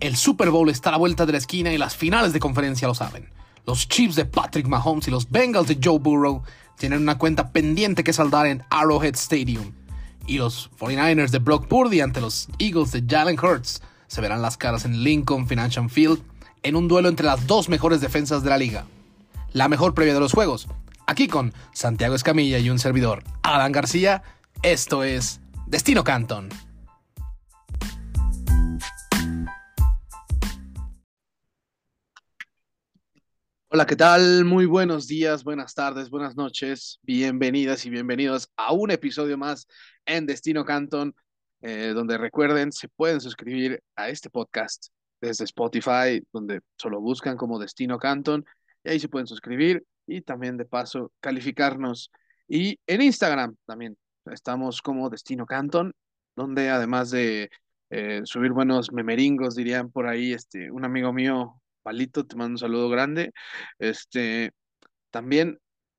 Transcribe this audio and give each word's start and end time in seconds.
El 0.00 0.16
Super 0.16 0.48
Bowl 0.48 0.70
está 0.70 0.88
a 0.88 0.92
la 0.92 0.98
vuelta 0.98 1.26
de 1.26 1.32
la 1.32 1.38
esquina 1.38 1.70
y 1.74 1.76
las 1.76 1.94
finales 1.94 2.32
de 2.32 2.40
conferencia 2.40 2.88
lo 2.88 2.94
saben. 2.94 3.28
Los 3.66 3.86
Chiefs 3.86 4.16
de 4.16 4.24
Patrick 4.24 4.66
Mahomes 4.66 5.06
y 5.08 5.10
los 5.10 5.30
Bengals 5.30 5.68
de 5.68 5.78
Joe 5.82 5.98
Burrow 5.98 6.42
tienen 6.78 7.02
una 7.02 7.18
cuenta 7.18 7.52
pendiente 7.52 8.02
que 8.02 8.14
saldar 8.14 8.46
en 8.46 8.64
Arrowhead 8.70 9.14
Stadium. 9.14 9.72
Y 10.26 10.38
los 10.38 10.70
49ers 10.78 11.28
de 11.28 11.38
Brock 11.38 11.66
Purdy 11.66 12.00
ante 12.00 12.22
los 12.22 12.48
Eagles 12.58 12.92
de 12.92 13.04
Jalen 13.06 13.38
Hurts 13.38 13.82
se 14.06 14.20
verán 14.22 14.40
las 14.40 14.56
caras 14.56 14.86
en 14.86 15.04
Lincoln 15.04 15.46
Financial 15.46 15.90
Field 15.90 16.22
en 16.62 16.76
un 16.76 16.88
duelo 16.88 17.10
entre 17.10 17.26
las 17.26 17.46
dos 17.46 17.68
mejores 17.68 18.00
defensas 18.00 18.42
de 18.42 18.48
la 18.48 18.56
liga. 18.56 18.86
La 19.52 19.68
mejor 19.68 19.92
previa 19.92 20.14
de 20.14 20.20
los 20.20 20.32
juegos. 20.32 20.66
Aquí 21.06 21.28
con 21.28 21.52
Santiago 21.74 22.14
Escamilla 22.14 22.58
y 22.58 22.70
un 22.70 22.78
servidor, 22.78 23.22
Adán 23.42 23.72
García, 23.72 24.22
esto 24.62 25.04
es 25.04 25.40
Destino 25.66 26.04
Canton. 26.04 26.48
Hola, 33.72 33.86
¿qué 33.86 33.94
tal? 33.94 34.44
Muy 34.44 34.66
buenos 34.66 35.06
días, 35.06 35.44
buenas 35.44 35.74
tardes, 35.74 36.10
buenas 36.10 36.34
noches. 36.34 36.98
Bienvenidas 37.02 37.86
y 37.86 37.90
bienvenidos 37.90 38.50
a 38.56 38.72
un 38.72 38.90
episodio 38.90 39.38
más 39.38 39.68
en 40.06 40.26
Destino 40.26 40.64
Canton, 40.64 41.14
eh, 41.62 41.92
donde 41.94 42.18
recuerden, 42.18 42.72
se 42.72 42.88
pueden 42.88 43.20
suscribir 43.20 43.80
a 43.94 44.08
este 44.08 44.28
podcast 44.28 44.88
desde 45.20 45.44
Spotify, 45.44 46.20
donde 46.32 46.62
solo 46.76 47.00
buscan 47.00 47.36
como 47.36 47.60
Destino 47.60 47.96
Canton, 47.96 48.44
y 48.82 48.90
ahí 48.90 48.98
se 48.98 49.08
pueden 49.08 49.28
suscribir 49.28 49.84
y 50.04 50.22
también 50.22 50.56
de 50.56 50.64
paso 50.64 51.12
calificarnos. 51.20 52.10
Y 52.48 52.76
en 52.88 53.02
Instagram 53.02 53.54
también 53.66 53.96
estamos 54.32 54.82
como 54.82 55.10
Destino 55.10 55.46
Canton, 55.46 55.94
donde 56.34 56.70
además 56.70 57.12
de 57.12 57.50
eh, 57.90 58.22
subir 58.24 58.50
buenos 58.50 58.90
memeringos, 58.90 59.54
dirían 59.54 59.92
por 59.92 60.08
ahí, 60.08 60.32
este, 60.32 60.72
un 60.72 60.84
amigo 60.84 61.12
mío 61.12 61.59
Palito, 61.82 62.26
te 62.26 62.36
mando 62.36 62.52
un 62.54 62.58
saludo 62.58 62.88
grande. 62.88 63.32
Este, 63.78 64.52
también 65.10 65.58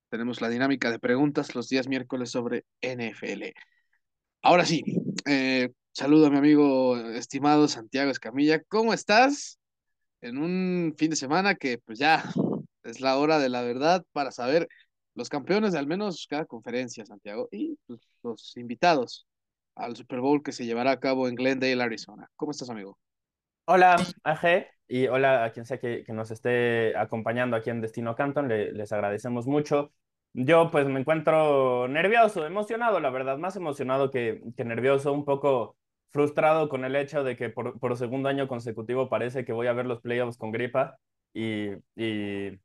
tenemos 0.10 0.42
la 0.42 0.50
dinámica 0.50 0.92
de 0.92 1.00
preguntas 1.00 1.56
los 1.56 1.70
días 1.70 1.88
miércoles 1.88 2.32
sobre 2.32 2.66
NFL. 2.82 3.54
Ahora 4.42 4.66
sí, 4.66 4.84
eh, 5.26 5.70
saludo 5.92 6.28
a 6.28 6.30
mi 6.30 6.38
amigo 6.38 6.98
estimado 6.98 7.68
Santiago 7.68 8.12
Escamilla. 8.12 8.62
¿Cómo 8.68 8.94
estás? 8.94 9.60
En 10.22 10.38
un 10.38 10.94
fin 10.98 11.10
de 11.12 11.16
semana 11.16 11.56
que 11.56 11.78
pues 11.80 12.00
ya 12.00 12.24
es 12.84 13.02
la 13.02 13.18
hora 13.18 13.40
de 13.40 13.50
la 13.50 13.62
verdad 13.62 14.04
para 14.12 14.32
saber 14.32 14.68
los 15.16 15.30
campeones 15.30 15.74
de 15.74 15.80
al 15.80 15.88
menos 15.88 16.28
cada 16.30 16.46
conferencia, 16.46 17.06
Santiago, 17.06 17.48
y 17.52 17.78
pues, 17.88 18.02
los 18.24 18.56
invitados 18.58 19.28
al 19.76 19.96
Super 19.96 20.20
Bowl 20.20 20.44
que 20.44 20.52
se 20.52 20.66
llevará 20.66 20.92
a 20.92 21.00
cabo 21.00 21.28
en 21.28 21.36
Glendale, 21.36 21.84
Arizona. 21.84 22.30
¿Cómo 22.36 22.52
estás, 22.52 22.70
amigo? 22.70 22.98
Hola, 23.66 23.96
AG, 24.24 24.68
y 24.92 25.08
hola 25.08 25.46
a 25.46 25.52
quien 25.52 25.66
sea 25.66 25.80
que, 25.80 26.04
nos 26.10 26.32
esté 26.32 26.98
acompañando 26.98 27.56
aquí 27.56 27.70
en 27.70 27.80
Destino 27.80 28.14
Canton, 28.16 28.50
les 28.50 28.92
agradecemos 28.92 29.48
mucho. 29.48 29.94
Yo 30.34 30.70
pues 30.72 30.86
me 30.88 31.00
encuentro 31.00 31.88
nervioso, 31.88 32.46
emocionado, 32.46 33.00
la 33.00 33.10
verdad, 33.10 33.38
más 33.38 33.56
emocionado 33.56 34.12
que, 34.12 34.42
nervioso, 34.58 35.14
un 35.14 35.24
poco 35.24 35.78
frustrado 36.12 36.68
con 36.68 36.84
el 36.84 36.98
hecho 36.98 37.24
de 37.24 37.38
que 37.38 37.50
por, 37.50 37.80
por, 37.80 37.96
segundo 37.98 38.28
año 38.28 38.50
consecutivo 38.50 39.08
parece 39.08 39.46
que 39.46 39.54
voy 39.54 39.68
a 39.68 39.74
ver 39.74 39.86
los 39.86 40.02
playoffs 40.02 40.38
con 40.38 40.52
gripa 40.52 40.98
y, 41.34 41.70
y 41.96 42.60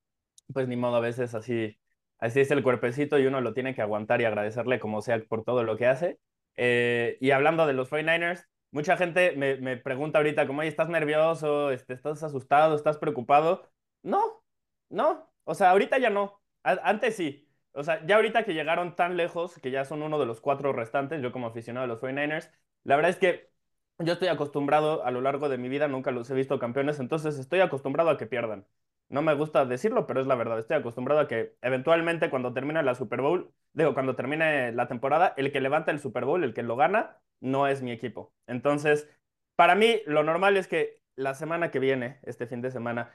pues 0.53 0.67
ni 0.67 0.77
modo, 0.77 0.97
a 0.97 1.01
veces 1.01 1.35
así, 1.35 1.79
así 2.19 2.41
es 2.41 2.51
el 2.51 2.65
cuerpecito 2.65 3.21
y 3.21 3.27
uno 3.27 3.41
lo 3.41 3.55
tiene 3.55 3.75
que 3.75 3.83
aguantar 3.83 4.21
y 4.21 4.25
agradecerle 4.25 4.81
como 4.81 5.01
sea 5.01 5.23
por 5.29 5.45
todo 5.45 5.63
lo 5.63 5.77
que 5.77 5.87
hace. 5.87 6.19
Eh, 6.57 7.19
y 7.21 7.31
hablando 7.31 7.67
de 7.69 7.75
los 7.75 7.89
49ers, 7.91 8.47
Mucha 8.77 8.97
gente 8.99 9.33
me, 9.37 9.57
me 9.57 9.79
pregunta 9.79 10.19
ahorita, 10.19 10.47
como, 10.47 10.61
¿estás 10.63 10.91
nervioso? 10.91 11.71
Este, 11.71 11.95
¿Estás 11.95 12.23
asustado? 12.23 12.77
¿Estás 12.77 12.99
preocupado? 12.99 13.71
No, 14.03 14.45
no. 14.91 15.33
O 15.45 15.55
sea, 15.55 15.71
ahorita 15.71 15.97
ya 15.99 16.11
no. 16.11 16.43
antes 16.63 17.17
sí. 17.17 17.49
O 17.73 17.83
sea, 17.83 18.05
ya 18.07 18.17
ahorita 18.17 18.45
que 18.45 18.53
llegaron 18.53 18.95
tan 18.95 19.17
lejos, 19.17 19.59
que 19.61 19.71
ya 19.71 19.87
son 19.87 20.03
uno 20.03 20.19
de 20.19 20.27
los 20.27 20.43
cuatro 20.43 20.75
restantes, 20.75 21.23
yo 21.23 21.33
como 21.33 21.47
aficionado 21.47 21.85
de 21.87 21.89
los 21.89 22.01
49ers, 22.01 22.51
la 22.85 22.97
verdad 22.97 23.11
es 23.13 23.17
que 23.17 23.51
yo 23.99 24.13
estoy 24.13 24.29
acostumbrado 24.29 25.05
a 25.07 25.11
lo 25.11 25.23
largo 25.23 25.49
de 25.49 25.57
mi 25.57 25.69
vida, 25.71 25.89
nunca 25.89 26.11
los 26.11 26.29
he 26.31 26.35
visto 26.35 26.59
campeones, 26.59 27.01
entonces 27.01 27.39
estoy 27.39 27.61
acostumbrado 27.61 28.11
a 28.11 28.19
que 28.19 28.27
pierdan. 28.27 28.67
No 29.09 29.23
me 29.23 29.33
gusta 29.35 29.65
decirlo, 29.65 30.07
pero 30.07 30.21
es 30.21 30.27
la 30.27 30.35
verdad. 30.35 30.59
Estoy 30.59 30.77
acostumbrado 30.77 31.21
a 31.23 31.29
que 31.29 31.57
eventualmente 31.63 32.29
cuando 32.29 32.53
termine 32.53 32.83
la 32.83 32.95
Super 32.95 33.23
Bowl, 33.23 33.55
digo, 33.73 33.95
cuando 33.95 34.17
termine 34.17 34.73
la 34.73 34.87
temporada, 34.89 35.33
el 35.39 35.51
que 35.53 35.61
levanta 35.63 35.93
el 35.93 36.01
Super 36.01 36.25
Bowl, 36.27 36.45
el 36.45 36.53
que 36.55 36.63
lo 36.63 36.77
gana, 36.77 37.17
no 37.41 37.67
es 37.67 37.83
mi 37.83 37.93
equipo. 37.93 38.35
Entonces, 38.47 39.09
para 39.57 39.75
mí, 39.75 40.01
lo 40.07 40.23
normal 40.23 40.57
es 40.57 40.69
que 40.69 41.03
la 41.17 41.35
semana 41.35 41.71
que 41.71 41.79
viene, 41.79 42.21
este 42.25 42.47
fin 42.47 42.61
de 42.63 42.71
semana, 42.71 43.13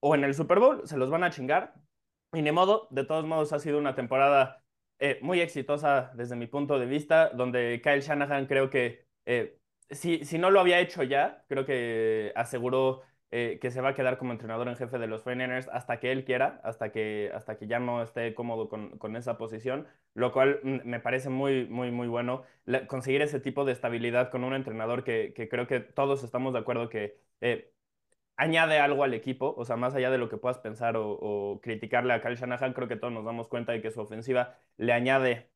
o 0.00 0.14
en 0.14 0.24
el 0.24 0.34
Super 0.34 0.58
Bowl, 0.58 0.86
se 0.86 0.96
los 0.96 1.10
van 1.10 1.24
a 1.24 1.30
chingar. 1.30 1.74
Y 2.32 2.42
ni 2.42 2.52
modo, 2.52 2.88
de 2.90 3.04
todos 3.04 3.24
modos, 3.26 3.52
ha 3.52 3.58
sido 3.58 3.78
una 3.78 3.94
temporada 3.94 4.64
eh, 4.98 5.18
muy 5.22 5.40
exitosa 5.40 6.12
desde 6.14 6.36
mi 6.36 6.46
punto 6.46 6.78
de 6.78 6.86
vista, 6.86 7.30
donde 7.30 7.80
Kyle 7.82 8.00
Shanahan 8.00 8.46
creo 8.46 8.70
que, 8.70 9.06
eh, 9.26 9.58
si, 9.90 10.24
si 10.24 10.38
no 10.38 10.50
lo 10.50 10.60
había 10.60 10.80
hecho 10.80 11.02
ya, 11.02 11.44
creo 11.48 11.66
que 11.66 12.32
aseguró 12.36 13.02
eh, 13.34 13.58
que 13.62 13.70
se 13.70 13.80
va 13.80 13.90
a 13.90 13.94
quedar 13.94 14.18
como 14.18 14.32
entrenador 14.32 14.68
en 14.68 14.76
jefe 14.76 14.98
de 14.98 15.06
los 15.06 15.24
49ers 15.24 15.68
hasta 15.72 15.98
que 16.00 16.12
él 16.12 16.24
quiera, 16.24 16.60
hasta 16.64 16.92
que, 16.92 17.30
hasta 17.34 17.56
que 17.56 17.66
ya 17.66 17.80
no 17.80 18.02
esté 18.02 18.34
cómodo 18.34 18.68
con, 18.68 18.98
con 18.98 19.16
esa 19.16 19.38
posición, 19.38 19.88
lo 20.14 20.32
cual 20.32 20.60
mm, 20.62 20.80
me 20.84 21.00
parece 21.00 21.30
muy, 21.30 21.66
muy, 21.66 21.90
muy 21.90 22.08
bueno. 22.08 22.44
conseguir 22.88 23.22
ese 23.22 23.40
tipo 23.40 23.64
de 23.64 23.72
estabilidad 23.72 24.30
con 24.30 24.44
un 24.44 24.52
entrenador 24.54 25.02
que, 25.02 25.32
que 25.34 25.48
creo 25.48 25.66
que 25.66 25.80
todos 25.80 26.22
estamos 26.24 26.52
de 26.52 26.58
acuerdo 26.58 26.90
que 26.90 27.16
eh, 27.40 27.72
añade 28.36 28.78
algo 28.80 29.02
al 29.04 29.14
equipo, 29.14 29.54
o 29.56 29.64
sea, 29.64 29.76
más 29.76 29.94
allá 29.94 30.10
de 30.10 30.18
lo 30.18 30.28
que 30.28 30.36
puedas 30.36 30.58
pensar 30.58 30.96
o, 30.98 31.60
criticarle 31.62 32.12
a 32.12 32.20
Kyle 32.20 32.36
Shanahan, 32.36 32.74
creo 32.74 32.88
que 32.88 32.96
todos 32.96 33.12
nos 33.14 33.24
damos 33.24 33.48
cuenta 33.48 33.72
de 33.72 33.80
que 33.82 33.90
su 33.90 34.00
ofensiva 34.00 34.58
le 34.76 34.92
añade 34.92 35.50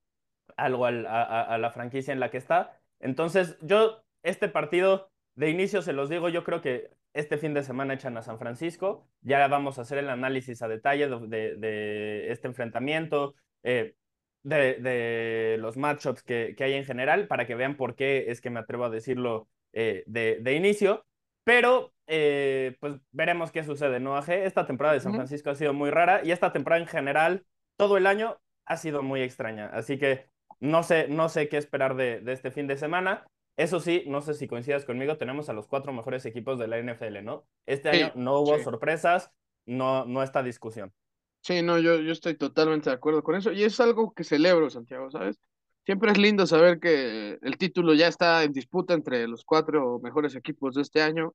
algo 0.57 0.87
al, 0.87 1.07
a, 1.07 1.43
a 1.43 1.59
la 1.59 1.71
franquicia 1.71 2.13
en 2.13 2.21
la 2.21 2.31
que 2.31 2.39
está. 2.39 2.81
Entonces, 3.01 3.59
yo, 3.61 4.05
este 4.23 4.49
partido... 4.49 5.11
De 5.37 5.51
inicio 5.51 5.83
se 5.83 5.93
los 5.93 6.09
digo, 6.09 6.31
yo 6.31 6.45
creo 6.45 6.63
que 6.63 6.91
este 7.17 7.39
fin 7.39 7.55
de 7.55 7.63
semana 7.63 7.95
echan 7.95 8.17
a 8.17 8.23
San 8.23 8.39
Francisco. 8.39 9.09
Ya 9.23 9.47
vamos 9.49 9.79
a 9.79 9.83
hacer 9.83 9.99
el 9.99 10.11
análisis 10.11 10.63
a 10.63 10.69
detalle 10.69 11.09
de, 11.09 12.31
este 12.31 12.47
enfrentamiento, 12.47 13.35
eh, 13.63 13.97
de, 14.43 15.57
los 15.59 15.77
matchups 15.77 16.23
que, 16.23 16.55
que, 16.57 16.65
hay 16.65 16.75
en 16.75 16.85
general, 16.85 17.27
para 17.27 17.47
que 17.47 17.55
vean 17.55 17.77
por 17.77 17.97
qué 17.97 18.27
es 18.29 18.41
que 18.41 18.51
me 18.51 18.61
atrevo 18.61 18.85
a 18.85 18.91
decirlo 18.91 19.49
eh, 19.73 20.05
de, 20.07 20.53
inicio. 20.55 21.07
Pero, 21.43 21.95
eh, 22.07 22.77
pues 22.81 22.95
veremos 23.13 23.51
qué 23.51 23.65
sucede, 23.65 23.99
¿no, 23.99 24.17
AG? 24.17 24.31
Esta 24.31 24.67
temporada 24.67 24.95
de 24.95 25.01
San 25.01 25.15
Francisco 25.15 25.51
ha 25.51 25.55
sido 25.55 25.73
muy 25.73 25.91
rara 25.91 26.21
y 26.23 26.33
esta 26.33 26.53
temporada 26.53 26.83
en 26.83 26.89
general, 26.89 27.47
todo 27.77 27.97
el 27.97 28.07
año, 28.07 28.39
ha 28.67 28.77
sido 28.77 29.03
muy 29.03 29.23
extraña. 29.23 29.69
Así 29.73 29.99
que 29.99 30.29
no 30.61 30.83
sé, 30.83 31.09
no 31.09 31.29
sé 31.29 31.49
qué 31.49 31.57
esperar 31.57 31.97
de, 31.97 32.21
de 32.21 32.33
este 32.33 32.51
fin 32.51 32.67
de 32.67 32.77
semana. 32.77 33.27
Eso 33.57 33.81
sí, 33.81 34.05
no 34.07 34.21
sé 34.21 34.35
si 34.35 34.47
coincidas 34.47 34.85
conmigo, 34.85 35.17
tenemos 35.17 35.49
a 35.49 35.55
los 35.55 35.67
cuatro 35.67 35.93
mejores 35.93 36.27
equipos 36.27 36.59
de 36.59 36.69
la 36.69 36.79
NFL, 36.79 37.25
¿no? 37.25 37.47
Este 37.65 37.89
año 37.89 38.13
no 38.15 38.41
hubo 38.41 38.59
sorpresas, 38.59 39.31
no, 39.65 40.05
no 40.05 40.23
está 40.23 40.43
discusión. 40.43 40.93
Sí, 41.41 41.63
no, 41.63 41.79
yo, 41.79 42.01
yo 42.01 42.13
estoy 42.13 42.35
totalmente 42.35 42.91
de 42.91 42.97
acuerdo 42.97 43.23
con 43.23 43.37
eso 43.37 43.53
y 43.53 43.63
es 43.65 43.79
algo 43.81 44.13
que 44.13 44.25
celebro, 44.25 44.69
Santiago, 44.69 45.11
¿sabes? 45.11 45.39
Siempre 45.87 46.11
es 46.11 46.19
lindo 46.19 46.47
saber 46.47 46.81
que 46.81 47.39
el 47.41 47.57
título 47.57 47.95
ya 47.95 48.09
está 48.09 48.43
en 48.43 48.53
disputa 48.53 48.93
entre 48.93 49.29
los 49.29 49.45
cuatro 49.45 50.01
mejores 50.03 50.35
equipos 50.35 50.75
de 50.75 50.83
este 50.83 51.01
año. 51.01 51.33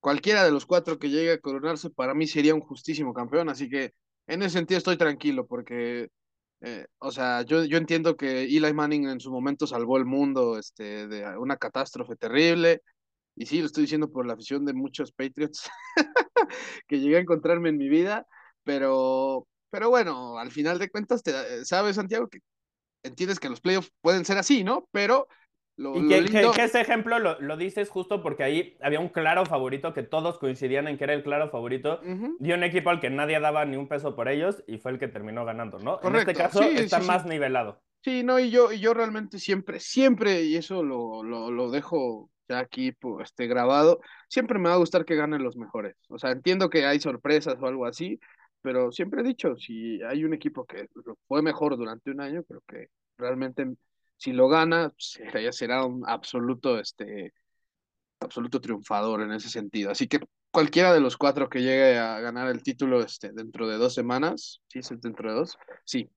Cualquiera 0.00 0.44
de 0.44 0.50
los 0.50 0.64
cuatro 0.64 0.98
que 0.98 1.10
llegue 1.10 1.32
a 1.32 1.40
coronarse 1.40 1.90
para 1.90 2.14
mí 2.14 2.26
sería 2.26 2.54
un 2.54 2.62
justísimo 2.62 3.12
campeón, 3.12 3.50
así 3.50 3.68
que 3.68 3.92
en 4.26 4.42
ese 4.42 4.54
sentido 4.54 4.78
estoy 4.78 4.96
tranquilo 4.96 5.46
porque 5.46 6.08
eh, 6.64 6.86
o 6.98 7.10
sea, 7.10 7.42
yo, 7.42 7.64
yo 7.64 7.76
entiendo 7.76 8.16
que 8.16 8.42
Eli 8.44 8.72
Manning 8.72 9.08
en 9.08 9.20
su 9.20 9.32
momento 9.32 9.66
salvó 9.66 9.96
el 9.96 10.04
mundo 10.04 10.58
este, 10.58 11.08
de 11.08 11.36
una 11.38 11.56
catástrofe 11.56 12.16
terrible. 12.16 12.82
Y 13.36 13.46
sí, 13.46 13.60
lo 13.60 13.66
estoy 13.66 13.82
diciendo 13.84 14.10
por 14.10 14.26
la 14.26 14.34
afición 14.34 14.64
de 14.64 14.72
muchos 14.74 15.12
Patriots 15.12 15.68
que 16.88 17.00
llegué 17.00 17.16
a 17.16 17.20
encontrarme 17.20 17.70
en 17.70 17.78
mi 17.78 17.88
vida. 17.88 18.26
Pero, 18.64 19.48
pero 19.70 19.90
bueno, 19.90 20.38
al 20.38 20.52
final 20.52 20.78
de 20.78 20.90
cuentas, 20.90 21.22
te, 21.22 21.32
eh, 21.32 21.64
sabes, 21.64 21.96
Santiago, 21.96 22.28
que 22.28 22.38
entiendes 23.02 23.40
que 23.40 23.48
los 23.48 23.60
playoffs 23.60 23.90
pueden 24.00 24.24
ser 24.24 24.38
así, 24.38 24.64
¿no? 24.64 24.88
Pero 24.92 25.28
y 25.76 26.08
que, 26.26 26.62
ese 26.64 26.80
ejemplo 26.80 27.18
lo, 27.18 27.40
lo, 27.40 27.56
dices 27.56 27.88
justo 27.88 28.22
porque 28.22 28.44
ahí 28.44 28.76
había 28.82 29.00
un 29.00 29.08
claro 29.08 29.46
favorito 29.46 29.94
que 29.94 30.02
todos 30.02 30.38
coincidían 30.38 30.86
en 30.86 30.98
que 30.98 31.04
era 31.04 31.14
el 31.14 31.22
claro 31.22 31.48
favorito 31.50 32.00
y 32.40 32.52
un 32.52 32.62
equipo 32.62 32.90
al 32.90 33.00
que 33.00 33.10
nadie 33.10 33.40
daba 33.40 33.64
ni 33.64 33.76
un 33.76 33.88
peso 33.88 34.14
por 34.14 34.28
ellos 34.28 34.62
y 34.66 34.78
fue 34.78 34.92
el 34.92 34.98
que 34.98 35.08
terminó 35.08 35.44
ganando, 35.44 35.78
¿no? 35.78 35.98
En 36.02 36.16
este 36.16 36.34
caso 36.34 36.62
está 36.62 37.00
más 37.00 37.24
nivelado. 37.24 37.80
Sí, 38.02 38.24
no, 38.24 38.40
y 38.40 38.50
yo, 38.50 38.72
y 38.72 38.80
yo 38.80 38.94
realmente 38.94 39.38
siempre, 39.38 39.78
siempre, 39.78 40.42
y 40.42 40.56
eso 40.56 40.82
lo, 40.82 41.22
lo, 41.22 41.52
lo 41.52 41.70
dejo 41.70 42.28
ya 42.48 42.58
aquí 42.58 42.92
este, 43.20 43.46
grabado, 43.46 44.00
siempre 44.28 44.58
me 44.58 44.68
va 44.68 44.74
a 44.74 44.78
gustar 44.78 45.04
que 45.04 45.14
ganen 45.14 45.44
los 45.44 45.56
mejores. 45.56 45.96
O 46.08 46.18
sea, 46.18 46.32
entiendo 46.32 46.68
que 46.68 46.84
hay 46.84 46.98
sorpresas 46.98 47.56
o 47.60 47.66
algo 47.66 47.86
así, 47.86 48.18
pero 48.60 48.90
siempre 48.90 49.20
he 49.20 49.24
dicho, 49.24 49.56
si 49.56 50.02
hay 50.02 50.24
un 50.24 50.34
equipo 50.34 50.64
que 50.64 50.88
fue 51.28 51.42
mejor 51.42 51.76
durante 51.76 52.10
un 52.10 52.20
año, 52.20 52.42
creo 52.42 52.62
que 52.66 52.88
realmente 53.16 53.66
si 54.22 54.32
lo 54.32 54.46
gana, 54.46 54.92
será, 54.98 55.40
ya 55.40 55.50
será 55.50 55.84
un 55.84 56.04
absoluto, 56.08 56.78
este, 56.78 57.34
absoluto 58.20 58.60
triunfador 58.60 59.20
en 59.22 59.32
ese 59.32 59.48
sentido. 59.48 59.90
Así 59.90 60.06
que 60.06 60.20
cualquiera 60.52 60.94
de 60.94 61.00
los 61.00 61.16
cuatro 61.16 61.48
que 61.48 61.60
llegue 61.60 61.98
a 61.98 62.20
ganar 62.20 62.46
el 62.46 62.62
título 62.62 63.00
este, 63.00 63.32
dentro 63.32 63.66
de 63.66 63.78
dos 63.78 63.94
semanas, 63.94 64.60
¿sí 64.68 64.78
es 64.78 64.90
dentro 65.00 65.28
de 65.28 65.34
dos? 65.40 65.58
Sí, 65.84 66.08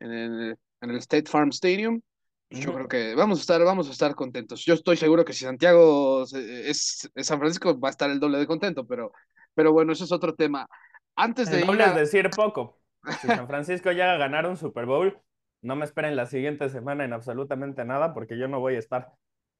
en 0.00 0.10
el, 0.10 0.58
en 0.80 0.90
el 0.90 0.96
State 0.96 1.30
Farm 1.30 1.50
Stadium, 1.50 2.00
pues 2.48 2.64
yo 2.64 2.74
creo 2.74 2.88
que 2.88 3.14
vamos 3.14 3.38
a 3.38 3.42
estar, 3.42 3.62
vamos 3.62 3.88
a 3.88 3.92
estar 3.92 4.16
contentos. 4.16 4.64
Yo 4.64 4.74
estoy 4.74 4.96
seguro 4.96 5.24
que 5.24 5.32
si 5.32 5.44
Santiago 5.44 6.24
es, 6.24 7.08
es 7.14 7.26
San 7.26 7.38
Francisco 7.38 7.78
va 7.78 7.90
a 7.90 7.92
estar 7.92 8.10
el 8.10 8.18
doble 8.18 8.38
de 8.38 8.48
contento, 8.48 8.84
pero, 8.88 9.12
pero 9.54 9.72
bueno, 9.72 9.92
eso 9.92 10.02
es 10.02 10.10
otro 10.10 10.34
tema. 10.34 10.66
Antes 11.14 11.48
de 11.48 11.60
el 11.60 11.66
doble 11.66 11.84
es 11.84 11.94
decir 11.94 12.28
poco. 12.30 12.80
Si 13.20 13.28
San 13.28 13.46
Francisco 13.46 13.92
llega 13.92 14.14
a 14.14 14.18
ganar 14.18 14.48
un 14.48 14.56
Super 14.56 14.84
Bowl, 14.84 15.16
no 15.62 15.76
me 15.76 15.84
esperen 15.84 16.16
la 16.16 16.26
siguiente 16.26 16.68
semana 16.68 17.04
en 17.04 17.12
absolutamente 17.12 17.84
nada 17.84 18.12
porque 18.12 18.36
yo 18.36 18.48
no 18.48 18.60
voy 18.60 18.74
a 18.74 18.80
estar. 18.80 19.12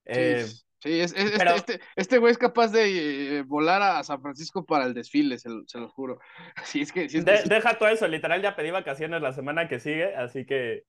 Eh, 0.05 0.45
sí, 0.81 1.01
es, 1.01 1.15
este, 1.17 1.55
este, 1.55 1.81
este, 1.95 2.19
güey 2.19 2.33
es 2.33 2.39
capaz 2.39 2.73
de 2.73 3.39
eh, 3.39 3.43
volar 3.43 3.81
a 3.81 4.03
San 4.03 4.21
Francisco 4.21 4.67
para 4.67 4.85
el 4.85 4.95
desfile, 4.95 5.39
se, 5.39 5.49
lo 5.49 5.89
juro. 5.89 6.19
Sí, 6.65 6.83
es 6.83 6.93
que, 6.93 7.07
Deja 7.07 7.79
todo 7.79 7.89
eso, 7.89 8.09
literal 8.09 8.43
ya 8.43 8.57
pedí 8.57 8.71
vacaciones 8.71 9.23
la 9.23 9.33
semana 9.33 9.69
que 9.69 9.81
sigue, 9.81 10.15
así 10.17 10.45
que 10.45 10.85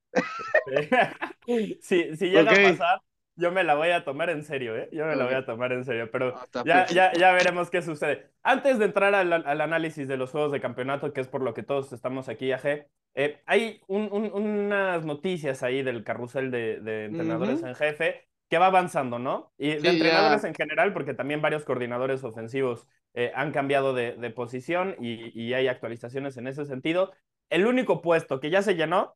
este, 0.65 0.99
si, 1.81 2.27
llega 2.27 2.51
a 2.51 2.71
pasar, 2.71 3.01
yo 3.35 3.51
me 3.51 3.63
la 3.63 3.75
voy 3.75 3.89
a 3.89 4.03
tomar 4.03 4.29
en 4.29 4.43
serio, 4.43 4.75
¿eh? 4.75 4.89
Yo 4.91 5.05
me 5.05 5.15
la 5.15 5.25
voy 5.25 5.33
a 5.33 5.45
tomar 5.45 5.71
en 5.73 5.83
serio, 5.83 6.09
pero 6.11 6.35
ah, 6.35 6.63
ya, 6.65 6.85
ya, 6.87 7.11
ya, 7.13 7.31
veremos 7.33 7.69
qué 7.69 7.81
sucede. 7.81 8.29
Antes 8.43 8.79
de 8.79 8.85
entrar 8.85 9.15
al, 9.15 9.33
al, 9.33 9.61
análisis 9.61 10.07
de 10.07 10.17
los 10.17 10.31
juegos 10.31 10.51
de 10.51 10.61
campeonato, 10.61 11.13
que 11.13 11.21
es 11.21 11.27
por 11.27 11.41
lo 11.41 11.53
que 11.53 11.63
todos 11.63 11.93
estamos 11.93 12.29
aquí, 12.29 12.51
AG, 12.51 12.87
eh, 13.15 13.41
hay 13.45 13.81
unas 13.87 15.05
noticias 15.05 15.63
ahí 15.63 15.83
del 15.83 16.03
carrusel 16.03 16.51
de, 16.51 16.79
de 16.79 17.05
entrenadores 17.05 17.61
en 17.63 17.75
jefe 17.75 18.27
que 18.49 18.57
va 18.57 18.67
avanzando, 18.67 19.17
¿no? 19.19 19.51
Y 19.57 19.75
de 19.75 19.89
entrenadores 19.89 20.43
en 20.43 20.53
general, 20.53 20.93
porque 20.93 21.13
también 21.13 21.41
varios 21.41 21.63
coordinadores 21.63 22.23
ofensivos 22.23 22.87
eh, 23.15 23.31
han 23.35 23.51
cambiado 23.51 23.93
de, 23.93 24.15
de 24.15 24.29
posición 24.29 24.95
y, 24.99 25.39
y 25.39 25.53
hay 25.53 25.67
actualizaciones 25.67 26.37
en 26.37 26.47
ese 26.47 26.65
sentido. 26.65 27.13
El 27.49 27.65
único 27.65 28.01
puesto 28.01 28.39
que 28.39 28.49
ya 28.49 28.61
se 28.61 28.75
llenó 28.75 29.15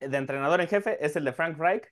de 0.00 0.16
entrenador 0.16 0.60
en 0.60 0.68
jefe 0.68 1.04
es 1.04 1.16
el 1.16 1.24
de 1.24 1.32
Frank 1.32 1.58
Reich, 1.58 1.84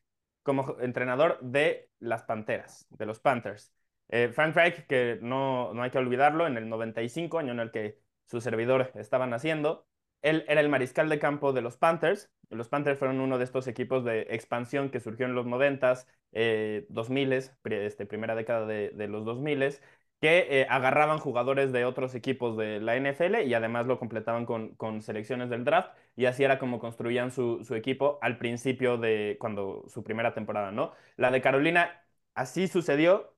como 0.45 0.77
entrenador 0.81 1.41
de 1.43 1.91
las 1.99 2.23
Panteras, 2.25 2.87
de 2.91 3.07
los 3.07 3.19
Panthers. 3.21 3.73
Eh, 4.09 4.31
Frank 4.33 4.55
Reich, 4.55 4.87
que 4.87 5.19
no, 5.23 5.75
no 5.75 5.83
hay 5.83 5.91
que 5.91 5.99
olvidarlo, 5.99 6.47
en 6.47 6.57
el 6.57 6.69
95, 6.69 7.39
año 7.41 7.53
en 7.53 7.61
el 7.61 7.73
que 7.73 7.99
su 8.27 8.41
servidor 8.41 8.93
estaba 8.95 9.27
naciendo, 9.27 9.89
él 10.23 10.45
era 10.49 10.61
el 10.61 10.69
mariscal 10.69 11.09
de 11.09 11.19
campo 11.19 11.53
de 11.53 11.61
los 11.63 11.77
Panthers. 11.77 12.31
Los 12.51 12.69
Panthers 12.69 12.99
fueron 12.99 13.21
uno 13.21 13.39
de 13.39 13.45
estos 13.45 13.67
equipos 13.67 14.05
de 14.05 14.23
expansión 14.31 14.91
que 14.91 15.01
surgió 15.01 15.27
en 15.27 15.35
los 15.35 15.47
90s, 15.47 16.07
eh, 16.33 16.87
2000s, 16.89 17.53
este, 17.65 18.07
primera 18.07 18.35
década 18.35 18.67
de, 18.67 18.91
de 18.91 19.09
los 19.09 19.25
2000s, 19.25 19.83
que 20.25 20.63
eh, 20.63 20.67
agarraban 20.71 21.19
jugadores 21.19 21.71
de 21.71 21.85
otros 21.85 22.15
equipos 22.15 22.57
de 22.57 22.81
la 22.81 22.97
NFL 22.97 23.43
y 23.45 23.53
además 23.53 23.85
lo 23.85 23.99
completaban 23.99 24.47
con, 24.47 24.75
con 24.77 25.03
selecciones 25.03 25.51
del 25.51 25.65
draft 25.65 25.95
y 26.17 26.25
así 26.25 26.43
era 26.43 26.59
como 26.59 26.79
construían 26.79 27.31
su, 27.31 27.63
su, 27.63 27.75
equipo 27.75 28.19
al 28.23 28.39
principio 28.39 28.97
de 28.97 29.37
cuando 29.39 29.85
su 29.87 30.03
primera 30.03 30.33
temporada, 30.33 30.73
¿no? 30.73 30.95
La 31.19 31.31
de 31.31 31.43
Carolina, 31.43 32.03
así 32.35 32.69
sucedió. 32.69 33.37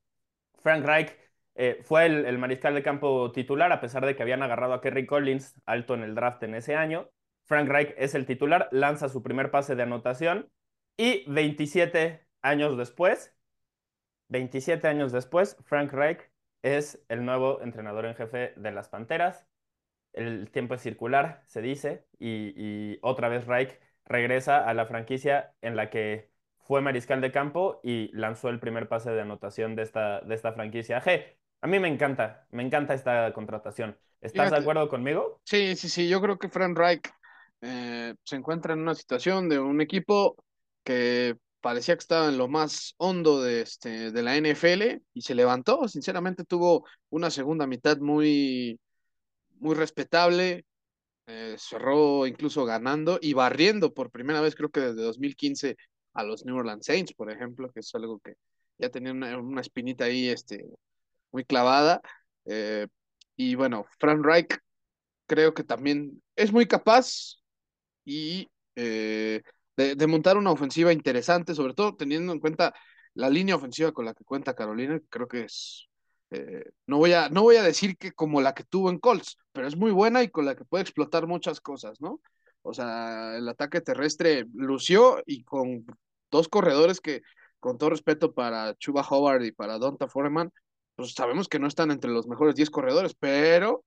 Frank 0.62 0.84
Reich 0.84 1.12
eh, 1.56 1.80
fue 1.82 2.06
el, 2.06 2.24
el, 2.24 2.38
mariscal 2.38 2.74
de 2.74 2.84
campo 2.84 3.32
titular 3.32 3.72
a 3.72 3.80
pesar 3.80 4.06
de 4.06 4.14
que 4.14 4.22
habían 4.22 4.44
agarrado 4.44 4.72
a 4.74 4.80
Kerry 4.80 5.06
Collins 5.06 5.60
alto 5.66 5.94
en 5.94 6.04
el 6.04 6.14
draft 6.14 6.44
en 6.44 6.54
ese 6.54 6.76
año. 6.76 7.10
Frank 7.46 7.68
Reich 7.68 7.94
es 7.98 8.14
el 8.14 8.26
titular, 8.26 8.68
lanza 8.70 9.08
su 9.08 9.24
primer 9.24 9.50
pase 9.50 9.74
de 9.74 9.82
anotación 9.82 10.52
y 10.96 11.24
27 11.28 12.24
años 12.42 12.76
después, 12.76 13.34
27 14.28 14.86
años 14.86 15.10
después, 15.10 15.56
Frank 15.64 15.92
Reich 15.92 16.30
es 16.66 17.00
el 17.08 17.24
nuevo 17.24 17.60
entrenador 17.62 18.06
en 18.06 18.16
jefe 18.16 18.52
de 18.56 18.72
las 18.72 18.88
Panteras. 18.88 19.46
El 20.12 20.50
tiempo 20.50 20.74
es 20.74 20.82
circular, 20.82 21.42
se 21.46 21.62
dice, 21.62 22.06
y, 22.18 22.98
otra 23.02 23.28
vez 23.28 23.46
Reich 23.46 23.78
regresa 24.04 24.68
a 24.68 24.74
la 24.74 24.86
franquicia 24.86 25.54
en 25.60 25.76
la 25.76 25.90
que 25.90 26.30
fue 26.58 26.80
mariscal 26.80 27.20
de 27.20 27.30
campo 27.30 27.80
y 27.84 28.10
lanzó 28.12 28.48
el 28.48 28.58
primer 28.58 28.88
pase 28.88 29.10
de 29.10 29.20
anotación 29.20 29.76
de 29.76 29.82
esta, 29.82 30.20
de 30.22 30.34
esta 30.34 30.52
franquicia 30.52 31.00
G. 31.00 31.36
A 31.60 31.68
mí 31.68 31.78
me 31.78 31.88
encanta, 31.88 32.46
me 32.50 32.64
encanta 32.64 32.94
esta 32.94 33.32
contratación. 33.32 33.96
¿Estás 34.20 34.50
de 34.50 34.56
acuerdo 34.56 34.88
conmigo? 34.88 35.40
Sí, 35.44 35.76
sí, 35.76 35.88
sí, 35.88 36.08
yo 36.08 36.20
creo 36.20 36.38
que 36.38 36.48
Frank 36.48 36.76
Reich 36.76 37.08
eh, 37.60 38.14
se 38.24 38.36
encuentra 38.36 38.72
en 38.72 38.80
una 38.80 38.94
situación 38.94 39.48
de 39.48 39.60
un 39.60 39.80
equipo 39.80 40.34
que 40.82 41.36
parecía 41.66 41.96
que 41.96 42.02
estaba 42.02 42.28
en 42.28 42.38
lo 42.38 42.46
más 42.46 42.94
hondo 42.96 43.42
de, 43.42 43.62
este, 43.62 44.12
de 44.12 44.22
la 44.22 44.36
NFL 44.36 45.02
y 45.12 45.22
se 45.22 45.34
levantó. 45.34 45.88
Sinceramente 45.88 46.44
tuvo 46.44 46.86
una 47.10 47.28
segunda 47.28 47.66
mitad 47.66 47.98
muy, 47.98 48.78
muy 49.58 49.74
respetable. 49.74 50.64
Eh, 51.26 51.56
cerró 51.58 52.24
incluso 52.24 52.64
ganando 52.64 53.18
y 53.20 53.32
barriendo 53.32 53.92
por 53.92 54.12
primera 54.12 54.40
vez, 54.40 54.54
creo 54.54 54.68
que 54.70 54.78
desde 54.78 55.02
2015, 55.02 55.76
a 56.14 56.22
los 56.22 56.44
New 56.44 56.56
Orleans 56.56 56.86
Saints, 56.86 57.12
por 57.14 57.32
ejemplo, 57.32 57.68
que 57.72 57.80
es 57.80 57.92
algo 57.96 58.20
que 58.20 58.34
ya 58.78 58.88
tenía 58.88 59.10
una, 59.10 59.60
espinita 59.60 60.04
ahí 60.04 60.28
este, 60.28 60.64
muy 61.32 61.44
clavada. 61.44 62.00
Eh, 62.44 62.86
y 63.34 63.56
bueno, 63.56 63.86
Frank 63.98 64.24
Reich 64.24 64.56
creo 65.26 65.52
que 65.52 65.64
también 65.64 66.22
es 66.36 66.52
muy 66.52 66.66
capaz 66.66 67.38
y 68.04 68.48
eh, 68.76 69.42
de, 69.76 70.06
montar 70.06 70.36
una 70.36 70.50
ofensiva 70.50 70.92
interesante, 70.92 71.54
sobre 71.54 71.74
todo 71.74 71.96
teniendo 71.96 72.32
en 72.32 72.40
cuenta 72.40 72.74
la 73.14 73.30
línea 73.30 73.56
ofensiva 73.56 73.92
con 73.92 74.04
la 74.04 74.14
que 74.14 74.24
cuenta 74.24 74.54
Carolina, 74.54 75.00
creo 75.08 75.28
que 75.28 75.42
es, 75.44 75.88
eh, 76.30 76.64
no, 76.86 76.98
voy 76.98 77.12
a, 77.12 77.28
no 77.28 77.42
voy 77.42 77.56
a 77.56 77.62
decir 77.62 77.96
que 77.96 78.12
como 78.12 78.40
la 78.40 78.54
que 78.54 78.64
tuvo 78.64 78.90
en 78.90 78.98
Colts, 78.98 79.38
pero 79.52 79.66
es 79.66 79.76
muy 79.76 79.90
buena 79.90 80.22
y 80.22 80.28
con 80.28 80.44
la 80.44 80.54
que 80.54 80.64
puede 80.64 80.82
explotar 80.82 81.26
muchas 81.26 81.60
cosas, 81.60 82.00
¿no? 82.00 82.20
O 82.62 82.74
sea, 82.74 83.36
el 83.36 83.48
ataque 83.48 83.80
terrestre 83.80 84.46
lució 84.52 85.22
y 85.24 85.44
con 85.44 85.86
dos 86.30 86.48
corredores 86.48 87.00
que, 87.00 87.22
con 87.60 87.78
todo 87.78 87.90
respeto 87.90 88.34
para 88.34 88.74
Chuba 88.74 89.06
Howard 89.08 89.44
y 89.44 89.52
para 89.52 89.78
Donta 89.78 90.08
Foreman, 90.08 90.50
pues 90.96 91.12
sabemos 91.12 91.48
que 91.48 91.58
no 91.58 91.68
están 91.68 91.90
entre 91.90 92.10
los 92.10 92.26
mejores 92.26 92.54
10 92.54 92.70
corredores, 92.70 93.14
pero... 93.14 93.84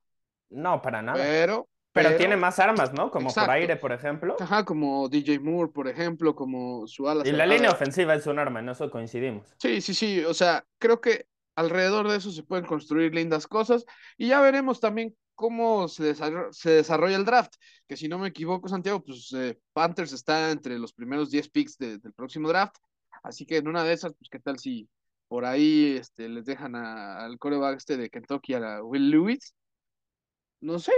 No, 0.49 0.81
para 0.81 1.01
nada. 1.01 1.17
Pero, 1.17 1.67
pero, 1.91 2.15
tiene 2.17 2.37
más 2.37 2.59
armas, 2.59 2.93
¿no? 2.93 3.09
Como 3.09 3.33
por 3.33 3.49
aire, 3.49 3.75
por 3.75 3.91
ejemplo. 3.91 4.35
Ajá, 4.39 4.63
como 4.63 5.09
DJ 5.09 5.39
Moore, 5.39 5.71
por 5.71 5.87
ejemplo, 5.87 6.35
como 6.35 6.87
su 6.87 7.09
ala. 7.09 7.27
Y 7.27 7.31
la 7.31 7.45
línea 7.45 7.71
ofensiva 7.71 8.13
es 8.13 8.27
un 8.27 8.39
arma, 8.39 8.59
en 8.59 8.69
eso 8.69 8.89
coincidimos. 8.91 9.47
Sí, 9.57 9.81
sí, 9.81 9.93
sí. 9.93 10.23
O 10.23 10.33
sea, 10.33 10.65
creo 10.77 11.01
que 11.01 11.25
alrededor 11.55 12.07
de 12.09 12.17
eso 12.17 12.31
se 12.31 12.43
pueden 12.43 12.65
construir 12.65 13.13
lindas 13.13 13.47
cosas. 13.47 13.85
Y 14.17 14.27
ya 14.27 14.41
veremos 14.41 14.79
también 14.79 15.15
cómo 15.33 15.87
se 15.87 16.03
desarrolla, 16.03 16.51
se 16.51 16.69
desarrolla 16.71 17.15
el 17.15 17.25
draft. 17.25 17.55
Que 17.87 17.97
si 17.97 18.07
no 18.07 18.19
me 18.19 18.27
equivoco, 18.27 18.69
Santiago, 18.69 19.03
pues 19.03 19.33
eh, 19.33 19.59
Panthers 19.73 20.13
está 20.13 20.51
entre 20.51 20.77
los 20.77 20.93
primeros 20.93 21.31
10 21.31 21.49
picks 21.49 21.77
del 21.77 22.13
próximo 22.15 22.49
draft. 22.49 22.75
Así 23.23 23.45
que 23.45 23.57
en 23.57 23.67
una 23.67 23.83
de 23.83 23.93
esas, 23.93 24.13
pues 24.13 24.29
qué 24.29 24.39
tal 24.39 24.59
si 24.59 24.87
por 25.27 25.45
ahí 25.45 25.97
este, 25.99 26.29
les 26.29 26.45
dejan 26.45 26.75
al 26.75 27.37
coreback 27.37 27.77
este 27.77 27.97
de 27.97 28.09
Kentucky 28.09 28.53
a 28.53 28.83
Will 28.83 29.09
Lewis. 29.09 29.53
No 30.61 30.77
sé, 30.77 30.91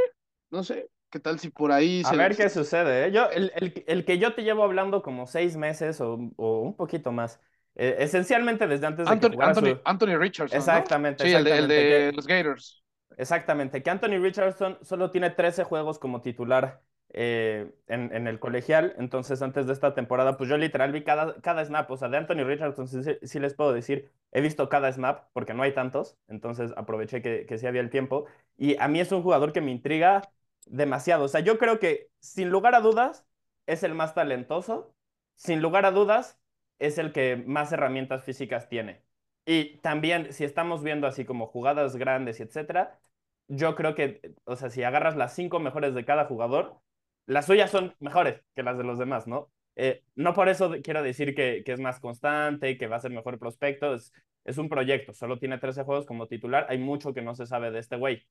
no 0.51 0.63
sé, 0.63 0.89
¿qué 1.09 1.19
tal 1.19 1.39
si 1.39 1.49
por 1.49 1.71
ahí... 1.71 2.03
A 2.05 2.11
ver 2.13 2.35
qué 2.35 2.49
sucede, 2.49 3.07
¿eh? 3.07 3.11
Yo, 3.11 3.29
el, 3.29 3.51
el, 3.55 3.83
el, 3.87 4.05
que 4.05 4.17
yo 4.17 4.33
te 4.33 4.43
llevo 4.43 4.63
hablando 4.63 5.01
como 5.01 5.27
seis 5.27 5.57
meses 5.57 5.99
o, 6.01 6.19
o 6.35 6.59
un 6.61 6.75
poquito 6.75 7.11
más, 7.11 7.39
eh, 7.75 7.95
esencialmente 7.99 8.67
desde 8.67 8.87
antes 8.87 9.05
de 9.05 9.11
Anthony, 9.11 9.29
que 9.31 9.43
Anthony, 9.43 9.81
Anthony 9.85 10.17
Richardson, 10.17 10.57
Exactamente. 10.57 11.23
Sí, 11.23 11.29
exactamente, 11.29 11.59
el 11.59 11.67
de, 11.67 11.97
el 11.97 12.11
de 12.11 12.13
los 12.13 12.27
Gators. 12.27 12.83
Exactamente, 13.17 13.83
que 13.83 13.89
Anthony 13.89 14.19
Richardson 14.21 14.77
solo 14.81 15.11
tiene 15.11 15.29
13 15.29 15.63
juegos 15.63 15.99
como 15.99 16.21
titular 16.21 16.81
eh, 17.13 17.69
en, 17.87 18.13
en, 18.13 18.27
el 18.27 18.39
colegial. 18.39 18.95
Entonces, 18.97 19.41
antes 19.41 19.67
de 19.67 19.73
esta 19.73 19.93
temporada, 19.93 20.37
pues 20.37 20.49
yo 20.49 20.57
literal 20.57 20.93
vi 20.93 21.03
cada, 21.03 21.35
cada 21.41 21.63
snap. 21.65 21.91
O 21.91 21.97
sea, 21.97 22.07
de 22.07 22.17
Anthony 22.17 22.45
Richardson 22.45 22.87
sí, 22.87 23.39
les 23.39 23.53
puedo 23.53 23.73
decir, 23.73 24.09
he 24.31 24.39
visto 24.39 24.69
cada 24.69 24.91
snap 24.91 25.25
porque 25.33 25.53
no 25.53 25.63
hay 25.63 25.73
tantos. 25.73 26.17
Entonces, 26.29 26.71
aproveché 26.77 27.21
que, 27.21 27.45
que 27.45 27.57
sí 27.57 27.67
había 27.67 27.81
el 27.81 27.89
tiempo. 27.89 28.25
Y 28.57 28.77
a 28.79 28.87
mí 28.87 29.01
es 29.01 29.11
un 29.11 29.23
jugador 29.23 29.51
que 29.51 29.59
me 29.59 29.71
intriga 29.71 30.21
demasiado. 30.67 31.25
O 31.25 31.27
sea, 31.27 31.41
yo 31.41 31.57
creo 31.57 31.79
que 31.79 32.09
sin 32.19 32.49
lugar 32.49 32.75
a 32.75 32.81
dudas 32.81 33.25
es 33.67 33.83
el 33.83 33.93
más 33.95 34.13
talentoso, 34.13 34.95
sin 35.35 35.61
lugar 35.61 35.85
a 35.85 35.91
dudas 35.91 36.39
es 36.79 36.97
el 36.97 37.11
que 37.13 37.37
más 37.37 37.71
herramientas 37.71 38.23
físicas 38.23 38.69
tiene. 38.69 39.03
Y 39.45 39.77
también, 39.77 40.33
si 40.33 40.43
estamos 40.43 40.83
viendo 40.83 41.07
así 41.07 41.25
como 41.25 41.47
jugadas 41.47 41.95
grandes 41.95 42.39
y 42.39 42.43
etcétera, 42.43 42.99
yo 43.47 43.75
creo 43.75 43.95
que, 43.95 44.35
o 44.45 44.55
sea, 44.55 44.69
si 44.69 44.83
agarras 44.83 45.15
las 45.15 45.35
cinco 45.35 45.59
mejores 45.59 45.93
de 45.93 46.05
cada 46.05 46.25
jugador, 46.25 46.79
las 47.25 47.45
suyas 47.47 47.71
son 47.71 47.95
mejores 47.99 48.41
que 48.55 48.63
las 48.63 48.77
de 48.77 48.83
los 48.83 48.97
demás, 48.99 49.27
¿no? 49.27 49.51
Eh, 49.75 50.03
no 50.15 50.33
por 50.33 50.49
eso 50.49 50.71
quiero 50.83 51.01
decir 51.03 51.33
que, 51.35 51.63
que, 51.65 51.73
es 51.73 51.79
más 51.79 51.99
constante, 51.99 52.77
que 52.77 52.87
va 52.87 52.97
a 52.97 52.99
ser 52.99 53.11
mejor 53.11 53.39
prospecto, 53.39 53.93
es, 53.95 54.13
es 54.43 54.57
un 54.57 54.69
proyecto, 54.69 55.13
solo 55.13 55.39
tiene 55.39 55.57
13 55.57 55.83
juegos 55.83 56.05
como 56.05 56.27
titular, 56.27 56.65
hay 56.69 56.77
mucho 56.77 57.13
que 57.13 57.21
no 57.21 57.35
se 57.35 57.45
sabe 57.45 57.71
de 57.71 57.79
este 57.79 57.95
güey 57.97 58.25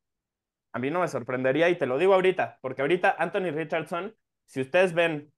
a 0.73 0.79
mí 0.79 0.91
no 0.91 1.01
me 1.01 1.09
sorprendería 1.09 1.69
y 1.69 1.77
te 1.77 1.87
lo 1.87 1.99
digo 1.99 2.15
ahorita, 2.15 2.59
porque 2.61 2.83
ahorita 2.83 3.17
Anthony 3.19 3.51
Richardson, 3.53 4.15
si 4.47 4.61
ustedes 4.61 4.95
ven 4.95 5.33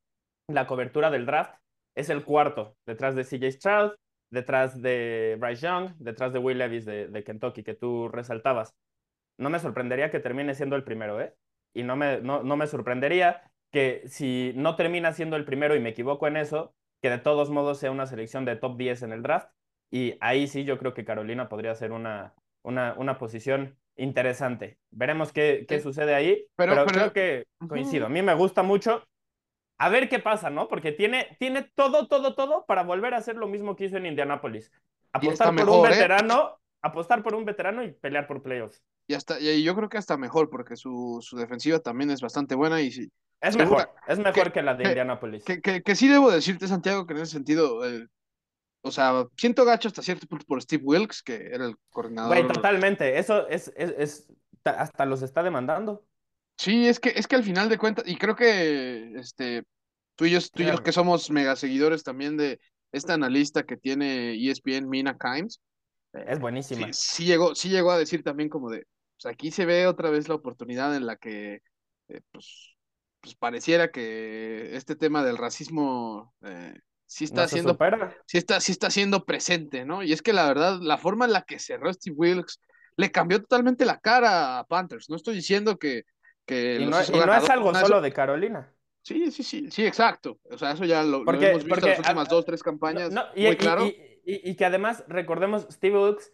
la 0.49 0.67
cobertura 0.67 1.11
del 1.11 1.27
draft, 1.27 1.55
es 1.95 2.11
el 2.11 2.25
cuarto 2.25 2.77
detrás 2.87 3.15
de 3.15 3.25
CJ 3.25 3.53
Stroud, 3.53 3.93
detrás 4.31 4.81
de 4.81 5.37
Bryce 5.39 5.67
Young, 5.67 5.95
detrás 5.99 6.33
de 6.33 6.39
Will 6.39 6.59
Levis 6.59 6.85
de, 6.85 7.25
Kentucky, 7.25 7.63
que 7.63 7.75
tú 7.75 8.09
resaltabas. 8.09 8.75
No 9.39 9.51
me 9.51 9.59
sorprendería 9.59 10.11
que 10.11 10.21
termine 10.21 10.55
siendo 10.55 10.77
el 10.77 10.85
primero, 10.85 11.21
¿eh? 11.21 11.35
Y 11.75 11.83
no 11.83 11.97
me, 11.97 12.21
no, 12.21 12.43
no 12.43 12.57
me 12.57 12.67
sorprendería 12.67 13.51
que 13.71 14.03
si 14.07 14.53
no 14.57 14.77
termina 14.77 15.13
siendo 15.13 15.37
el 15.37 15.45
primero 15.45 15.75
y 15.75 15.81
me 15.81 15.91
equivoco 15.91 16.27
en 16.27 16.37
eso, 16.37 16.75
que 17.03 17.11
de 17.11 17.19
todos 17.19 17.51
modos 17.51 17.79
sea 17.79 17.91
una 17.91 18.07
selección 18.07 18.45
de 18.45 18.57
top 18.57 18.77
10 18.77 19.03
en 19.03 19.13
el 19.13 19.23
draft. 19.23 19.51
Y 19.91 20.17
ahí 20.21 20.47
sí 20.47 20.65
yo 20.65 20.79
creo 20.79 20.95
que 20.95 21.05
Carolina 21.05 21.49
podría 21.49 21.75
ser 21.75 21.93
una, 21.93 22.35
una, 22.63 22.95
una 22.97 23.19
posición 23.19 23.77
interesante. 23.97 24.79
Veremos 24.91 25.33
qué, 25.33 25.65
qué 25.69 25.81
sucede 25.81 26.15
ahí, 26.15 26.47
pero, 26.57 26.85
creo 26.87 27.13
que 27.13 27.47
coincido. 27.69 28.07
A 28.07 28.09
mí 28.09 28.23
me 28.23 28.35
gusta 28.35 28.63
mucho. 28.63 29.05
A 29.79 29.89
ver 29.89 30.09
qué 30.09 30.19
pasa, 30.19 30.51
¿no? 30.51 30.69
Porque 30.69 30.93
tiene, 30.93 31.37
tiene 31.39 31.69
todo, 31.75 32.07
todo, 32.07 32.35
todo 32.35 32.65
para 32.67 32.85
volver 32.85 33.15
a 33.15 33.19
hacer 33.19 33.37
lo 33.37 33.49
mismo 33.49 33.75
que 33.75 33.87
hizo 33.87 33.97
en 33.97 34.07
Indianápolis. 34.07 34.71
Apostar 35.13 35.55
por 35.55 35.69
un 35.69 35.87
¿eh? 35.87 35.91
veterano, 35.91 36.59
apostar 36.81 37.23
por 37.23 37.35
un 37.35 37.45
veterano 37.45 37.83
y 37.83 37.93
pelear 37.93 38.27
por 38.27 38.43
playoffs. 38.43 38.83
Y 39.07 39.15
hasta, 39.15 39.41
y 39.41 39.63
yo 39.63 39.75
creo 39.75 39.89
que 39.89 39.99
hasta 39.99 40.17
mejor, 40.17 40.51
porque 40.51 40.77
su, 40.77 41.19
su 41.21 41.37
defensiva 41.37 41.81
también 41.81 42.11
es 42.11 42.21
bastante 42.21 42.55
buena 42.55 42.81
y 42.81 42.93
sí. 42.93 43.11
Es 43.41 43.57
mejor, 43.57 43.91
es 44.07 44.21
mejor 44.21 44.53
que, 44.53 44.63
la 44.63 44.75
de 44.75 44.85
Indianapolis. 44.85 45.43
Que, 45.43 45.61
que, 45.61 45.95
sí 45.97 46.07
debo 46.07 46.31
decirte, 46.31 46.69
Santiago, 46.69 47.07
que 47.07 47.15
en 47.15 47.21
ese 47.23 47.33
sentido, 47.33 47.85
eh, 47.85 48.07
o 48.83 48.91
sea, 48.91 49.27
siento 49.37 49.65
gacho 49.65 49.89
hasta 49.89 50.03
cierto 50.03 50.27
punto 50.27 50.45
por 50.45 50.61
Steve 50.61 50.83
Wilkes, 50.85 51.23
que 51.23 51.37
era 51.37 51.67
el 51.67 51.77
coordinador. 51.91 52.37
Güey, 52.37 52.47
totalmente. 52.53 53.19
Eso 53.19 53.49
es, 53.49 53.73
es, 53.77 53.95
es, 53.97 54.33
hasta 54.65 55.07
los 55.07 55.23
está 55.23 55.43
demandando. 55.43 56.05
Sí, 56.59 56.87
es 56.87 57.01
que, 57.01 57.11
es 57.11 57.27
que 57.27 57.37
al 57.37 57.45
final 57.45 57.69
de 57.69 57.79
cuentas, 57.79 58.05
y 58.07 58.17
creo 58.17 58.37
que 58.37 59.13
este, 59.17 59.65
tú 60.17 60.25
y 60.27 60.31
yo, 60.31 60.39
tú 60.53 60.63
y 60.63 60.67
yo 60.67 60.83
que 60.83 60.93
somos 60.93 61.31
mega 61.31 61.57
seguidores 61.57 62.03
también 62.03 62.37
de 62.37 62.61
esta 62.93 63.15
analista 63.15 63.65
que 63.65 63.77
tiene 63.77 64.35
ESPN, 64.35 64.89
Mina 64.89 65.17
Kimes. 65.17 65.61
Es 66.13 66.39
buenísima. 66.39 66.93
Sí, 66.93 67.25
llegó, 67.25 67.55
sí 67.55 67.71
llegó 67.71 67.91
a 67.91 67.99
decir 67.99 68.23
también 68.23 68.49
como 68.49 68.69
de, 68.69 68.87
pues 69.21 69.33
aquí 69.33 69.51
se 69.51 69.65
ve 69.65 69.87
otra 69.87 70.11
vez 70.11 70.29
la 70.29 70.35
oportunidad 70.35 70.95
en 70.95 71.07
la 71.07 71.17
que, 71.17 71.63
eh, 72.09 72.21
pues, 72.31 72.77
pues 73.21 73.35
pareciera 73.35 73.91
que 73.91 74.77
este 74.77 74.95
tema 74.95 75.25
del 75.25 75.39
racismo 75.39 76.35
eh, 76.43 76.75
sí 77.13 77.25
está 77.25 77.47
siendo 77.47 77.77
sí 78.27 78.39
está, 78.39 78.59
sí 78.61 78.73
está 78.73 78.91
siendo 78.91 79.27
presente, 79.27 79.85
¿no? 79.85 80.03
Y 80.03 80.13
es 80.13 80.23
que 80.23 80.33
la 80.33 80.47
verdad, 80.47 80.79
la 80.81 80.97
forma 80.97 81.27
en 81.27 81.33
la 81.33 81.43
que 81.43 81.59
cerró 81.59 81.93
Steve 81.93 82.17
Wilkes 82.17 82.59
le 82.97 83.11
cambió 83.11 83.39
totalmente 83.39 83.85
la 83.85 83.99
cara 83.99 84.59
a 84.59 84.65
Panthers. 84.65 85.11
No 85.11 85.17
estoy 85.17 85.35
diciendo 85.35 85.79
que. 85.79 86.05
que 86.47 86.79
y, 86.81 86.87
no, 86.87 86.99
es 86.99 87.51
algo 87.51 87.75
solo 87.75 88.01
de 88.01 88.13
Carolina. 88.13 88.73
Sí, 89.03 89.31
sí, 89.31 89.43
sí, 89.43 89.71
sí, 89.71 89.85
exacto. 89.85 90.39
O 90.51 90.57
sea, 90.57 90.73
eso 90.73 90.85
ya 90.87 91.03
lo, 91.03 91.19
hemos 91.19 91.65
visto 91.65 91.87
en 91.87 91.91
las 91.91 91.99
últimas 91.99 92.29
dos, 92.29 92.47
tres 92.47 92.63
campañas. 92.63 93.13
y, 93.35 93.47
muy 93.47 93.57
claro. 93.57 93.87
Y, 94.25 94.55
que 94.55 94.65
además, 94.65 95.05
recordemos, 95.09 95.67
Steve 95.71 95.99
Wilkes 95.99 96.33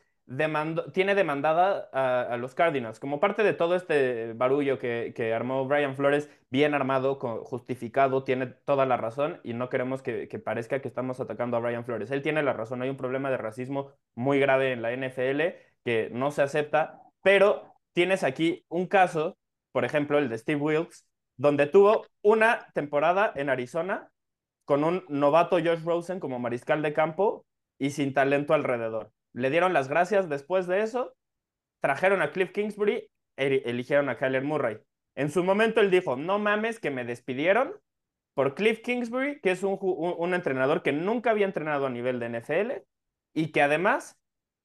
tiene 0.93 1.15
demandada 1.15 1.89
a, 1.93 2.37
los 2.37 2.55
Cardinals. 2.55 3.01
Como 3.01 3.21
parte 3.21 3.43
de 3.43 3.55
todo 3.55 3.75
este 3.75 4.35
barullo 4.35 4.79
que, 4.79 5.13
que 5.15 5.33
armó 5.33 5.67
Brian 5.67 5.97
Flores, 5.97 6.31
bien 6.51 6.75
armado, 6.75 7.17
justificado, 7.45 8.25
tiene 8.25 8.47
toda 8.47 8.85
la 8.85 8.97
razón 8.97 9.41
y 9.43 9.55
no 9.55 9.69
queremos 9.71 10.03
que, 10.03 10.29
que, 10.29 10.39
parezca 10.39 10.81
que 10.81 10.89
estamos 10.89 11.21
atacando 11.21 11.57
a 11.57 11.61
Brian 11.61 11.85
Flores. 11.85 12.11
Él 12.11 12.23
tiene 12.23 12.43
la 12.43 12.53
razón, 12.53 12.83
hay 12.83 12.91
un 12.91 12.97
problema 12.97 13.31
de 13.31 13.39
racismo 13.39 13.93
muy 14.15 14.39
grave 14.39 14.73
en 14.73 14.83
la 14.83 14.93
NFL 14.93 15.41
que 15.85 16.11
no 16.13 16.31
se 16.31 16.43
acepta, 16.43 17.01
pero 17.23 17.75
tienes 17.95 18.23
aquí 18.23 18.65
un 18.69 18.87
caso, 18.87 19.39
por 19.73 19.85
ejemplo, 19.85 20.19
el 20.19 20.29
de 20.29 20.39
Steve 20.39 20.61
Wilkes, 20.61 21.07
donde 21.37 21.67
tuvo 21.67 22.07
una 22.23 22.67
temporada 22.75 23.33
en 23.35 23.49
Arizona 23.49 24.11
con 24.67 24.85
un 24.85 25.05
novato 25.09 25.57
Josh 25.57 25.83
Rosen 25.85 26.21
como 26.21 26.39
mariscal 26.39 26.83
de 26.83 26.93
campo 26.93 27.47
y 27.79 27.91
sin 27.91 28.13
talento 28.13 28.53
alrededor 28.53 29.13
le 29.33 29.51
dieron 29.51 29.73
las 29.73 29.89
gracias 29.89 30.29
después 30.29 30.67
de 30.67 30.83
eso, 30.83 31.15
trajeron 31.81 32.23
a 32.23 32.33
Cliff 32.33 32.53
Kingsbury, 32.53 33.11
eligieron 33.37 34.09
a 34.09 34.17
Kyler 34.17 34.43
Murray. 34.43 34.79
En 35.15 35.31
su 35.31 35.45
momento 35.45 35.81
él 35.81 35.91
dijo, 35.91 36.17
no 36.17 36.39
mames 36.39 36.81
que 36.81 36.91
me 36.91 37.05
despidieron 37.05 37.75
por 38.35 38.55
Cliff 38.55 38.83
Kingsbury, 38.83 39.41
que 39.41 39.51
es 39.51 39.63
un, 39.63 39.79
un, 39.81 40.35
entrenador 40.35 40.83
que 40.83 40.93
nunca 40.93 41.31
había 41.31 41.47
entrenado 41.47 41.87
a 41.87 41.91
nivel 41.91 42.21
de 42.21 42.29
NFL 42.29 42.73
y 43.35 43.51
que 43.51 43.63
además 43.63 44.17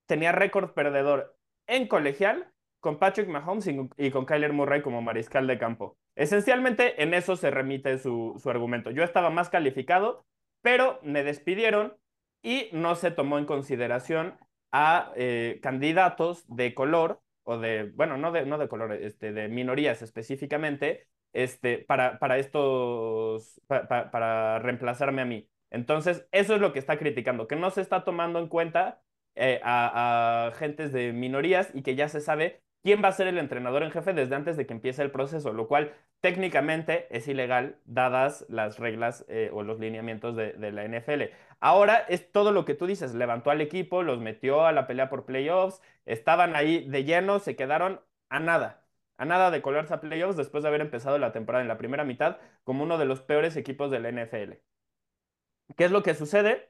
tenía 0.05 0.31
récord 0.31 0.73
perdedor 0.73 1.35
en 1.65 1.87
colegial 1.87 2.51
con 2.79 2.99
Patrick 2.99 3.27
Mahomes 3.27 3.67
y, 3.97 4.11
con 4.11 4.25
Kyler 4.25 4.53
Murray 4.53 4.81
como 4.81 5.01
mariscal 5.01 5.47
de 5.47 5.57
campo. 5.57 5.97
Esencialmente 6.15 7.01
en 7.01 7.13
eso 7.13 7.35
se 7.35 7.49
remite 7.49 7.97
su, 7.97 8.37
su 8.37 8.49
argumento. 8.49 8.91
Yo 8.91 9.03
estaba 9.03 9.29
más 9.29 9.49
calificado, 9.49 10.25
pero 10.61 10.99
me 11.01 11.23
despidieron 11.23 11.97
y 12.43 12.69
no 12.73 12.95
se 12.95 13.09
tomó 13.09 13.39
en 13.39 13.45
consideración 13.45 14.37
a 14.73 15.13
eh, 15.15 15.59
candidatos 15.63 16.45
de 16.47 16.73
color 16.73 17.21
o 17.43 17.57
de, 17.59 17.91
bueno, 17.95 18.17
no 18.17 18.31
de, 18.33 18.45
no 18.45 18.57
de 18.57 18.67
color, 18.67 18.91
este, 18.93 19.31
de 19.31 19.47
minorías 19.47 20.01
específicamente, 20.01 21.07
este, 21.33 21.79
para, 21.79 22.19
para 22.19 22.37
estos, 22.39 23.61
para 23.67 24.59
reemplazarme 24.59 25.21
a 25.21 25.25
mí. 25.25 25.49
Entonces, 25.69 26.27
eso 26.31 26.55
es 26.55 26.61
lo 26.61 26.73
que 26.73 26.79
está 26.79 26.97
criticando, 26.97 27.47
que 27.47 27.55
no 27.55 27.71
se 27.71 27.81
está 27.81 28.03
tomando 28.03 28.39
en 28.39 28.47
cuenta 28.47 29.01
eh, 29.35 29.59
a, 29.63 30.47
a 30.47 30.51
gentes 30.53 30.91
de 30.91 31.13
minorías 31.13 31.71
y 31.73 31.83
que 31.83 31.95
ya 31.95 32.09
se 32.09 32.21
sabe 32.21 32.63
quién 32.83 33.01
va 33.03 33.07
a 33.07 33.13
ser 33.13 33.27
el 33.27 33.37
entrenador 33.37 33.83
en 33.83 33.91
jefe 33.91 34.13
desde 34.13 34.35
antes 34.35 34.57
de 34.57 34.65
que 34.67 34.73
empiece 34.73 35.01
el 35.01 35.11
proceso, 35.11 35.53
lo 35.53 35.67
cual 35.67 35.93
técnicamente 36.21 37.07
es 37.15 37.27
ilegal 37.27 37.77
dadas 37.85 38.45
las 38.49 38.77
reglas 38.79 39.25
eh, 39.29 39.49
o 39.53 39.63
los 39.63 39.79
lineamientos 39.79 40.35
de, 40.35 40.71
la 40.71 40.85
NFL. 40.85 41.23
Ahora 41.59 41.97
es 42.09 42.31
todo 42.31 42.51
lo 42.51 42.65
que 42.65 42.75
tú 42.75 42.85
dices, 42.85 43.13
levantó 43.15 43.51
al 43.51 43.61
equipo, 43.61 44.03
los 44.03 44.19
metió 44.19 44.65
a 44.65 44.73
la 44.73 44.85
pelea 44.87 45.09
por 45.09 45.25
playoffs, 45.25 45.81
estaban 46.05 46.55
ahí 46.55 46.87
de 46.89 47.05
lleno, 47.05 47.39
se 47.39 47.55
quedaron 47.55 48.01
a 48.29 48.39
nada, 48.39 48.85
a 49.17 49.25
nada 49.25 49.51
de 49.51 49.61
colarse 49.61 49.93
a 49.93 50.01
playoffs 50.01 50.37
después 50.37 50.63
de 50.63 50.69
haber 50.69 50.81
empezado 50.81 51.17
la 51.17 51.31
temporada 51.31 51.61
en 51.61 51.69
la 51.69 51.77
primera 51.77 52.03
mitad 52.03 52.37
como 52.63 52.83
uno 52.83 52.97
de 52.97 53.05
los 53.05 53.21
peores 53.21 53.55
equipos 53.55 53.91
de 53.91 53.99
la 53.99 54.09
NFL. 54.11 54.53
¿Qué 55.77 55.85
es 55.85 55.91
lo 55.91 56.03
que 56.03 56.15
sucede? 56.15 56.69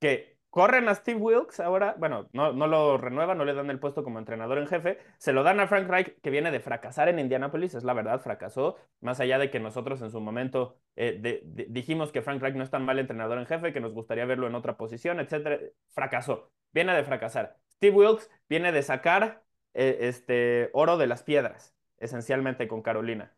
Que 0.00 0.31
Corren 0.52 0.86
a 0.90 0.94
Steve 0.94 1.18
Wilkes 1.18 1.60
ahora, 1.60 1.94
bueno, 1.98 2.28
no, 2.34 2.52
no 2.52 2.66
lo 2.66 2.98
renuevan, 2.98 3.38
no 3.38 3.46
le 3.46 3.54
dan 3.54 3.70
el 3.70 3.78
puesto 3.78 4.04
como 4.04 4.18
entrenador 4.18 4.58
en 4.58 4.66
jefe, 4.66 4.98
se 5.16 5.32
lo 5.32 5.44
dan 5.44 5.60
a 5.60 5.66
Frank 5.66 5.88
Reich, 5.88 6.20
que 6.20 6.28
viene 6.28 6.50
de 6.50 6.60
fracasar 6.60 7.08
en 7.08 7.18
Indianapolis, 7.18 7.72
es 7.72 7.84
la 7.84 7.94
verdad, 7.94 8.20
fracasó, 8.20 8.76
más 9.00 9.18
allá 9.20 9.38
de 9.38 9.50
que 9.50 9.60
nosotros 9.60 10.02
en 10.02 10.10
su 10.10 10.20
momento 10.20 10.76
eh, 10.94 11.40
dijimos 11.70 12.12
que 12.12 12.20
Frank 12.20 12.42
Reich 12.42 12.54
no 12.54 12.64
es 12.64 12.68
tan 12.68 12.84
mal 12.84 12.98
entrenador 12.98 13.38
en 13.38 13.46
jefe, 13.46 13.72
que 13.72 13.80
nos 13.80 13.94
gustaría 13.94 14.26
verlo 14.26 14.46
en 14.46 14.54
otra 14.54 14.76
posición, 14.76 15.20
etcétera, 15.20 15.58
fracasó, 15.88 16.52
viene 16.70 16.94
de 16.94 17.04
fracasar. 17.04 17.56
Steve 17.70 17.96
Wilkes 17.96 18.30
viene 18.46 18.72
de 18.72 18.82
sacar 18.82 19.42
eh, 19.72 20.00
este 20.02 20.68
oro 20.74 20.98
de 20.98 21.06
las 21.06 21.22
piedras, 21.22 21.74
esencialmente 21.96 22.68
con 22.68 22.82
Carolina. 22.82 23.34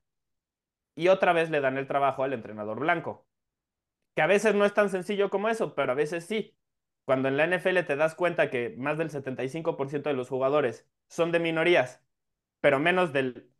Y 0.97 1.07
otra 1.07 1.33
vez 1.33 1.49
le 1.49 1.61
dan 1.61 1.79
el 1.79 1.87
trabajo 1.87 2.25
al 2.25 2.33
entrenador 2.33 2.81
blanco, 2.81 3.25
que 4.17 4.23
a 4.23 4.27
veces 4.27 4.57
no 4.57 4.65
es 4.65 4.75
tan 4.75 4.89
sencillo 4.89 5.31
como 5.31 5.49
eso, 5.49 5.77
pero 5.77 5.93
a 5.93 5.95
veces 5.95 6.27
sí 6.27 6.57
cuando 7.05 7.29
en 7.29 7.37
la 7.37 7.45
NFL 7.45 7.81
te 7.87 7.97
das 7.97 8.15
cuenta 8.15 8.51
que 8.51 8.75
más 8.79 8.99
del 8.99 9.11
75% 9.11 10.11
de 10.11 10.15
los 10.15 10.29
jugadores 10.29 10.89
son 11.09 11.33
de 11.33 11.41
minorías, 11.41 12.03
pero 12.61 12.79
menos 12.79 13.13
del 13.13 13.51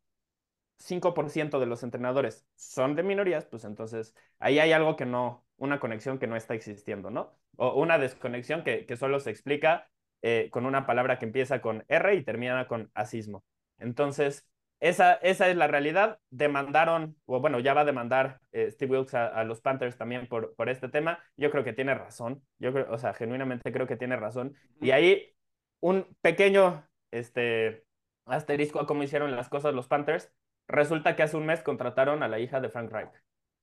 5% 0.79 1.61
de 1.61 1.67
los 1.67 1.83
entrenadores 1.83 2.47
son 2.57 2.97
de 2.97 3.03
minorías, 3.03 3.47
pues 3.47 3.65
entonces 3.65 4.15
ahí 4.39 4.59
hay 4.59 4.73
algo 4.73 4.97
que 4.97 5.07
no, 5.07 5.47
una 5.57 5.81
conexión 5.81 6.19
que 6.19 6.27
no 6.27 6.37
está 6.37 6.55
existiendo, 6.55 7.11
¿no? 7.11 7.39
O 7.57 7.81
una 7.81 7.99
desconexión 7.99 8.65
que, 8.65 8.87
que 8.87 8.97
solo 8.97 9.21
se 9.21 9.31
explica 9.31 9.91
eh, 10.23 10.49
con 10.51 10.67
una 10.67 10.87
palabra 10.87 11.19
que 11.19 11.27
empieza 11.27 11.61
con 11.61 11.85
R 11.89 12.15
y 12.15 12.25
termina 12.25 12.67
con 12.67 12.91
asismo. 12.95 13.45
Entonces, 13.79 14.47
esa, 14.85 15.15
esa 15.15 15.49
es 15.49 15.57
la 15.57 15.67
realidad. 15.67 16.19
Demandaron, 16.29 17.17
o 17.25 17.41
bueno, 17.41 17.59
ya 17.59 17.73
va 17.73 17.81
a 17.81 17.85
demandar 17.87 18.41
eh, 18.53 18.71
Steve 18.71 18.99
Wilkes 18.99 19.15
a, 19.15 19.43
los 19.45 19.63
Panthers 19.63 19.97
también 19.97 20.27
por, 20.27 20.55
por 20.57 20.69
este 20.69 20.91
tema. 20.91 21.25
Yo 21.39 21.51
creo 21.51 21.65
que 21.65 21.73
tiene 21.73 21.95
razón. 21.95 22.43
Yo 22.59 22.71
creo, 22.71 22.93
o 22.93 22.99
sea, 22.99 23.15
genuinamente 23.15 23.73
creo 23.73 23.87
que 23.87 23.97
tiene 23.97 24.17
razón. 24.17 24.55
Y 24.83 24.91
ahí 24.91 25.35
un 25.81 26.15
pequeño 26.21 26.87
este, 27.13 27.87
asterisco 28.27 28.79
a 28.79 28.87
cómo 28.87 29.03
hicieron 29.03 29.35
las 29.35 29.49
cosas 29.49 29.73
los 29.73 29.89
Panthers. 29.89 30.31
Resulta 30.69 31.17
que 31.17 31.23
hace 31.23 31.39
un 31.39 31.47
mes 31.47 31.63
contrataron 31.63 32.23
a 32.23 32.29
la 32.29 32.39
hija 32.39 32.61
de 32.61 32.69
Frank 32.69 32.93
Reich. 32.93 33.13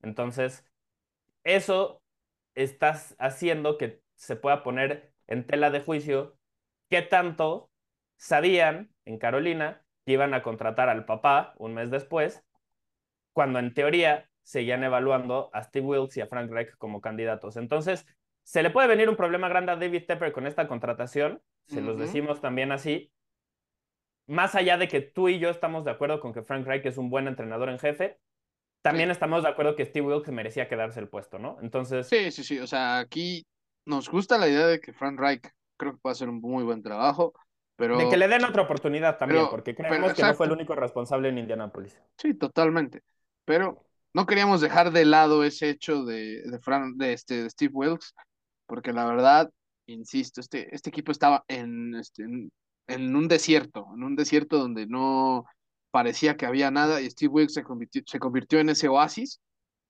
Entonces, 0.02 0.66
eso 1.44 2.02
está 2.56 2.98
haciendo 3.20 3.78
que 3.78 4.02
se 4.16 4.34
pueda 4.34 4.64
poner 4.64 5.12
en 5.28 5.46
tela 5.46 5.70
de 5.70 5.82
juicio 5.82 6.36
qué 6.90 7.00
tanto 7.00 7.70
sabían 8.16 8.90
en 9.04 9.18
Carolina 9.18 9.84
iban 10.06 10.34
a 10.34 10.42
contratar 10.42 10.88
al 10.88 11.04
papá 11.04 11.54
un 11.56 11.74
mes 11.74 11.90
después, 11.90 12.42
cuando 13.32 13.58
en 13.58 13.74
teoría 13.74 14.28
seguían 14.42 14.82
evaluando 14.84 15.50
a 15.52 15.62
Steve 15.62 15.86
Wilkes 15.86 16.16
y 16.16 16.20
a 16.20 16.26
Frank 16.26 16.50
Reich 16.50 16.76
como 16.76 17.00
candidatos. 17.00 17.56
Entonces, 17.56 18.06
se 18.42 18.62
le 18.62 18.70
puede 18.70 18.88
venir 18.88 19.08
un 19.08 19.16
problema 19.16 19.48
grande 19.48 19.72
a 19.72 19.76
David 19.76 20.04
Tepper 20.06 20.32
con 20.32 20.46
esta 20.46 20.66
contratación, 20.66 21.40
se 21.66 21.80
los 21.80 21.98
decimos 21.98 22.40
también 22.40 22.72
así, 22.72 23.12
más 24.26 24.54
allá 24.54 24.76
de 24.78 24.88
que 24.88 25.00
tú 25.00 25.28
y 25.28 25.38
yo 25.38 25.48
estamos 25.48 25.84
de 25.84 25.92
acuerdo 25.92 26.20
con 26.20 26.32
que 26.32 26.42
Frank 26.42 26.66
Reich 26.66 26.84
es 26.86 26.98
un 26.98 27.08
buen 27.08 27.28
entrenador 27.28 27.68
en 27.68 27.78
jefe, 27.78 28.18
también 28.82 29.10
estamos 29.12 29.44
de 29.44 29.48
acuerdo 29.48 29.76
que 29.76 29.84
Steve 29.86 30.08
Wilkes 30.08 30.34
merecía 30.34 30.68
quedarse 30.68 30.98
el 30.98 31.08
puesto, 31.08 31.38
¿no? 31.38 31.56
Entonces... 31.62 32.08
Sí, 32.08 32.32
sí, 32.32 32.42
sí, 32.42 32.58
o 32.58 32.66
sea, 32.66 32.98
aquí 32.98 33.46
nos 33.84 34.08
gusta 34.08 34.38
la 34.38 34.48
idea 34.48 34.66
de 34.66 34.80
que 34.80 34.92
Frank 34.92 35.18
Reich 35.20 35.48
creo 35.76 35.92
que 35.92 35.98
puede 35.98 36.12
hacer 36.12 36.28
un 36.28 36.40
muy 36.40 36.64
buen 36.64 36.82
trabajo, 36.82 37.32
pero... 37.82 37.98
De 37.98 38.08
que 38.08 38.16
le 38.16 38.28
den 38.28 38.44
otra 38.44 38.62
oportunidad 38.62 39.18
también, 39.18 39.40
pero- 39.40 39.50
porque 39.50 39.74
pero 39.74 39.88
creemos 39.88 40.14
que 40.14 40.22
no 40.22 40.34
fue 40.34 40.46
el 40.46 40.52
único 40.52 40.76
responsable 40.76 41.30
en 41.30 41.38
Indianapolis. 41.38 41.98
Sí, 42.16 42.32
totalmente. 42.34 43.02
Pero 43.44 43.84
no 44.14 44.24
queríamos 44.24 44.60
dejar 44.60 44.92
de 44.92 45.04
lado 45.04 45.42
ese 45.42 45.68
hecho 45.70 46.04
de, 46.04 46.42
de, 46.42 46.58
Fran, 46.60 46.96
de, 46.96 47.12
este, 47.12 47.42
de 47.42 47.50
Steve 47.50 47.72
Wilkes, 47.74 48.14
porque 48.66 48.92
la 48.92 49.04
verdad, 49.06 49.50
insisto, 49.86 50.40
este, 50.40 50.72
este 50.72 50.90
equipo 50.90 51.10
estaba 51.10 51.44
en, 51.48 51.96
este, 51.96 52.22
en, 52.22 52.52
en 52.86 53.16
un 53.16 53.26
desierto, 53.26 53.88
en 53.96 54.04
un 54.04 54.14
desierto 54.14 54.58
donde 54.58 54.86
no 54.86 55.44
parecía 55.90 56.36
que 56.36 56.46
había 56.46 56.70
nada 56.70 57.00
y 57.00 57.10
Steve 57.10 57.32
Wilkes 57.32 57.54
se 57.54 57.64
convirtió, 57.64 58.02
se 58.06 58.20
convirtió 58.20 58.60
en 58.60 58.68
ese 58.68 58.86
oasis 58.86 59.40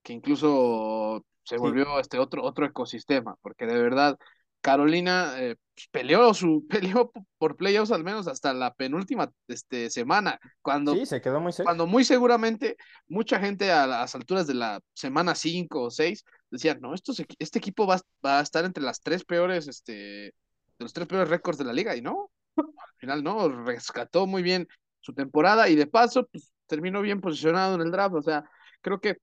que 0.02 0.14
incluso 0.14 1.22
se 1.44 1.56
Sí. 1.56 1.60
volvió 1.60 2.00
este 2.00 2.18
otro, 2.18 2.42
otro 2.42 2.64
ecosistema, 2.64 3.36
porque 3.42 3.66
de 3.66 3.74
verdad 3.82 4.16
Carolina 4.62 5.34
eh, 5.38 5.56
pues, 5.74 5.88
peleó 5.90 6.32
su 6.34 6.66
peleó 6.70 7.12
por 7.38 7.56
playoffs 7.56 7.90
al 7.92 8.04
menos 8.04 8.28
hasta 8.28 8.54
la 8.54 8.72
penúltima 8.74 9.30
este, 9.48 9.90
semana, 9.90 10.38
cuando 10.62 10.94
Sí, 10.94 11.06
se 11.06 11.20
quedó 11.20 11.40
muy 11.40 11.52
cuando 11.52 11.86
muy 11.86 12.04
seguramente 12.04 12.76
mucha 13.08 13.38
gente 13.38 13.70
a 13.70 13.86
las 13.86 14.14
alturas 14.14 14.46
de 14.46 14.54
la 14.54 14.80
semana 14.94 15.34
5 15.34 15.82
o 15.82 15.90
6 15.90 16.24
decían, 16.50 16.78
no, 16.80 16.94
estos 16.94 17.18
equi- 17.20 17.36
este 17.38 17.58
equipo 17.58 17.86
va, 17.86 18.00
va 18.24 18.38
a 18.40 18.42
estar 18.42 18.64
entre 18.64 18.82
las 18.82 19.00
tres 19.00 19.24
peores, 19.24 19.68
este, 19.68 19.92
de 19.92 20.34
los 20.78 20.92
tres 20.92 21.06
peores 21.08 21.28
récords 21.28 21.58
de 21.58 21.64
la 21.64 21.72
liga, 21.72 21.96
y 21.96 22.02
no, 22.02 22.30
al 22.56 22.66
final 22.98 23.22
no, 23.24 23.48
rescató 23.64 24.26
muy 24.26 24.42
bien 24.42 24.68
su 25.00 25.14
temporada 25.14 25.68
y 25.68 25.74
de 25.76 25.86
paso, 25.86 26.26
pues 26.30 26.52
terminó 26.66 27.00
bien 27.02 27.20
posicionado 27.20 27.74
en 27.74 27.80
el 27.82 27.90
draft, 27.90 28.14
o 28.16 28.22
sea, 28.22 28.44
creo 28.82 29.00
que 29.00 29.16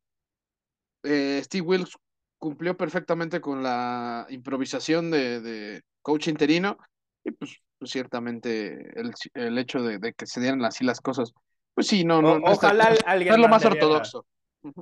eh, 1.03 1.41
Steve 1.43 1.65
Wilkes 1.65 1.95
cumplió 2.39 2.75
perfectamente 2.75 3.41
con 3.41 3.61
la 3.61 4.25
improvisación 4.29 5.11
de, 5.11 5.41
de 5.41 5.81
coach 6.01 6.27
interino 6.29 6.77
y 7.23 7.31
pues, 7.31 7.57
pues 7.77 7.91
ciertamente 7.91 8.99
el, 8.99 9.13
el 9.35 9.57
hecho 9.57 9.83
de, 9.83 9.99
de 9.99 10.13
que 10.13 10.25
se 10.25 10.39
dieran 10.41 10.63
así 10.65 10.83
las 10.85 11.01
cosas, 11.01 11.33
pues 11.75 11.87
sí, 11.87 12.03
no, 12.03 12.21
no, 12.21 12.33
O- 12.33 12.39
no, 12.39 12.51
está- 12.51 12.67
ojalá 12.69 12.89
no 12.91 12.95
alguien 13.05 13.33
es 13.33 13.39
lo 13.39 13.47
más 13.47 13.61
diera- 13.61 13.75
ortodoxo. 13.75 14.25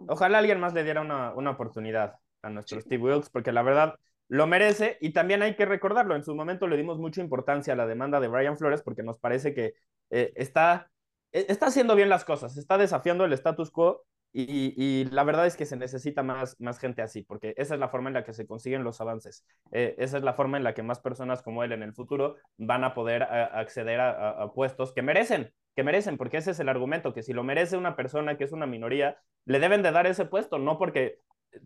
Ojalá 0.08 0.38
alguien 0.40 0.60
más 0.60 0.74
le 0.74 0.84
diera 0.84 1.02
una, 1.02 1.34
una 1.34 1.52
oportunidad 1.52 2.16
a 2.42 2.50
nuestro 2.50 2.80
Sí. 2.80 2.86
Steve 2.86 3.04
Wilkes, 3.04 3.30
porque 3.30 3.52
la 3.52 3.62
verdad 3.62 3.96
lo 4.30 4.48
merece 4.48 4.98
y 5.02 5.12
también 5.12 5.42
hay 5.42 5.56
que 5.56 5.66
recordarlo. 5.66 6.16
En 6.16 6.24
su 6.24 6.34
momento 6.36 6.68
le 6.68 6.78
dimos 6.78 6.98
mucha 6.98 7.22
importancia 7.22 7.74
a 7.74 7.76
la 7.76 7.86
demanda 7.86 8.20
de 8.20 8.28
Brian 8.28 8.58
Flores 8.58 8.82
porque 8.82 9.04
nos 9.04 9.20
parece 9.20 9.54
que 9.54 9.74
eh, 10.10 10.34
está, 10.36 10.90
eh, 11.32 11.46
está 11.50 11.68
haciendo 11.68 11.96
bien 11.96 12.10
las 12.10 12.26
cosas, 12.26 12.58
está 12.58 12.78
desafiando 12.78 13.26
el 13.26 13.34
status 13.34 13.70
quo 13.72 14.06
y, 14.34 15.06
la 15.06 15.24
verdad 15.24 15.48
es 15.48 15.56
que 15.56 15.66
se 15.66 15.78
necesita 15.78 16.22
más, 16.24 16.56
más 16.60 16.80
gente 16.80 17.02
así, 17.02 17.24
porque 17.24 17.54
esa 17.58 17.74
es 17.74 17.80
la 17.80 17.90
forma 17.90 18.10
en 18.10 18.14
la 18.14 18.24
que 18.24 18.34
se 18.34 18.46
consiguen 18.46 18.84
los 18.84 19.02
avances. 19.02 19.44
Eh, 19.72 19.96
esa 19.98 20.18
es 20.18 20.24
la 20.24 20.34
forma 20.34 20.58
en 20.58 20.64
la 20.64 20.74
que 20.74 20.84
más 20.84 21.00
personas 21.00 21.42
como 21.42 21.64
él 21.64 21.72
en 21.72 21.84
el 21.84 21.94
futuro 21.94 22.36
van 22.58 22.84
a 22.84 22.94
poder 22.94 23.24
acceder 23.24 24.00
a- 24.00 24.30
a 24.44 24.54
puestos 24.54 24.94
que 24.94 25.02
merecen, 25.02 25.52
que 25.76 25.84
merecen, 25.84 26.18
porque 26.18 26.38
ese 26.38 26.52
es 26.52 26.60
el 26.60 26.70
argumento, 26.70 27.14
que 27.14 27.24
si 27.24 27.34
lo 27.34 27.44
merece 27.44 27.78
una 27.78 27.96
persona 27.96 28.38
que 28.38 28.44
es 28.44 28.52
una 28.52 28.68
minoría, 28.68 29.18
le 29.46 29.60
deben 29.60 29.82
de 29.82 29.92
dar 29.92 30.08
ese 30.08 30.26
puesto, 30.26 30.60
no 30.60 30.78
porque 30.78 31.20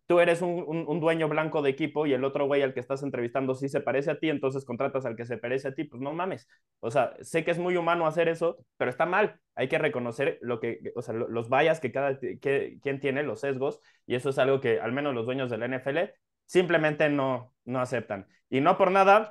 tú 0.07 0.19
eres 0.19 0.41
un, 0.41 0.85
un, 0.87 0.99
dueño 0.99 1.27
blanco 1.27 1.61
de 1.61 1.69
equipo 1.69 2.05
y 2.05 2.13
el 2.13 2.23
otro 2.23 2.45
güey 2.45 2.61
al 2.61 2.73
que 2.73 2.79
estás 2.79 3.03
entrevistando 3.03 3.55
sí 3.55 3.69
se 3.69 3.81
parece 3.81 4.11
a 4.11 4.19
ti, 4.19 4.29
entonces 4.29 4.65
contratas 4.65 5.05
al 5.05 5.15
que 5.15 5.25
se 5.25 5.37
parece 5.37 5.69
a 5.69 5.73
ti, 5.73 5.83
pues 5.83 6.01
no 6.01 6.13
mames. 6.13 6.47
O 6.79 6.91
sea, 6.91 7.15
sé 7.21 7.43
que 7.43 7.51
es 7.51 7.59
muy 7.59 7.77
humano 7.77 8.07
hacer 8.07 8.27
eso, 8.27 8.57
pero 8.77 8.91
está 8.91 9.05
mal. 9.05 9.39
Hay 9.55 9.67
que 9.67 9.77
reconocer 9.77 10.37
lo 10.41 10.59
que, 10.59 10.91
o 10.95 11.01
sea, 11.01 11.13
los 11.13 11.49
vallas 11.49 11.79
que 11.79 11.91
cada 11.91 12.19
que, 12.19 12.77
quien 12.81 12.99
tiene, 12.99 13.23
los 13.23 13.41
sesgos, 13.41 13.81
y 14.05 14.15
eso 14.15 14.29
es 14.29 14.37
algo 14.37 14.61
que 14.61 14.79
al 14.79 14.91
menos 14.91 15.13
los 15.13 15.25
dueños 15.25 15.49
de 15.49 15.57
la 15.57 15.67
NFL 15.67 15.99
simplemente 16.45 17.09
no, 17.09 17.53
no 17.65 17.79
aceptan. 17.79 18.27
Y 18.49 18.61
no 18.61 18.77
por 18.77 18.91
nada, 18.91 19.29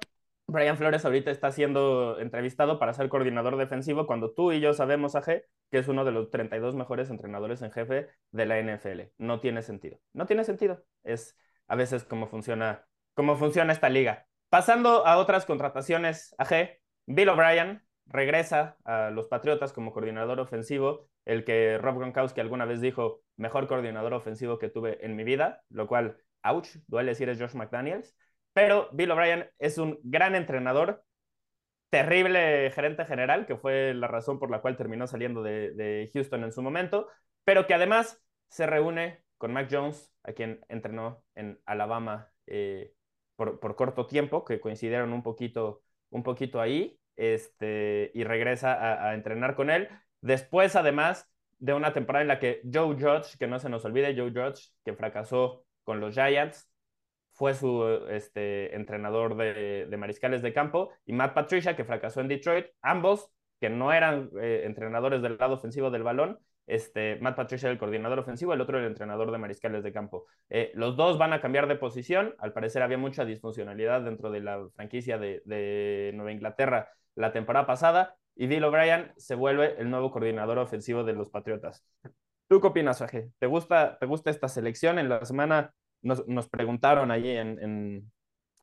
Brian 0.50 0.76
Flores 0.76 1.04
ahorita 1.04 1.30
está 1.30 1.52
siendo 1.52 2.18
entrevistado 2.18 2.78
para 2.78 2.92
ser 2.92 3.08
coordinador 3.08 3.56
defensivo 3.56 4.06
cuando 4.06 4.32
tú 4.32 4.52
y 4.52 4.60
yo 4.60 4.74
sabemos, 4.74 5.14
AG, 5.14 5.44
que 5.70 5.78
es 5.78 5.88
uno 5.88 6.04
de 6.04 6.12
los 6.12 6.30
32 6.30 6.74
mejores 6.74 7.08
entrenadores 7.10 7.62
en 7.62 7.70
jefe 7.70 8.08
de 8.32 8.46
la 8.46 8.58
NFL. 8.58 9.12
No 9.18 9.40
tiene 9.40 9.62
sentido. 9.62 9.98
No 10.12 10.26
tiene 10.26 10.44
sentido. 10.44 10.82
Es 11.04 11.36
a 11.68 11.76
veces 11.76 12.04
cómo 12.04 12.26
funciona, 12.26 12.86
cómo 13.14 13.36
funciona 13.36 13.72
esta 13.72 13.88
liga. 13.88 14.26
Pasando 14.48 15.06
a 15.06 15.18
otras 15.18 15.46
contrataciones, 15.46 16.34
AG, 16.38 16.80
Bill 17.06 17.28
O'Brien 17.28 17.82
regresa 18.06 18.76
a 18.84 19.10
los 19.10 19.28
Patriotas 19.28 19.72
como 19.72 19.92
coordinador 19.92 20.40
ofensivo, 20.40 21.08
el 21.24 21.44
que 21.44 21.78
Rob 21.78 21.98
Gronkowski 21.98 22.40
alguna 22.40 22.64
vez 22.64 22.80
dijo, 22.80 23.22
mejor 23.36 23.68
coordinador 23.68 24.14
ofensivo 24.14 24.58
que 24.58 24.68
tuve 24.68 25.04
en 25.06 25.14
mi 25.14 25.22
vida, 25.22 25.62
lo 25.68 25.86
cual, 25.86 26.16
ouch, 26.42 26.68
duele 26.88 27.12
decir 27.12 27.28
es 27.28 27.40
Josh 27.40 27.54
McDaniels. 27.54 28.16
Pero 28.52 28.88
Bill 28.92 29.10
O'Brien 29.10 29.50
es 29.58 29.78
un 29.78 29.98
gran 30.02 30.34
entrenador, 30.34 31.04
terrible 31.90 32.70
gerente 32.72 33.04
general, 33.04 33.46
que 33.46 33.56
fue 33.56 33.94
la 33.94 34.08
razón 34.08 34.38
por 34.38 34.50
la 34.50 34.60
cual 34.60 34.76
terminó 34.76 35.06
saliendo 35.06 35.42
de, 35.42 36.10
Houston 36.12 36.44
en 36.44 36.52
su 36.52 36.62
momento, 36.62 37.08
pero 37.44 37.66
que 37.66 37.74
además 37.74 38.22
se 38.48 38.66
reúne 38.66 39.24
con 39.38 39.52
Mac 39.52 39.68
Jones, 39.70 40.12
a 40.22 40.32
quien 40.32 40.64
entrenó 40.68 41.24
en 41.34 41.60
Alabama 41.64 42.30
eh, 42.46 42.92
por, 43.36 43.60
por, 43.60 43.76
corto 43.76 44.06
tiempo, 44.06 44.44
que 44.44 44.60
coincidieron 44.60 45.12
un 45.12 45.22
poquito, 45.22 45.82
un 46.10 46.22
poquito 46.22 46.60
ahí, 46.60 47.00
este, 47.16 48.10
y 48.14 48.24
regresa 48.24 48.74
a, 48.74 49.10
a 49.10 49.14
entrenar 49.14 49.54
con 49.54 49.70
él. 49.70 49.88
Después, 50.20 50.76
además, 50.76 51.30
de 51.58 51.74
una 51.74 51.92
temporada 51.92 52.22
en 52.22 52.28
la 52.28 52.38
que 52.38 52.62
Joe 52.72 52.94
Judge, 52.94 53.36
que 53.38 53.46
no 53.46 53.58
se 53.58 53.68
nos 53.68 53.84
olvide, 53.84 54.16
Joe 54.16 54.30
Judge, 54.30 54.70
que 54.84 54.94
fracasó 54.94 55.64
con 55.84 56.00
los 56.00 56.14
Giants, 56.14 56.69
fue 57.40 57.54
su 57.54 57.82
este, 58.10 58.76
entrenador 58.76 59.34
de, 59.34 59.96
mariscales 59.96 60.42
de 60.42 60.52
campo, 60.52 60.90
y 61.06 61.14
Matt 61.14 61.32
Patricia, 61.32 61.74
que 61.74 61.86
fracasó 61.86 62.20
en 62.20 62.28
Detroit, 62.28 62.66
ambos 62.82 63.30
que 63.58 63.70
no 63.70 63.94
eran 63.94 64.28
eh, 64.38 64.64
entrenadores 64.66 65.22
del 65.22 65.38
lado 65.38 65.54
ofensivo 65.54 65.90
del 65.90 66.02
balón, 66.02 66.38
este, 66.66 67.16
Matt 67.22 67.36
Patricia 67.36 67.70
el 67.70 67.78
coordinador 67.78 68.18
ofensivo, 68.18 68.52
el 68.52 68.60
otro 68.60 68.78
el 68.78 68.84
entrenador 68.84 69.32
de 69.32 69.38
mariscales 69.38 69.82
de 69.82 69.90
campo. 69.90 70.26
Eh, 70.50 70.70
los 70.74 70.96
dos 70.96 71.16
van 71.16 71.32
a 71.32 71.40
cambiar 71.40 71.66
de 71.66 71.76
posición, 71.76 72.34
al 72.40 72.52
parecer 72.52 72.82
había 72.82 72.98
mucha 72.98 73.24
disfuncionalidad 73.24 74.02
dentro 74.02 74.30
de 74.30 74.40
la 74.40 74.68
franquicia 74.76 75.16
de, 75.16 75.40
de 75.46 76.12
Nueva 76.14 76.32
Inglaterra 76.32 76.90
la 77.14 77.32
temporada 77.32 77.66
pasada, 77.66 78.16
y 78.36 78.48
Bill 78.48 78.64
O'Brien 78.64 79.14
se 79.16 79.34
vuelve 79.34 79.80
el 79.80 79.88
nuevo 79.88 80.10
coordinador 80.10 80.58
ofensivo 80.58 81.04
de 81.04 81.14
los 81.14 81.30
Patriotas. 81.30 81.86
¿Tú 82.48 82.60
qué 82.60 82.66
opinas, 82.66 83.00
Aje? 83.00 83.30
¿Te 83.38 83.46
gusta, 83.46 83.96
¿Te 83.98 84.04
gusta 84.04 84.28
esta 84.28 84.48
selección? 84.48 84.98
En 84.98 85.08
la 85.08 85.24
semana 85.24 85.72
nos, 86.02 86.26
nos 86.28 86.48
preguntaron 86.48 87.10
allí 87.10 87.30
en, 87.30 87.58
en, 87.60 88.12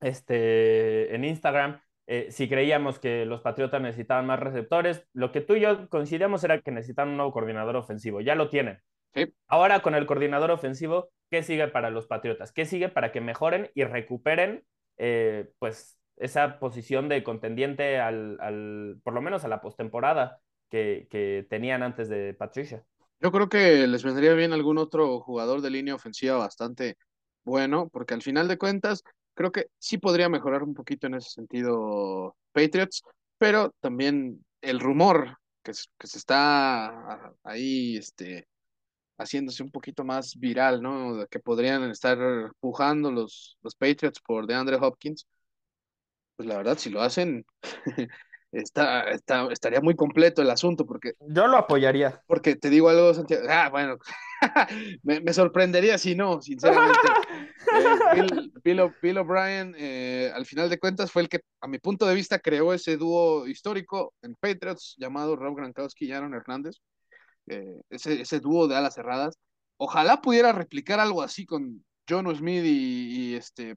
este, 0.01 1.13
en 1.15 1.23
Instagram 1.25 1.79
eh, 2.09 2.27
si 2.31 2.47
creíamos 2.47 2.99
que 2.99 3.25
los 3.25 3.41
Patriotas 3.41 3.81
necesitaban 3.81 4.25
más 4.25 4.39
receptores. 4.39 5.05
Lo 5.13 5.33
que 5.33 5.41
tú 5.41 5.55
y 5.55 5.61
yo 5.61 5.89
coincidíamos 5.89 6.43
era 6.43 6.61
que 6.61 6.71
necesitaban 6.71 7.09
un 7.09 7.17
nuevo 7.17 7.33
coordinador 7.33 7.75
ofensivo. 7.75 8.21
Ya 8.21 8.33
lo 8.35 8.49
tienen. 8.49 8.79
Sí. 9.13 9.33
Ahora 9.47 9.81
con 9.81 9.93
el 9.93 10.05
coordinador 10.05 10.51
ofensivo, 10.51 11.09
¿qué 11.29 11.43
sigue 11.43 11.67
para 11.67 11.89
los 11.89 12.07
Patriotas? 12.07 12.53
¿Qué 12.53 12.65
sigue 12.65 12.87
para 12.87 13.11
que 13.11 13.19
mejoren 13.19 13.69
y 13.75 13.83
recuperen 13.83 14.63
eh, 14.97 15.49
pues 15.59 15.99
esa 16.15 16.59
posición 16.59 17.09
de 17.09 17.23
contendiente 17.23 17.99
al, 17.99 18.37
al 18.39 18.99
por 19.03 19.13
lo 19.13 19.21
menos 19.21 19.43
a 19.43 19.49
la 19.49 19.61
postemporada 19.61 20.39
que, 20.69 21.07
que 21.11 21.45
tenían 21.49 21.83
antes 21.83 22.07
de 22.07 22.33
Patricia? 22.33 22.83
Yo 23.19 23.31
creo 23.31 23.49
que 23.49 23.85
les 23.85 24.03
vendría 24.03 24.33
bien 24.33 24.53
algún 24.53 24.77
otro 24.77 25.19
jugador 25.19 25.61
de 25.61 25.71
línea 25.71 25.95
ofensiva 25.95 26.37
bastante 26.37 26.97
bueno, 27.47 27.89
porque 27.89 28.13
al 28.13 28.21
final 28.21 28.47
de 28.49 28.57
cuentas 28.57 29.03
creo 29.33 29.51
que 29.51 29.67
sí 29.79 29.97
podría 29.97 30.27
mejorar 30.29 30.63
un 30.63 30.73
poquito 30.73 31.07
en 31.07 31.15
ese 31.15 31.29
sentido 31.29 32.35
Patriots, 32.51 33.03
pero 33.37 33.73
también 33.79 34.45
el 34.61 34.79
rumor 34.81 35.37
que, 35.63 35.73
se 35.73 35.87
está 36.17 37.33
ahí 37.43 37.97
este, 37.97 38.47
haciéndose 39.17 39.63
un 39.63 39.71
poquito 39.71 40.03
más 40.03 40.35
viral, 40.37 40.81
¿no? 40.81 41.25
Que 41.29 41.39
podrían 41.39 41.89
estar 41.89 42.17
pujando 42.59 43.11
los, 43.11 43.57
los 43.61 43.75
Patriots 43.75 44.19
por 44.21 44.45
DeAndre 44.47 44.77
Hopkins. 44.77 45.25
Pues 46.35 46.47
la 46.49 46.57
verdad, 46.57 46.77
si 46.77 46.89
lo 46.89 47.01
hacen, 47.01 47.45
está, 48.51 49.09
está, 49.11 49.47
estaría 49.51 49.81
muy 49.81 49.95
completo 49.95 50.41
el 50.41 50.49
asunto, 50.49 50.85
porque... 50.85 51.13
Yo 51.19 51.47
lo 51.47 51.57
apoyaría. 51.57 52.21
Porque 52.27 52.55
te 52.55 52.69
digo 52.69 52.89
algo, 52.89 53.13
Santiago. 53.13 53.45
Ah, 53.49 53.69
bueno, 53.69 53.97
me, 55.03 55.21
me, 55.21 55.33
sorprendería 55.33 55.97
si 55.97 56.15
no, 56.15 56.41
sinceramente. 56.41 56.99
eh, 58.63 58.89
Bill, 59.01 59.17
O'Brien, 59.17 59.75
eh, 59.77 60.31
al 60.33 60.45
final 60.45 60.69
de 60.69 60.79
cuentas, 60.79 61.11
fue 61.11 61.23
el 61.23 61.29
que, 61.29 61.41
a 61.61 61.67
mi 61.67 61.79
punto 61.79 62.05
de 62.05 62.15
vista, 62.15 62.39
creó 62.39 62.73
ese 62.73 62.97
dúo 62.97 63.47
histórico 63.47 64.13
en 64.21 64.35
Patriots 64.35 64.95
llamado 64.97 65.35
Rob 65.35 65.55
Gronkowski 65.55 66.05
y 66.05 66.11
Aaron 66.11 66.33
Hernández. 66.33 66.77
Eh, 67.47 67.81
ese, 67.89 68.21
ese 68.21 68.39
dúo 68.39 68.67
de 68.67 68.75
alas 68.75 68.95
cerradas. 68.95 69.37
Ojalá 69.77 70.21
pudiera 70.21 70.51
replicar 70.51 70.99
algo 70.99 71.21
así 71.21 71.45
con 71.45 71.85
John 72.09 72.33
Smith 72.35 72.63
y, 72.65 73.31
y 73.31 73.35
este 73.35 73.75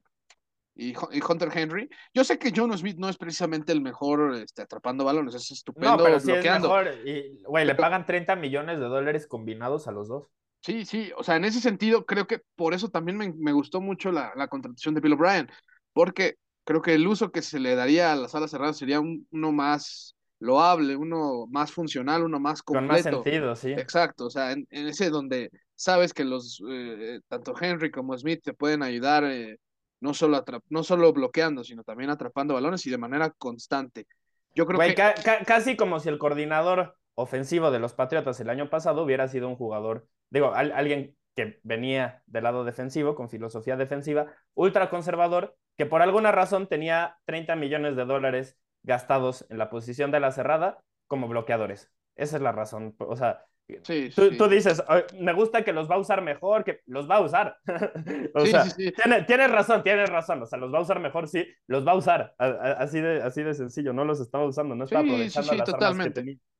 y, 0.81 1.21
Hunter 1.21 1.49
Henry. 1.53 1.89
Yo 2.13 2.23
sé 2.23 2.39
que 2.39 2.51
John 2.55 2.75
Smith 2.75 2.97
no 2.97 3.07
es 3.07 3.17
precisamente 3.17 3.71
el 3.71 3.81
mejor 3.81 4.33
este, 4.35 4.63
atrapando 4.63 5.05
balones, 5.05 5.35
es 5.35 5.51
estupendo 5.51 5.97
no, 5.97 6.03
pero 6.03 6.19
sí 6.19 6.31
bloqueando. 6.31 6.79
Es 6.79 6.85
mejor. 6.85 7.07
Y, 7.07 7.43
güey, 7.43 7.65
le 7.65 7.75
pagan 7.75 8.05
30 8.05 8.35
millones 8.35 8.79
de 8.79 8.85
dólares 8.85 9.27
combinados 9.27 9.87
a 9.87 9.91
los 9.91 10.07
dos. 10.07 10.27
Sí, 10.61 10.85
sí, 10.85 11.11
o 11.17 11.23
sea, 11.23 11.35
en 11.37 11.45
ese 11.45 11.59
sentido 11.59 12.05
creo 12.05 12.27
que 12.27 12.41
por 12.55 12.73
eso 12.73 12.89
también 12.89 13.17
me, 13.17 13.33
me 13.33 13.51
gustó 13.51 13.81
mucho 13.81 14.11
la, 14.11 14.31
la, 14.35 14.47
contratación 14.47 14.93
de 14.93 15.01
Bill 15.01 15.13
O'Brien, 15.13 15.49
porque 15.93 16.35
creo 16.63 16.81
que 16.81 16.93
el 16.93 17.07
uso 17.07 17.31
que 17.31 17.41
se 17.41 17.59
le 17.59 17.75
daría 17.75 18.11
a 18.11 18.15
las 18.15 18.35
alas 18.35 18.51
cerradas 18.51 18.77
sería 18.77 18.99
uno 18.99 19.51
más 19.51 20.15
loable, 20.39 20.95
uno 20.95 21.47
más 21.47 21.71
funcional, 21.71 22.23
uno 22.23 22.39
más 22.39 22.61
completo. 22.61 22.87
Con 22.87 23.13
más 23.13 23.23
sentido, 23.23 23.55
sí. 23.55 23.71
Exacto, 23.71 24.25
o 24.25 24.29
sea, 24.29 24.51
en, 24.51 24.67
ese 24.69 25.09
donde 25.09 25.49
sabes 25.75 26.13
que 26.13 26.25
los 26.25 26.61
eh, 26.69 27.19
tanto 27.27 27.53
Henry 27.59 27.89
como 27.89 28.17
Smith 28.17 28.41
te 28.43 28.53
pueden 28.53 28.83
ayudar 28.83 29.23
eh, 29.23 29.57
no, 30.01 30.13
solo 30.13 30.43
no 30.69 30.83
solo 30.83 31.13
bloqueando, 31.13 31.63
sino 31.63 31.83
también 31.83 32.09
atrapando 32.09 32.53
balones 32.53 32.85
y 32.85 32.89
de 32.89 32.97
manera 32.97 33.29
constante. 33.29 34.07
Yo 34.53 34.65
creo 34.65 34.79
que... 34.79 34.95
casi 35.45 35.77
como 35.77 35.99
si 35.99 36.09
el 36.09 36.17
coordinador 36.17 36.97
ofensivo 37.15 37.71
de 37.71 37.79
los 37.79 37.93
Patriotas 37.93 38.39
el 38.39 38.49
año 38.49 38.69
pasado 38.69 39.03
hubiera 39.03 39.27
sido 39.27 39.47
un 39.47 39.55
jugador, 39.55 40.07
digo, 40.29 40.53
alguien 40.53 41.15
que 41.35 41.59
venía 41.63 42.23
del 42.25 42.43
lado 42.43 42.65
defensivo, 42.65 43.15
con 43.15 43.29
filosofía 43.29 43.77
defensiva, 43.77 44.27
ultra 44.53 44.89
conservador, 44.89 45.55
que 45.77 45.85
por 45.85 46.01
alguna 46.01 46.31
razón 46.31 46.67
tenía 46.67 47.19
30 47.25 47.55
millones 47.55 47.95
de 47.95 48.05
dólares 48.05 48.57
gastados 48.83 49.45
en 49.49 49.57
la 49.57 49.69
posición 49.69 50.11
de 50.11 50.19
la 50.19 50.31
cerrada 50.31 50.83
como 51.07 51.27
bloqueadores. 51.27 51.89
Esa 52.15 52.35
es 52.37 52.41
la 52.41 52.51
razón. 52.51 52.95
O 52.99 53.15
sea, 53.15 53.45
tú, 54.37 54.47
dices, 54.47 54.83
me 55.19 55.33
gusta 55.33 55.63
que 55.63 55.73
los 55.73 55.89
va 55.89 55.95
a 55.95 55.99
usar 55.99 56.21
mejor, 56.21 56.63
que 56.63 56.81
los 56.85 57.09
va 57.09 57.15
a 57.15 57.21
usar. 57.21 57.57
o 58.33 58.45
sea, 58.45 58.65
tienes 59.25 59.51
razón, 59.51 59.83
tienes 59.83 60.09
razón. 60.09 60.41
O 60.41 60.45
sea, 60.45 60.59
los 60.59 60.73
va 60.73 60.79
a 60.79 60.81
usar 60.81 60.99
mejor, 60.99 61.27
sí, 61.27 61.47
los 61.67 61.85
va 61.85 61.93
a 61.93 61.95
usar. 61.95 62.35
Así 62.37 62.99
de, 62.99 63.21
así 63.21 63.43
de 63.43 63.53
sencillo, 63.53 63.93
no 63.93 64.05
los 64.05 64.19
estaba 64.19 64.45
usando, 64.45 64.75
no 64.75 64.83
está 64.83 64.99
aprovechando 64.99 65.53
las 65.53 65.69
totalmente. 65.69 66.19
armas 66.19 66.35
que 66.35 66.51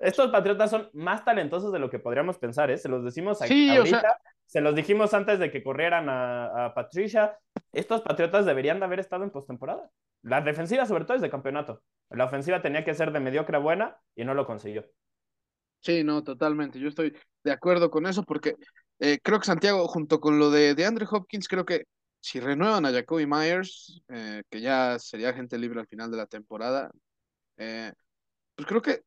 estos 0.00 0.30
Patriotas 0.30 0.70
son 0.70 0.88
más 0.94 1.24
talentosos 1.24 1.72
de 1.72 1.78
lo 1.78 1.90
que 1.90 1.98
podríamos 1.98 2.38
pensar, 2.38 2.70
¿eh? 2.70 2.78
Se 2.78 2.88
los 2.88 3.04
decimos 3.04 3.42
aquí 3.42 3.76
ahorita, 3.76 4.18
se 4.46 4.62
los 4.62 4.74
dijimos 4.74 5.12
antes 5.12 5.38
de 5.38 5.50
que 5.50 5.62
corrieran 5.62 6.06
a, 6.08 6.72
Patricia. 6.74 7.38
Estos 7.72 8.00
Patriotas 8.00 8.46
deberían 8.46 8.78
de 8.78 8.86
haber 8.86 8.98
estado 8.98 9.24
en 9.24 9.30
postemporada. 9.30 9.90
La 10.22 10.40
defensiva, 10.40 10.86
sobre 10.86 11.04
todo, 11.04 11.16
es 11.16 11.22
de 11.22 11.30
campeonato. 11.30 11.82
La 12.08 12.24
ofensiva 12.24 12.62
tenía 12.62 12.82
que 12.82 12.94
ser 12.94 13.12
de 13.12 13.20
mediocre 13.20 13.56
a 13.56 13.60
buena 13.60 13.98
y 14.16 14.24
no 14.24 14.32
lo 14.32 14.46
consiguió. 14.46 14.86
Sí, 15.80 16.04
no, 16.04 16.22
totalmente. 16.22 16.78
Yo 16.78 16.88
estoy 16.88 17.14
de 17.42 17.52
acuerdo 17.52 17.90
con 17.90 18.06
eso 18.06 18.22
porque 18.22 18.56
eh, 18.98 19.18
creo 19.22 19.38
que 19.38 19.46
Santiago, 19.46 19.86
junto 19.88 20.20
con 20.20 20.38
lo 20.38 20.50
de, 20.50 20.74
de 20.74 20.84
Andrew 20.84 21.08
Hopkins, 21.10 21.48
creo 21.48 21.64
que 21.64 21.84
si 22.20 22.38
renuevan 22.38 22.84
a 22.84 22.92
Jacoby 22.92 23.26
Myers, 23.26 24.02
eh, 24.08 24.42
que 24.50 24.60
ya 24.60 24.98
sería 24.98 25.32
gente 25.32 25.58
libre 25.58 25.80
al 25.80 25.86
final 25.86 26.10
de 26.10 26.16
la 26.18 26.26
temporada, 26.26 26.90
eh, 27.56 27.92
pues 28.54 28.68
creo 28.68 28.82
que 28.82 29.02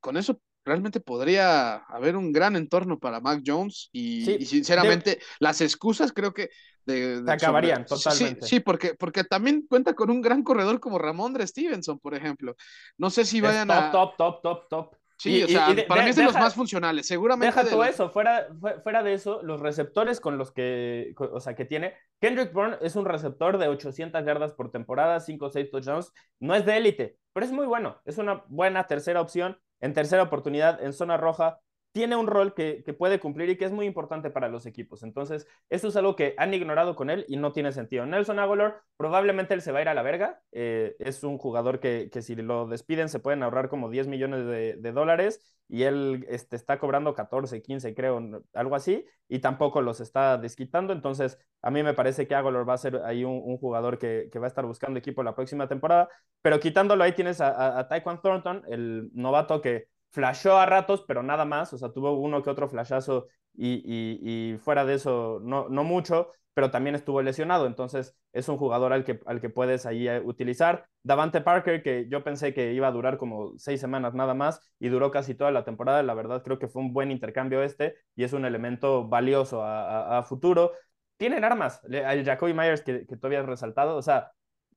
con 0.00 0.16
eso 0.16 0.40
realmente 0.64 1.00
podría 1.00 1.76
haber 1.76 2.16
un 2.16 2.32
gran 2.32 2.56
entorno 2.56 2.98
para 2.98 3.20
Mac 3.20 3.42
Jones 3.44 3.90
y, 3.92 4.44
sinceramente 4.46 5.20
las 5.38 5.60
excusas 5.60 6.12
creo 6.12 6.32
que 6.32 6.48
de, 6.86 7.22
acabarían 7.26 7.84
totalmente. 7.84 8.46
Sí, 8.46 8.60
porque, 8.60 8.94
porque 8.94 9.24
también 9.24 9.66
cuenta 9.68 9.94
con 9.94 10.10
un 10.10 10.22
gran 10.22 10.42
corredor 10.42 10.80
como 10.80 10.98
Ramondre 10.98 11.46
Stevenson, 11.46 11.98
por 11.98 12.14
ejemplo. 12.14 12.54
No 12.98 13.10
sé 13.10 13.24
si 13.24 13.40
vayan 13.40 13.70
a... 13.70 13.90
Top, 13.90 14.16
top, 14.16 14.42
top, 14.42 14.68
top. 14.68 14.96
Sí, 15.16 15.42
o 15.42 15.48
sea, 15.48 15.74
para 15.86 16.02
mí 16.02 16.10
es 16.10 16.16
de 16.16 16.24
los 16.24 16.34
más 16.34 16.54
funcionales, 16.54 17.06
seguramente. 17.06 17.54
Deja 17.54 17.70
todo 17.70 17.84
eso, 17.84 18.10
fuera, 18.10 18.48
fuera 18.82 19.02
de 19.02 19.14
eso, 19.14 19.42
los 19.42 19.60
receptores 19.60 20.20
con 20.20 20.38
los 20.38 20.52
que, 20.52 21.14
o 21.16 21.40
sea, 21.40 21.54
que 21.54 21.64
tiene, 21.64 21.94
Kendrick 22.20 22.52
Bourne 22.52 22.78
es 22.80 22.96
un 22.96 23.04
receptor 23.04 23.58
de 23.58 23.68
800 23.68 24.24
yardas 24.24 24.52
por 24.52 24.70
temporada, 24.70 25.20
5 25.20 25.46
o 25.46 25.50
6 25.50 25.70
touchdowns, 25.70 26.12
no 26.40 26.54
es 26.54 26.66
de 26.66 26.76
élite, 26.76 27.18
pero 27.32 27.46
es 27.46 27.52
muy 27.52 27.66
bueno, 27.66 28.00
es 28.04 28.18
una 28.18 28.44
buena 28.48 28.86
tercera 28.86 29.20
opción 29.20 29.58
en 29.80 29.92
tercera 29.92 30.22
oportunidad 30.22 30.82
en 30.82 30.92
zona 30.92 31.16
roja, 31.16 31.58
tiene 31.94 32.16
un 32.16 32.26
rol 32.26 32.54
que, 32.54 32.82
puede 32.98 33.20
cumplir 33.20 33.50
y 33.50 33.56
que 33.56 33.64
es 33.64 33.70
muy 33.70 33.86
importante 33.86 34.28
para 34.28 34.48
los 34.48 34.66
equipos. 34.66 35.04
Entonces, 35.04 35.46
eso 35.70 35.86
es 35.86 35.94
algo 35.94 36.16
que 36.16 36.34
han 36.38 36.52
ignorado 36.52 36.96
con 36.96 37.08
él 37.08 37.24
y 37.28 37.36
no 37.36 37.52
tiene 37.52 37.70
sentido. 37.70 38.04
Nelson 38.04 38.40
Aguilar, 38.40 38.80
probablemente 38.96 39.54
él 39.54 39.62
se 39.62 39.70
va 39.70 39.78
a 39.78 39.82
ir 39.82 39.88
a 39.88 39.94
la 39.94 40.02
verga. 40.02 40.42
Eh, 40.50 40.96
es 40.98 41.22
un 41.22 41.38
jugador 41.38 41.78
que, 41.78 42.10
si 42.20 42.34
lo 42.34 42.66
despiden 42.66 43.08
se 43.08 43.20
pueden 43.20 43.44
ahorrar 43.44 43.68
como 43.68 43.90
10 43.90 44.08
millones 44.08 44.44
de, 44.44 44.92
dólares 44.92 45.40
y 45.68 45.84
él 45.84 46.26
este, 46.28 46.56
está 46.56 46.80
cobrando 46.80 47.14
14, 47.14 47.62
15, 47.62 47.94
creo, 47.94 48.42
algo 48.54 48.74
así, 48.74 49.06
y 49.28 49.38
tampoco 49.38 49.80
los 49.80 50.00
está 50.00 50.36
desquitando. 50.36 50.92
Entonces, 50.92 51.38
a 51.62 51.70
mí 51.70 51.84
me 51.84 51.94
parece 51.94 52.26
que 52.26 52.34
Aguilar 52.34 52.68
va 52.68 52.74
a 52.74 52.78
ser 52.78 53.02
ahí 53.04 53.22
un, 53.22 53.56
jugador 53.58 54.00
que, 54.00 54.28
va 54.36 54.46
a 54.46 54.48
estar 54.48 54.66
buscando 54.66 54.98
equipo 54.98 55.22
la 55.22 55.36
próxima 55.36 55.68
temporada. 55.68 56.08
Pero 56.42 56.58
quitándolo 56.58 57.04
ahí 57.04 57.12
tienes 57.12 57.40
a, 57.40 57.78
a, 57.78 57.88
Thornton, 57.88 58.64
el 58.66 59.10
novato 59.14 59.62
que 59.62 59.93
flashó 60.14 60.58
a 60.58 60.66
ratos, 60.66 61.04
pero 61.08 61.24
nada 61.24 61.44
más, 61.44 61.72
o 61.72 61.78
sea, 61.78 61.90
tuvo 61.90 62.12
uno 62.12 62.40
que 62.42 62.50
otro 62.50 62.68
flashazo 62.68 63.26
y, 63.56 64.56
fuera 64.62 64.84
de 64.84 64.94
eso, 64.94 65.40
no, 65.42 65.68
no 65.68 65.82
mucho, 65.82 66.30
pero 66.54 66.70
también 66.70 66.94
estuvo 66.94 67.20
lesionado, 67.20 67.66
entonces 67.66 68.16
es 68.32 68.48
un 68.48 68.56
jugador 68.56 68.92
al 68.92 69.04
que, 69.04 69.18
al 69.26 69.40
que 69.40 69.50
puedes 69.50 69.86
ahí 69.86 70.08
eh, 70.08 70.20
utilizar. 70.24 70.86
Davante 71.02 71.40
Parker, 71.40 71.82
que 71.82 72.06
yo 72.08 72.22
pensé 72.22 72.54
que 72.54 72.72
iba 72.72 72.86
a 72.86 72.92
durar 72.92 73.18
como 73.18 73.58
seis 73.58 73.80
semanas 73.80 74.14
nada 74.14 74.34
más 74.34 74.60
y 74.78 74.88
duró 74.88 75.10
casi 75.10 75.34
toda 75.34 75.50
la 75.50 75.64
temporada, 75.64 76.04
la 76.04 76.14
verdad 76.14 76.44
creo 76.44 76.60
que 76.60 76.68
fue 76.68 76.82
un 76.82 76.92
buen 76.92 77.10
intercambio 77.10 77.64
este 77.64 77.96
y 78.14 78.22
es 78.22 78.32
un 78.32 78.44
elemento 78.44 79.08
valioso 79.08 79.64
a, 79.64 80.22
futuro. 80.22 80.72
Tienen 81.16 81.42
armas, 81.42 81.80
el 81.90 82.24
Jacoby 82.24 82.54
Myers 82.54 82.82
que, 82.82 83.04
que 83.04 83.16
tú 83.16 83.26
habías 83.26 83.46
resaltado, 83.46 83.96
o 83.96 84.02
sea, 84.02 84.30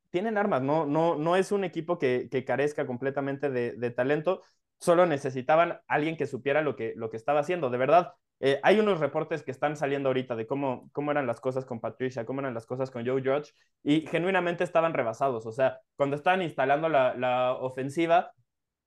tienen 0.09 0.37
armas, 0.37 0.61
no, 0.61 0.85
no, 0.85 1.15
no 1.15 1.35
es 1.35 1.51
un 1.51 1.63
equipo 1.63 1.97
que, 1.99 2.27
que 2.31 2.45
carezca 2.45 2.87
completamente 2.87 3.49
de, 3.49 3.73
de, 3.73 3.91
talento, 3.91 4.41
solo 4.79 5.05
necesitaban 5.05 5.79
alguien 5.87 6.17
que 6.17 6.27
supiera 6.27 6.61
lo 6.61 6.75
que, 6.75 6.93
lo 6.95 7.09
que 7.09 7.17
estaba 7.17 7.39
haciendo. 7.39 7.69
De 7.69 7.77
verdad, 7.77 8.13
eh, 8.39 8.59
hay 8.63 8.79
unos 8.79 8.99
reportes 8.99 9.43
que 9.43 9.51
están 9.51 9.75
saliendo 9.75 10.09
ahorita 10.09 10.35
de 10.35 10.47
cómo, 10.47 10.89
cómo 10.93 11.11
eran 11.11 11.27
las 11.27 11.39
cosas 11.39 11.65
con 11.65 11.79
Patricia, 11.79 12.25
cómo 12.25 12.41
eran 12.41 12.53
las 12.53 12.65
cosas 12.65 12.91
con 12.91 13.05
Joe 13.05 13.21
George, 13.21 13.51
y 13.83 14.01
genuinamente 14.07 14.63
estaban 14.63 14.93
rebasados. 14.93 15.45
O 15.45 15.51
sea, 15.51 15.79
cuando 15.95 16.15
estaban 16.15 16.41
instalando 16.41 16.89
la, 16.89 17.15
la 17.15 17.53
ofensiva, 17.53 18.33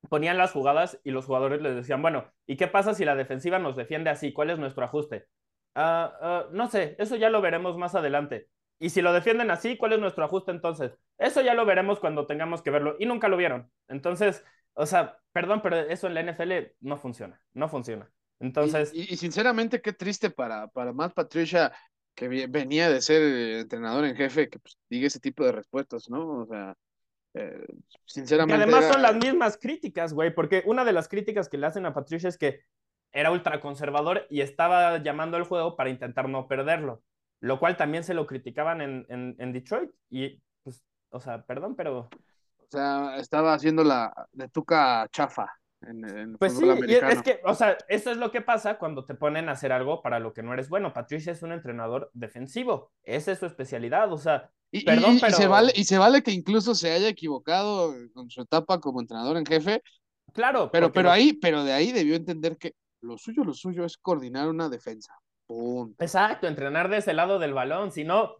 ponían 0.08 0.38
las 0.38 0.52
jugadas 0.52 1.00
y 1.04 1.10
los 1.10 1.26
jugadores 1.26 1.60
les 1.60 1.74
decían, 1.74 2.02
bueno, 2.02 2.32
¿y 2.46 2.56
qué 2.56 2.68
pasa 2.68 2.94
si 2.94 3.04
la 3.04 3.16
defensiva 3.16 3.58
nos 3.58 3.76
defiende 3.76 4.10
así? 4.10 4.32
¿Cuál 4.32 4.50
es 4.50 4.58
nuestro 4.58 4.84
ajuste? 4.84 5.26
Ah, 5.74 6.12
ah, 6.20 6.46
no 6.52 6.68
sé, 6.68 6.96
eso 6.98 7.16
ya 7.16 7.30
lo 7.30 7.40
veremos 7.40 7.76
más 7.76 7.94
adelante. 7.94 8.48
Y 8.78 8.90
si 8.90 9.02
lo 9.02 9.12
defienden 9.12 9.50
así, 9.50 9.76
¿cuál 9.76 9.92
es 9.92 10.00
nuestro 10.00 10.24
ajuste 10.24 10.52
entonces? 10.52 10.96
Eso 11.18 11.42
ya 11.42 11.54
lo 11.54 11.66
veremos 11.66 12.00
cuando 12.00 12.26
tengamos 12.26 12.62
que 12.62 12.70
verlo. 12.70 12.96
Y 12.98 13.04
nunca 13.04 13.28
lo 13.28 13.36
vieron. 13.36 13.70
Entonces, 13.88 14.42
o 14.74 14.86
sea, 14.86 15.18
perdón, 15.32 15.60
pero 15.62 15.76
eso 15.76 16.06
en 16.06 16.14
la 16.14 16.22
NFL 16.22 16.52
no 16.80 16.96
funciona, 16.96 17.40
no 17.52 17.68
funciona. 17.68 18.10
Entonces... 18.38 18.92
Y, 18.94 19.16
sinceramente, 19.16 19.82
qué 19.82 19.92
triste 19.92 20.30
para, 20.30 20.68
para 20.68 20.92
Matt 20.92 21.14
Patricia, 21.14 21.72
que 22.14 22.28
venía 22.28 22.90
de 22.90 23.00
ser 23.00 23.22
entrenador 23.60 24.04
en 24.04 24.16
jefe, 24.16 24.48
que 24.48 24.58
pues, 24.58 24.78
diga 24.88 25.06
ese 25.06 25.20
tipo 25.20 25.44
de 25.44 25.52
respuestas, 25.52 26.08
¿no? 26.08 26.40
O 26.40 26.46
sea, 26.46 26.74
eh, 27.34 27.66
sinceramente... 28.06 28.58
Y 28.58 28.62
además 28.62 28.92
son 28.92 29.02
las 29.02 29.16
mismas 29.16 29.58
críticas, 29.58 30.12
güey, 30.12 30.34
porque 30.34 30.62
una 30.66 30.84
de 30.84 30.92
las 30.92 31.08
críticas 31.08 31.48
que 31.48 31.58
le 31.58 31.66
hacen 31.66 31.86
a 31.86 31.94
Patricia 31.94 32.28
es 32.28 32.38
que 32.38 32.60
era 33.12 33.30
ultraconservador 33.30 34.26
y 34.30 34.40
estaba 34.40 35.02
llamando 35.02 35.36
al 35.36 35.44
juego 35.44 35.76
para 35.76 35.90
intentar 35.90 36.28
no 36.28 36.48
perderlo, 36.48 37.02
lo 37.40 37.58
cual 37.58 37.76
también 37.76 38.04
se 38.04 38.14
lo 38.14 38.26
criticaban 38.26 38.80
en, 38.80 39.06
en, 39.08 39.36
en 39.38 39.52
Detroit 39.52 39.90
y, 40.08 40.40
pues, 40.62 40.82
o 41.10 41.20
sea, 41.20 41.44
perdón, 41.44 41.74
pero 41.76 42.08
sea, 42.70 43.16
estaba 43.16 43.54
haciendo 43.54 43.84
la 43.84 44.12
de 44.32 44.48
Tuca 44.48 45.06
chafa. 45.10 45.52
En, 45.82 46.04
en 46.04 46.36
pues 46.36 46.58
sí, 46.58 46.68
es 46.68 47.22
que, 47.22 47.40
o 47.44 47.54
sea, 47.54 47.78
eso 47.88 48.10
es 48.10 48.18
lo 48.18 48.30
que 48.30 48.42
pasa 48.42 48.78
cuando 48.78 49.06
te 49.06 49.14
ponen 49.14 49.48
a 49.48 49.52
hacer 49.52 49.72
algo 49.72 50.02
para 50.02 50.18
lo 50.18 50.34
que 50.34 50.42
no 50.42 50.52
eres 50.52 50.68
bueno. 50.68 50.92
Patricia 50.92 51.32
es 51.32 51.42
un 51.42 51.52
entrenador 51.52 52.10
defensivo, 52.12 52.92
esa 53.02 53.32
es 53.32 53.38
su 53.38 53.46
especialidad, 53.46 54.12
o 54.12 54.18
sea, 54.18 54.50
y, 54.70 54.84
perdón, 54.84 55.18
pero... 55.20 55.36
se 55.36 55.46
vale, 55.46 55.72
y 55.74 55.84
se 55.84 55.98
vale 55.98 56.22
que 56.22 56.30
incluso 56.32 56.74
se 56.74 56.92
haya 56.92 57.08
equivocado 57.08 57.94
con 58.12 58.30
su 58.30 58.42
etapa 58.42 58.78
como 58.78 59.00
entrenador 59.00 59.36
en 59.36 59.46
jefe. 59.46 59.82
Claro, 60.32 60.70
pero, 60.70 60.92
pero 60.92 61.10
ahí, 61.10 61.32
pero 61.32 61.64
de 61.64 61.72
ahí 61.72 61.92
debió 61.92 62.14
entender 62.14 62.56
que 62.56 62.74
lo 63.00 63.18
suyo, 63.18 63.42
lo 63.42 63.54
suyo 63.54 63.84
es 63.84 63.96
coordinar 63.96 64.48
una 64.48 64.68
defensa. 64.68 65.14
Punto. 65.46 65.96
Exacto, 66.04 66.46
entrenar 66.46 66.88
de 66.88 66.98
ese 66.98 67.14
lado 67.14 67.40
del 67.40 67.54
balón, 67.54 67.90
si 67.90 68.04
no, 68.04 68.36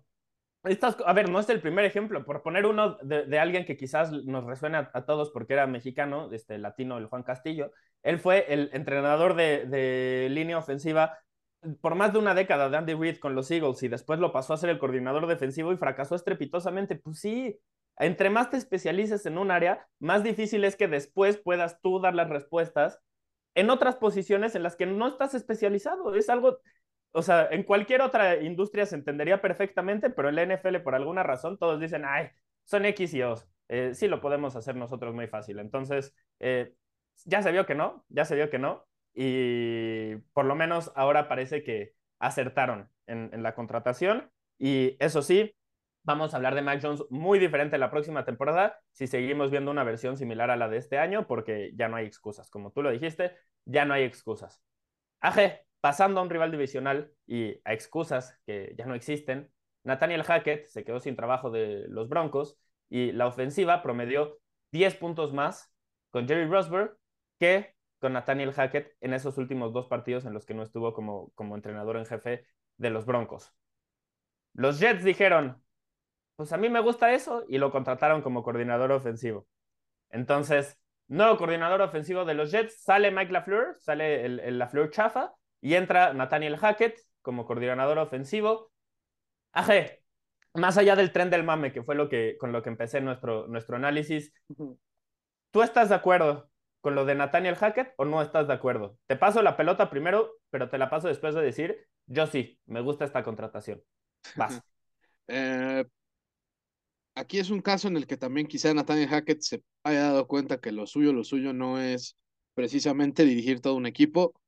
a 0.63 1.13
ver, 1.15 1.31
no 1.31 1.41
es 1.41 1.49
el 1.49 1.61
primer 1.61 1.85
ejemplo, 1.85 2.25
por 2.25 2.43
poner 2.43 2.67
uno 2.67 2.97
de, 3.03 3.39
alguien 3.39 3.65
que 3.65 3.77
quizás 3.77 4.13
nos 4.13 4.45
resuena 4.45 4.91
a, 4.93 5.05
todos 5.05 5.31
porque 5.31 5.55
era 5.55 5.67
mexicano, 5.67 6.31
este 6.33 6.59
latino, 6.59 6.99
el 6.99 7.07
Juan 7.07 7.23
Castillo. 7.23 7.73
Él 8.03 8.19
fue 8.19 8.53
el 8.53 8.71
entrenador 8.73 9.35
de, 9.35 10.29
línea 10.31 10.59
ofensiva 10.59 11.19
por 11.83 11.95
más 11.95 12.13
de 12.13 12.19
una 12.19 12.35
década 12.35 12.71
de 12.71 12.77
Andy 12.77 12.95
Reid 12.95 13.19
con 13.19 13.35
los 13.35 13.51
Eagles 13.51 13.83
y 13.83 13.89
después 13.89 14.19
lo 14.19 14.33
pasó 14.33 14.55
a 14.55 14.57
ser 14.57 14.71
el 14.71 14.79
coordinador 14.79 15.27
defensivo 15.27 15.73
y 15.73 15.77
fracasó 15.77 16.15
estrepitosamente. 16.15 16.97
Pues 16.97 17.21
sí, 17.21 17.59
entre 17.99 18.31
más 18.31 18.51
te 18.51 18.57
especialices 18.57 19.27
en 19.27 19.39
un 19.39 19.51
área, 19.51 19.87
más 19.99 20.23
difícil 20.23 20.65
es 20.65 20.77
que 20.77 20.89
después 20.89 21.37
puedas 21.37 21.81
tú 21.83 22.01
dar 22.01 22.15
las 22.15 22.31
respuestas 22.31 23.01
en 23.55 23.71
otras 23.71 23.97
posiciones 23.97 24.55
en 24.55 24.63
las 24.63 24.77
que 24.77 24.87
no 24.87 25.09
estás 25.09 25.35
especializado. 25.35 26.15
Es 26.15 26.31
algo, 26.31 26.61
o 27.13 27.23
sea, 27.23 27.49
en 27.51 27.65
cualquier 27.65 28.03
otra 28.03 28.41
industria 28.41 28.87
se 28.87 28.95
entendería 28.95 29.41
perfectamente, 29.41 30.11
pero 30.11 30.29
en 30.29 30.37
la 30.37 30.43
NFL 30.43 30.77
por 30.79 30.95
alguna 30.95 31.23
razón 31.23 31.59
todos 31.59 31.81
dicen, 31.81 32.05
ay, 32.05 32.29
son 32.65 32.85
X 32.87 33.15
y 33.15 33.23
O. 33.23 33.35
Eh, 33.69 33.95
sí 33.95 34.09
lo 34.09 34.21
podemos 34.21 34.57
hacer 34.57 34.77
nosotros 34.77 35.15
muy 35.15 35.27
fácil. 35.27 35.59
Entonces, 35.59 36.15
eh, 36.39 36.75
ya 37.25 37.43
se 37.43 37.53
vio 37.53 37.67
que 37.67 37.75
no, 37.75 38.05
ya 38.09 38.25
se 38.25 38.35
vio 38.35 38.51
que 38.51 38.59
no. 38.59 38.87
Y 39.15 40.17
por 40.33 40.45
lo 40.45 40.55
menos 40.55 40.93
ahora 40.95 41.29
parece 41.29 41.63
que 41.63 41.95
acertaron 42.19 42.91
en, 43.07 43.43
la 43.43 43.55
contratación. 43.55 44.31
Y 44.59 44.97
eso 45.01 45.23
sí, 45.23 45.55
Vamos 46.03 46.33
a 46.33 46.39
hablar 46.39 46.55
de 46.55 46.63
Mac 46.63 46.81
Jones 46.83 47.05
muy 47.11 47.39
diferente 47.39 47.77
la 47.77 47.91
próxima 47.91 48.25
temporada 48.25 48.81
si 48.91 49.07
seguimos 49.07 49.51
viendo 49.51 49.71
una 49.71 49.85
versión 49.85 50.17
similar 50.17 50.51
a 50.51 50.57
la 50.57 50.67
de 50.69 50.79
este 50.79 50.97
año, 50.99 51.27
porque 51.27 51.73
ya 51.75 51.89
no 51.89 51.97
hay 51.97 52.07
excusas. 52.07 52.49
Como 52.49 52.73
tú 52.73 52.83
lo 52.83 52.91
dijiste, 52.91 53.37
ya 53.67 53.85
no 53.85 53.93
hay 53.93 54.05
excusas. 54.05 54.63
AG, 55.21 55.61
pasando 55.81 56.21
a 56.21 56.23
un 56.23 56.31
rival 56.31 56.51
divisional 56.51 57.13
y 57.27 57.61
a 57.65 57.73
excusas 57.73 58.39
que 58.47 58.75
ya 58.77 58.87
no 58.87 58.95
existen, 58.95 59.51
Nathaniel 59.85 60.25
Hackett 60.25 60.67
se 60.67 60.85
quedó 60.85 61.01
sin 61.01 61.17
trabajo 61.17 61.51
de 61.51 61.87
los 61.89 62.09
Broncos 62.09 62.59
y 62.89 63.13
la 63.13 63.27
ofensiva 63.27 63.83
promedió 63.83 64.39
10 64.73 64.97
puntos 64.97 65.33
más 65.33 65.73
con 66.11 66.29
Jerry 66.29 66.47
Rosberg 66.47 66.97
que 67.39 67.75
con 67.99 68.13
Nathaniel 68.13 68.53
Hackett 68.53 68.97
en 69.01 69.15
esos 69.15 69.39
últimos 69.39 69.73
dos 69.73 69.87
partidos 69.87 70.25
en 70.25 70.33
los 70.33 70.47
que 70.47 70.55
no 70.55 70.63
estuvo 70.63 70.93
como, 70.93 71.31
como 71.35 71.55
entrenador 71.55 71.97
en 71.97 72.07
jefe 72.07 72.47
de 72.77 72.91
los 72.91 73.07
Broncos. 73.07 73.55
Los 74.55 74.81
Jets 74.81 75.05
dijeron, 75.05 75.63
pues 76.37 76.53
a 76.53 76.57
mí 76.57 76.69
me 76.69 76.81
gusta 76.81 77.13
eso 77.13 77.45
y 77.49 77.59
lo 77.59 77.71
contrataron 77.71 78.23
como 78.23 78.43
coordinador 78.43 78.93
ofensivo. 78.93 79.47
Entonces, 80.09 80.79
nuevo 81.09 81.37
coordinador 81.37 81.83
ofensivo 81.83 82.25
de 82.25 82.35
los 82.35 82.51
Jets, 82.51 82.83
sale 82.83 83.11
Mike 83.11 83.33
LaFleur, 83.33 83.77
sale 83.79 84.25
el, 84.25 84.59
LaFleur 84.59 84.91
chafa 84.91 85.35
y 85.61 85.75
entra 85.75 86.13
Nathaniel 86.13 86.57
Hackett 86.57 86.99
como 87.23 87.47
coordinador 87.47 87.99
ofensivo. 87.99 88.71
AG, 89.53 90.01
más 90.55 90.79
allá 90.79 90.97
del 90.97 91.13
tren 91.13 91.31
del 91.31 91.45
mame, 91.45 91.73
que 91.73 91.83
fue 91.83 91.95
lo 91.95 92.09
que, 92.09 92.37
con 92.39 92.53
lo 92.53 92.63
que 92.63 92.71
empecé 92.71 93.01
nuestro, 93.01 93.47
nuestro 93.49 93.77
análisis, 93.77 94.33
¿tú 95.51 95.63
estás 95.63 95.89
de 95.89 95.95
acuerdo 95.95 96.51
con 96.81 96.95
lo 96.95 97.05
de 97.05 97.15
Nathaniel 97.15 97.57
Hackett 97.57 97.93
o 97.97 98.05
no 98.05 98.23
estás 98.23 98.47
de 98.49 98.55
acuerdo? 98.55 98.97
Te 99.07 99.17
paso 99.17 99.43
la 99.43 99.57
pelota 99.57 99.91
primero, 99.91 100.33
pero 100.51 100.69
te 100.71 100.79
la 100.79 100.91
paso 100.91 101.09
después 101.09 101.35
de 101.35 101.43
decir, 101.43 101.87
yo 102.07 102.27
sí, 102.27 102.59
me 102.67 102.81
gusta 102.81 103.05
esta 103.05 103.23
contratación. 103.23 103.83
Vas. 104.37 104.61
eh, 105.29 105.85
aquí 107.15 107.39
es 107.39 107.51
un 107.51 107.61
caso 107.61 107.89
en 107.89 107.97
el 107.97 108.07
que 108.07 108.17
también 108.17 108.47
quizá 108.47 108.73
Nathaniel 108.73 109.09
Hackett 109.09 109.41
se 109.41 109.63
haya 109.85 110.03
dado 110.03 110.27
cuenta 110.27 110.61
que 110.61 110.73
lo 110.73 110.87
suyo, 110.87 111.13
lo 111.13 111.25
suyo 111.25 111.53
no 111.53 111.81
es 111.81 112.17
precisamente 112.55 113.25
dirigir 113.25 113.61
todo 113.61 113.75
un 113.75 113.87
equipo. 113.87 114.40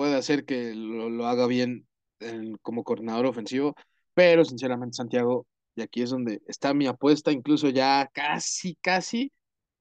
Puede 0.00 0.14
hacer 0.16 0.46
que 0.46 0.72
lo, 0.74 1.10
lo 1.10 1.26
haga 1.26 1.46
bien 1.46 1.86
en, 2.20 2.56
como 2.62 2.84
coordinador 2.84 3.26
ofensivo, 3.26 3.74
pero 4.14 4.46
sinceramente, 4.46 4.94
Santiago, 4.96 5.46
y 5.76 5.82
aquí 5.82 6.00
es 6.00 6.08
donde 6.08 6.40
está 6.46 6.72
mi 6.72 6.86
apuesta, 6.86 7.32
incluso 7.32 7.68
ya 7.68 8.08
casi, 8.14 8.76
casi, 8.80 9.30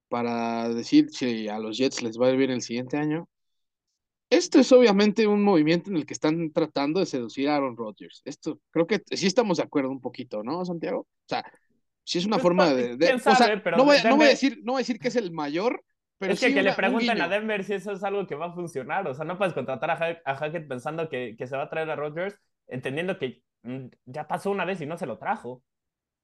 para 0.10 0.68
decir 0.68 1.10
si 1.10 1.48
a 1.48 1.58
los 1.58 1.78
Jets 1.78 2.04
les 2.04 2.20
va 2.20 2.28
a 2.28 2.32
ir 2.32 2.36
bien 2.36 2.52
el 2.52 2.62
siguiente 2.62 2.98
año. 2.98 3.30
Esto 4.30 4.60
es 4.60 4.70
obviamente 4.74 5.26
un 5.26 5.42
movimiento 5.42 5.90
en 5.90 5.96
el 5.96 6.06
que 6.06 6.16
están 6.16 6.52
tratando 6.52 7.00
de 7.00 7.06
seducir 7.06 7.48
a 7.48 7.56
Aaron 7.56 7.78
Rodgers. 7.78 8.22
Esto 8.26 8.60
creo 8.72 8.88
que 8.88 9.02
sí 9.12 9.26
estamos 9.26 9.56
de 9.56 9.64
acuerdo 9.64 9.90
un 9.90 10.02
poquito, 10.02 10.44
¿no, 10.44 10.66
Santiago? 10.66 11.00
O 11.00 11.30
sea, 11.30 11.46
sí 12.04 12.18
es 12.18 12.26
una 12.26 12.36
Pues, 12.36 12.44
forma 12.44 12.74
de, 12.74 12.98
de- 12.98 13.14
o 13.14 13.20
sea, 13.20 13.36
sabe, 13.36 13.64
no 13.78 13.86
voy, 13.86 13.96
a- 13.96 14.04
no 14.04 14.18
voy 14.18 14.26
a 14.26 14.30
decir, 14.32 14.60
no 14.66 14.74
voy 14.74 14.80
a 14.80 14.84
decir 14.84 15.00
que 15.00 15.08
es 15.08 15.16
el 15.16 15.32
mayor, 15.32 15.82
pero 16.20 16.34
es 16.34 16.40
que, 16.40 16.48
sí 16.48 16.54
que 16.54 16.62
una- 16.62 16.64
le 16.64 16.72
un 16.72 16.76
pregunten 16.76 17.16
guiño. 17.16 17.24
a 17.24 17.28
Denver 17.30 17.64
si 17.64 17.74
eso 17.76 17.94
es 17.94 18.04
algo 18.04 18.28
que 18.28 18.36
va 18.36 18.48
a 18.48 18.54
funcionar. 18.54 19.08
O 19.08 19.14
sea, 19.16 19.26
no 19.26 19.38
puedes 19.38 19.54
contratar 19.56 19.92
a, 19.92 19.96
Ha- 19.96 20.22
a 20.26 20.36
Hackett 20.36 20.68
pensando 20.68 21.10
que, 21.10 21.36
que 21.38 21.48
se 21.48 21.58
va 21.58 21.64
a 21.64 21.70
traer 21.70 21.90
a 21.90 21.96
Rodgers, 21.96 22.38
entendiendo 22.68 23.18
que 23.20 23.44
mm, 23.64 23.88
ya 24.06 24.28
pasó 24.28 24.52
una 24.52 24.66
vez 24.66 24.82
y 24.82 24.86
no 24.86 24.98
se 24.98 25.06
lo 25.08 25.18
trajo. 25.18 25.64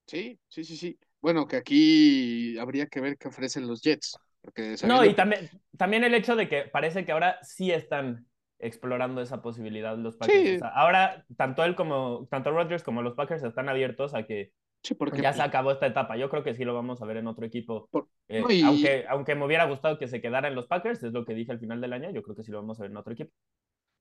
Sí, 0.07 0.39
sí, 0.47 0.63
sí, 0.63 0.77
sí. 0.77 0.99
Bueno, 1.21 1.47
que 1.47 1.55
aquí 1.57 2.57
habría 2.59 2.85
que 2.87 3.01
ver 3.01 3.17
qué 3.17 3.27
ofrecen 3.29 3.67
los 3.67 3.81
Jets, 3.81 4.17
porque 4.41 4.75
No, 4.85 5.03
y 5.03 5.15
también, 5.15 5.49
también 5.77 6.03
el 6.03 6.13
hecho 6.13 6.35
de 6.35 6.47
que 6.47 6.63
parece 6.63 7.05
que 7.05 7.11
ahora 7.11 7.39
sí 7.41 7.71
están 7.71 8.27
explorando 8.59 9.21
esa 9.21 9.41
posibilidad 9.41 9.97
los 9.97 10.15
Packers. 10.17 10.47
Sí. 10.47 10.55
O 10.57 10.59
sea, 10.59 10.67
ahora 10.69 11.25
tanto 11.37 11.63
él 11.63 11.75
como, 11.75 12.27
tanto 12.29 12.51
Rodgers 12.51 12.83
como 12.83 13.01
los 13.01 13.15
Packers 13.15 13.43
están 13.43 13.67
abiertos 13.69 14.13
a 14.13 14.23
que 14.27 14.51
sí, 14.85 14.93
porque 14.95 15.21
ya 15.21 15.29
pues, 15.29 15.37
se 15.37 15.41
acabó 15.43 15.71
esta 15.71 15.87
etapa. 15.87 16.17
Yo 16.17 16.29
creo 16.29 16.43
que 16.43 16.55
sí 16.55 16.63
lo 16.63 16.73
vamos 16.73 17.01
a 17.01 17.05
ver 17.05 17.17
en 17.17 17.27
otro 17.27 17.45
equipo. 17.45 17.87
Por- 17.91 18.07
Eh, 18.27 18.43
y- 18.49 18.61
aunque, 18.63 19.05
aunque 19.07 19.35
me 19.35 19.45
hubiera 19.45 19.65
gustado 19.65 19.99
que 19.99 20.07
se 20.07 20.21
quedara 20.21 20.47
en 20.47 20.55
los 20.55 20.67
Packers, 20.67 21.03
es 21.03 21.13
lo 21.13 21.25
que 21.25 21.33
dije 21.33 21.51
al 21.51 21.59
final 21.59 21.81
del 21.81 21.93
año, 21.93 22.09
yo 22.11 22.23
creo 22.23 22.35
que 22.35 22.43
sí 22.43 22.51
lo 22.51 22.57
vamos 22.61 22.79
a 22.79 22.83
ver 22.83 22.91
en 22.91 22.97
otro 22.97 23.13
equipo. 23.13 23.31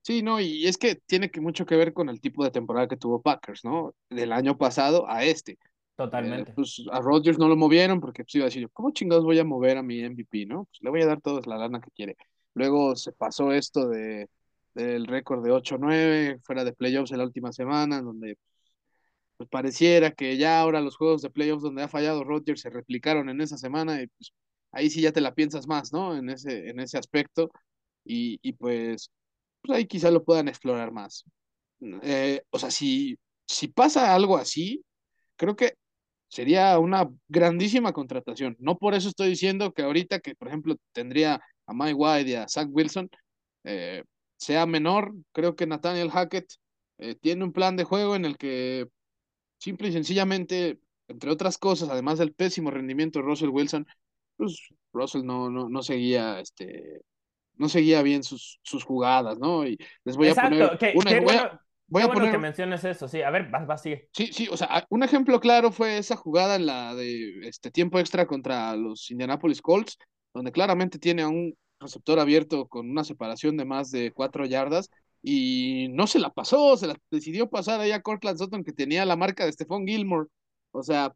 Sí, 0.03 0.23
no, 0.23 0.39
y 0.39 0.67
es 0.67 0.77
que 0.77 0.97
tiene 0.97 1.31
que 1.31 1.41
mucho 1.41 1.65
que 1.65 1.77
ver 1.77 1.93
con 1.95 2.09
el 2.09 2.21
tipo 2.21 2.45
de 2.45 2.51
temporada 2.51 2.87
que 2.89 2.97
tuvo 2.97 3.23
Packers, 3.23 3.65
¿no? 3.65 3.95
Del 4.11 4.33
año 4.33 4.57
pasado 4.59 5.09
a 5.09 5.25
este. 5.25 5.59
Totalmente. 5.97 6.51
Eh, 6.51 6.55
pues 6.55 6.83
a 6.91 7.01
Rodgers 7.01 7.39
no 7.39 7.49
lo 7.49 7.57
movieron 7.57 8.01
porque 8.01 8.25
pues 8.25 8.35
iba 8.35 8.45
a 8.45 8.49
decir, 8.49 8.69
¿cómo 8.73 8.91
chingados 8.91 9.25
voy 9.25 9.39
a 9.39 9.45
mover 9.45 9.79
a 9.79 9.83
mi 9.83 10.01
MVP, 10.01 10.45
no? 10.47 10.65
Pues 10.65 10.83
le 10.83 10.91
voy 10.91 11.03
a 11.03 11.07
dar 11.07 11.21
toda 11.21 11.41
la 11.47 11.57
lana 11.57 11.81
que 11.81 11.91
quiere. 11.93 12.17
Luego 12.55 12.97
se 12.97 13.13
pasó 13.13 13.53
esto 13.53 13.89
de 13.89 14.29
del 14.75 15.07
récord 15.07 15.45
de 15.45 15.53
8-9 15.53 16.41
fuera 16.43 16.65
de 16.65 16.73
playoffs 16.73 17.13
en 17.13 17.19
la 17.19 17.25
última 17.25 17.53
semana, 17.53 18.03
donde 18.03 18.37
pues 19.37 19.49
pareciera 19.49 20.13
que 20.13 20.37
ya 20.37 20.61
ahora 20.61 20.81
los 20.81 20.97
juegos 20.97 21.23
de 21.23 21.31
playoffs 21.31 21.63
donde 21.63 21.83
ha 21.83 21.89
fallado 21.89 22.25
Rodgers 22.25 22.61
se 22.61 22.71
replicaron 22.71 23.29
en 23.29 23.41
esa 23.41 23.59
semana 23.59 24.03
y 24.03 24.07
pues 24.09 24.33
ahí 24.73 24.91
sí 24.91 25.01
ya 25.01 25.13
te 25.13 25.21
la 25.21 25.35
piensas 25.35 25.67
más, 25.67 25.93
¿no? 25.93 26.17
En 26.17 26.31
ese, 26.31 26.69
en 26.69 26.81
ese 26.81 26.99
aspecto 26.99 27.51
y, 28.05 28.39
y 28.43 28.53
pues, 28.53 29.11
pues 29.63 29.79
ahí 29.79 29.87
quizá 29.87 30.11
lo 30.11 30.25
puedan 30.25 30.49
explorar 30.49 30.93
más. 30.93 31.25
Eh, 32.03 32.43
o 32.51 32.59
sea, 32.59 32.71
si, 32.71 33.19
si 33.47 33.69
pasa 33.69 34.15
algo 34.15 34.37
así, 34.37 34.85
creo 35.37 35.57
que 35.57 35.75
sería 36.29 36.79
una 36.79 37.09
grandísima 37.29 37.93
contratación. 37.93 38.57
No 38.59 38.77
por 38.79 38.95
eso 38.95 39.09
estoy 39.09 39.29
diciendo 39.31 39.73
que 39.73 39.83
ahorita 39.83 40.21
que, 40.21 40.35
por 40.35 40.49
ejemplo, 40.49 40.77
tendría 40.93 41.41
a 41.67 41.75
Mike 41.75 41.95
White 41.95 42.31
y 42.31 42.35
a 42.35 42.49
Zach 42.49 42.69
Wilson, 42.71 43.09
eh, 43.65 44.03
sea 44.37 44.67
menor. 44.67 45.15
Creo 45.33 45.57
que 45.57 45.67
Nathaniel 45.67 46.11
Hackett 46.11 46.47
eh, 46.99 47.15
tiene 47.17 47.45
un 47.45 47.53
plan 47.53 47.77
de 47.77 47.85
juego 47.85 48.17
en 48.17 48.25
el 48.25 48.37
que 48.37 48.89
simple 49.59 49.89
y 49.89 49.93
sencillamente, 49.93 50.81
entre 51.09 51.31
otras 51.31 51.59
cosas, 51.59 51.89
además 51.91 52.19
del 52.19 52.33
pésimo 52.35 52.71
rendimiento 52.71 53.19
de 53.19 53.25
Russell 53.27 53.49
Wilson, 53.51 53.87
pues 54.37 54.57
Russell 54.93 55.25
no, 55.25 55.51
no, 55.51 55.69
no 55.69 55.83
seguía 55.83 56.41
este 56.41 57.03
no 57.57 57.69
seguía 57.69 58.03
bien 58.03 58.25
sus, 58.25 58.61
sus 58.63 58.85
jugadas, 58.85 59.39
¿no? 59.39 59.67
Y 59.67 59.79
les 60.05 60.17
voy 60.17 60.29
a 60.29 60.37
poner 60.37 60.73
una, 60.93 61.15
voy 61.23 61.37
a- 61.37 61.45
bueno, 61.45 61.61
voy 61.89 62.03
a 62.03 62.07
bueno 62.07 62.15
poner 62.15 62.31
que 62.31 62.39
menciones 62.39 62.85
eso, 62.85 63.09
sí. 63.09 63.23
A 63.23 63.31
ver, 63.31 63.51
vas, 63.51 63.67
vas, 63.67 63.83
sigue. 63.83 64.11
Sí, 64.13 64.29
sí, 64.33 64.49
o 64.51 64.57
sea, 64.57 64.69
a- 64.71 64.87
un 64.91 65.03
ejemplo 65.03 65.41
claro 65.41 65.73
fue 65.73 65.99
esa 65.99 66.17
jugada 66.17 66.55
en 66.57 66.67
la 66.67 66.95
de 66.95 67.49
este 67.49 67.71
tiempo 67.71 67.99
extra 67.99 68.27
contra 68.27 68.77
los 68.77 69.11
Indianapolis 69.11 69.61
Colts, 69.61 69.99
donde 70.33 70.53
claramente 70.53 70.99
tiene 71.01 71.23
a 71.23 71.29
un 71.29 71.57
receptor 71.81 72.19
abierto 72.21 72.69
con 72.69 72.89
una 72.89 73.03
separación 73.05 73.57
de 73.57 73.65
más 73.65 73.91
de 73.91 74.13
cuatro 74.13 74.47
yardas 74.47 74.89
y 75.27 75.89
no 75.93 76.07
se 76.07 76.19
la 76.19 76.29
pasó, 76.29 76.77
se 76.77 76.87
la 76.87 76.97
decidió 77.11 77.49
pasar 77.49 77.81
ahí 77.81 77.93
a 77.93 78.03
Cortland 78.03 78.37
Sutton 78.39 78.63
que 78.63 78.73
tenía 78.73 79.07
la 79.07 79.17
marca 79.17 79.47
de 79.47 79.53
Stephon 79.53 79.87
Gilmore. 79.87 80.29
O 80.71 80.83
sea, 80.83 81.15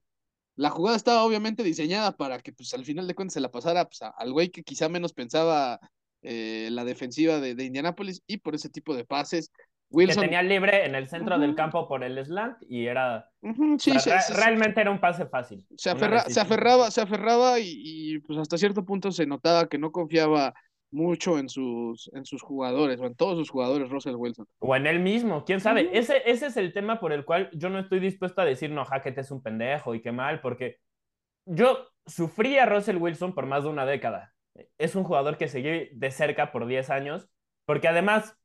la 0.56 0.70
jugada 0.70 0.96
estaba 0.96 1.24
obviamente 1.24 1.62
diseñada 1.62 2.16
para 2.16 2.38
que 2.40 2.52
pues 2.52 2.72
al 2.72 2.86
final 2.86 3.06
de 3.06 3.14
cuentas 3.14 3.34
se 3.34 3.40
la 3.40 3.50
pasara 3.50 3.84
pues, 3.84 4.00
a- 4.00 4.14
al 4.16 4.32
güey 4.32 4.48
que 4.48 4.62
quizá 4.62 4.88
menos 4.88 5.12
pensaba 5.12 5.78
eh, 6.22 6.68
la 6.72 6.84
defensiva 6.84 7.38
de, 7.38 7.54
de 7.54 7.64
Indianapolis 7.64 8.22
y 8.26 8.38
por 8.38 8.54
ese 8.54 8.70
tipo 8.70 8.96
de 8.96 9.04
pases. 9.04 9.50
Que 9.50 9.96
Wilson, 9.96 10.24
tenía 10.24 10.42
libre 10.42 10.84
en 10.86 10.94
el 10.94 11.06
centro 11.08 11.38
del 11.38 11.54
campo 11.54 11.86
por 11.86 12.02
el 12.02 12.22
slant 12.24 12.56
y 12.68 12.86
era. 12.86 13.30
Sí, 13.78 13.98
sea, 14.00 14.20
se- 14.22 14.34
realmente 14.34 14.80
era 14.80 14.90
un 14.90 15.00
pase 15.00 15.26
fácil. 15.26 15.66
se, 15.76 15.90
aferra- 15.90 16.24
se 16.28 16.40
aferraba, 16.40 16.90
se 16.90 17.00
aferraba 17.02 17.58
y, 17.60 17.72
y, 17.74 18.18
pues 18.20 18.38
hasta 18.38 18.56
cierto 18.58 18.84
punto 18.84 19.12
se 19.12 19.26
notaba 19.26 19.68
que 19.68 19.78
no 19.78 19.92
confiaba 19.92 20.54
mucho 20.90 21.38
en 21.38 21.48
sus, 21.48 22.10
en 22.14 22.24
sus 22.24 22.42
jugadores 22.42 23.00
o 23.00 23.06
en 23.06 23.14
todos 23.14 23.38
sus 23.38 23.50
jugadores, 23.50 23.90
Russell 23.90 24.14
Wilson. 24.14 24.46
O 24.58 24.74
en 24.74 24.86
él 24.86 25.00
mismo, 25.00 25.44
quién 25.44 25.60
sabe. 25.60 25.90
Ese, 25.92 26.22
ese 26.26 26.46
es 26.46 26.56
el 26.56 26.72
tema 26.72 27.00
por 27.00 27.12
el 27.12 27.24
cual 27.24 27.50
yo 27.52 27.68
no 27.70 27.78
estoy 27.78 28.00
dispuesto 28.00 28.40
a 28.40 28.44
decir, 28.44 28.70
no, 28.70 28.84
Hackett 28.84 29.18
es 29.18 29.30
un 29.30 29.42
pendejo 29.42 29.94
y 29.94 30.00
qué 30.00 30.12
mal, 30.12 30.40
porque 30.40 30.78
yo 31.44 31.88
sufrí 32.06 32.58
a 32.58 32.66
Russell 32.66 32.96
Wilson 32.96 33.34
por 33.34 33.46
más 33.46 33.64
de 33.64 33.70
una 33.70 33.86
década. 33.86 34.32
Es 34.78 34.94
un 34.94 35.04
jugador 35.04 35.36
que 35.36 35.48
seguí 35.48 35.88
de 35.92 36.10
cerca 36.10 36.52
por 36.52 36.66
10 36.66 36.90
años, 36.90 37.28
porque 37.64 37.88
además, 37.88 38.36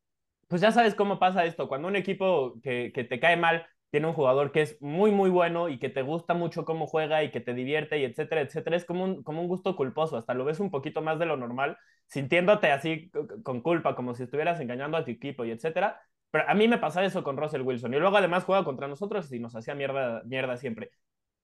pues 0.47 0.61
ya 0.61 0.71
sabes 0.71 0.95
cómo 0.95 1.19
pasa 1.19 1.45
esto. 1.45 1.67
Cuando 1.67 1.87
un 1.87 1.95
equipo 1.95 2.59
que, 2.61 2.91
que 2.93 3.03
te 3.03 3.19
cae 3.19 3.37
mal 3.37 3.65
tiene 3.93 4.07
un 4.07 4.13
jugador 4.13 4.51
que 4.51 4.63
es 4.63 4.81
muy, 4.81 5.11
muy 5.11 5.29
bueno 5.29 5.69
y 5.69 5.77
que 5.77 5.87
te 5.87 6.01
gusta 6.01 6.33
mucho 6.33 6.65
cómo 6.65 6.87
juega 6.87 7.23
y 7.23 7.29
que 7.29 7.41
te 7.41 7.53
divierte 7.53 7.99
y 7.99 8.05
etcétera, 8.05 8.41
etcétera, 8.41 8.75
es 8.75 8.85
como 8.85 9.03
un, 9.03 9.21
como 9.21 9.39
un 9.39 9.47
gusto 9.47 9.75
culposo. 9.75 10.17
Hasta 10.17 10.33
lo 10.33 10.45
ves 10.45 10.59
un 10.59 10.71
poquito 10.71 11.03
más 11.03 11.19
de 11.19 11.27
lo 11.27 11.37
normal, 11.37 11.77
sintiéndote 12.07 12.71
así 12.71 13.11
con 13.43 13.61
culpa, 13.61 13.95
como 13.95 14.15
si 14.15 14.23
estuvieras 14.23 14.59
engañando 14.59 14.97
a 14.97 15.05
tu 15.05 15.11
equipo 15.11 15.45
y 15.45 15.51
etcétera. 15.51 16.01
Pero 16.31 16.49
a 16.49 16.55
mí 16.55 16.67
me 16.67 16.79
pasa 16.79 17.05
eso 17.05 17.23
con 17.23 17.37
Russell 17.37 17.61
Wilson. 17.61 17.93
Y 17.93 17.99
luego 17.99 18.17
además 18.17 18.45
juega 18.45 18.63
contra 18.63 18.87
nosotros 18.87 19.31
y 19.31 19.37
nos 19.39 19.55
hacía 19.55 19.75
mierda, 19.75 20.23
mierda 20.25 20.57
siempre. 20.57 20.89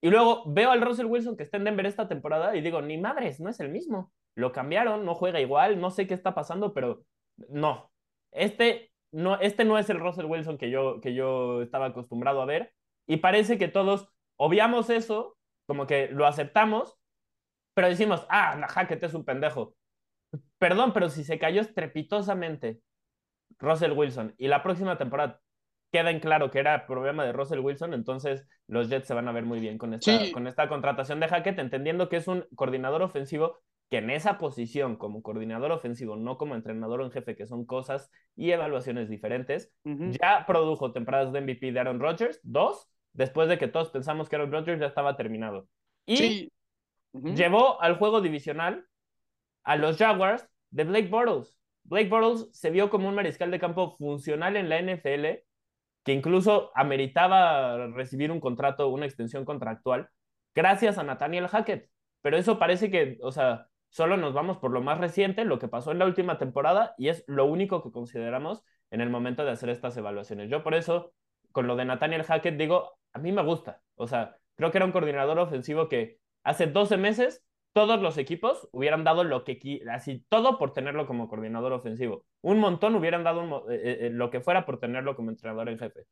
Y 0.00 0.10
luego 0.10 0.42
veo 0.46 0.72
al 0.72 0.80
Russell 0.80 1.06
Wilson 1.06 1.36
que 1.36 1.44
está 1.44 1.56
en 1.56 1.62
Denver 1.62 1.86
esta 1.86 2.08
temporada 2.08 2.56
y 2.56 2.62
digo, 2.62 2.82
ni 2.82 2.98
madres, 2.98 3.38
no 3.38 3.48
es 3.48 3.60
el 3.60 3.68
mismo. 3.68 4.12
Lo 4.34 4.50
cambiaron, 4.50 5.04
no 5.04 5.14
juega 5.14 5.40
igual, 5.40 5.80
no 5.80 5.92
sé 5.92 6.08
qué 6.08 6.14
está 6.14 6.34
pasando, 6.34 6.74
pero 6.74 7.04
no. 7.48 7.92
Este 8.32 8.89
no, 9.12 9.38
este 9.40 9.64
no 9.64 9.78
es 9.78 9.90
el 9.90 10.00
Russell 10.00 10.26
Wilson 10.26 10.58
que 10.58 10.70
yo, 10.70 11.00
que 11.00 11.14
yo 11.14 11.62
estaba 11.62 11.86
acostumbrado 11.86 12.40
a 12.42 12.46
ver. 12.46 12.72
Y 13.06 13.18
parece 13.18 13.58
que 13.58 13.68
todos 13.68 14.08
obviamos 14.36 14.90
eso, 14.90 15.36
como 15.66 15.86
que 15.86 16.08
lo 16.08 16.26
aceptamos, 16.26 16.96
pero 17.74 17.88
decimos, 17.88 18.26
ah, 18.28 18.66
Hackett 18.68 19.02
es 19.02 19.14
un 19.14 19.24
pendejo. 19.24 19.74
Perdón, 20.58 20.92
pero 20.92 21.08
si 21.08 21.24
se 21.24 21.38
cayó 21.38 21.60
estrepitosamente 21.60 22.80
Russell 23.58 23.92
Wilson 23.92 24.34
y 24.38 24.48
la 24.48 24.62
próxima 24.62 24.96
temporada 24.96 25.40
queda 25.92 26.10
en 26.10 26.20
claro 26.20 26.50
que 26.50 26.60
era 26.60 26.86
problema 26.86 27.24
de 27.24 27.32
Russell 27.32 27.58
Wilson, 27.58 27.94
entonces 27.94 28.46
los 28.68 28.88
Jets 28.88 29.08
se 29.08 29.14
van 29.14 29.26
a 29.26 29.32
ver 29.32 29.44
muy 29.44 29.58
bien 29.58 29.76
con 29.76 29.92
esta, 29.92 30.18
Sí. 30.18 30.30
con 30.30 30.46
esta 30.46 30.68
contratación 30.68 31.18
de 31.18 31.26
Hackett, 31.26 31.58
entendiendo 31.58 32.08
que 32.08 32.16
es 32.16 32.28
un 32.28 32.46
coordinador 32.54 33.02
ofensivo 33.02 33.58
que 33.90 33.98
en 33.98 34.10
esa 34.10 34.38
posición, 34.38 34.96
como 34.96 35.20
coordinador 35.20 35.72
ofensivo, 35.72 36.16
no 36.16 36.38
como 36.38 36.54
entrenador 36.54 37.02
en 37.02 37.10
jefe, 37.10 37.36
que 37.36 37.46
son 37.46 37.66
cosas 37.66 38.10
y 38.36 38.52
evaluaciones 38.52 39.08
diferentes, 39.08 39.72
ya 39.84 40.44
produjo 40.46 40.92
temporadas 40.92 41.32
de 41.32 41.40
MVP 41.40 41.72
de 41.72 41.80
Aaron 41.80 41.98
Rodgers, 41.98 42.40
dos, 42.44 42.88
después 43.12 43.48
de 43.48 43.58
que 43.58 43.66
todos 43.66 43.90
pensamos 43.90 44.28
que 44.28 44.36
Aaron 44.36 44.52
Rodgers 44.52 44.80
ya 44.80 44.86
estaba 44.86 45.16
terminado. 45.16 45.68
Y 46.06 46.16
Sí. 46.16 46.52
Llevó 47.12 47.82
al 47.82 47.98
juego 47.98 48.20
divisional 48.20 48.86
a 49.64 49.74
los 49.76 49.96
Jaguars 49.98 50.48
de 50.70 50.84
Blake 50.84 51.08
Bortles. 51.08 51.58
Blake 51.82 52.08
Bortles 52.08 52.48
se 52.52 52.70
vio 52.70 52.88
como 52.88 53.08
un 53.08 53.16
mariscal 53.16 53.50
de 53.50 53.58
campo 53.58 53.96
funcional 53.96 54.56
en 54.56 54.68
la 54.68 54.78
NFL, 54.78 55.44
que 56.04 56.12
incluso 56.12 56.70
ameritaba 56.76 57.88
recibir 57.88 58.30
un 58.30 58.38
contrato, 58.38 58.88
una 58.88 59.06
extensión 59.06 59.44
contractual, 59.44 60.08
gracias 60.54 60.98
a 60.98 61.02
Nathaniel 61.02 61.48
Hackett. 61.48 61.90
Pero 62.22 62.36
eso 62.36 62.58
parece 62.60 62.90
que, 62.90 63.18
o 63.22 63.32
sea, 63.32 63.66
solo 63.90 64.16
nos 64.16 64.32
vamos 64.32 64.58
por 64.58 64.70
lo 64.70 64.80
más 64.80 64.98
reciente, 64.98 65.44
lo 65.44 65.58
que 65.58 65.68
pasó 65.68 65.92
en 65.92 65.98
la 65.98 66.06
última 66.06 66.38
temporada, 66.38 66.94
y 66.96 67.08
es 67.08 67.24
lo 67.26 67.44
único 67.44 67.82
que 67.82 67.92
consideramos 67.92 68.64
en 68.90 69.00
el 69.00 69.10
momento 69.10 69.44
de 69.44 69.50
hacer 69.50 69.68
estas 69.68 69.96
evaluaciones. 69.96 70.50
Yo 70.50 70.62
por 70.62 70.74
eso, 70.74 71.12
con 71.52 71.66
lo 71.66 71.76
de 71.76 71.84
Nathaniel 71.84 72.24
Hackett, 72.24 72.56
digo, 72.56 72.98
a 73.12 73.18
mí 73.18 73.32
me 73.32 73.42
gusta. 73.42 73.82
O 73.96 74.06
sea, 74.06 74.36
creo 74.56 74.70
que 74.70 74.78
era 74.78 74.86
un 74.86 74.92
coordinador 74.92 75.38
ofensivo 75.38 75.88
que 75.88 76.18
hace 76.42 76.66
12 76.66 76.96
meses 76.96 77.44
todos 77.72 78.00
los 78.00 78.18
equipos 78.18 78.68
hubieran 78.72 79.04
dado 79.04 79.22
lo 79.24 79.44
que 79.44 79.80
así 79.90 80.24
todo 80.28 80.58
por 80.58 80.72
tenerlo 80.72 81.06
como 81.06 81.28
coordinador 81.28 81.72
ofensivo. 81.72 82.24
Un 82.40 82.58
montón 82.58 82.94
hubieran 82.96 83.22
dado 83.24 83.70
eh, 83.70 84.06
eh, 84.06 84.10
lo 84.10 84.30
que 84.30 84.40
fuera 84.40 84.66
por 84.66 84.80
tenerlo 84.80 85.14
como 85.14 85.30
entrenador 85.30 85.68
en 85.68 85.78
jefe. 85.78 86.06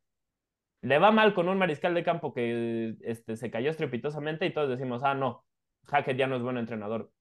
Le 0.81 0.97
va 0.99 1.11
mal 1.11 1.33
con 1.33 1.49
un 1.49 1.57
mariscal 1.57 1.93
de 1.93 2.03
campo 2.03 2.33
que 2.33 2.95
este, 3.01 3.35
se 3.35 3.51
cayó 3.51 3.69
estrepitosamente 3.69 4.45
y 4.45 4.53
todos 4.53 4.69
decimos, 4.69 5.03
ah, 5.03 5.13
no, 5.13 5.43
Hackett 5.87 6.17
ya 6.17 6.27
no 6.27 6.37
es 6.37 6.41
buen 6.41 6.57
entrenador. 6.57 7.11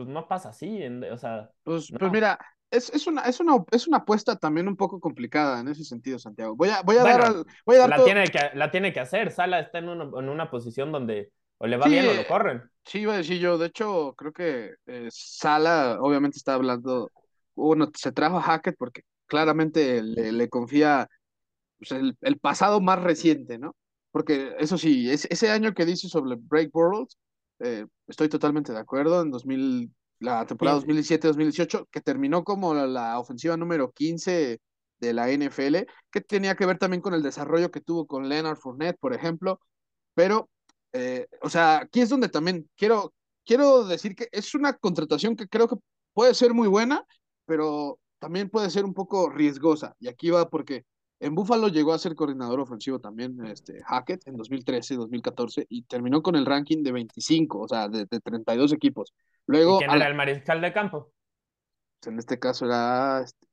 Pues, 0.00 0.06
pues 0.06 0.14
no 0.14 0.28
pasa 0.28 0.48
así, 0.48 0.82
en, 0.82 1.04
o 1.04 1.18
sea. 1.18 1.50
Pues, 1.62 1.92
no. 1.92 1.98
pues 1.98 2.10
mira, 2.10 2.38
es, 2.70 2.88
es, 2.90 3.06
una, 3.06 3.22
es, 3.22 3.38
una, 3.38 3.62
es 3.70 3.86
una 3.86 3.98
apuesta 3.98 4.34
también 4.36 4.66
un 4.66 4.76
poco 4.76 4.98
complicada 4.98 5.60
en 5.60 5.68
ese 5.68 5.84
sentido, 5.84 6.18
Santiago. 6.18 6.56
Voy 6.56 6.70
a, 6.70 6.80
voy 6.80 6.96
a 6.96 7.02
bueno, 7.02 7.18
dar. 7.18 7.26
Al, 7.26 7.46
voy 7.66 7.76
a 7.76 7.80
dar 7.80 7.90
la, 7.90 7.96
todo... 7.96 8.06
tiene 8.06 8.24
que, 8.28 8.38
la 8.54 8.70
tiene 8.70 8.92
que 8.94 9.00
hacer. 9.00 9.30
Sala 9.30 9.60
está 9.60 9.78
en 9.78 9.90
una, 9.90 10.04
en 10.04 10.28
una 10.30 10.50
posición 10.50 10.90
donde 10.90 11.30
o 11.58 11.66
le 11.66 11.76
va 11.76 11.84
Sí, 11.84 11.90
bien 11.90 12.06
o 12.08 12.14
lo 12.14 12.26
corren. 12.26 12.62
Sí, 12.86 13.00
iba 13.00 13.12
a 13.12 13.18
decir 13.18 13.38
yo. 13.40 13.58
De 13.58 13.66
hecho, 13.66 14.14
creo 14.16 14.32
que 14.32 14.70
eh, 14.86 15.08
Sala 15.10 15.98
obviamente 16.00 16.38
está 16.38 16.54
hablando. 16.54 17.10
Bueno, 17.54 17.90
se 17.94 18.12
trajo 18.12 18.38
a 18.38 18.42
Hackett 18.42 18.76
porque 18.78 19.02
claramente 19.26 20.02
le, 20.02 20.32
le 20.32 20.48
confía 20.48 21.08
pues, 21.78 21.92
el, 21.92 22.16
el, 22.22 22.38
pasado 22.38 22.80
más 22.80 23.02
reciente, 23.02 23.58
¿no? 23.58 23.76
Porque 24.12 24.54
eso 24.58 24.78
sí, 24.78 25.10
es, 25.10 25.26
ese 25.26 25.50
año 25.50 25.74
que 25.74 25.84
dice 25.84 26.08
sobre 26.08 26.36
Break 26.38 26.74
Worlds, 26.74 27.18
eh, 27.60 27.86
estoy 28.06 28.28
totalmente 28.28 28.72
de 28.72 28.78
acuerdo. 28.78 29.22
En 29.22 29.30
2000, 29.30 29.92
la 30.20 30.46
temporada 30.46 30.80
2017-2018, 30.80 31.86
que 31.90 32.00
terminó 32.00 32.44
como 32.44 32.74
la, 32.74 32.86
la, 32.86 33.18
ofensiva 33.18 33.56
número 33.56 33.92
15 33.92 34.60
de 34.98 35.12
la 35.12 35.30
NFL, 35.30 35.86
que 36.10 36.20
tenía 36.20 36.54
que 36.54 36.66
ver 36.66 36.78
también 36.78 37.00
con 37.00 37.14
el 37.14 37.22
desarrollo 37.22 37.70
que 37.70 37.80
tuvo 37.80 38.06
con 38.06 38.28
Leonard 38.28 38.58
Fournette, 38.58 38.98
por 38.98 39.14
ejemplo. 39.14 39.60
Pero 40.14 40.50
eh, 40.92 41.28
o 41.42 41.48
sea, 41.48 41.78
aquí 41.78 42.00
es 42.00 42.08
donde 42.08 42.28
también 42.28 42.68
quiero, 42.76 43.14
quiero 43.44 43.84
decir 43.84 44.14
que 44.14 44.28
es 44.32 44.54
una 44.54 44.72
contratación 44.76 45.36
que 45.36 45.48
creo 45.48 45.68
que 45.68 45.76
puede 46.12 46.34
ser 46.34 46.52
muy 46.54 46.68
buena, 46.68 47.04
pero 47.46 47.98
también 48.18 48.50
puede 48.50 48.70
ser 48.70 48.84
un 48.84 48.94
poco 48.94 49.30
riesgosa. 49.30 49.94
Y 50.00 50.08
aquí 50.08 50.30
va 50.30 50.48
porque 50.50 50.84
en 51.20 51.34
Buffalo 51.34 51.68
llegó 51.68 51.92
a 51.92 51.98
ser 51.98 52.14
coordinador 52.14 52.60
ofensivo 52.60 52.98
también 52.98 53.44
este, 53.44 53.82
Hackett 53.84 54.26
en 54.26 54.36
2013, 54.36 54.96
2014 54.96 55.66
y 55.68 55.82
terminó 55.82 56.22
con 56.22 56.34
el 56.34 56.46
ranking 56.46 56.82
de 56.82 56.92
25, 56.92 57.60
o 57.60 57.68
sea, 57.68 57.88
de, 57.88 58.06
de 58.06 58.20
32 58.20 58.72
equipos. 58.72 59.12
Luego, 59.46 59.76
¿Y 59.76 59.78
quién 59.80 59.90
era 59.90 59.98
la... 59.98 60.08
el 60.08 60.14
mariscal 60.14 60.60
de 60.62 60.72
campo? 60.72 61.12
En 62.06 62.18
este 62.18 62.38
caso 62.38 62.64
era... 62.64 63.20
Este... 63.20 63.46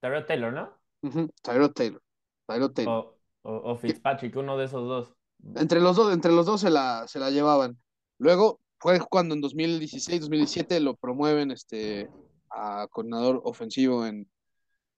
Tyrod 0.00 0.26
Taylor, 0.26 0.52
¿no? 0.52 0.78
Uh 1.02 1.08
-huh, 1.08 1.30
Tyrod 1.42 1.72
Taylor. 1.72 2.02
Tyrod 2.46 2.72
Taylor. 2.72 2.94
O, 3.42 3.50
o, 3.50 3.72
o 3.72 3.76
Fitzpatrick, 3.76 4.36
uno 4.36 4.58
de 4.58 4.66
esos 4.66 4.86
dos. 4.86 5.14
Entre 5.56 5.80
los 5.80 5.96
dos, 5.96 6.12
entre 6.12 6.32
los 6.32 6.44
dos 6.44 6.60
se 6.60 6.70
la, 6.70 7.08
se 7.08 7.18
la 7.18 7.30
llevaban. 7.30 7.78
Luego 8.18 8.60
fue 8.78 9.00
cuando 9.00 9.34
en 9.34 9.40
2016, 9.40 10.20
2017 10.20 10.80
lo 10.80 10.96
promueven 10.96 11.50
este, 11.50 12.10
a 12.50 12.86
coordinador 12.90 13.40
ofensivo 13.44 14.04
en, 14.04 14.28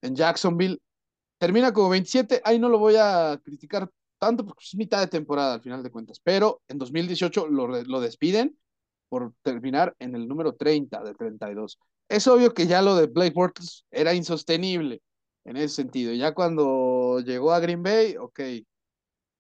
en 0.02 0.16
Jacksonville. 0.16 0.80
Termina 1.38 1.72
como 1.72 1.90
27, 1.90 2.40
ahí 2.44 2.58
no 2.58 2.68
lo 2.68 2.78
voy 2.78 2.96
a 2.98 3.40
criticar 3.44 3.90
tanto 4.18 4.44
porque 4.44 4.64
es 4.64 4.74
mitad 4.74 5.00
de 5.00 5.06
temporada 5.06 5.54
al 5.54 5.62
final 5.62 5.82
de 5.82 5.90
cuentas, 5.90 6.20
pero 6.22 6.62
en 6.68 6.78
2018 6.78 7.46
lo, 7.48 7.68
lo 7.68 8.00
despiden 8.00 8.58
por 9.08 9.32
terminar 9.42 9.94
en 9.98 10.14
el 10.14 10.28
número 10.28 10.54
30 10.54 11.02
de 11.02 11.14
32. 11.14 11.78
Es 12.08 12.26
obvio 12.26 12.54
que 12.54 12.66
ya 12.66 12.82
lo 12.82 12.96
de 12.96 13.06
Blake 13.06 13.34
Bortles 13.34 13.86
era 13.90 14.14
insostenible 14.14 15.02
en 15.44 15.56
ese 15.56 15.76
sentido. 15.76 16.12
Ya 16.14 16.34
cuando 16.34 17.20
llegó 17.20 17.52
a 17.52 17.60
Green 17.60 17.82
Bay, 17.82 18.16
ok, 18.16 18.40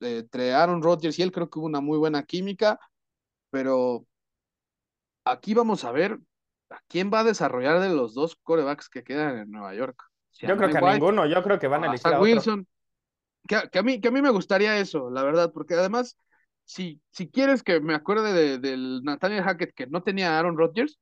entre 0.00 0.54
Aaron 0.54 0.82
Rodgers 0.82 1.18
y 1.18 1.22
él 1.22 1.32
creo 1.32 1.50
que 1.50 1.58
hubo 1.58 1.66
una 1.66 1.80
muy 1.80 1.98
buena 1.98 2.22
química, 2.24 2.78
pero 3.50 4.06
aquí 5.24 5.54
vamos 5.54 5.84
a 5.84 5.92
ver 5.92 6.18
a 6.70 6.80
quién 6.88 7.10
va 7.12 7.20
a 7.20 7.24
desarrollar 7.24 7.80
de 7.80 7.90
los 7.90 8.14
dos 8.14 8.36
corebacks 8.36 8.88
que 8.88 9.04
quedan 9.04 9.38
en 9.38 9.50
Nueva 9.50 9.74
York. 9.74 10.07
Yo 10.40 10.56
creo 10.56 10.70
que 10.70 10.78
a 10.78 10.92
ninguno, 10.92 11.26
yo 11.26 11.42
creo 11.42 11.58
que 11.58 11.68
van 11.68 11.84
a 11.84 11.88
elegir 11.88 12.12
a, 12.12 12.20
Wilson. 12.20 12.66
Que, 13.46 13.68
que, 13.70 13.78
a 13.78 13.82
mí, 13.82 14.00
que 14.00 14.08
a 14.08 14.10
mí 14.10 14.22
me 14.22 14.30
gustaría 14.30 14.78
eso, 14.78 15.10
la 15.10 15.22
verdad, 15.22 15.50
porque 15.52 15.74
además, 15.74 16.16
si, 16.64 17.00
si 17.10 17.28
quieres 17.28 17.62
que 17.62 17.80
me 17.80 17.94
acuerde 17.94 18.32
del 18.32 18.60
de, 18.60 18.70
de 18.70 19.00
Nathaniel 19.02 19.42
Hackett 19.42 19.74
que 19.74 19.86
no 19.86 20.02
tenía 20.02 20.34
a 20.34 20.38
Aaron 20.38 20.56
Rodgers, 20.56 20.98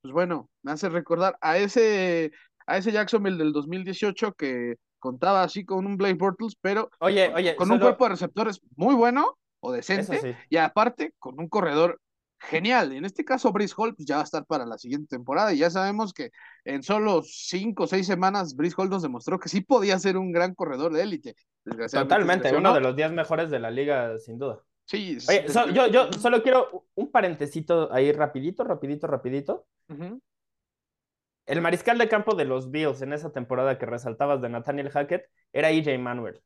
pues 0.00 0.12
bueno, 0.12 0.48
me 0.62 0.72
hace 0.72 0.88
recordar 0.88 1.36
a 1.40 1.58
ese, 1.58 2.32
a 2.66 2.78
ese 2.78 2.92
Jacksonville 2.92 3.36
del 3.36 3.52
2018 3.52 4.32
que 4.32 4.76
contaba 4.98 5.42
así 5.42 5.64
con 5.64 5.86
un 5.86 5.96
Blake 5.96 6.14
Bortles, 6.14 6.56
pero 6.60 6.90
oye, 7.00 7.26
con, 7.26 7.36
oye, 7.36 7.56
con 7.56 7.66
solo... 7.68 7.74
un 7.76 7.80
cuerpo 7.82 8.04
de 8.04 8.10
receptores 8.10 8.60
muy 8.76 8.94
bueno 8.94 9.38
o 9.60 9.72
decente, 9.72 10.20
sí. 10.20 10.34
y 10.50 10.56
aparte 10.56 11.14
con 11.18 11.38
un 11.38 11.48
corredor 11.48 12.00
genial. 12.38 12.92
En 12.92 13.04
este 13.04 13.24
caso, 13.24 13.52
Brice 13.52 13.74
Hall 13.76 13.94
pues, 13.94 14.06
ya 14.06 14.16
va 14.16 14.22
a 14.22 14.24
estar 14.24 14.44
para 14.46 14.64
la 14.66 14.78
siguiente 14.78 15.08
temporada, 15.16 15.52
y 15.52 15.58
ya 15.58 15.70
sabemos 15.70 16.12
que 16.12 16.30
en 16.64 16.82
solo 16.82 17.22
cinco 17.22 17.84
o 17.84 17.86
seis 17.86 18.06
semanas, 18.06 18.54
Brice 18.54 18.74
Hall 18.78 18.90
nos 18.90 19.02
demostró 19.02 19.38
que 19.38 19.48
sí 19.48 19.60
podía 19.60 19.98
ser 19.98 20.16
un 20.16 20.32
gran 20.32 20.54
corredor 20.54 20.92
de 20.92 21.02
élite. 21.02 21.34
Totalmente, 21.90 22.54
uno 22.56 22.72
de 22.72 22.80
los 22.80 22.96
días 22.96 23.12
mejores 23.12 23.50
de 23.50 23.58
la 23.58 23.70
liga, 23.70 24.18
sin 24.18 24.38
duda. 24.38 24.60
Sí, 24.84 25.18
Oye, 25.28 25.48
so, 25.48 25.68
yo, 25.68 25.86
yo 25.88 26.10
solo 26.14 26.42
quiero 26.42 26.86
un 26.94 27.10
parentecito 27.10 27.92
ahí 27.92 28.10
rapidito, 28.10 28.64
rapidito, 28.64 29.06
rapidito. 29.06 29.66
Uh 29.88 29.94
-huh. 29.94 30.20
El 31.44 31.60
mariscal 31.60 31.98
de 31.98 32.08
campo 32.08 32.34
de 32.34 32.44
los 32.44 32.70
Bills 32.70 33.02
en 33.02 33.12
esa 33.12 33.30
temporada 33.30 33.78
que 33.78 33.86
resaltabas 33.86 34.40
de 34.40 34.48
Nathaniel 34.48 34.90
Hackett 34.90 35.24
era 35.52 35.70
EJ 35.70 35.98
Manuel. 35.98 36.40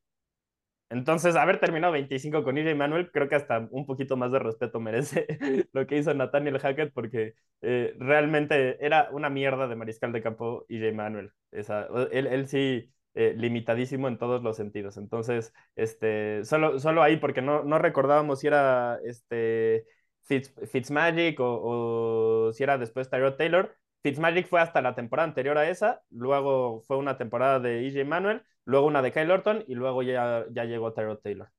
Entonces, 0.93 1.37
haber 1.37 1.59
terminado 1.59 1.93
25 1.95 2.45
con 2.45 2.59
EJ 2.59 2.75
Manuel, 2.77 3.11
creo 3.11 3.29
que 3.29 3.35
hasta 3.35 3.67
un 3.71 3.87
poquito 3.87 4.17
más 4.17 4.31
de 4.33 4.39
respeto 4.39 4.79
merece 4.81 5.27
lo 5.73 5.87
que 5.87 5.97
hizo 5.97 6.13
Nathaniel 6.15 6.59
Hackett, 6.59 6.93
porque 6.93 7.35
eh, 7.63 7.95
realmente 7.99 8.85
era 8.85 9.09
una 9.13 9.31
mierda 9.31 9.69
de 9.69 9.77
mariscal 9.77 10.13
de 10.13 10.23
campo 10.23 10.67
EJ 10.69 10.93
Manuel. 10.95 11.33
Esa, 11.51 11.89
él, 12.13 12.27
él 12.27 12.47
sí, 12.47 12.93
eh, 13.15 13.35
limitadísimo 13.37 14.07
en 14.09 14.19
todos 14.19 14.43
los 14.43 14.57
sentidos. 14.57 14.97
Entonces, 14.99 15.53
este, 15.77 16.45
solo, 16.45 16.79
solo 16.79 17.03
ahí, 17.03 17.17
porque 17.17 17.43
no, 17.43 17.63
no 17.65 17.79
recordábamos 17.79 18.41
si 18.41 18.49
era 18.49 18.99
este, 19.05 19.87
Fitz, 20.25 20.53
Fitzmagic 20.71 21.41
o, 21.41 22.49
o 22.49 22.53
si 22.53 22.63
era 22.63 22.79
después 22.79 23.09
Tyrod 23.11 23.37
Taylor. 23.37 23.77
Fitzmagic 24.03 24.49
fue 24.49 24.61
hasta 24.61 24.83
la 24.83 24.95
temporada 24.95 25.29
anterior 25.29 25.57
a 25.59 25.69
esa, 25.69 26.03
luego 26.11 26.83
fue 26.83 26.97
una 26.97 27.17
temporada 27.17 27.61
de 27.61 27.87
EJ 27.87 28.05
Manuel, 28.05 28.43
luego 28.65 28.87
una 28.87 29.01
de 29.03 29.13
Kyle 29.13 29.31
Orton 29.31 29.65
y 29.69 29.75
luego 29.75 30.03
ya, 30.03 30.45
ya 30.51 30.65
llegó 30.65 30.93
Tyrod 30.93 31.19
Taylor. 31.19 31.51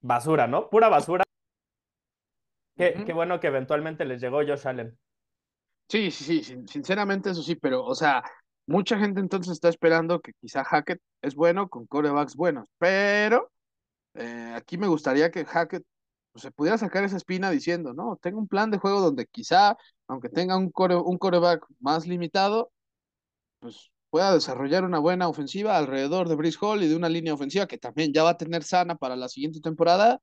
Basura, 0.00 0.46
¿no? 0.46 0.68
Pura 0.70 0.88
basura. 0.88 1.24
Qué, 2.76 2.94
uh 2.96 3.00
-huh. 3.00 3.06
qué, 3.06 3.12
bueno 3.14 3.40
que 3.40 3.46
eventualmente 3.46 4.04
les 4.04 4.20
llegó 4.20 4.38
Josh 4.38 4.66
Allen. 4.66 4.96
Sí, 5.88 6.10
sí, 6.10 6.42
sí, 6.42 6.56
sinceramente 6.66 7.30
eso 7.30 7.42
sí, 7.42 7.54
pero, 7.54 7.84
o 7.84 7.94
sea, 7.94 8.22
mucha 8.66 8.98
gente 8.98 9.20
entonces 9.20 9.52
está 9.52 9.68
esperando 9.68 10.20
que 10.20 10.32
quizá 10.34 10.64
Hackett 10.64 11.00
es 11.22 11.34
bueno 11.34 11.68
con 11.68 11.86
corebacks 11.86 12.34
buenos, 12.36 12.68
pero 12.78 13.50
eh, 14.14 14.52
aquí 14.54 14.76
me 14.78 14.88
gustaría 14.88 15.30
que 15.30 15.44
Hackett 15.44 15.84
pues, 16.36 16.42
se 16.42 16.50
pudiera 16.50 16.76
sacar 16.76 17.02
esa 17.02 17.16
espina 17.16 17.50
diciendo, 17.50 17.94
no, 17.94 18.18
tengo 18.20 18.38
un 18.38 18.46
plan 18.46 18.70
de 18.70 18.76
juego 18.76 19.00
donde 19.00 19.24
quizá, 19.24 19.74
aunque 20.06 20.28
tenga 20.28 20.58
un, 20.58 20.70
core, 20.70 20.94
un 20.94 21.16
coreback 21.16 21.64
más 21.80 22.06
limitado, 22.06 22.70
pues 23.58 23.90
pueda 24.10 24.34
desarrollar 24.34 24.84
una 24.84 24.98
buena 24.98 25.28
ofensiva 25.28 25.78
alrededor 25.78 26.28
de 26.28 26.34
Brice 26.34 26.58
Hall 26.60 26.82
y 26.82 26.88
de 26.88 26.94
una 26.94 27.08
línea 27.08 27.32
ofensiva 27.32 27.66
que 27.66 27.78
también 27.78 28.12
ya 28.12 28.22
va 28.22 28.30
a 28.30 28.36
tener 28.36 28.64
sana 28.64 28.96
para 28.96 29.16
la 29.16 29.30
siguiente 29.30 29.60
temporada 29.62 30.20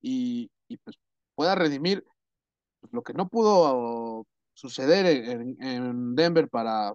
y, 0.00 0.50
y 0.66 0.78
pues 0.78 0.98
pueda 1.36 1.54
redimir 1.54 2.04
pues, 2.80 2.92
lo 2.92 3.04
que 3.04 3.14
no 3.14 3.28
pudo 3.28 4.26
suceder 4.54 5.06
en, 5.06 5.62
en 5.62 6.14
Denver 6.16 6.48
para, 6.48 6.92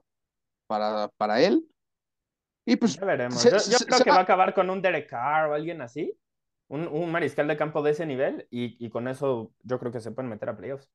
para, 0.67 1.07
para 1.15 1.39
él 1.39 1.65
Y 2.65 2.75
pues. 2.75 2.97
Ya 2.97 3.05
veremos. 3.05 3.41
yo, 3.41 3.77
creo 3.85 4.03
que 4.03 4.11
va 4.11 4.17
a 4.17 4.23
acabar 4.23 4.53
con 4.53 4.69
un 4.69 4.81
Derek 4.81 5.09
Carr 5.09 5.51
o 5.51 5.53
alguien 5.53 5.81
así. 5.81 6.13
Un, 6.69 7.11
mariscal 7.11 7.47
de 7.47 7.57
campo 7.57 7.81
de 7.81 7.91
ese 7.91 8.05
nivel. 8.05 8.47
Y, 8.49 8.89
con 8.89 9.07
eso 9.07 9.53
yo 9.63 9.79
creo 9.79 9.91
que 9.91 10.01
se 10.01 10.11
pueden 10.11 10.29
meter 10.29 10.49
a 10.49 10.57
playoffs. 10.57 10.89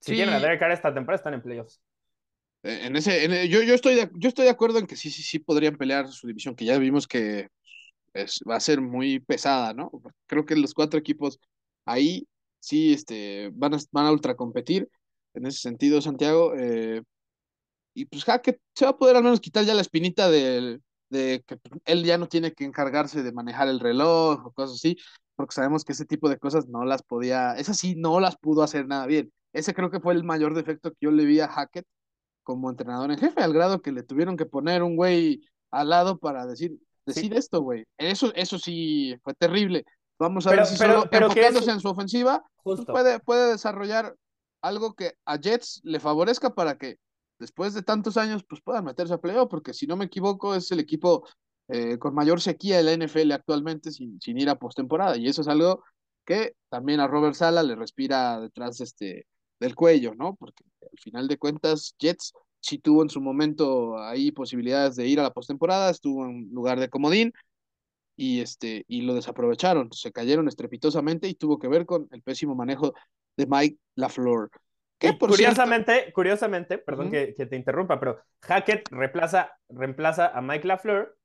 Si 0.00 0.14
tienen 0.14 0.34
a 0.34 0.40
Derek 0.40 0.60
Carr 0.60 0.72
esta 0.72 0.92
temporada, 0.92 1.16
están 1.16 1.34
en 1.34 1.42
playoffs. 1.42 1.80
Eh, 2.62 2.80
en 2.82 2.96
ese, 2.96 3.48
yo, 3.48 3.62
yo, 3.62 3.74
estoy 3.74 3.94
de, 3.94 4.10
yo 4.14 4.28
estoy 4.28 4.44
de 4.44 4.50
acuerdo 4.50 4.78
en 4.78 4.86
que 4.86 4.96
sí, 4.96 5.10
sí, 5.10 5.22
sí 5.22 5.38
podrían 5.38 5.76
pelear 5.76 6.08
su 6.08 6.26
división, 6.26 6.54
que 6.54 6.64
ya 6.64 6.78
vimos 6.78 7.06
que 7.06 7.48
es, 8.12 8.40
va 8.48 8.56
a 8.56 8.60
ser 8.60 8.80
muy 8.80 9.20
pesada, 9.20 9.72
¿no? 9.72 9.90
Creo 10.26 10.44
que 10.44 10.56
los 10.56 10.74
cuatro 10.74 10.98
equipos 10.98 11.38
ahí 11.84 12.26
sí 12.60 12.92
este, 12.92 13.50
van, 13.54 13.74
a, 13.74 13.78
van 13.92 14.06
a 14.06 14.12
ultra 14.12 14.34
competir 14.34 14.88
en 15.34 15.46
ese 15.46 15.60
sentido, 15.60 16.00
Santiago. 16.02 16.54
Eh, 16.56 17.02
y 17.94 18.04
pues 18.06 18.24
Hackett 18.24 18.60
se 18.74 18.84
va 18.84 18.92
a 18.92 18.98
poder 18.98 19.16
al 19.16 19.22
menos 19.22 19.40
quitar 19.40 19.64
ya 19.64 19.74
la 19.74 19.80
espinita 19.80 20.28
de, 20.30 20.80
de 21.08 21.44
que 21.46 21.58
él 21.84 22.04
ya 22.04 22.18
no 22.18 22.28
tiene 22.28 22.52
que 22.52 22.64
encargarse 22.64 23.22
de 23.22 23.32
manejar 23.32 23.68
el 23.68 23.80
reloj 23.80 24.46
o 24.46 24.52
cosas 24.52 24.76
así, 24.76 24.96
porque 25.34 25.54
sabemos 25.54 25.84
que 25.84 25.92
ese 25.92 26.04
tipo 26.04 26.28
de 26.28 26.38
cosas 26.38 26.68
no 26.68 26.84
las 26.84 27.02
podía, 27.02 27.54
esas 27.54 27.78
sí 27.78 27.94
no 27.96 28.20
las 28.20 28.36
pudo 28.36 28.62
hacer 28.62 28.86
nada 28.86 29.06
bien. 29.06 29.32
Ese 29.52 29.74
creo 29.74 29.90
que 29.90 30.00
fue 30.00 30.14
el 30.14 30.24
mayor 30.24 30.54
defecto 30.54 30.90
que 30.90 30.98
yo 31.00 31.10
le 31.10 31.24
vi 31.24 31.40
a 31.40 31.48
Hackett 31.48 31.86
como 32.42 32.70
entrenador 32.70 33.10
en 33.10 33.18
jefe, 33.18 33.42
al 33.42 33.52
grado 33.52 33.82
que 33.82 33.92
le 33.92 34.02
tuvieron 34.02 34.36
que 34.36 34.46
poner 34.46 34.82
un 34.82 34.96
güey 34.96 35.42
al 35.70 35.90
lado 35.90 36.18
para 36.18 36.46
decir, 36.46 36.78
decir 37.04 37.34
esto, 37.34 37.60
güey. 37.60 37.84
Eso, 37.98 38.32
eso 38.34 38.58
sí 38.58 39.16
fue 39.22 39.34
terrible. 39.34 39.84
Vamos 40.18 40.46
a 40.46 40.50
ver 40.50 40.66
si 40.66 40.76
solo 40.76 41.04
enfocándose 41.10 41.70
en 41.70 41.80
su 41.80 41.88
ofensiva 41.88 42.42
pues 42.62 42.84
puede, 42.84 43.20
puede 43.20 43.52
desarrollar 43.52 44.16
algo 44.60 44.94
que 44.94 45.14
a 45.24 45.36
Jets 45.36 45.80
le 45.84 46.00
favorezca 46.00 46.54
para 46.54 46.76
que 46.76 46.98
después 47.38 47.74
de 47.74 47.82
tantos 47.82 48.16
años 48.16 48.44
pues 48.48 48.60
puedan 48.62 48.84
meterse 48.84 49.14
a 49.14 49.18
playoff, 49.18 49.48
porque 49.50 49.74
si 49.74 49.86
no 49.86 49.96
me 49.96 50.06
equivoco 50.06 50.54
es 50.54 50.70
el 50.72 50.80
equipo 50.80 51.26
eh, 51.68 51.98
con 51.98 52.14
mayor 52.14 52.40
sequía 52.40 52.78
de 52.78 52.84
la 52.84 52.92
NFL 52.92 53.32
actualmente 53.32 53.90
sin, 53.90 54.20
sin 54.20 54.38
ir 54.38 54.48
a 54.48 54.58
postemporada 54.58 55.16
y 55.16 55.28
eso 55.28 55.42
es 55.42 55.48
algo 55.48 55.82
que 56.24 56.54
también 56.68 57.00
a 57.00 57.06
Robert 57.06 57.34
Sala 57.34 57.62
le 57.62 57.76
respira 57.76 58.40
detrás 58.40 58.78
de 58.78 58.84
este, 58.84 59.26
del 59.60 59.74
cuello, 59.74 60.14
¿no? 60.14 60.36
Porque 60.36 60.64
al 60.82 60.98
final 60.98 61.28
de 61.28 61.38
cuentas 61.38 61.94
Jets 61.98 62.32
sí 62.60 62.78
tuvo 62.78 63.02
en 63.02 63.10
su 63.10 63.20
momento 63.20 63.98
ahí 63.98 64.32
posibilidades 64.32 64.96
de 64.96 65.06
ir 65.06 65.20
a 65.20 65.22
la 65.22 65.32
postemporada, 65.32 65.90
estuvo 65.90 66.26
en 66.26 66.50
lugar 66.52 66.80
de 66.80 66.88
comodín 66.90 67.32
y 68.16 68.40
este 68.40 68.84
y 68.88 69.02
lo 69.02 69.14
desaprovecharon, 69.14 69.92
se 69.92 70.12
cayeron 70.12 70.48
estrepitosamente 70.48 71.28
y 71.28 71.34
tuvo 71.34 71.58
que 71.58 71.68
ver 71.68 71.86
con 71.86 72.08
el 72.10 72.22
pésimo 72.22 72.54
manejo 72.54 72.94
de 73.36 73.46
Mike 73.46 73.78
LaFleur. 73.94 74.50
Que 74.98 75.18
curiosamente, 75.18 76.12
curiosamente, 76.12 76.78
perdón 76.78 77.10
que, 77.10 77.34
que, 77.34 77.46
te 77.46 77.56
interrumpa, 77.56 78.00
pero 78.00 78.22
Hackett 78.42 78.88
reemplaza, 78.90 79.58
reemplaza 79.68 80.28
a 80.28 80.40
Mike 80.40 80.66
LaFleur 80.66 81.18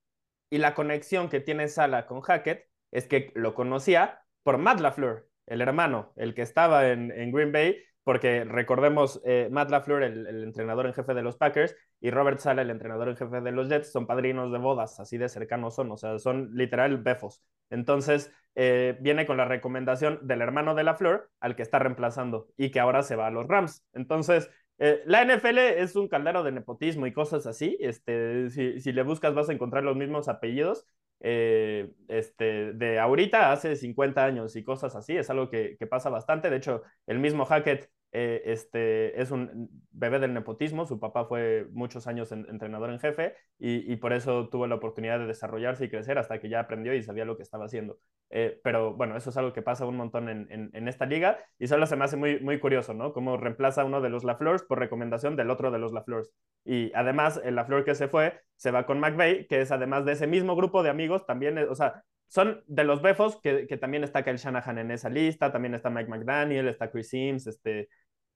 y 0.49 0.57
la 0.57 0.73
conexión 0.73 1.29
que 1.29 1.39
tiene 1.39 1.69
Sala 1.69 2.05
con 2.05 2.21
Hackett 2.21 2.67
es 2.91 3.07
que 3.07 3.31
lo 3.35 3.53
conocía 3.53 4.21
por 4.43 4.57
Matt 4.57 4.81
LaFleur, 4.81 5.29
el 5.47 5.61
hermano, 5.61 6.11
el 6.17 6.35
que 6.35 6.41
estaba 6.41 6.89
en, 6.89 7.11
en 7.11 7.31
Green 7.31 7.53
Bay 7.53 7.81
porque 8.03 8.43
recordemos, 8.43 9.21
eh, 9.25 9.47
Matt 9.51 9.69
LaFleur, 9.69 10.03
el, 10.03 10.43
entrenador 10.43 10.87
en 10.87 10.93
jefe 10.93 11.13
de 11.13 11.21
los 11.21 11.37
Packers, 11.37 11.75
y 11.99 12.09
Robert 12.09 12.39
Sala, 12.39 12.63
el 12.63 12.69
entrenador 12.69 13.09
en 13.09 13.17
jefe 13.17 13.41
de 13.41 13.51
los 13.51 13.69
Jets, 13.69 13.91
son 13.91 14.07
padrinos 14.07 14.51
de 14.51 14.57
bodas, 14.57 14.99
así 14.99 15.17
de 15.17 15.29
cercanos 15.29 15.75
son, 15.75 15.91
o 15.91 15.97
sea, 15.97 16.17
son 16.19 16.49
literal 16.53 16.97
befos. 16.97 17.43
Entonces, 17.69 18.31
eh, 18.55 18.97
viene 19.01 19.25
con 19.25 19.37
la 19.37 19.45
recomendación 19.45 20.19
del 20.23 20.41
hermano 20.41 20.75
de 20.75 20.83
LaFleur 20.83 21.29
al 21.39 21.55
que 21.55 21.61
está 21.61 21.79
reemplazando 21.79 22.47
y 22.57 22.71
que 22.71 22.79
ahora 22.79 23.03
se 23.03 23.15
va 23.15 23.27
a 23.27 23.31
los 23.31 23.47
Rams. 23.47 23.85
Entonces, 23.93 24.49
eh, 24.79 25.03
la 25.05 25.21
NFL 25.21 25.59
es 25.59 25.95
un 25.95 26.07
caldero 26.07 26.43
de 26.43 26.51
nepotismo 26.51 27.05
y 27.05 27.13
cosas 27.13 27.45
así. 27.45 27.77
Este, 27.79 28.49
si, 28.49 28.79
si 28.79 28.91
le 28.91 29.03
buscas, 29.03 29.35
vas 29.35 29.49
a 29.49 29.53
encontrar 29.53 29.83
los 29.83 29.95
mismos 29.95 30.27
apellidos. 30.27 30.85
Eh, 31.23 31.91
este, 32.07 32.73
de 32.73 32.99
ahorita 32.99 33.51
hace 33.51 33.75
50 33.75 34.25
años 34.25 34.55
y 34.55 34.63
cosas 34.63 34.95
así, 34.95 35.15
es 35.17 35.29
algo 35.29 35.49
que, 35.49 35.75
que 35.77 35.87
pasa 35.87 36.09
bastante. 36.09 36.49
De 36.49 36.57
hecho, 36.57 36.83
el 37.07 37.19
mismo 37.19 37.45
Hackett 37.45 37.89
eh, 38.13 38.41
este, 38.45 39.21
es 39.21 39.31
un 39.31 39.69
bebé 39.91 40.19
del 40.19 40.33
nepotismo, 40.33 40.85
su 40.85 40.99
papá 40.99 41.25
fue 41.25 41.67
muchos 41.71 42.07
años 42.07 42.31
entrenador 42.31 42.89
en 42.89 42.99
jefe 42.99 43.35
y, 43.57 43.95
por 43.97 44.11
eso 44.11 44.49
tuvo 44.49 44.67
la 44.67 44.75
oportunidad 44.75 45.19
de 45.19 45.27
desarrollarse 45.27 45.85
y 45.85 45.89
crecer 45.89 46.17
hasta 46.17 46.39
que 46.39 46.49
ya 46.49 46.59
aprendió 46.59 46.93
y 46.93 47.03
sabía 47.03 47.25
lo 47.25 47.37
que 47.37 47.43
estaba 47.43 47.65
haciendo. 47.65 47.99
Eh, 48.29 48.59
pero 48.63 48.93
bueno, 48.95 49.15
eso 49.15 49.29
es 49.29 49.37
algo 49.37 49.53
que 49.53 49.61
pasa 49.61 49.85
un 49.85 49.97
montón 49.97 50.29
en, 50.29 50.47
en, 50.73 50.87
esta 50.87 51.05
liga 51.05 51.39
y 51.59 51.67
solo 51.67 51.85
se 51.85 51.95
me 51.95 52.05
hace 52.05 52.17
muy, 52.17 52.39
muy 52.39 52.59
curioso, 52.59 52.93
¿no? 52.93 53.13
Cómo 53.13 53.37
reemplaza 53.37 53.85
uno 53.85 54.01
de 54.01 54.09
los 54.09 54.23
LaFleurs 54.23 54.63
por 54.63 54.79
recomendación 54.79 55.35
del 55.35 55.49
otro 55.49 55.71
de 55.71 55.79
los 55.79 55.93
LaFleurs. 55.93 56.31
Y 56.65 56.91
además, 56.95 57.39
el 57.43 57.55
LaFleur 57.55 57.85
que 57.85 57.95
se 57.95 58.07
fue, 58.07 58.41
se 58.55 58.71
va 58.71 58.85
con 58.85 58.99
McVeigh, 58.99 59.47
que 59.47 59.61
es 59.61 59.71
además 59.71 60.05
de 60.05 60.13
ese 60.13 60.27
mismo 60.27 60.55
grupo 60.55 60.83
de 60.83 60.89
amigos, 60.89 61.25
también, 61.25 61.57
o 61.57 61.75
sea, 61.75 62.03
son 62.31 62.63
de 62.65 62.85
los 62.85 63.01
befos 63.01 63.41
que, 63.41 63.67
que, 63.67 63.75
también 63.75 64.05
está 64.05 64.23
Kyle 64.23 64.37
Shanahan 64.37 64.77
en 64.77 64.91
esa 64.91 65.09
lista, 65.09 65.51
también 65.51 65.73
está 65.73 65.89
Mike 65.89 66.09
McDaniel, 66.09 66.69
está 66.69 66.89
Chris 66.89 67.09
Sims, 67.09 67.45
este, 67.45 67.89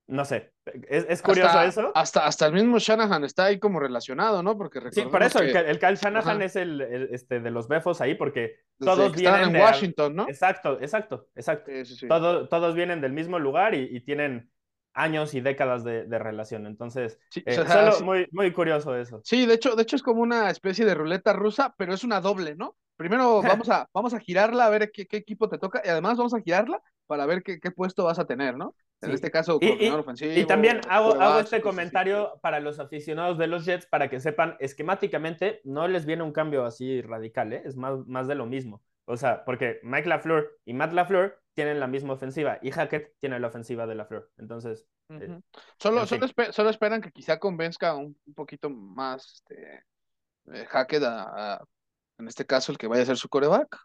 no 0.08 0.24
sé, 0.24 0.53
es, 0.88 1.22
curioso 1.24 1.62
eso. 1.62 1.91
Hasta, 1.95 2.28
hasta 2.28 2.45
el 2.45 2.53
mismo 2.53 2.78
Shanahan 2.78 3.24
está 3.24 3.45
ahí 3.45 3.60
como 3.60 3.80
relacionado, 3.80 4.43
¿no? 4.43 4.56
Porque 4.56 4.80
Sí, 4.91 5.01
por 5.03 5.24
eso, 5.24 5.39
el, 5.39 5.56
el 5.56 5.80
Kyle 5.80 5.95
Shanahan 5.95 6.41
es 6.43 6.56
el, 6.56 6.82
este, 7.12 7.39
de 7.39 7.49
los 7.49 7.68
befos 7.68 8.01
ahí, 8.01 8.14
porque 8.14 8.60
todos 8.78 9.16
vienen 9.16 9.56
en 9.56 9.62
Washington, 9.62 10.16
¿no? 10.16 10.28
Exacto, 10.28 10.80
exacto, 10.80 11.28
exacto. 11.36 12.47
todos 12.47 12.76
vienen 12.76 13.01
del 13.01 13.14
mismo 13.14 13.39
lugar 13.39 13.74
y, 13.74 13.99
tienen 14.01 14.51
años 14.93 15.34
y 15.34 15.41
décadas 15.41 15.84
de, 15.84 16.20
relación. 16.20 16.68
Entonces, 16.68 17.20
eh, 17.43 17.56
solo 17.56 17.99
muy, 18.01 18.28
muy 18.32 18.53
curioso 18.53 18.95
eso. 18.95 19.22
Sí, 19.24 19.47
de 19.47 19.56
hecho, 19.56 19.76
de 19.76 19.84
hecho 19.84 19.95
es 19.95 20.03
como 20.03 20.22
una 20.22 20.51
especie 20.51 20.86
de 20.86 20.93
ruleta 20.93 21.34
rusa, 21.34 21.74
pero 21.78 21.93
es 21.93 22.03
una 22.03 22.22
doble, 22.22 22.56
¿no? 22.56 22.76
Primero 22.95 23.41
vamos 23.66 23.70
a, 23.70 23.89
vamos 23.91 24.14
a 24.14 24.20
girarla 24.20 24.68
a 24.68 24.70
ver 24.70 24.91
qué, 24.91 25.08
qué, 25.08 25.18
equipo 25.18 25.49
te 25.49 25.58
toca 25.58 25.82
y 25.84 25.89
además 25.89 26.18
vamos 26.18 26.36
a 26.36 26.41
girarla 26.41 26.80
para 27.08 27.26
ver 27.26 27.43
qué, 27.43 27.60
qué 27.60 27.72
puesto 27.72 28.06
vas 28.06 28.20
a 28.20 28.26
tener, 28.26 28.56
¿no? 28.56 28.76
En 29.06 29.16
este 29.16 29.32
caso, 29.32 29.60
y, 29.62 29.88
ofensivo. 29.89 30.34
Y 30.34 30.45
también 30.45 30.82
hago, 30.89 31.20
hago 31.22 31.39
este 31.39 31.62
comentario 31.62 32.39
para 32.41 32.60
los 32.60 32.80
aficionados 32.80 33.38
de 33.38 33.47
los 33.47 33.66
Jets 33.66 33.86
para 33.86 34.10
que 34.10 34.20
sepan, 34.20 34.58
esquemáticamente 34.60 35.62
no 35.64 35.88
les 35.88 36.06
viene 36.06 36.24
un 36.24 36.32
cambio 36.32 36.66
así 36.66 37.01
radical, 37.01 37.53
¿eh? 37.53 37.64
es 37.66 37.76
más, 37.76 38.06
más 38.08 38.28
de 38.28 38.36
lo 38.36 38.45
mismo. 38.45 38.82
O 39.06 39.18
sea, 39.18 39.45
porque 39.45 39.80
Mike 39.84 40.10
LaFleur 40.10 40.60
y 40.66 40.74
Matt 40.74 40.93
LaFleur 40.93 41.39
tienen 41.53 41.80
la 41.80 41.88
misma 41.88 42.14
ofensiva 42.14 42.58
y 42.62 42.72
Hackett 42.72 43.14
tiene 43.20 43.39
la 43.39 43.47
ofensiva 43.47 43.86
de 43.86 43.95
LaFleur. 43.95 44.32
Entonces. 44.38 44.88
Eh, 45.10 45.39
solo, 45.78 46.06
solo, 46.08 46.70
esperan 46.70 47.01
que 47.01 47.12
quizá 47.12 47.38
convenzca 47.38 47.95
un, 47.95 48.18
poquito 48.36 48.70
más 48.70 49.34
este, 49.34 49.84
eh, 50.51 50.66
Hackett 50.66 51.03
a, 51.03 51.64
en 52.18 52.28
este 52.28 52.45
caso, 52.45 52.72
el 52.72 52.78
que 52.78 52.88
vaya 52.88 53.03
a 53.03 53.06
ser 53.06 53.18
su 53.18 53.30
coreback 53.30 53.78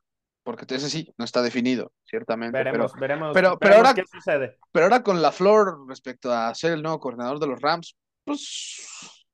porque 0.42 0.66
ese 0.74 0.88
sí, 0.88 1.12
no 1.18 1.24
está 1.24 1.42
definido, 1.42 1.92
ciertamente. 2.04 2.56
Veremos, 2.56 2.92
pero, 2.92 3.00
veremos, 3.00 3.30
pero, 3.34 3.58
pero 3.58 3.74
ahora, 3.76 3.94
qué 3.94 4.04
sucede. 4.10 4.56
Pero 4.72 4.86
ahora 4.86 5.02
con 5.02 5.20
la 5.20 5.32
flor 5.32 5.86
respecto 5.88 6.32
a 6.32 6.54
ser 6.54 6.72
el 6.72 6.82
nuevo 6.82 7.00
coordinador 7.00 7.38
de 7.38 7.46
los 7.46 7.60
Rams, 7.60 7.96
pues 8.24 9.26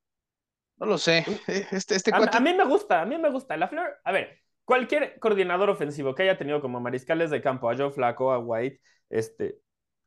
no 0.77 0.85
lo 0.85 0.97
sé. 0.97 1.25
Este, 1.71 1.95
este 1.95 2.11
a, 2.13 2.39
mí 2.39 2.53
me 2.53 2.65
gusta, 2.65 3.01
a 3.01 3.05
mí 3.05 3.17
me 3.17 3.29
gusta. 3.29 3.57
La 3.57 3.67
flor, 3.67 3.99
a 4.03 4.11
ver, 4.11 4.39
cualquier 4.63 5.19
coordinador 5.19 5.69
ofensivo 5.69 6.13
que 6.13 6.23
haya 6.23 6.37
tenido 6.37 6.61
como 6.61 6.79
mariscales 6.79 7.29
de 7.29 7.41
campo 7.41 7.69
a 7.69 7.75
Joe 7.75 7.91
Flaco, 7.91 8.31
a 8.31 8.39
White, 8.39 8.79
este, 9.09 9.59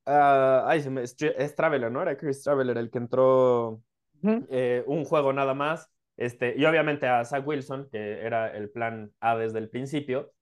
ay, 0.05 0.83
se 0.83 0.91
me, 0.91 1.03
es 1.03 1.55
Traveler, 1.57 1.91
¿no? 1.91 2.03
Era 2.03 2.17
Chris 2.17 2.43
Traveler 2.43 2.79
el 2.79 2.91
que 2.91 2.99
entró 2.99 3.83
eh, 4.23 4.85
un 4.87 5.05
juego 5.05 5.33
nada 5.33 5.55
más. 5.55 5.91
Este, 6.17 6.55
y 6.57 6.65
obviamente 6.67 7.07
a 7.07 7.25
Zach 7.25 7.47
Wilson, 7.47 7.89
que 7.91 8.21
era 8.21 8.55
el 8.55 8.71
plan 8.71 9.11
A 9.21 9.37
desde 9.37 9.59
el 9.59 9.71
principio. 9.71 10.33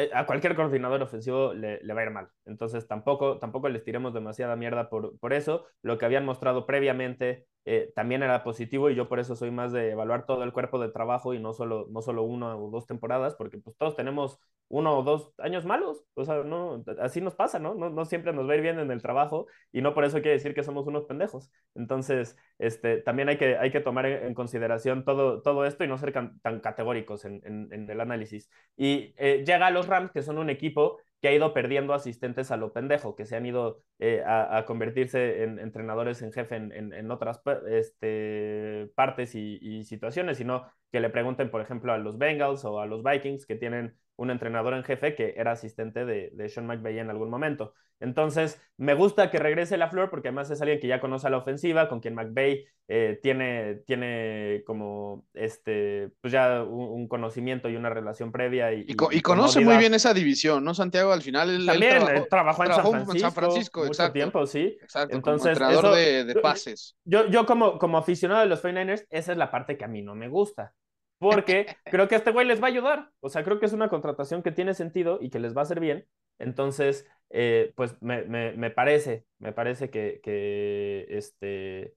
Eh, 0.00 0.10
a 0.14 0.24
cualquier 0.24 0.54
coordinador 0.56 1.02
ofensivo 1.02 1.52
le, 1.52 1.78
va 1.92 2.00
a 2.00 2.04
ir 2.04 2.10
mal. 2.10 2.28
Entonces 2.46 2.88
tampoco, 2.88 3.38
tampoco 3.38 3.68
les 3.68 3.84
tiremos 3.84 4.14
demasiada 4.14 4.56
mierda 4.56 4.88
por, 4.88 5.18
por 5.18 5.34
eso. 5.34 5.66
Lo 5.82 5.98
que 5.98 6.06
habían 6.06 6.24
mostrado 6.24 6.64
previamente 6.64 7.46
eh, 7.64 7.92
también 7.94 8.22
era 8.22 8.42
positivo 8.42 8.90
y 8.90 8.94
yo 8.94 9.08
por 9.08 9.20
eso 9.20 9.36
soy 9.36 9.50
más 9.50 9.72
de 9.72 9.90
evaluar 9.90 10.26
todo 10.26 10.44
el 10.44 10.52
cuerpo 10.52 10.78
de 10.78 10.88
trabajo 10.88 11.34
y 11.34 11.38
no 11.38 11.52
solo, 11.52 11.86
no 11.90 12.02
solo 12.02 12.22
una 12.22 12.56
o 12.56 12.70
dos 12.70 12.86
temporadas, 12.86 13.34
porque 13.34 13.58
pues 13.58 13.76
todos 13.76 13.96
tenemos 13.96 14.38
uno 14.68 14.98
o 14.98 15.02
dos 15.02 15.32
años 15.38 15.64
malos, 15.64 16.04
o 16.14 16.24
sea, 16.24 16.44
no, 16.44 16.84
así 17.00 17.20
nos 17.20 17.34
pasa, 17.34 17.58
¿no? 17.58 17.74
¿no? 17.74 17.90
No 17.90 18.04
siempre 18.04 18.32
nos 18.32 18.48
va 18.48 18.52
a 18.52 18.56
ir 18.56 18.62
bien 18.62 18.78
en 18.78 18.90
el 18.90 19.02
trabajo 19.02 19.46
y 19.72 19.82
no 19.82 19.94
por 19.94 20.04
eso 20.04 20.18
quiere 20.18 20.32
decir 20.32 20.54
que 20.54 20.62
somos 20.62 20.86
unos 20.86 21.04
pendejos. 21.06 21.50
Entonces, 21.74 22.36
este, 22.58 22.98
también 23.02 23.28
hay 23.28 23.36
que, 23.36 23.56
hay 23.58 23.70
que 23.72 23.80
tomar 23.80 24.06
en, 24.06 24.32
consideración 24.34 25.04
todo, 25.04 25.42
todo 25.42 25.66
esto 25.66 25.84
y 25.84 25.88
no 25.88 25.98
ser 25.98 26.12
tan 26.12 26.60
categóricos 26.60 27.24
en, 27.24 27.40
en, 27.44 27.90
el 27.90 28.00
análisis. 28.00 28.48
Y 28.76 29.14
eh, 29.18 29.44
llega 29.44 29.66
a 29.66 29.70
los 29.70 29.88
Rams, 29.88 30.12
que 30.12 30.22
son 30.22 30.38
un 30.38 30.50
equipo 30.50 30.98
que 31.20 31.28
ha 31.28 31.34
ido 31.34 31.52
perdiendo 31.52 31.92
asistentes 31.94 32.50
a 32.50 32.56
lo 32.56 32.72
pendejo, 32.72 33.14
que 33.14 33.26
se 33.26 33.36
han 33.36 33.46
ido 33.46 33.82
eh, 33.98 34.22
a, 34.26 34.64
convertirse 34.66 35.42
en 35.42 35.58
entrenadores 35.58 36.22
en 36.22 36.32
jefe 36.32 36.56
en, 36.56 37.10
otras 37.10 37.40
este, 37.68 38.90
partes 38.94 39.34
y, 39.34 39.84
situaciones, 39.84 40.38
sino 40.38 40.66
que 40.90 41.00
le 41.00 41.10
pregunten, 41.10 41.50
por 41.50 41.60
ejemplo, 41.60 41.92
a 41.92 41.98
los 41.98 42.18
Bengals 42.18 42.64
o 42.64 42.80
a 42.80 42.86
los 42.86 43.02
Vikings, 43.02 43.46
que 43.46 43.56
tienen 43.56 43.96
un 44.16 44.30
entrenador 44.30 44.74
en 44.74 44.84
jefe 44.84 45.14
que 45.14 45.34
era 45.36 45.52
asistente 45.52 46.04
de, 46.04 46.30
de 46.32 46.48
Sean 46.48 46.66
McVay 46.66 46.98
en 46.98 47.10
algún 47.10 47.30
momento. 47.30 47.74
Entonces, 48.00 48.60
me 48.78 48.94
gusta 48.94 49.30
que 49.30 49.38
regrese 49.38 49.76
la 49.76 49.90
flor 49.90 50.10
porque 50.10 50.28
además 50.28 50.50
es 50.50 50.60
alguien 50.60 50.80
que 50.80 50.88
ya 50.88 51.00
conoce 51.00 51.28
la 51.28 51.36
ofensiva, 51.36 51.88
con 51.88 52.00
quien 52.00 52.14
McVay 52.14 52.64
eh, 52.88 53.20
tiene, 53.22 53.76
tiene 53.86 54.62
como 54.66 55.26
este, 55.34 56.10
pues 56.20 56.32
ya 56.32 56.62
un, 56.64 57.06
conocimiento 57.08 57.68
y 57.68 57.76
una 57.76 57.90
relación 57.90 58.32
previa. 58.32 58.72
Y, 58.72 58.86
y, 58.88 59.20
conoce 59.20 59.60
muy 59.60 59.76
bien 59.76 59.94
esa 59.94 60.14
división, 60.14 60.64
¿no? 60.64 60.74
Santiago, 60.74 61.12
al 61.12 61.22
final 61.22 61.50
él, 61.50 61.66
También 61.66 62.02
trabajó, 62.30 62.64
en, 62.64 62.72
San 62.72 62.82
Francisco, 62.82 63.12
en 63.12 63.20
San 63.20 63.32
Francisco. 63.32 63.84
mucho 63.84 64.12
tiempo, 64.12 64.46
sí. 64.46 64.78
Exacto, 64.82 65.14
Entonces, 65.14 65.58
como 65.58 65.70
entrenador 65.70 65.96
de, 65.96 66.24
de, 66.24 66.40
pases. 66.40 66.96
Yo, 67.04 67.28
yo 67.28 67.44
como, 67.44 67.78
como 67.78 67.98
aficionado 67.98 68.40
de 68.40 68.46
los 68.46 68.62
49ers, 68.62 69.06
esa 69.10 69.32
es 69.32 69.38
la 69.38 69.50
parte 69.50 69.76
que 69.76 69.84
a 69.84 69.88
mí 69.88 70.02
no 70.02 70.14
me 70.14 70.28
gusta 70.28 70.74
porque 71.20 71.66
creo 71.84 72.08
que 72.08 72.16
este 72.16 72.32
güey 72.32 72.46
les 72.46 72.60
va 72.60 72.66
a 72.66 72.70
ayudar. 72.70 73.12
O 73.20 73.28
sea, 73.28 73.44
creo 73.44 73.60
que 73.60 73.66
es 73.66 73.72
una 73.72 73.88
contratación 73.88 74.42
que 74.42 74.50
tiene 74.50 74.74
sentido 74.74 75.18
y 75.20 75.30
que 75.30 75.38
les 75.38 75.54
va 75.54 75.60
a 75.60 75.64
hacer 75.64 75.78
bien. 75.78 76.06
Entonces, 76.40 77.06
eh, 77.30 77.72
pues 77.76 78.00
me, 78.02 78.24
me, 78.24 78.70
parece, 78.70 79.24
me 79.38 79.52
parece 79.52 79.90
que, 79.90 80.20
que, 80.22 81.06
este, 81.10 81.94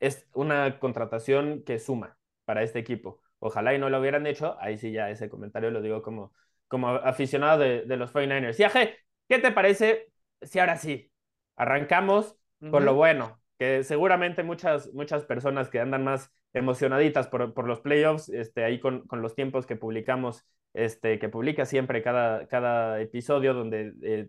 es 0.00 0.28
una 0.34 0.78
contratación 0.80 1.62
que 1.64 1.78
suma 1.78 2.18
para 2.44 2.62
este 2.62 2.78
equipo. 2.80 3.20
Ojalá 3.38 3.74
y 3.74 3.78
no 3.78 3.90
lo 3.90 4.00
hubieran 4.00 4.26
hecho. 4.26 4.56
Ahí 4.60 4.78
sí 4.78 4.92
ya 4.92 5.10
ese 5.10 5.28
comentario 5.28 5.70
lo 5.70 5.82
digo 5.82 6.02
como, 6.02 6.32
como 6.68 6.88
aficionado 6.88 7.58
de, 7.60 7.82
de 7.82 7.96
los 7.96 8.12
49ers. 8.12 8.56
Yaje, 8.56 8.98
¿qué 9.28 9.38
te 9.38 9.52
parece 9.52 10.10
si 10.42 10.58
ahora 10.58 10.76
sí 10.76 11.12
arrancamos 11.56 12.36
con 12.70 12.84
lo 12.84 12.94
bueno? 12.94 13.40
Que 13.58 13.84
seguramente 13.84 14.42
muchas, 14.42 14.92
muchas 14.92 15.24
personas 15.24 15.68
que 15.70 15.80
andan 15.80 16.04
más 16.04 16.32
emocionaditas 16.52 17.28
por, 17.28 17.54
por 17.54 17.66
los 17.66 17.80
playoffs, 17.80 18.28
este, 18.30 18.64
ahí 18.64 18.80
con, 18.80 19.06
con, 19.06 19.22
los 19.22 19.34
tiempos 19.34 19.66
que 19.66 19.76
publicamos, 19.76 20.44
este, 20.74 21.18
que 21.18 21.28
publica 21.28 21.64
siempre 21.64 22.02
cada, 22.02 22.46
cada 22.48 23.00
episodio 23.00 23.54
donde 23.54 23.92
eh, 24.02 24.28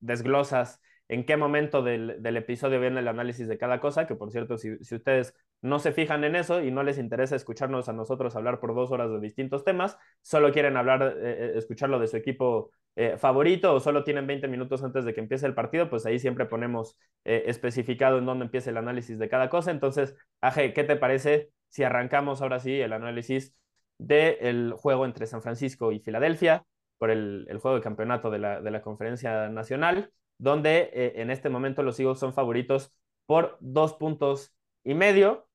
desglosas 0.00 0.80
en 1.08 1.24
qué 1.24 1.36
momento 1.36 1.82
del, 1.82 2.20
del, 2.22 2.36
episodio 2.36 2.80
viene 2.80 3.00
el 3.00 3.08
análisis 3.08 3.46
de 3.46 3.58
cada 3.58 3.80
cosa, 3.80 4.06
que 4.06 4.16
por 4.16 4.32
cierto, 4.32 4.58
si, 4.58 4.76
si, 4.84 4.96
ustedes 4.96 5.34
no 5.62 5.78
se 5.78 5.92
fijan 5.92 6.24
en 6.24 6.34
eso 6.34 6.62
y 6.62 6.70
no 6.72 6.82
les 6.82 6.98
interesa 6.98 7.36
escucharnos 7.36 7.88
a 7.88 7.92
nosotros 7.92 8.34
hablar 8.34 8.58
por 8.58 8.74
dos 8.74 8.90
horas 8.90 9.10
de 9.10 9.20
distintos 9.20 9.64
temas, 9.64 9.96
solo 10.20 10.52
quieren 10.52 10.76
hablar, 10.76 11.02
eh, 11.02 11.12
eh 11.22 11.52
escucharlo 11.56 11.98
de 11.98 12.08
su 12.08 12.16
equipo 12.16 12.70
favorito 13.18 13.74
o 13.74 13.80
solo 13.80 14.04
tienen 14.04 14.26
20 14.26 14.48
minutos 14.48 14.82
antes 14.82 15.04
de 15.04 15.12
que 15.12 15.20
empiece 15.20 15.44
el 15.44 15.52
partido, 15.52 15.90
pues 15.90 16.06
ahí 16.06 16.18
siempre 16.18 16.46
ponemos 16.46 16.96
especificado 17.24 18.16
en 18.16 18.24
dónde 18.24 18.46
empieza 18.46 18.70
el 18.70 18.78
análisis 18.78 19.18
de 19.18 19.28
cada 19.28 19.50
cosa. 19.50 19.70
Entonces, 19.70 20.16
Aje, 20.40 20.72
¿qué 20.72 20.82
te 20.82 20.96
parece 20.96 21.50
si 21.68 21.82
arrancamos 21.84 22.40
ahora 22.40 22.58
sí 22.58 22.80
el 22.80 22.94
análisis 22.94 23.54
del 23.98 24.72
juego 24.74 25.04
entre 25.04 25.26
San 25.26 25.42
Francisco 25.42 25.92
y 25.92 26.00
Filadelfia 26.00 26.64
por 26.98 27.10
el, 27.10 27.46
juego 27.60 27.76
de 27.76 27.82
campeonato 27.82 28.30
de 28.30 28.38
la, 28.38 28.60
de 28.60 28.70
la 28.70 28.82
conferencia 28.82 29.48
nacional? 29.48 30.10
donde 30.38 30.90
eh, 30.92 31.12
en 31.16 31.30
este 31.30 31.48
momento 31.48 31.82
los 31.82 31.98
Eagles 31.98 32.18
son 32.18 32.34
favoritos 32.34 32.92
por 33.26 33.56
dos 33.60 33.94
puntos 33.94 34.54
y 34.84 34.94
medio 34.94 35.48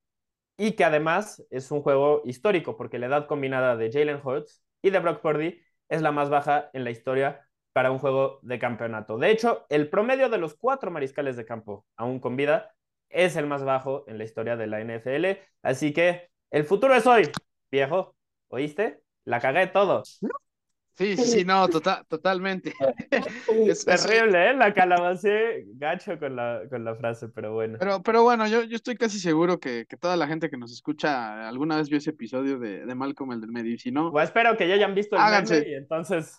y 0.56 0.72
que 0.72 0.84
además 0.84 1.44
es 1.50 1.70
un 1.70 1.82
juego 1.82 2.22
histórico 2.24 2.76
porque 2.76 2.98
la 2.98 3.06
edad 3.06 3.26
combinada 3.26 3.76
de 3.76 3.90
Jalen 3.90 4.20
Hurts 4.22 4.62
y 4.82 4.90
de 4.90 4.98
Brock 4.98 5.20
Purdy 5.20 5.60
es 5.88 6.02
la 6.02 6.12
más 6.12 6.30
baja 6.30 6.70
en 6.72 6.84
la 6.84 6.90
historia 6.90 7.48
para 7.72 7.90
un 7.90 7.98
juego 7.98 8.38
de 8.42 8.58
campeonato. 8.58 9.16
De 9.18 9.30
hecho, 9.30 9.66
el 9.70 9.88
promedio 9.88 10.28
de 10.28 10.38
los 10.38 10.54
cuatro 10.54 10.90
mariscales 10.90 11.36
de 11.36 11.46
campo, 11.46 11.86
aún 11.96 12.20
con 12.20 12.36
vida, 12.36 12.74
es 13.08 13.36
el 13.36 13.46
más 13.46 13.64
bajo 13.64 14.04
en 14.08 14.18
la 14.18 14.24
historia 14.24 14.56
de 14.56 14.66
la 14.66 14.80
NFL. 14.80 15.38
Así 15.62 15.92
que 15.92 16.30
el 16.50 16.64
futuro 16.64 16.94
es 16.94 17.06
hoy, 17.06 17.30
viejo. 17.70 18.14
¿Oíste? 18.52 19.00
La 19.24 19.40
cagué 19.40 19.66
todo. 19.68 20.02
Sí, 20.04 21.16
sí, 21.16 21.16
sí, 21.16 21.44
no, 21.46 21.66
tota-, 21.68 22.04
totalmente. 22.06 22.74
es, 23.66 23.86
terrible, 23.86 24.50
¿eh? 24.50 24.54
La 24.54 24.74
calabacé 24.74 25.64
gacho 25.76 26.18
con 26.18 26.36
la, 26.36 26.60
con 26.68 26.84
la 26.84 26.94
frase, 26.94 27.28
pero 27.28 27.54
bueno. 27.54 27.78
Pero, 27.80 28.02
pero 28.02 28.22
bueno, 28.24 28.46
yo, 28.46 28.62
yo 28.64 28.76
estoy 28.76 28.96
casi 28.96 29.18
seguro 29.18 29.58
que, 29.58 29.86
que 29.88 29.96
toda 29.96 30.18
la 30.18 30.26
gente 30.26 30.50
que 30.50 30.58
nos 30.58 30.70
escucha 30.70 31.48
alguna 31.48 31.78
vez 31.78 31.88
vio 31.88 31.96
ese 31.96 32.10
episodio 32.10 32.58
de, 32.58 32.84
de 32.84 32.94
Malcolm 32.94 33.32
el 33.32 33.40
del 33.40 33.52
medio, 33.52 33.72
y 33.72 33.78
si 33.78 33.90
no... 33.90 34.12
Pues 34.12 34.24
espero 34.24 34.54
que 34.58 34.68
ya 34.68 34.74
hayan 34.74 34.94
visto 34.94 35.16
el 35.16 35.22
háganse. 35.22 35.66
y 35.66 35.72
entonces... 35.72 36.38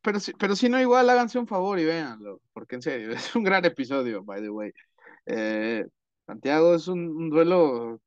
pero, 0.00 0.18
si, 0.18 0.32
pero 0.32 0.56
si 0.56 0.70
no, 0.70 0.80
igual 0.80 1.10
háganse 1.10 1.38
un 1.38 1.46
favor 1.46 1.78
y 1.78 1.84
véanlo, 1.84 2.40
porque 2.54 2.76
en 2.76 2.82
serio, 2.82 3.10
es 3.12 3.36
un 3.36 3.44
gran 3.44 3.66
episodio, 3.66 4.24
by 4.24 4.40
the 4.40 4.48
way. 4.48 4.72
Eh, 5.26 5.84
Santiago 6.26 6.74
es 6.74 6.88
un, 6.88 7.00
un 7.00 7.28
duelo 7.28 8.00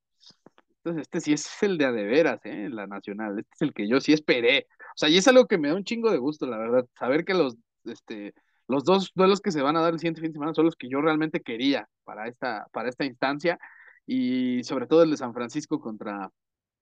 entonces, 0.83 1.03
este 1.03 1.21
sí 1.21 1.33
es 1.33 1.63
el 1.63 1.77
de 1.77 1.85
a 1.85 1.91
de 1.93 2.03
veras, 2.03 2.41
¿eh? 2.43 2.67
La 2.69 2.87
nacional. 2.87 3.39
Este 3.39 3.51
es 3.55 3.61
el 3.61 3.73
que 3.73 3.87
yo 3.87 4.01
sí 4.01 4.11
esperé. 4.11 4.67
O 4.69 4.97
sea, 4.97 5.07
y 5.07 5.17
es 5.17 5.27
algo 5.29 5.47
que 5.47 5.57
me 5.57 5.69
da 5.69 5.75
un 5.75 5.85
chingo 5.85 6.11
de 6.11 6.17
gusto, 6.17 6.45
la 6.45 6.57
verdad. 6.57 6.85
Saber 6.99 7.23
que 7.23 7.33
los, 7.33 7.55
este, 7.85 8.33
los 8.67 8.83
dos 8.83 9.11
duelos 9.15 9.39
que 9.39 9.51
se 9.53 9.61
van 9.61 9.77
a 9.77 9.81
dar 9.81 9.93
el 9.93 9.99
siguiente 9.99 10.19
fin 10.19 10.31
de 10.31 10.33
semana 10.33 10.53
son 10.53 10.65
los 10.65 10.75
que 10.75 10.89
yo 10.89 10.99
realmente 11.01 11.41
quería 11.41 11.87
para 12.03 12.27
esta, 12.27 12.67
para 12.73 12.89
esta 12.89 13.05
instancia. 13.05 13.57
Y 14.05 14.63
sobre 14.65 14.85
todo 14.87 15.03
el 15.03 15.11
de 15.11 15.17
San 15.17 15.33
Francisco 15.33 15.79
contra, 15.79 16.29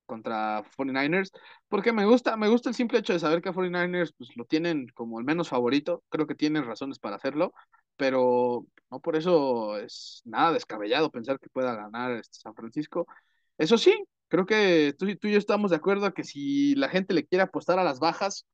contra 0.08 0.64
49ers, 0.64 1.32
porque 1.70 1.94
me 1.94 2.06
gusta, 2.06 2.38
me 2.38 2.50
gusta 2.50 2.70
el 2.70 2.76
simple 2.76 3.00
hecho 3.00 3.14
de 3.14 3.20
saber 3.20 3.42
que 3.44 3.50
a 3.50 3.54
49ers 3.54 4.14
pues, 4.18 4.36
lo 4.36 4.46
tienen 4.46 4.88
como 4.96 5.20
el 5.20 5.26
menos 5.26 5.50
favorito. 5.50 6.04
Creo 6.10 6.26
que 6.28 6.36
tienen 6.36 6.66
razones 6.66 6.98
para 7.00 7.18
hacerlo, 7.18 7.54
pero 7.98 8.66
no 8.90 9.00
por 9.00 9.16
eso 9.16 9.78
es 9.78 10.22
nada 10.26 10.54
descabellado 10.54 11.12
pensar 11.12 11.40
que 11.40 11.50
pueda 11.50 11.76
ganar 11.76 12.14
este 12.14 12.40
San 12.40 12.56
Francisco. 12.56 13.06
Eso 13.58 13.78
sí, 13.78 14.04
creo 14.28 14.46
que 14.46 14.94
tú, 14.98 15.06
tú 15.18 15.28
y 15.28 15.34
yo 15.34 15.38
estamos 15.38 15.72
de 15.72 15.78
acuerdo 15.78 16.14
que 16.14 16.24
si 16.24 16.76
la 16.76 16.90
gente 16.90 17.14
le 17.14 17.26
quiere 17.26 17.44
apostar 17.44 17.80
a 17.80 17.84
las 17.84 18.00
bajas, 18.00 18.46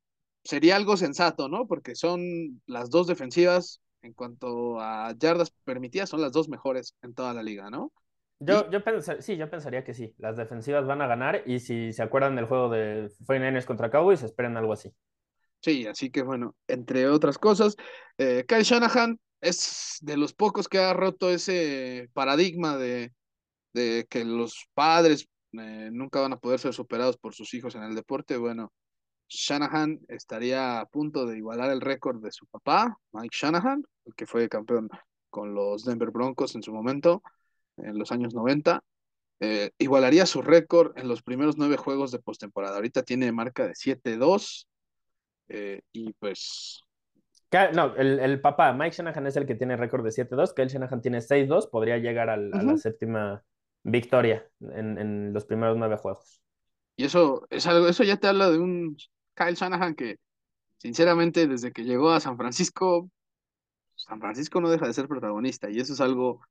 sería 0.43 0.75
algo 0.75 0.97
sensato, 0.97 1.49
¿no? 1.49 1.67
Porque 1.67 1.95
son 1.95 2.61
las 2.65 2.89
dos 2.89 3.07
defensivas 3.07 3.81
en 4.01 4.13
cuanto 4.13 4.79
a 4.79 5.13
yardas 5.17 5.51
permitidas, 5.63 6.09
son 6.09 6.21
las 6.21 6.31
dos 6.31 6.49
mejores 6.49 6.95
en 7.01 7.13
toda 7.13 7.33
la 7.33 7.43
liga, 7.43 7.69
¿no? 7.69 7.91
Yo, 8.39 8.69
yo 8.69 8.79
sí, 9.19 9.35
yo 9.35 9.49
pensaría 9.49 9.83
que 9.83 9.93
sí. 9.93 10.13
Las 10.19 10.37
defensivas 10.37 10.85
van 10.85 11.01
a 11.01 11.07
ganar 11.07 11.43
y 11.45 11.59
si 11.59 11.91
se 11.91 12.03
acuerdan 12.03 12.35
del 12.35 12.45
juego 12.45 12.69
de 12.69 13.09
49ers 13.25 13.65
contra 13.65 13.89
Cowboys, 13.89 14.21
esperen 14.21 14.57
algo 14.57 14.73
así. 14.73 14.93
Sí, 15.59 15.87
así 15.87 16.11
que 16.11 16.21
bueno, 16.21 16.55
entre 16.67 17.07
otras 17.07 17.39
cosas, 17.39 17.75
eh, 18.17 18.45
Kyle 18.47 18.63
Shanahan 18.63 19.19
es 19.41 19.97
de 20.01 20.17
los 20.17 20.33
pocos 20.33 20.67
que 20.67 20.77
ha 20.77 20.93
roto 20.93 21.31
ese 21.31 22.09
paradigma 22.13 22.77
de 22.77 23.11
de 23.73 24.07
que 24.09 24.25
los 24.25 24.67
padres 24.73 25.27
eh, 25.53 25.89
nunca 25.91 26.21
van 26.21 26.33
a 26.33 26.39
poder 26.39 26.59
ser 26.59 26.73
superados 26.73 27.17
por 27.17 27.33
sus 27.33 27.53
hijos 27.53 27.75
en 27.75 27.83
el 27.83 27.95
deporte, 27.95 28.37
bueno, 28.37 28.71
Shanahan 29.29 29.99
estaría 30.07 30.79
a 30.79 30.85
punto 30.85 31.25
de 31.25 31.37
igualar 31.37 31.71
el 31.71 31.81
récord 31.81 32.23
de 32.23 32.31
su 32.31 32.45
papá, 32.47 32.97
Mike 33.11 33.35
Shanahan, 33.37 33.83
el 34.05 34.15
que 34.15 34.25
fue 34.25 34.47
campeón 34.47 34.89
con 35.29 35.53
los 35.53 35.83
Denver 35.83 36.11
Broncos 36.11 36.55
en 36.55 36.63
su 36.63 36.73
momento, 36.73 37.21
en 37.77 37.97
los 37.97 38.11
años 38.11 38.33
90. 38.33 38.83
Eh, 39.39 39.71
igualaría 39.77 40.25
su 40.25 40.41
récord 40.41 40.97
en 40.97 41.07
los 41.07 41.21
primeros 41.21 41.57
nueve 41.57 41.77
juegos 41.77 42.11
de 42.11 42.19
postemporada. 42.19 42.77
Ahorita 42.77 43.03
tiene 43.03 43.31
marca 43.31 43.67
de 43.67 43.73
7-2 43.73 44.67
eh, 45.49 45.81
y 45.91 46.13
pues... 46.13 46.81
No, 47.73 47.95
el, 47.95 48.19
el, 48.19 48.41
papá, 48.41 48.73
Mike 48.73 48.97
Shanahan 48.97 49.27
es 49.27 49.37
el 49.37 49.45
que 49.45 49.55
tiene 49.55 49.77
récord 49.77 50.03
de 50.03 50.09
7-2, 50.09 50.53
que 50.53 50.63
el 50.63 50.67
Shanahan 50.67 51.01
tiene 51.01 51.19
6-2, 51.19 51.69
podría 51.69 51.97
llegar 51.97 52.29
al, 52.29 52.53
a 52.53 52.61
la 52.61 52.77
séptima 52.77 53.41
victoria 53.87 54.45
en, 54.59 54.97
en, 54.97 55.33
los 55.33 55.45
primeros 55.45 55.77
nueve 55.77 55.97
juegos. 55.97 56.41
Y 56.95 57.05
eso 57.05 57.47
es 57.49 57.65
algo, 57.67 57.87
eso 57.87 58.03
ya 58.03 58.17
te 58.17 58.27
habla 58.27 58.49
de 58.49 58.59
un 58.59 58.97
Kyle 59.33 59.55
Shanahan 59.55 59.95
que, 59.95 60.17
sinceramente, 60.77 61.47
desde 61.47 61.71
que 61.71 61.83
llegó 61.83 62.11
a 62.11 62.19
San 62.19 62.37
Francisco, 62.37 63.09
San 63.95 64.19
Francisco 64.19 64.61
no 64.61 64.69
deja 64.69 64.87
de 64.87 64.93
ser 64.93 65.07
protagonista, 65.07 65.69
y 65.69 65.79
eso 65.79 65.93
es 65.93 66.01
algo 66.01 66.41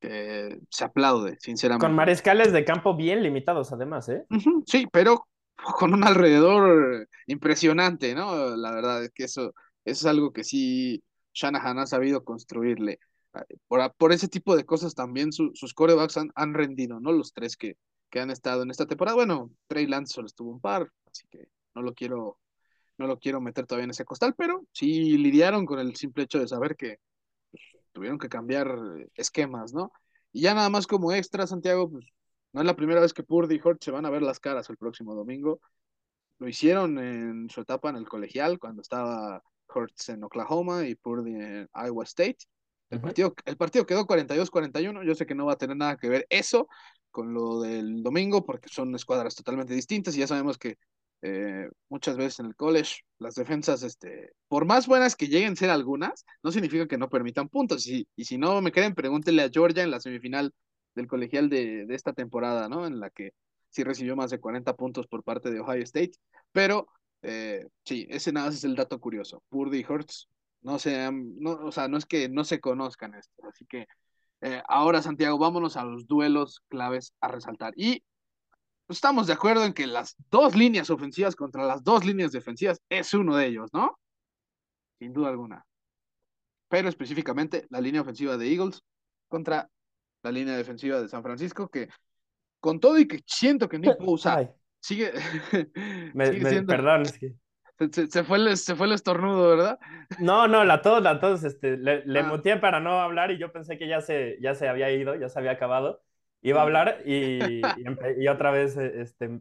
que 0.00 0.58
se 0.70 0.84
aplaude, 0.84 1.36
sinceramente. 1.40 1.86
Con 1.86 1.96
mariscales 1.96 2.52
de 2.52 2.64
campo 2.64 2.96
bien 2.96 3.22
limitados, 3.22 3.72
además, 3.72 4.08
¿eh? 4.08 4.24
sí, 4.66 4.86
pero 4.92 5.26
con 5.56 5.92
un 5.92 6.04
alrededor 6.04 7.08
impresionante, 7.26 8.14
¿no? 8.14 8.56
La 8.56 8.70
verdad 8.70 9.04
es 9.04 9.10
que 9.12 9.24
eso, 9.24 9.52
eso 9.84 10.06
es 10.06 10.06
algo 10.06 10.32
que 10.32 10.44
sí 10.44 11.02
Shanahan 11.34 11.78
ha 11.80 11.86
sabido 11.86 12.24
construirle 12.24 13.00
por, 13.66 14.12
ese 14.12 14.28
tipo 14.28 14.56
de 14.56 14.64
cosas 14.64 14.94
también 14.94 15.32
sus 15.32 15.74
corebacks 15.74 16.16
han, 16.16 16.30
han, 16.34 16.54
rendido, 16.54 17.00
¿no? 17.00 17.12
Los 17.12 17.32
tres 17.32 17.56
que, 17.56 17.76
que 18.10 18.20
han 18.20 18.30
estado 18.30 18.62
en 18.62 18.70
esta 18.70 18.86
temporada. 18.86 19.16
Bueno, 19.16 19.50
Trey 19.66 19.86
Lance 19.86 20.14
solo 20.14 20.26
estuvo 20.26 20.50
un 20.50 20.60
par, 20.60 20.90
así 21.10 21.26
que 21.30 21.48
no 21.74 21.82
lo 21.82 21.94
quiero, 21.94 22.38
no 22.98 23.06
lo 23.06 23.18
quiero 23.18 23.40
meter 23.40 23.66
todavía 23.66 23.84
en 23.84 23.90
ese 23.90 24.04
costal, 24.04 24.34
pero 24.36 24.64
sí 24.72 25.16
lidiaron 25.18 25.66
con 25.66 25.78
el 25.78 25.96
simple 25.96 26.24
hecho 26.24 26.38
de 26.38 26.48
saber 26.48 26.76
que 26.76 26.98
tuvieron 27.92 28.18
que 28.18 28.28
cambiar 28.28 28.76
esquemas, 29.14 29.72
¿no? 29.72 29.92
Y 30.32 30.42
ya 30.42 30.54
nada 30.54 30.70
más 30.70 30.86
como 30.86 31.12
extra, 31.12 31.46
Santiago, 31.46 31.90
pues 31.90 32.06
no 32.52 32.60
es 32.60 32.66
la 32.66 32.76
primera 32.76 33.00
vez 33.00 33.12
que 33.12 33.22
Purdy 33.22 33.56
y 33.56 33.60
Hort 33.62 33.82
se 33.82 33.90
van 33.90 34.06
a 34.06 34.10
ver 34.10 34.22
las 34.22 34.40
caras 34.40 34.70
el 34.70 34.76
próximo 34.76 35.14
domingo. 35.14 35.60
Lo 36.38 36.48
hicieron 36.48 36.98
en 36.98 37.50
su 37.50 37.60
etapa 37.62 37.90
en 37.90 37.96
el 37.96 38.08
colegial, 38.08 38.58
cuando 38.58 38.82
estaba 38.82 39.42
Hurts 39.74 40.10
en 40.10 40.24
Oklahoma 40.24 40.86
y 40.86 40.94
Purdy 40.94 41.34
en 41.34 41.68
Iowa 41.74 42.04
State. 42.04 42.38
El, 42.90 43.00
partido, 43.00 43.34
el 43.44 43.56
partido 43.56 43.86
quedó 43.86 44.06
42-41. 44.06 45.04
Yo 45.04 45.14
sé 45.14 45.26
que 45.26 45.34
no 45.34 45.46
va 45.46 45.54
a 45.54 45.58
tener 45.58 45.76
nada 45.76 45.96
que 45.96 46.08
ver 46.08 46.26
eso 46.30 46.68
con 47.10 47.34
lo 47.34 47.60
del 47.60 48.02
domingo, 48.02 48.44
porque 48.44 48.68
son 48.68 48.94
escuadras 48.94 49.34
totalmente 49.34 49.74
distintas 49.74 50.16
y 50.16 50.20
ya 50.20 50.26
sabemos 50.26 50.58
que 50.58 50.76
eh, 51.22 51.68
muchas 51.88 52.16
veces 52.16 52.40
en 52.40 52.46
el 52.46 52.54
college, 52.54 53.00
las 53.18 53.34
defensas, 53.34 53.82
este, 53.82 54.32
por 54.46 54.64
más 54.66 54.86
buenas 54.86 55.16
que 55.16 55.26
lleguen 55.26 55.54
a 55.54 55.56
ser 55.56 55.70
algunas, 55.70 56.24
no 56.42 56.52
significa 56.52 56.86
que 56.86 56.98
no 56.98 57.08
permitan 57.08 57.48
puntos. 57.48 57.86
Y, 57.86 58.06
y 58.16 58.24
si 58.24 58.38
no 58.38 58.60
me 58.62 58.72
creen, 58.72 58.94
pregúntenle 58.94 59.42
a 59.42 59.50
Georgia 59.50 59.82
en 59.82 59.90
la 59.90 60.00
semifinal 60.00 60.52
del 60.94 61.08
colegial 61.08 61.48
de, 61.48 61.86
de 61.86 61.94
esta 61.94 62.12
temporada, 62.12 62.68
¿no? 62.68 62.86
En 62.86 63.00
la 63.00 63.10
que 63.10 63.32
sí 63.70 63.84
recibió 63.84 64.16
más 64.16 64.30
de 64.30 64.40
40 64.40 64.74
puntos 64.76 65.06
por 65.06 65.22
parte 65.24 65.50
de 65.50 65.60
Ohio 65.60 65.82
State. 65.82 66.12
Pero 66.52 66.88
eh, 67.22 67.66
sí, 67.84 68.06
ese 68.10 68.32
nada 68.32 68.50
es 68.50 68.64
el 68.64 68.76
dato 68.76 69.00
curioso. 69.00 69.42
Purdy 69.48 69.80
y 69.80 69.84
Hurts, 69.84 70.28
no 70.62 70.78
se, 70.78 71.10
no, 71.12 71.52
o 71.52 71.72
sea, 71.72 71.88
no 71.88 71.96
es 71.96 72.06
que 72.06 72.28
no 72.28 72.44
se 72.44 72.60
conozcan 72.60 73.14
esto. 73.14 73.46
Así 73.46 73.64
que 73.66 73.86
eh, 74.40 74.62
ahora, 74.68 75.02
Santiago, 75.02 75.38
vámonos 75.38 75.76
a 75.76 75.84
los 75.84 76.06
duelos 76.06 76.62
claves 76.68 77.14
a 77.20 77.28
resaltar. 77.28 77.72
Y 77.76 78.02
estamos 78.88 79.26
de 79.26 79.32
acuerdo 79.32 79.64
en 79.64 79.72
que 79.72 79.86
las 79.86 80.16
dos 80.30 80.54
líneas 80.54 80.90
ofensivas 80.90 81.36
contra 81.36 81.64
las 81.64 81.82
dos 81.82 82.04
líneas 82.04 82.32
defensivas 82.32 82.80
es 82.88 83.14
uno 83.14 83.36
de 83.36 83.46
ellos, 83.46 83.70
¿no? 83.72 83.98
Sin 84.98 85.12
duda 85.12 85.28
alguna. 85.28 85.64
Pero 86.68 86.88
específicamente 86.88 87.66
la 87.70 87.80
línea 87.80 88.02
ofensiva 88.02 88.36
de 88.36 88.52
Eagles 88.52 88.82
contra 89.28 89.68
la 90.22 90.32
línea 90.32 90.56
defensiva 90.56 91.00
de 91.00 91.08
San 91.08 91.22
Francisco, 91.22 91.68
que 91.68 91.88
con 92.60 92.80
todo 92.80 92.98
y 92.98 93.06
que 93.06 93.22
siento 93.26 93.68
que 93.68 93.78
Nick 93.78 93.98
Bosa 94.00 94.54
sigue, 94.80 95.12
sigue 96.12 96.48
siendo... 96.48 96.72
Perdón, 96.72 97.02
es 97.02 97.18
que... 97.18 97.34
Se, 97.92 98.24
fue 98.24 98.38
el, 98.38 98.56
se 98.56 98.74
fue 98.74 98.86
el 98.86 98.92
estornudo, 98.92 99.50
¿verdad? 99.50 99.78
No, 100.18 100.48
no, 100.48 100.64
la 100.64 100.82
todos, 100.82 101.02
la 101.02 101.20
todos, 101.20 101.44
este, 101.44 101.76
le, 101.76 102.04
le 102.04 102.20
ah. 102.20 102.60
para 102.60 102.80
no 102.80 103.00
hablar 103.00 103.30
y 103.30 103.38
yo 103.38 103.52
pensé 103.52 103.78
que 103.78 103.86
ya 103.86 104.00
se, 104.00 104.36
ya 104.40 104.54
se 104.54 104.68
había 104.68 104.90
ido, 104.90 105.14
ya 105.14 105.28
se 105.28 105.38
había 105.38 105.52
acabado. 105.52 106.02
Iba 106.42 106.60
a 106.60 106.64
hablar 106.64 106.98
y, 107.04 107.60
y, 108.18 108.28
otra 108.28 108.50
vez, 108.50 108.76
eh, 108.76 109.00
este, 109.00 109.40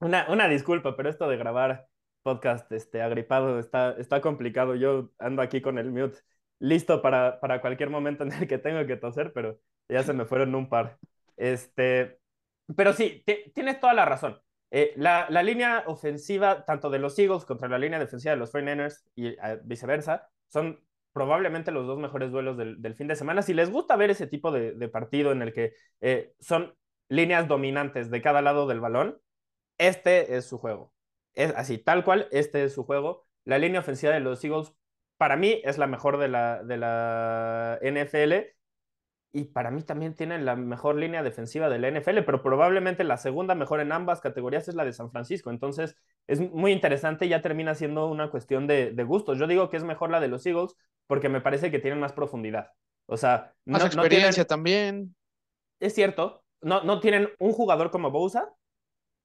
una, 0.00 0.26
una 0.28 0.48
disculpa, 0.48 0.96
pero 0.96 1.08
esto 1.08 1.28
de 1.28 1.36
grabar 1.36 1.88
podcast 2.22 2.70
este, 2.72 3.02
agripado 3.02 3.58
está, 3.58 3.92
está 3.98 4.20
complicado. 4.20 4.74
Yo 4.76 5.10
ando 5.18 5.42
aquí 5.42 5.60
con 5.60 5.78
el 5.78 5.90
mute 5.90 6.18
listo 6.60 7.02
para, 7.02 7.40
para 7.40 7.60
cualquier 7.60 7.90
momento 7.90 8.22
en 8.22 8.32
el 8.32 8.48
que 8.48 8.58
tengo 8.58 8.86
que 8.86 8.96
toser, 8.96 9.32
pero 9.32 9.58
ya 9.88 10.02
se 10.04 10.12
me 10.12 10.24
fueron 10.24 10.54
un 10.54 10.68
par. 10.68 10.98
Este, 11.36 12.20
pero 12.76 12.92
sí, 12.92 13.24
tienes 13.54 13.80
toda 13.80 13.94
la 13.94 14.04
razón. 14.04 14.40
Eh, 14.74 14.94
la, 14.96 15.26
la, 15.28 15.42
línea 15.42 15.84
ofensiva, 15.86 16.64
tanto 16.64 16.88
de 16.88 16.98
los 16.98 17.18
Eagles 17.18 17.44
contra 17.44 17.68
la 17.68 17.78
línea 17.78 17.98
defensiva 17.98 18.32
de 18.32 18.38
los 18.38 18.54
49ers 18.54 19.04
y 19.14 19.26
eh, 19.26 19.60
viceversa, 19.64 20.30
son 20.48 20.82
probablemente 21.12 21.70
los 21.72 21.86
dos 21.86 21.98
mejores 21.98 22.30
duelos 22.32 22.56
del, 22.56 22.80
del, 22.80 22.94
fin 22.94 23.06
de 23.06 23.14
semana. 23.14 23.42
Si 23.42 23.52
les 23.52 23.70
gusta 23.70 23.96
ver 23.96 24.08
ese 24.08 24.26
tipo 24.26 24.50
de, 24.50 24.88
partido 24.88 25.30
en 25.30 25.42
el 25.42 25.52
que 25.52 25.74
eh, 26.00 26.32
son 26.40 26.74
líneas 27.10 27.48
dominantes 27.48 28.10
de 28.10 28.22
cada 28.22 28.40
lado 28.40 28.66
del 28.66 28.80
balón, 28.80 29.20
este 29.76 30.36
es 30.36 30.46
su 30.46 30.56
juego. 30.56 30.94
Es 31.34 31.52
así, 31.54 31.76
tal 31.76 32.02
cual, 32.02 32.28
este 32.30 32.64
es 32.64 32.72
su 32.72 32.84
juego. 32.84 33.26
La 33.44 33.58
línea 33.58 33.80
ofensiva 33.80 34.14
de 34.14 34.20
los 34.20 34.42
Eagles, 34.42 34.72
para 35.18 35.36
mí, 35.36 35.60
es 35.64 35.76
la 35.76 35.86
mejor 35.86 36.16
de 36.16 36.28
la, 36.28 36.62
de 36.62 36.78
la 36.78 37.78
NFL 37.82 38.54
y 39.32 39.44
para 39.44 39.70
mí 39.70 39.82
también 39.82 40.14
tienen 40.14 40.44
la 40.44 40.56
mejor 40.56 40.96
línea 40.96 41.22
defensiva 41.22 41.68
de 41.68 41.78
la 41.78 41.88
NFL, 41.88 42.20
pero 42.26 42.42
probablemente 42.42 43.02
la 43.02 43.16
segunda 43.16 43.54
mejor 43.54 43.80
en 43.80 43.92
ambas 43.92 44.20
categorías 44.20 44.68
es 44.68 44.74
la 44.74 44.84
de 44.84 44.92
San 44.92 45.10
Francisco. 45.10 45.50
Entonces 45.50 45.96
es 46.26 46.40
muy 46.40 46.72
interesante, 46.72 47.28
ya 47.28 47.40
termina 47.40 47.74
siendo 47.74 48.08
una 48.08 48.30
cuestión 48.30 48.66
de, 48.66 48.92
de 48.92 49.04
gustos. 49.04 49.38
Yo 49.38 49.46
digo 49.46 49.70
que 49.70 49.78
es 49.78 49.84
mejor 49.84 50.10
la 50.10 50.20
de 50.20 50.28
los 50.28 50.44
Eagles 50.44 50.76
porque 51.06 51.28
me 51.28 51.40
parece 51.40 51.70
que 51.70 51.78
tienen 51.78 52.00
más 52.00 52.12
profundidad. 52.12 52.72
O 53.06 53.16
sea, 53.16 53.54
más 53.64 53.84
experiencia 53.84 54.44
también. 54.44 55.14
Es 55.80 55.94
cierto, 55.94 56.44
no, 56.60 56.82
no 56.82 57.00
tienen 57.00 57.30
un 57.38 57.52
jugador 57.52 57.90
como 57.90 58.10
Bosa, 58.10 58.52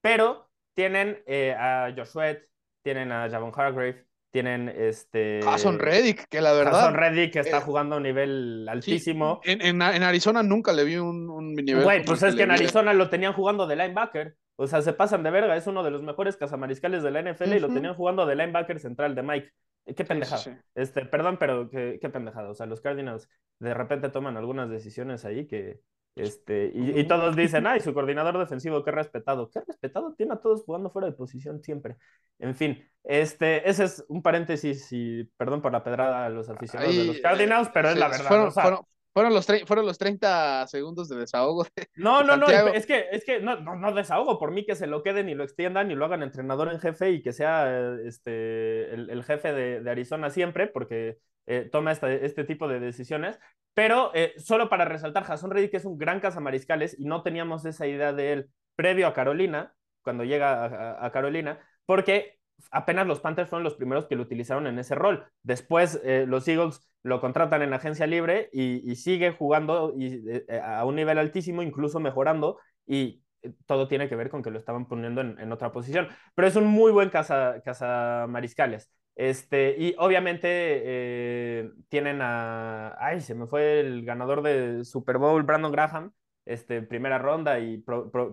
pero 0.02 0.50
tienen 0.74 1.22
eh, 1.26 1.54
a 1.54 1.94
Josh 1.96 2.38
tienen 2.82 3.12
a 3.12 3.30
Javon 3.30 3.52
Hargrave, 3.56 4.06
tienen 4.32 4.70
este. 4.70 5.42
Jason 5.44 5.80
Reddick, 5.80 6.28
que 6.30 6.42
la 6.42 6.54
verdad. 6.54 6.74
Jason 6.74 6.94
Reddick 6.96 7.34
que 7.34 7.40
está 7.40 7.58
eh, 7.58 7.62
jugando 7.62 7.96
a 7.96 7.98
un 7.98 8.04
nivel 8.04 8.68
altísimo. 8.70 9.42
en, 9.44 9.62
en, 9.62 9.82
Arizona 9.82 10.44
nunca 10.44 10.74
le 10.74 10.84
vi 10.84 10.98
un, 10.98 11.30
un 11.30 11.54
nivel. 11.54 11.84
Güey, 11.84 12.06
pues 12.06 12.24
es 12.24 12.36
que 12.36 12.44
en 12.44 12.52
Arizona 12.52 12.94
lo 12.94 13.10
tenían 13.10 13.34
jugando 13.34 13.68
de 13.68 13.76
linebacker. 13.76 14.36
O 14.58 14.68
sea, 14.68 14.82
se 14.82 14.94
pasan 14.94 15.24
de 15.24 15.32
verga. 15.32 15.56
Es 15.56 15.68
uno 15.68 15.84
de 15.84 15.92
los 15.92 16.02
mejores 16.02 16.36
cazamariscales 16.36 17.04
de 17.04 17.12
la 17.12 17.22
NFL 17.22 17.54
y 17.54 17.60
lo 17.60 17.70
tenían 17.70 17.94
jugando 17.94 18.26
de 18.26 18.36
linebacker 18.36 18.80
central 18.80 19.14
de 19.16 19.24
Mike. 19.24 19.52
Qué 19.96 20.04
pendejada. 20.04 20.62
Este, 20.76 21.06
perdón, 21.06 21.38
pero 21.40 21.70
qué, 21.70 22.00
qué 22.02 22.10
pendejada. 22.10 22.50
O 22.50 22.56
sea, 22.56 22.66
los 22.66 22.82
Cardinals 22.82 23.30
de 23.60 23.74
repente 23.74 24.10
toman 24.10 24.36
algunas 24.36 24.70
decisiones 24.70 25.26
ahí 25.26 25.48
que, 25.48 25.80
este, 26.18 26.72
y, 26.74 27.04
todos 27.08 27.36
dicen, 27.36 27.68
ay, 27.68 27.80
su 27.80 27.94
coordinador 27.94 28.38
defensivo, 28.38 28.84
qué 28.84 28.92
respetado. 28.92 29.50
Qué 29.50 29.62
respetado, 29.66 30.14
tiene 30.16 30.34
a 30.34 30.38
todos 30.38 30.64
jugando 30.64 30.90
fuera 30.90 31.08
de 31.08 31.14
posición 31.14 31.62
siempre. 31.62 31.98
En 32.40 32.56
fin, 32.56 32.84
este, 33.04 33.70
ese 33.70 33.86
es 33.86 34.06
un 34.08 34.22
paréntesis 34.22 34.88
y 34.92 35.24
perdón 35.38 35.62
por 35.62 35.72
la 35.72 35.84
pedrada 35.84 36.26
a 36.26 36.30
los 36.30 36.50
aficionados 36.50 36.96
de 36.96 37.06
los 37.06 37.20
Cardinals, 37.20 37.70
pero 37.74 37.90
es 37.90 37.98
la 37.98 38.08
verdad. 38.08 38.28
Fueron, 38.28 38.52
fueron, 38.52 38.80
los 39.34 39.46
fueron 39.66 39.86
los 39.86 39.98
30 39.98 40.68
segundos 40.68 41.10
de 41.10 41.18
desahogo. 41.18 41.66
no, 41.96 42.24
no, 42.24 42.38
no, 42.38 42.48
es 42.48 42.86
que, 42.86 43.06
es 43.12 43.26
que 43.26 43.40
no, 43.40 43.60
no, 43.60 43.76
no, 43.76 43.94
desahogo, 43.94 44.38
por 44.38 44.52
mí 44.52 44.66
que 44.66 44.76
se 44.76 44.88
lo 44.88 45.04
queden 45.04 45.30
y 45.30 45.36
lo 45.36 45.44
extiendan 45.44 45.92
y 45.92 45.96
lo 45.96 46.06
hagan 46.06 46.24
entrenador 46.24 46.72
en 46.72 46.80
jefe 46.80 47.12
y 47.12 47.22
que 47.22 47.34
sea 47.34 47.96
este, 48.06 48.94
el, 48.94 49.10
el 49.10 49.24
jefe 49.24 49.54
de, 49.54 49.82
de 49.82 49.92
Arizona 49.92 50.30
siempre, 50.30 50.68
porque 50.68 51.18
eh, 51.48 51.70
toma 51.72 51.94
este 51.94 52.44
tipo 52.44 52.68
de 52.68 52.80
decisiones. 52.80 53.40
Pero 53.74 54.12
eh, 54.14 54.34
solo 54.38 54.70
para 54.70 54.86
resaltar, 54.86 55.24
Jason 55.24 55.52
Reddick 55.52 55.76
es 55.76 55.86
un 55.86 55.98
gran 55.98 56.20
cazamariscales 56.20 57.00
y 57.00 57.06
no 57.06 57.24
teníamos 57.24 57.64
esa 57.66 57.88
idea 57.88 58.12
de 58.12 58.34
él 58.34 58.50
previo 58.76 59.08
a 59.08 59.14
Carolina, 59.14 59.74
cuando 60.04 60.24
llega 60.24 61.06
a, 61.06 61.12
Carolina, 61.12 61.60
porque 61.86 62.37
apenas 62.72 63.08
los 63.08 63.20
Panthers 63.20 63.50
fueron 63.50 63.64
los 63.64 63.76
primeros 63.76 64.06
que 64.06 64.16
lo 64.16 64.24
utilizaron 64.24 64.68
en 64.68 64.80
ese 64.80 64.96
rol. 64.96 65.26
Después 65.44 66.00
eh, 66.04 66.26
los 66.28 66.48
Eagles 66.48 66.82
lo 67.04 67.22
contratan 67.22 67.62
en 67.62 67.74
agencia 67.74 68.08
libre 68.08 68.50
y, 68.52 68.96
sigue 68.96 69.32
jugando 69.32 69.94
y, 69.98 70.22
a 70.62 70.84
un 70.86 70.96
nivel 70.96 71.18
altísimo, 71.18 71.62
incluso 71.62 72.00
mejorando, 72.00 72.60
y 72.86 73.24
todo 73.66 73.88
tiene 73.88 74.10
que 74.10 74.16
ver 74.16 74.30
con 74.30 74.44
que 74.44 74.52
lo 74.52 74.60
estaban 74.60 74.88
poniendo 74.88 75.22
en, 75.22 75.52
otra 75.52 75.72
posición. 75.72 76.08
Pero 76.36 76.48
es 76.48 76.56
un 76.56 76.66
muy 76.68 76.92
buen 76.92 77.10
caza, 77.10 77.62
cazamariscales. 77.64 78.92
Este, 79.16 79.76
y 79.78 79.96
obviamente 79.98 80.48
eh, 80.52 81.72
tienen 81.90 82.22
a. 82.22 82.96
Ay, 83.00 83.22
se 83.22 83.36
me 83.36 83.48
fue 83.48 83.80
el 83.80 84.06
ganador 84.06 84.44
de 84.44 84.84
Super 84.86 85.18
Bowl, 85.18 85.44
Brandon 85.44 85.72
Graham, 85.72 86.12
este, 86.48 86.82
primera 86.82 87.18
ronda 87.18 87.60
y 87.60 87.84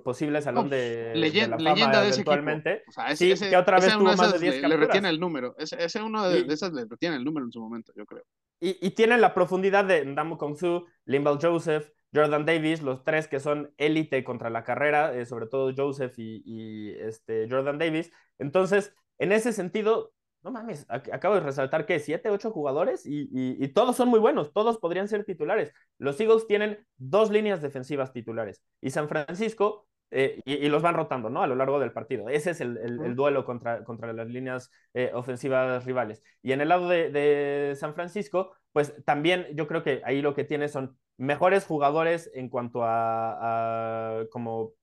posible 0.05 0.41
salón 0.41 0.71
de, 0.71 1.13
leyenda, 1.15 1.57
de 1.57 1.63
la 1.63 1.77
fama 1.77 2.01
de 2.01 2.09
eventualmente. 2.09 2.83
sí, 3.15 3.35
que 3.35 3.57
otra 3.57 3.79
vez 3.79 3.93
tuvo 3.93 4.15
más 4.15 4.33
de 4.33 4.39
10 4.39 4.63
le, 4.63 4.69
le, 4.69 4.77
retiene 4.77 5.09
el 5.09 5.21
número. 5.21 5.55
Ese, 5.59 5.83
ese 5.83 6.03
uno 6.03 6.29
de, 6.29 6.47
esas 6.49 6.73
le 6.73 6.87
retiene 6.87 7.17
el 7.17 7.25
número 7.25 7.45
en 7.45 7.53
su 7.53 7.61
momento, 7.61 7.93
yo 7.97 8.07
creo. 8.07 8.25
Y, 8.61 8.79
y 8.87 8.91
tienen 8.93 9.21
la 9.21 9.35
profundidad 9.35 9.85
de 9.85 10.05
Ndamo 10.05 10.39
Kong 10.39 10.57
Su, 10.57 10.87
Limbal 11.05 11.39
Joseph, 11.43 11.91
Jordan 12.15 12.47
Davis, 12.47 12.81
los 12.81 13.05
tres 13.05 13.27
que 13.29 13.41
son 13.41 13.75
élite 13.77 14.23
contra 14.23 14.49
la 14.49 14.63
carrera, 14.63 15.15
eh, 15.15 15.27
sobre 15.27 15.47
todo 15.47 15.73
Joseph 15.77 16.17
y, 16.19 16.43
y, 16.47 16.91
este, 16.93 17.49
Jordan 17.51 17.79
Davis. 17.79 18.13
Entonces, 18.39 18.95
en 19.19 19.33
ese 19.33 19.53
sentido, 19.53 20.14
no 20.45 20.51
mames, 20.51 20.87
acabo 20.89 21.37
de 21.37 21.41
resaltar 21.41 21.87
que 21.87 21.99
siete, 21.99 22.29
ocho 22.29 22.51
jugadores 22.51 23.05
y, 23.07 23.67
todos 23.69 23.97
son 23.97 24.11
muy 24.11 24.21
buenos, 24.21 24.53
todos 24.53 24.79
podrían 24.79 25.09
ser 25.09 25.25
titulares. 25.25 25.73
Los 25.99 26.21
Eagles 26.21 26.47
tienen 26.47 26.87
dos 26.99 27.31
líneas 27.31 27.63
defensivas 27.63 28.13
titulares 28.13 28.63
y 28.83 28.91
San 28.91 29.09
Francisco, 29.09 29.89
eh, 30.11 30.41
y, 30.45 30.69
los 30.69 30.83
van 30.83 30.95
rotando, 30.95 31.31
¿no? 31.31 31.43
A 31.43 31.47
lo 31.47 31.57
largo 31.57 31.81
del 31.81 31.93
partido. 31.93 32.29
Ese 32.29 32.51
es 32.51 32.61
el, 32.61 33.17
duelo 33.17 33.45
contra, 33.45 33.83
contra 33.83 34.13
las 34.13 34.29
líneas 34.29 34.71
eh, 34.93 35.11
ofensivas 35.15 35.85
rivales. 35.87 36.23
Y 36.43 36.53
en 36.53 36.61
el 36.61 36.69
lado 36.69 36.89
de, 36.89 37.75
San 37.77 37.95
Francisco, 37.95 38.55
pues 38.73 38.95
también 39.05 39.47
yo 39.55 39.67
creo 39.67 39.83
que 39.83 40.03
ahí 40.05 40.23
lo 40.23 40.35
que 40.35 40.45
tiene 40.45 40.69
son 40.69 40.97
mejores 41.17 41.65
jugadores 41.65 42.31
en 42.35 42.49
cuanto 42.49 42.83
a, 42.85 44.25
como 44.31 44.75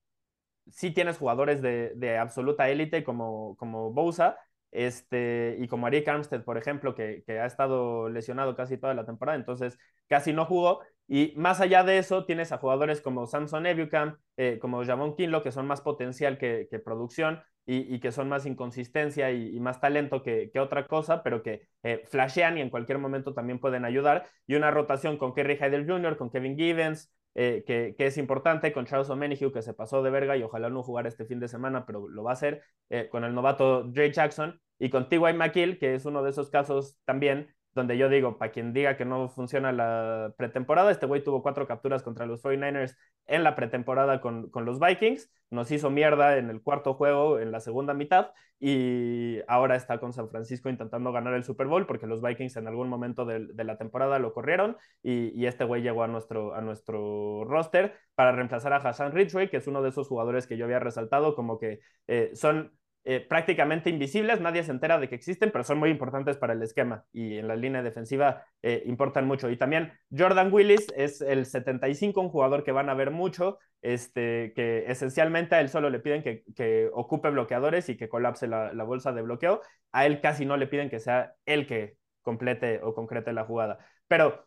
sí 0.72 0.92
tienes 0.92 1.18
jugadores 1.18 1.62
de, 1.62 2.18
absoluta 2.18 2.70
élite 2.70 3.04
como, 3.04 3.56
como 3.58 3.94
Bosa, 3.94 4.38
este, 4.72 5.58
y 5.60 5.68
como 5.68 5.88
Arik 5.88 6.08
Armstead, 6.08 6.44
por 6.44 6.58
ejemplo, 6.58 6.96
que, 6.96 7.24
ha 7.28 7.46
estado 7.46 8.10
lesionado 8.10 8.56
casi 8.56 8.78
toda 8.78 8.94
la 8.94 9.06
temporada, 9.06 9.38
entonces 9.38 9.78
casi 10.08 10.34
no 10.34 10.46
jugó. 10.46 10.82
Y 11.08 11.34
más 11.36 11.60
allá 11.60 11.84
de 11.84 11.98
eso, 11.98 12.26
tienes 12.26 12.52
a 12.52 12.58
jugadores 12.58 13.02
como 13.02 13.28
Samson 13.28 13.66
Ebucam, 13.66 14.18
eh, 14.38 14.60
como 14.62 14.84
Javon 14.86 15.16
Kinlo, 15.16 15.44
que 15.44 15.52
son 15.52 15.68
más 15.68 15.82
potencial 15.82 16.38
que, 16.38 16.68
producción 16.84 17.42
y, 17.66 18.00
que 18.00 18.12
son 18.12 18.30
más 18.30 18.46
inconsistencia 18.46 19.32
y, 19.32 19.60
más 19.60 19.82
talento 19.82 20.24
que, 20.24 20.52
otra 20.60 20.88
cosa, 20.88 21.22
pero 21.24 21.44
que 21.44 21.68
eh, 21.84 22.04
flashean 22.10 22.58
y 22.58 22.62
en 22.62 22.70
cualquier 22.70 22.98
momento 22.98 23.34
también 23.34 23.60
pueden 23.60 23.86
ayudar. 23.86 24.28
Y 24.48 24.56
una 24.56 24.72
rotación 24.72 25.18
con 25.18 25.34
Kerry 25.34 25.58
Heidel 25.60 25.86
Jr., 25.86 26.18
con 26.18 26.32
Kevin 26.32 26.58
Givens, 26.58 27.12
eh, 27.36 27.64
que, 27.66 27.96
es 27.98 28.18
importante, 28.18 28.74
con 28.74 28.86
Charles 28.86 29.10
O'Menihue, 29.10 29.52
que 29.52 29.62
se 29.62 29.74
pasó 29.74 30.04
de 30.04 30.10
verga 30.10 30.38
y 30.38 30.44
ojalá 30.44 30.70
no 30.70 30.84
jugar 30.84 31.08
este 31.08 31.26
fin 31.26 31.40
de 31.40 31.48
semana, 31.48 31.86
pero 31.86 32.08
lo 32.08 32.24
va 32.24 32.32
a 32.32 32.34
hacer, 32.34 32.64
eh, 32.90 33.08
con 33.10 33.24
el 33.24 33.34
novato 33.34 33.84
Dre 33.84 34.12
Jackson 34.12 34.60
y 34.80 34.90
con 34.90 35.10
T.Y. 35.10 35.34
McKill, 35.34 35.80
que 35.80 35.96
es 35.96 36.06
uno 36.06 36.24
de 36.24 36.32
esos 36.32 36.50
casos 36.50 37.00
también 37.06 37.54
donde 37.74 37.98
yo 37.98 38.10
digo, 38.10 38.38
para 38.38 38.52
quien 38.52 38.74
diga 38.74 38.98
que 38.98 39.06
no 39.06 39.30
funciona 39.30 39.72
la 39.72 40.34
pretemporada, 40.38 40.92
este 40.92 41.06
güey 41.06 41.24
tuvo 41.24 41.42
cuatro 41.42 41.68
capturas 41.68 42.04
contra 42.04 42.26
los 42.26 42.44
49ers 42.44 42.98
en 43.28 43.44
la 43.44 43.56
pretemporada 43.56 44.20
con, 44.22 44.50
con, 44.50 44.66
los 44.66 44.80
Vikings, 44.80 45.32
nos 45.50 45.72
hizo 45.72 45.90
mierda 45.90 46.38
en 46.38 46.50
el 46.50 46.62
cuarto 46.62 46.94
juego, 46.96 47.40
en 47.40 47.52
la 47.52 47.60
segunda 47.60 47.94
mitad, 47.94 48.32
y 48.60 49.40
ahora 49.48 49.76
está 49.76 50.00
con 50.00 50.14
San 50.14 50.30
Francisco 50.30 50.70
intentando 50.70 51.12
ganar 51.12 51.34
el 51.34 51.44
Super 51.44 51.68
Bowl 51.68 51.88
porque 51.88 52.08
los 52.08 52.22
Vikings 52.22 52.58
en 52.58 52.68
algún 52.68 52.90
momento 52.90 53.26
de, 53.26 53.48
la 53.64 53.78
temporada 53.78 54.20
lo 54.20 54.34
corrieron 54.34 54.78
y, 55.02 55.30
y, 55.40 55.48
este 55.48 55.64
güey 55.64 55.82
llegó 55.82 56.04
a 56.04 56.08
nuestro, 56.08 56.54
a 56.54 56.62
nuestro 56.62 57.44
roster 57.46 57.96
para 58.16 58.34
reemplazar 58.34 58.74
a 58.74 58.78
Hassan 58.78 59.14
Ridgway, 59.14 59.50
que 59.50 59.58
es 59.58 59.68
uno 59.68 59.82
de 59.82 59.90
esos 59.90 60.08
jugadores 60.08 60.46
que 60.46 60.58
yo 60.58 60.66
había 60.66 60.80
resaltado 60.80 61.36
como 61.36 61.58
que 61.58 61.80
eh, 62.08 62.32
son 62.36 62.72
eh, 63.04 63.20
prácticamente 63.20 63.90
invisibles, 63.90 64.42
nadie 64.42 64.64
se 64.64 64.70
entera 64.70 65.00
de 65.00 65.10
que 65.10 65.16
existen, 65.16 65.52
pero 65.52 65.64
son 65.64 65.80
muy 65.80 65.90
importantes 65.90 66.38
para 66.38 66.54
el 66.54 66.62
esquema 66.62 67.04
y 67.12 67.40
en 67.40 67.48
la 67.48 67.56
línea 67.56 67.82
defensiva 67.82 68.46
eh, 68.62 68.84
importan 68.86 69.26
mucho. 69.26 69.50
Y 69.50 69.58
también 69.58 69.92
Jordan 70.16 70.54
Willis 70.54 70.86
es 70.96 71.20
el 71.22 71.48
75, 71.48 72.22
un 72.22 72.30
jugador 72.30 72.64
que 72.64 72.72
van 72.72 72.90
a 72.90 72.94
ver 72.94 73.10
mucho, 73.10 73.58
este, 73.82 74.54
que 74.56 74.86
esencialmente 74.88 75.56
a 75.56 75.62
él 75.62 75.70
solo 75.70 75.90
le 75.90 76.00
piden 76.00 76.22
que, 76.22 76.44
que 76.56 76.92
ocupe 76.94 77.32
bloqueadores 77.32 77.90
y 77.90 77.98
que 77.98 78.08
colapse 78.08 78.48
la, 78.48 78.72
bolsa 78.84 79.12
de 79.14 79.24
bloqueo. 79.24 79.62
A 79.92 80.06
él 80.06 80.22
casi 80.22 80.46
no 80.46 80.56
le 80.56 80.68
piden 80.68 80.92
que 80.92 81.00
sea 81.00 81.34
él 81.46 81.66
que 81.66 81.98
complete 82.22 82.82
o 82.84 82.94
concrete 82.94 83.34
la 83.34 83.46
jugada. 83.46 83.80
Pero, 84.08 84.46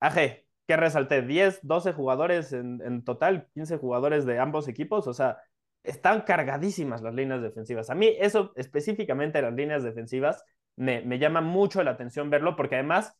AG, 0.00 0.44
¿qué 0.66 0.76
resalté? 0.76 1.22
10, 1.22 1.60
12 1.62 1.92
jugadores 1.92 2.52
en, 2.52 2.80
en 2.84 3.04
total, 3.04 3.48
15 3.54 3.76
jugadores 3.78 4.26
de 4.26 4.40
ambos 4.40 4.66
equipos, 4.66 5.06
o 5.06 5.14
sea, 5.14 5.38
están 5.86 6.22
cargadísimas 6.22 7.02
las 7.02 7.14
líneas 7.14 7.42
defensivas. 7.42 7.90
A 7.90 7.94
mí 7.94 8.14
eso 8.18 8.52
específicamente 8.56 9.40
las 9.40 9.54
líneas 9.54 9.82
defensivas 9.82 10.44
me, 10.76 11.02
me 11.02 11.18
llama 11.18 11.40
mucho 11.40 11.82
la 11.82 11.92
atención 11.92 12.30
verlo 12.30 12.56
porque 12.56 12.74
además 12.74 13.18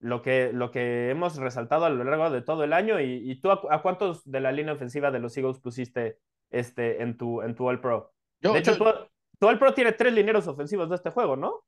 lo 0.00 0.22
que, 0.22 0.52
lo 0.52 0.70
que 0.70 1.10
hemos 1.10 1.36
resaltado 1.36 1.84
a 1.84 1.90
lo 1.90 2.04
largo 2.04 2.30
de 2.30 2.42
todo 2.42 2.64
el 2.64 2.72
año 2.72 3.00
y, 3.00 3.30
y 3.30 3.40
tú 3.40 3.50
a, 3.50 3.60
a, 3.70 3.82
cuántos 3.82 4.24
de 4.24 4.40
la 4.40 4.52
línea 4.52 4.74
ofensiva 4.74 5.10
de 5.10 5.18
los 5.18 5.36
Eagles 5.36 5.58
pusiste 5.58 6.18
este, 6.50 7.02
en, 7.02 7.16
tu, 7.16 7.42
en 7.42 7.54
tu 7.54 7.68
All 7.68 7.80
Pro. 7.80 8.12
Yo, 8.40 8.52
de 8.52 8.60
hecho, 8.60 8.76
yo... 8.76 8.78
tu, 8.78 9.08
tu 9.40 9.48
All 9.48 9.58
Pro 9.58 9.74
tiene 9.74 9.92
tres 9.92 10.12
lineros 10.12 10.46
ofensivos 10.46 10.88
de 10.88 10.96
este 10.96 11.10
juego, 11.10 11.36
¿no? 11.36 11.64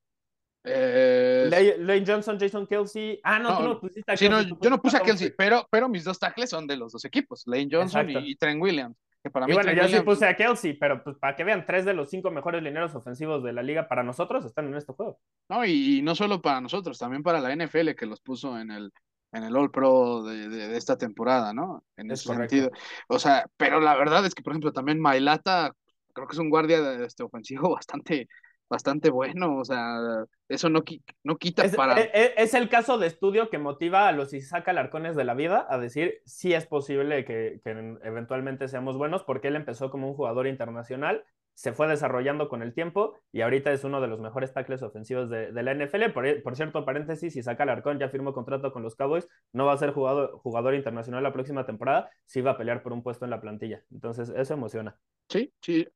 Eh, 0.63 1.77
Lane 1.79 2.05
Johnson, 2.07 2.39
Jason 2.39 2.67
Kelsey. 2.67 3.19
Ah, 3.25 3.39
no, 3.39 3.51
no 3.51 3.59
tú 3.59 3.65
no 3.65 3.81
pusiste 3.81 4.13
a 4.13 4.17
Kelsey. 4.17 4.45
Sí, 4.45 4.51
no, 4.51 4.59
yo 4.61 4.71
no 4.71 4.81
puse 4.81 4.97
a 4.99 5.01
Kelsey, 5.01 5.33
pero, 5.37 5.67
pero 5.71 5.89
mis 5.89 6.05
dos 6.05 6.19
tackles 6.19 6.51
son 6.51 6.67
de 6.67 6.77
los 6.77 6.93
dos 6.93 7.05
equipos, 7.05 7.45
Lane 7.47 7.69
Johnson 7.71 8.11
y, 8.11 8.33
y 8.33 8.37
Trent 8.37 8.63
Williams. 8.63 8.97
Que 9.23 9.31
para 9.31 9.47
y 9.47 9.53
mí 9.53 9.55
bueno, 9.55 9.73
yo 9.73 9.85
Williams, 9.85 9.91
sí 9.91 10.01
puse 10.01 10.27
a 10.27 10.37
Kelsey, 10.37 10.75
pero 10.75 11.03
pues 11.05 11.17
para 11.19 11.37
que 11.37 11.45
vean, 11.45 11.67
tres 11.67 11.85
de 11.85 11.95
los 11.95 12.09
cinco 12.11 12.31
mejores 12.31 12.63
lineros 12.63 12.95
ofensivos 12.95 13.43
de 13.43 13.53
la 13.53 13.63
liga 13.63 13.89
para 13.89 14.03
nosotros 14.03 14.45
están 14.45 14.67
en 14.69 14.75
este 14.77 14.93
juego. 14.95 15.19
No, 15.49 15.65
y, 15.65 15.99
y 15.99 16.03
no 16.03 16.15
solo 16.15 16.41
para 16.41 16.61
nosotros, 16.61 16.99
también 16.99 17.23
para 17.23 17.41
la 17.41 17.53
NFL 17.55 17.91
que 17.97 18.07
los 18.07 18.21
puso 18.21 18.59
en 18.59 18.71
el, 18.71 18.93
en 19.33 19.43
el 19.45 19.57
All 19.57 19.71
Pro 19.71 20.23
de, 20.23 20.49
de, 20.49 20.69
de 20.69 20.77
esta 20.77 20.97
temporada, 20.97 21.53
¿no? 21.53 21.85
En 21.97 22.11
Es 22.11 22.21
ese 22.21 22.29
correcto. 22.29 22.57
sentido. 22.57 22.71
O 23.09 23.19
sea, 23.19 23.47
pero 23.57 23.81
la 23.81 23.97
verdad 23.97 24.25
es 24.27 24.35
que, 24.35 24.43
por 24.43 24.53
ejemplo, 24.53 24.73
también 24.73 25.01
Mailata, 25.01 25.73
creo 26.13 26.27
que 26.29 26.35
es 26.35 26.39
un 26.39 26.51
guardia 26.51 26.81
de, 26.81 27.05
este, 27.05 27.25
ofensivo 27.25 27.71
bastante, 27.75 28.29
bastante 28.71 29.11
bueno. 29.11 29.59
O 29.59 29.65
sea, 29.65 30.25
eso 30.49 30.71
no, 30.71 30.83
qui- 30.83 31.03
no 31.25 31.37
quita 31.37 31.65
Es, 31.65 31.77
para. 31.77 32.01
es- 32.01 32.33
es 32.37 32.55
el 32.55 32.69
caso 32.71 32.97
de 32.97 33.09
estudio 33.09 33.51
que 33.51 33.59
motiva 33.59 34.09
a 34.09 34.13
los 34.13 34.33
Isaac 34.33 34.69
Alarcones 34.69 35.17
de 35.17 35.25
la 35.25 35.35
vida 35.35 35.67
a 35.69 35.77
decir 35.79 36.21
si 36.25 36.55
es 36.55 36.67
posible 36.67 37.25
que, 37.27 37.61
que 37.63 37.71
eventualmente 38.05 38.69
seamos 38.69 38.97
buenos, 38.97 39.25
porque 39.25 39.49
él 39.49 39.57
empezó 39.57 39.91
como 39.91 40.09
un 40.09 40.15
jugador 40.15 40.47
internacional, 40.47 41.25
se 41.53 41.73
fue 41.75 41.89
desarrollando 41.89 42.49
con 42.49 42.63
el 42.63 42.73
tiempo 42.73 43.17
y 43.33 43.43
ahorita 43.43 43.71
es 43.73 43.85
uno 43.85 44.01
de 44.01 44.07
los 44.07 44.19
mejores 44.21 44.55
tackles 44.55 44.83
ofensivos 44.83 45.29
de, 45.29 45.53
de 45.53 45.63
la 45.63 45.73
NFL. 45.73 46.09
Por, 46.11 46.43
por, 46.43 46.57
cierto, 46.57 46.87
paréntesis, 46.87 47.37
Isaac 47.37 47.61
Alarcón 47.61 47.99
ya 47.99 48.09
firmó 48.09 48.33
contrato 48.33 48.73
con 48.73 48.83
los 48.83 48.97
Cowboys, 48.97 49.29
no 49.53 49.67
va 49.67 49.75
a 49.75 49.77
ser 49.77 49.91
jugador, 49.93 50.39
jugador 50.39 50.75
internacional 50.75 51.23
la 51.23 51.35
próxima 51.35 51.67
temporada, 51.67 52.09
sí 52.25 52.41
va 52.41 52.53
a 52.53 52.57
pelear 52.57 52.83
por 52.83 52.95
un 52.95 53.03
puesto 53.03 53.27
en 53.27 53.31
la 53.33 53.43
plantilla. 53.43 53.83
Entonces, 53.93 54.33
eso 54.35 54.55
emociona. 54.55 54.97
Sí, 55.29 55.53
sí, 55.61 55.87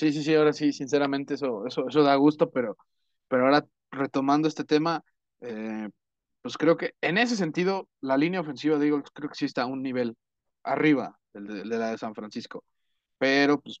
sí, 0.00 0.12
sí, 0.14 0.24
sí, 0.24 0.34
ahora 0.34 0.54
sí, 0.54 0.72
sinceramente 0.72 1.34
eso, 1.34 1.66
eso, 1.66 1.86
eso 1.86 2.02
da 2.02 2.14
gusto, 2.16 2.50
pero, 2.50 2.76
pero 3.28 3.44
ahora 3.44 3.66
retomando 3.90 4.48
este 4.48 4.64
tema, 4.64 5.04
eh, 5.40 5.90
pues 6.40 6.56
creo 6.56 6.78
que 6.78 6.94
en 7.02 7.18
ese 7.18 7.36
sentido 7.36 7.86
la 8.00 8.16
línea 8.16 8.40
ofensiva 8.40 8.78
de 8.78 8.86
Eagles 8.88 9.10
creo 9.12 9.28
que 9.28 9.34
sí 9.34 9.44
está 9.44 9.62
a 9.62 9.66
un 9.66 9.82
nivel 9.82 10.16
arriba 10.62 11.18
de, 11.34 11.66
la 11.66 11.90
de 11.90 11.98
San 11.98 12.14
Francisco, 12.14 12.64
pero 13.18 13.60
pues 13.60 13.80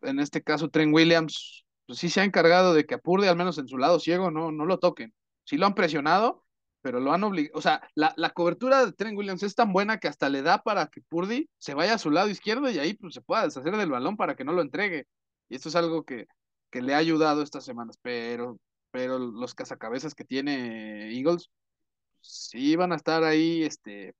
en 0.00 0.20
este 0.20 0.42
caso 0.42 0.70
Trent 0.70 0.94
Williams, 0.94 1.66
pues 1.86 1.98
sí 1.98 2.08
se 2.08 2.22
ha 2.22 2.24
encargado 2.24 2.72
de 2.72 2.86
que 2.86 2.94
a 2.94 2.98
Purdy, 2.98 3.28
al 3.28 3.36
menos 3.36 3.58
en 3.58 3.68
su 3.68 3.76
lado 3.76 4.00
ciego, 4.00 4.30
no, 4.30 4.52
no 4.52 4.64
lo 4.64 4.78
toquen. 4.78 5.12
Sí 5.44 5.58
lo 5.58 5.66
han 5.66 5.74
presionado, 5.74 6.44
pero 6.80 6.98
lo 6.98 7.12
han 7.12 7.24
obligado. 7.24 7.58
O 7.58 7.60
sea, 7.60 7.82
la, 7.94 8.14
la, 8.16 8.30
cobertura 8.30 8.86
de 8.86 8.92
Trent 8.92 9.18
Williams 9.18 9.42
es 9.42 9.54
tan 9.54 9.72
buena 9.72 9.98
que 9.98 10.08
hasta 10.08 10.30
le 10.30 10.40
da 10.40 10.62
para 10.62 10.86
que 10.86 11.02
Purdy 11.02 11.50
se 11.58 11.74
vaya 11.74 11.94
a 11.94 11.98
su 11.98 12.10
lado 12.10 12.30
izquierdo 12.30 12.70
y 12.70 12.78
ahí 12.78 12.94
pues, 12.94 13.12
se 13.14 13.20
pueda 13.20 13.44
deshacer 13.44 13.76
del 13.76 13.90
balón 13.90 14.16
para 14.16 14.34
que 14.34 14.44
no 14.44 14.52
lo 14.52 14.62
entregue. 14.62 15.06
Y 15.52 15.56
esto 15.56 15.68
es 15.68 15.76
algo 15.76 16.02
que, 16.02 16.28
que 16.70 16.80
le 16.80 16.94
ha 16.94 16.96
ayudado 16.96 17.42
estas 17.42 17.62
semanas, 17.62 17.98
pero, 18.00 18.58
pero 18.90 19.18
los 19.18 19.54
cazacabezas 19.54 20.14
que 20.14 20.24
tiene 20.24 21.14
Eagles 21.14 21.50
sí 22.22 22.74
van 22.74 22.90
a 22.92 22.96
estar 22.96 23.22
ahí 23.22 23.62
este, 23.62 24.14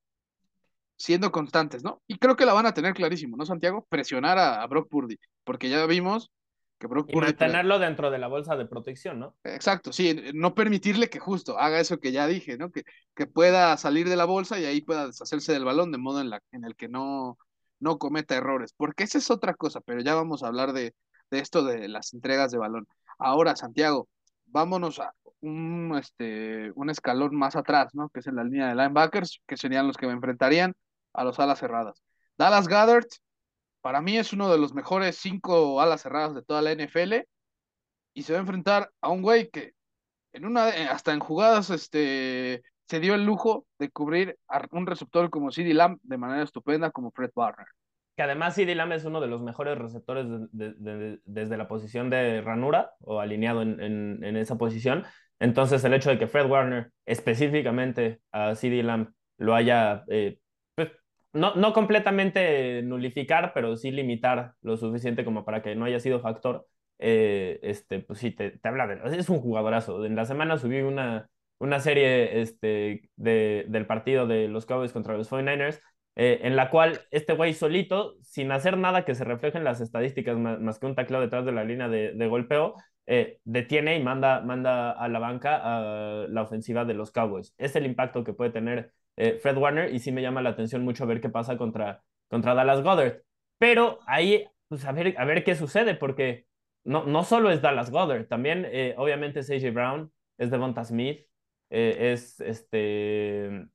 siendo 0.95 1.31
constantes, 1.31 1.83
¿no? 1.83 2.03
Y 2.05 2.19
creo 2.19 2.35
que 2.35 2.45
la 2.45 2.53
van 2.53 2.67
a 2.67 2.75
tener 2.75 2.93
clarísimo, 2.93 3.35
¿no, 3.35 3.47
Santiago? 3.47 3.83
Presionar 3.89 4.37
a, 4.37 4.61
a 4.61 4.67
Brock 4.67 4.87
Purdy, 4.91 5.17
porque 5.43 5.69
ya 5.69 5.83
vimos 5.87 6.29
que 6.77 6.85
Brock 6.85 7.09
y 7.09 7.13
Purdy... 7.13 7.25
mantenerlo 7.29 7.79
dentro 7.79 8.11
de 8.11 8.19
la 8.19 8.27
bolsa 8.27 8.55
de 8.55 8.67
protección, 8.67 9.17
¿no? 9.17 9.35
Exacto, 9.43 9.91
sí, 9.91 10.15
no 10.35 10.53
permitirle 10.53 11.09
que 11.09 11.17
justo 11.17 11.57
haga 11.57 11.79
eso 11.79 11.97
que 11.97 12.11
ya 12.11 12.27
dije, 12.27 12.59
¿no? 12.59 12.69
Que, 12.69 12.83
que 13.15 13.25
pueda 13.25 13.75
salir 13.77 14.07
de 14.07 14.17
la 14.17 14.25
bolsa 14.25 14.59
y 14.59 14.65
ahí 14.65 14.81
pueda 14.81 15.07
deshacerse 15.07 15.51
del 15.51 15.65
balón 15.65 15.91
de 15.91 15.97
modo 15.97 16.21
en, 16.21 16.29
la, 16.29 16.43
en 16.51 16.63
el 16.63 16.75
que 16.75 16.89
no, 16.89 17.39
no 17.79 17.97
cometa 17.97 18.35
errores, 18.35 18.75
porque 18.77 19.05
esa 19.05 19.17
es 19.17 19.31
otra 19.31 19.55
cosa, 19.55 19.81
pero 19.81 19.99
ya 20.01 20.13
vamos 20.13 20.43
a 20.43 20.47
hablar 20.47 20.73
de, 20.73 20.93
de 21.33 21.39
esto 21.39 21.63
de 21.63 21.87
las 21.89 22.13
entregas 22.13 22.51
de 22.51 22.59
balón. 22.59 22.87
Ahora, 23.17 23.55
Santiago, 23.55 24.07
vámonos 24.45 24.99
a 24.99 25.13
un, 25.41 25.95
este, 25.99 26.71
un 26.75 26.89
escalón 26.89 27.35
más 27.35 27.55
atrás, 27.55 27.93
¿no? 27.95 28.09
Que 28.09 28.19
es 28.19 28.27
en 28.27 28.35
la 28.35 28.43
línea 28.43 28.67
de 28.67 28.75
linebackers, 28.75 29.41
que 29.47 29.57
serían 29.57 29.87
los 29.87 29.97
que 29.97 30.07
me 30.07 30.13
enfrentarían 30.13 30.75
a 31.13 31.23
los 31.23 31.39
alas 31.39 31.59
cerradas. 31.59 32.03
Dallas 32.37 32.67
Goddard, 32.67 33.07
para 33.81 34.01
mí 34.01 34.17
es 34.17 34.31
uno 34.33 34.49
de 34.51 34.59
los 34.59 34.73
mejores 34.73 35.17
cinco 35.17 35.81
alas 35.81 36.01
cerradas 36.01 36.35
de 36.35 36.43
toda 36.43 36.61
la 36.61 36.71
NFL 36.71 37.25
y 38.13 38.23
se 38.23 38.33
va 38.33 38.39
a 38.39 38.41
enfrentar 38.41 38.91
a 39.01 39.09
un 39.09 39.21
güey 39.23 39.49
que 39.49 39.73
en 40.33 40.45
una, 40.45 40.67
hasta 40.91 41.13
en 41.13 41.19
jugadas, 41.19 41.69
este, 41.71 42.63
se 42.87 42.99
dio 42.99 43.15
el 43.15 43.25
lujo 43.25 43.65
de 43.79 43.89
cubrir 43.89 44.37
a 44.47 44.65
un 44.71 44.85
receptor 44.85 45.29
como 45.29 45.51
CD 45.51 45.73
Lamb 45.73 45.99
de 46.03 46.17
manera 46.17 46.43
estupenda 46.43 46.91
como 46.91 47.11
Fred 47.11 47.31
Warner. 47.35 47.67
Que 48.15 48.23
además 48.23 48.55
CD 48.55 48.75
Lamb 48.75 48.93
es 48.93 49.05
uno 49.05 49.21
de 49.21 49.27
los 49.27 49.41
mejores 49.41 49.77
receptores 49.77 50.27
de, 50.29 50.47
de, 50.51 50.73
de, 50.77 51.19
desde 51.25 51.57
la 51.57 51.67
posición 51.67 52.09
de 52.09 52.41
ranura 52.41 52.91
o 52.99 53.19
alineado 53.19 53.61
en, 53.61 54.35
esa 54.37 54.57
posición. 54.57 55.03
Entonces 55.39 55.83
el 55.83 55.93
hecho 55.93 56.09
de 56.09 56.19
que 56.19 56.27
Fred 56.27 56.49
Warner 56.49 56.91
específicamente 57.05 58.21
a 58.31 58.55
CD 58.55 58.83
Lamb 58.83 59.09
lo 59.37 59.55
haya 59.55 60.03
eh, 60.09 60.39
pues, 60.75 60.91
no, 61.33 61.55
no 61.55 61.73
completamente 61.73 62.81
nulificar, 62.83 63.51
pero 63.53 63.75
sí 63.75 63.91
limitar 63.91 64.53
lo 64.61 64.77
suficiente 64.77 65.25
como 65.25 65.43
para 65.43 65.61
que 65.63 65.75
no 65.75 65.85
haya 65.85 65.99
sido 65.99 66.19
factor, 66.19 66.67
eh, 66.99 67.59
este, 67.63 67.99
pues 67.99 68.19
sí, 68.19 68.31
te, 68.31 68.51
te, 68.51 68.67
habla 68.67 68.87
de... 68.87 69.17
Es 69.17 69.29
un 69.29 69.39
jugadorazo. 69.41 70.05
En 70.05 70.15
la 70.15 70.25
semana 70.25 70.57
subí 70.57 70.81
una, 70.81 71.29
una 71.59 71.79
serie 71.79 72.41
este, 72.41 73.09
de, 73.15 73.65
del 73.67 73.85
partido 73.87 74.27
de 74.27 74.47
los 74.47 74.65
Cowboys 74.65 74.93
contra 74.93 75.17
los 75.17 75.29
49ers, 75.31 75.81
eh, 76.15 76.41
en 76.43 76.55
la 76.55 76.69
cual 76.69 77.01
este 77.11 77.33
güey 77.33 77.53
solito, 77.53 78.15
sin 78.21 78.51
hacer 78.51 78.77
nada 78.77 79.05
que 79.05 79.15
se 79.15 79.23
refleje 79.23 79.57
en 79.57 79.63
las 79.63 79.81
estadísticas, 79.81 80.37
más, 80.37 80.59
más 80.59 80.79
que 80.79 80.85
un 80.85 80.95
tacleo 80.95 81.21
detrás 81.21 81.45
de 81.45 81.51
la 81.51 81.63
línea 81.63 81.89
de, 81.89 82.13
de 82.13 82.27
golpeo, 82.27 82.75
eh, 83.05 83.39
detiene 83.43 83.97
y 83.97 84.03
manda, 84.03 84.41
manda 84.41 84.91
a 84.91 85.07
la 85.09 85.19
banca 85.19 85.59
a 85.61 86.27
la 86.27 86.41
ofensiva 86.41 86.85
de 86.85 86.93
los 86.93 87.11
Cowboys. 87.11 87.53
Es 87.57 87.75
el 87.75 87.85
impacto 87.85 88.23
que 88.23 88.33
puede 88.33 88.51
tener 88.51 88.93
eh, 89.17 89.39
Fred 89.41 89.57
Warner 89.57 89.93
y 89.93 89.99
sí 89.99 90.11
me 90.11 90.21
llama 90.21 90.41
la 90.41 90.49
atención 90.51 90.83
mucho 90.83 91.05
ver 91.05 91.21
qué 91.21 91.29
pasa 91.29 91.57
contra, 91.57 92.03
contra 92.29 92.53
Dallas 92.53 92.81
Goddard. 92.81 93.21
Pero 93.57 93.99
ahí, 94.07 94.45
pues 94.67 94.85
a 94.85 94.91
ver, 94.91 95.15
a 95.17 95.25
ver 95.25 95.43
qué 95.43 95.55
sucede, 95.55 95.95
porque 95.95 96.45
no, 96.83 97.05
no 97.05 97.23
solo 97.23 97.51
es 97.51 97.61
Dallas 97.61 97.91
Goddard, 97.91 98.27
también 98.27 98.65
eh, 98.69 98.95
obviamente 98.97 99.39
es 99.39 99.49
AJ 99.49 99.73
Brown, 99.73 100.11
es 100.37 100.51
Devonta 100.51 100.83
Smith, 100.83 101.25
eh, 101.69 102.13
es 102.13 102.39
este, 102.41 103.67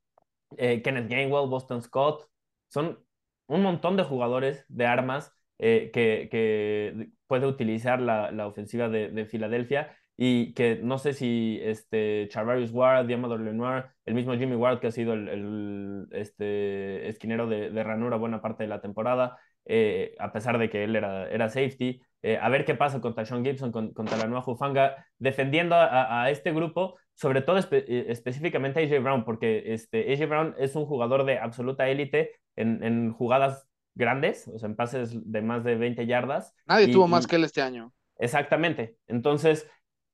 eh, 0.57 0.83
Kenneth 0.83 1.09
Gainwell, 1.09 1.49
Boston 1.49 1.83
Scott, 1.83 2.29
son 2.69 2.99
un 3.47 3.63
montón 3.63 3.97
de 3.97 4.05
jugadores 4.05 4.65
de 4.69 4.87
armas 4.87 5.33
que, 5.59 5.91
que, 5.93 7.11
puede 7.27 7.47
utilizar 7.47 8.01
la, 8.01 8.47
ofensiva 8.47 8.89
de, 8.89 9.11
de 9.11 9.27
Filadelfia 9.27 9.97
y 10.21 10.53
que 10.55 10.81
no 10.83 10.99
sé 10.99 11.13
si 11.13 11.61
este 11.63 12.27
Charvarius 12.29 12.73
Ward, 12.73 13.07
Diamador 13.07 13.41
Lenoir, 13.41 13.87
el 14.05 14.15
mismo 14.15 14.35
Jimmy 14.37 14.57
Ward 14.57 14.81
que 14.81 14.89
ha 14.89 14.91
sido 14.91 15.15
el, 15.15 16.09
este 16.11 17.09
esquinero 17.09 17.47
de, 17.47 17.71
ranura 17.85 18.17
buena 18.17 18.43
parte 18.43 18.65
de 18.65 18.69
la 18.69 18.81
temporada, 18.81 19.39
eh, 19.65 20.17
a 20.19 20.33
pesar 20.33 20.59
de 20.59 20.69
que 20.71 20.83
él 20.83 20.97
era, 20.97 21.49
safety, 21.49 22.03
eh, 22.23 22.37
a 22.43 22.49
ver 22.49 22.65
qué 22.65 22.75
pasa 22.75 23.01
contra 23.01 23.25
Sean 23.25 23.45
Gibson, 23.45 23.71
con, 23.71 23.93
contra 23.93 24.17
la 24.17 24.27
nueva 24.27 24.43
Jufanga, 24.43 25.07
defendiendo 25.19 25.77
a, 25.79 26.29
este 26.31 26.53
grupo 26.53 26.97
sobre 27.19 27.43
todo 27.43 27.59
eh, 27.59 28.07
específicamente 28.09 28.79
a 28.79 28.85
AJ 28.85 29.03
Brown, 29.03 29.25
porque 29.25 29.75
este, 29.75 30.13
AJ 30.13 30.29
Brown 30.29 30.55
es 30.57 30.77
un 30.77 30.87
jugador 30.87 31.25
de 31.25 31.39
absoluta 31.39 31.89
élite 31.89 32.37
en, 32.55 32.83
en, 32.85 33.13
jugadas 33.13 33.67
grandes, 33.97 34.47
o 34.47 34.57
sea, 34.57 34.69
en 34.69 34.77
pases 34.77 35.11
de 35.15 35.43
más 35.43 35.65
de 35.65 35.75
20 35.75 36.07
yardas. 36.07 36.55
Nadie 36.67 36.93
tuvo 36.93 37.09
más 37.09 37.27
que 37.27 37.35
él 37.35 37.43
este 37.43 37.61
año. 37.61 37.93
Exactamente. 38.19 38.99
Entonces, 39.09 39.69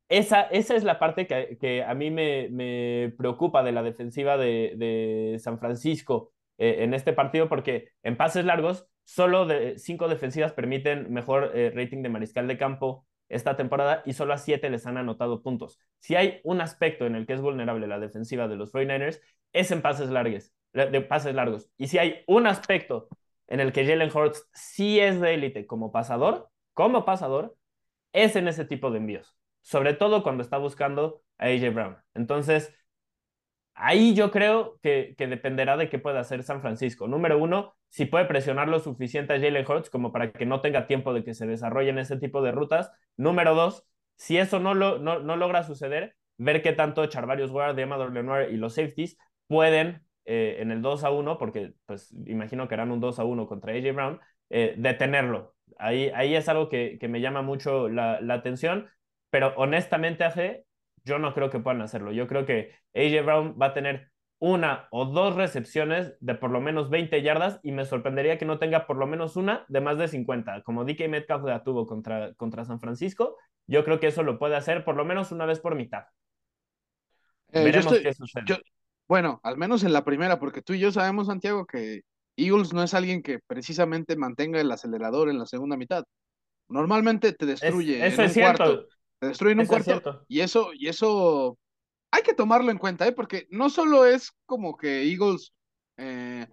esa, 0.09 0.43
esa 0.45 0.77
es 0.77 0.83
la 0.83 0.99
parte 0.99 1.27
que, 1.27 1.59
que 1.61 1.85
a 1.85 1.95
mí 1.95 2.11
me, 2.11 2.49
me, 2.49 3.13
preocupa 3.19 3.63
de 3.63 3.73
la 3.73 3.83
defensiva 3.83 4.39
de, 4.39 4.73
de 4.77 5.39
San 5.41 5.59
Francisco 5.59 6.33
eh, 6.57 6.85
en 6.85 6.95
este 6.95 7.13
partido, 7.13 7.51
porque 7.51 7.91
en 8.03 8.17
pases 8.17 8.47
largos, 8.47 8.87
solo 9.05 9.45
de, 9.45 9.79
cinco 9.79 10.09
defensivas 10.09 10.55
permiten 10.55 11.13
mejor 11.13 11.53
eh, 11.55 11.71
rating 11.75 12.03
de 12.03 12.09
mariscal 12.09 12.49
de 12.49 12.57
campo 12.57 13.07
esta 13.35 13.57
temporada 13.57 14.03
y 14.07 14.13
solo 14.13 14.33
a 14.33 14.39
siete 14.39 14.71
les 14.71 14.87
han 14.87 14.97
anotado 14.97 15.43
puntos. 15.43 15.79
Si 15.99 16.15
hay 16.15 16.41
un 16.45 16.61
aspecto 16.61 17.05
en 17.07 17.17
el 17.17 17.27
que 17.27 17.35
es 17.35 17.41
vulnerable 17.41 17.87
la 17.87 17.99
defensiva 17.99 18.47
de 18.49 18.57
los 18.57 18.73
49ers, 18.73 19.21
es 19.53 19.71
en 19.71 19.83
pases 19.83 20.11
largos, 20.11 20.53
de 20.73 21.01
pases 21.01 21.35
largos. 21.35 21.69
Y 21.77 21.89
si 21.89 21.99
hay 21.99 22.23
un 22.27 22.47
aspecto 22.47 23.09
en 23.49 23.61
el 23.61 23.73
que 23.73 23.87
Jalen 23.87 24.11
Hurts 24.15 24.49
sí 24.53 25.01
es 25.01 25.21
de 25.21 25.35
élite 25.35 25.67
como 25.67 25.93
pasador, 25.93 26.49
como 26.73 27.05
pasador, 27.05 27.57
es 28.13 28.37
en 28.37 28.47
ese 28.47 28.65
tipo 28.65 28.91
de 28.91 28.99
envíos, 28.99 29.37
sobre 29.63 29.95
todo 29.95 30.23
cuando 30.23 30.43
está 30.43 30.59
buscando 30.59 31.23
a 31.39 31.47
AJ 31.47 31.75
Brown. 31.75 31.97
Entonces, 32.15 32.73
ahí 33.75 34.15
yo 34.15 34.31
creo 34.31 34.79
que, 34.83 35.15
dependerá 35.19 35.77
de 35.77 35.89
qué 35.89 35.99
pueda 35.99 36.21
hacer 36.21 36.43
San 36.43 36.61
Francisco. 36.61 37.09
Número 37.09 37.39
uno, 37.39 37.75
si 37.89 38.07
puede 38.07 38.25
presionar 38.25 38.69
lo 38.69 38.81
suficiente 38.81 39.35
a 39.35 39.41
Jalen 39.41 39.67
Hurts 39.69 39.91
como 39.91 40.13
para 40.13 40.33
que 40.33 40.47
no 40.47 40.61
tenga 40.61 40.87
tiempo 40.87 41.13
de 41.13 41.25
que 41.25 41.35
se 41.35 41.47
desarrollen 41.47 41.99
ese 41.99 42.17
tipo 42.17 42.43
de 42.43 42.53
rutas. 42.53 42.93
Número 43.17 43.55
dos, 43.55 43.87
si 44.17 44.39
eso 44.39 44.61
no, 44.61 44.75
lo, 44.75 44.99
no, 44.99 45.37
logra 45.37 45.63
suceder, 45.63 46.17
ver 46.39 46.63
qué 46.63 46.73
tanto 46.73 47.07
Charvarius 47.07 47.51
Ward, 47.51 47.79
Amador 47.79 48.13
Lenoir 48.13 48.51
y 48.53 48.57
los 48.57 48.75
safeties 48.75 49.17
pueden 49.47 50.03
eh, 50.25 50.57
en 50.61 50.71
el 50.71 50.83
2 50.83 51.05
a 51.05 51.11
1, 51.11 51.39
porque 51.39 51.75
pues 51.87 52.15
imagino 52.27 52.67
que 52.69 52.75
harán 52.75 52.91
un 52.93 53.01
2 53.01 53.19
a 53.19 53.25
1 53.25 53.47
contra 53.47 53.73
AJ 53.73 53.93
Brown, 53.95 54.21
eh, 54.51 54.75
detenerlo. 54.79 55.55
Ahí, 55.79 56.35
es 56.35 56.49
algo 56.49 56.69
que, 56.69 56.99
me 57.09 57.21
llama 57.21 57.43
mucho 57.43 57.89
la, 57.89 58.19
atención, 58.31 58.89
pero 59.31 59.53
honestamente, 59.57 60.25
AG, 60.25 60.64
yo 61.05 61.19
no 61.19 61.35
creo 61.35 61.51
que 61.51 61.61
puedan 61.61 61.83
hacerlo. 61.83 62.13
Yo 62.13 62.27
creo 62.27 62.47
que 62.47 62.73
AJ 62.95 63.25
Brown 63.25 63.59
va 63.61 63.67
a 63.67 63.75
tener 63.75 64.11
una 64.39 64.89
o 64.91 65.07
dos 65.07 65.37
recepciones 65.37 66.15
de 66.21 66.35
por 66.35 66.51
lo 66.51 66.61
menos 66.61 66.91
20 66.91 67.23
yardas 67.23 67.61
y 67.63 67.73
me 67.73 67.85
sorprendería 67.85 68.37
que 68.37 68.45
no 68.45 68.59
tenga 68.59 68.87
por 68.87 68.97
lo 68.97 69.07
menos 69.07 69.37
una 69.37 69.65
de 69.69 69.81
más 69.81 69.97
de 69.97 70.09
50, 70.09 70.63
como 70.63 70.85
DK 70.85 71.09
Metcalf 71.09 71.45
la 71.45 71.63
tuvo 71.63 71.87
contra, 71.87 72.35
contra 72.35 72.65
San 72.65 72.81
Francisco. 72.81 73.39
Yo 73.67 73.85
creo 73.85 74.01
que 74.01 74.09
eso 74.09 74.23
lo 74.23 74.39
puede 74.39 74.57
hacer 74.57 74.85
por 74.85 74.97
lo 74.97 75.05
menos 75.05 75.33
una 75.33 75.47
vez 75.47 75.61
por 75.61 75.75
mitad. 75.75 76.05
Eh, 77.53 77.65
Veremos 77.65 77.99
qué 77.99 78.13
sucede. 78.13 78.45
Bueno, 79.07 79.41
al 79.43 79.57
menos 79.57 79.85
en 79.85 79.93
la 79.93 80.05
primera, 80.05 80.39
porque 80.39 80.63
tú 80.63 80.73
y 80.73 80.79
yo 80.79 80.91
sabemos, 80.91 81.27
Santiago, 81.27 81.67
que 81.67 82.03
Eagles 82.37 82.73
no 82.73 82.83
es 82.83 82.95
alguien 82.95 83.23
que 83.23 83.39
precisamente 83.47 84.17
mantenga 84.17 84.61
el 84.61 84.71
acelerador 84.73 85.29
en 85.29 85.39
la 85.39 85.47
segunda 85.47 85.77
mitad. 85.77 86.05
Normalmente 86.69 87.33
te 87.33 87.47
destruye 87.47 88.07
eso 88.07 88.17
en 88.17 88.21
un 88.21 88.27
es 88.27 88.33
cierto. 88.33 88.65
cuarto. 88.65 88.89
Te 89.25 89.29
destruye 89.29 89.53
en 89.53 89.61
un 89.61 89.67
cuarto. 89.67 90.25
y 90.29 90.41
eso, 90.41 90.71
y 90.75 90.89
eso 90.89 91.59
hay 92.11 92.23
que 92.23 92.35
tomarlo 92.35 92.71
en 92.71 92.77
cuenta, 92.77 93.07
¿eh? 93.07 93.13
porque 93.13 93.47
no 93.51 93.71
solo 93.71 94.05
es 94.05 94.33
como 94.45 94.77
que 94.77 95.03
Eagles 95.03 95.55
eh, 95.97 96.47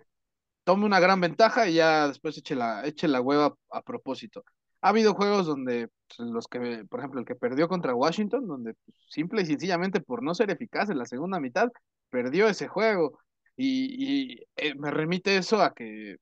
tome 0.64 0.86
una 0.86 1.02
gran 1.02 1.20
ventaja 1.20 1.68
y 1.68 1.74
ya 1.74 2.08
después 2.08 2.38
eche 2.38 2.56
la, 2.56 2.86
eche 2.86 3.10
la 3.10 3.20
hueva 3.20 3.54
a 3.72 3.82
propósito. 3.82 4.46
Ha 4.80 4.90
habido 4.90 5.14
juegos 5.14 5.46
donde 5.46 5.90
pues, 6.08 6.30
los 6.30 6.48
que, 6.48 6.86
por 6.90 7.00
ejemplo, 7.02 7.20
el 7.20 7.26
que 7.26 7.36
perdió 7.36 7.68
contra 7.68 7.94
Washington, 7.94 8.48
donde 8.48 8.74
pues, 8.74 8.98
simple 9.10 9.42
y 9.42 9.48
sencillamente 9.48 10.00
por 10.00 10.24
no 10.24 10.34
ser 10.34 10.50
eficaz 10.50 10.90
en 10.90 10.98
la 10.98 11.06
segunda 11.06 11.42
mitad, 11.42 11.70
perdió 12.10 12.48
ese 12.48 12.70
juego. 12.70 13.20
Y, 13.58 14.40
eh, 14.56 14.76
me 14.76 14.92
remite 14.92 15.36
eso 15.36 15.62
a 15.62 15.74
que 15.74 16.16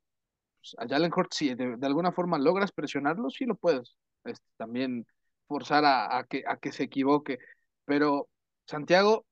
pues, 0.60 0.76
a 0.80 0.88
Jalen 0.88 1.12
Hurts, 1.16 1.38
si 1.38 1.54
de, 1.54 1.78
alguna 1.84 2.12
forma 2.12 2.40
logras 2.40 2.72
presionarlo, 2.72 3.30
sí 3.30 3.46
lo 3.46 3.56
puedes 3.56 3.96
este, 4.26 4.46
también 4.58 5.06
forzar 5.50 5.84
a, 5.84 6.26
que, 6.30 6.44
a 6.48 6.58
que 6.58 6.72
se 6.72 6.84
equivoque. 6.84 7.40
Pero, 7.84 8.30
Santiago, 8.66 9.26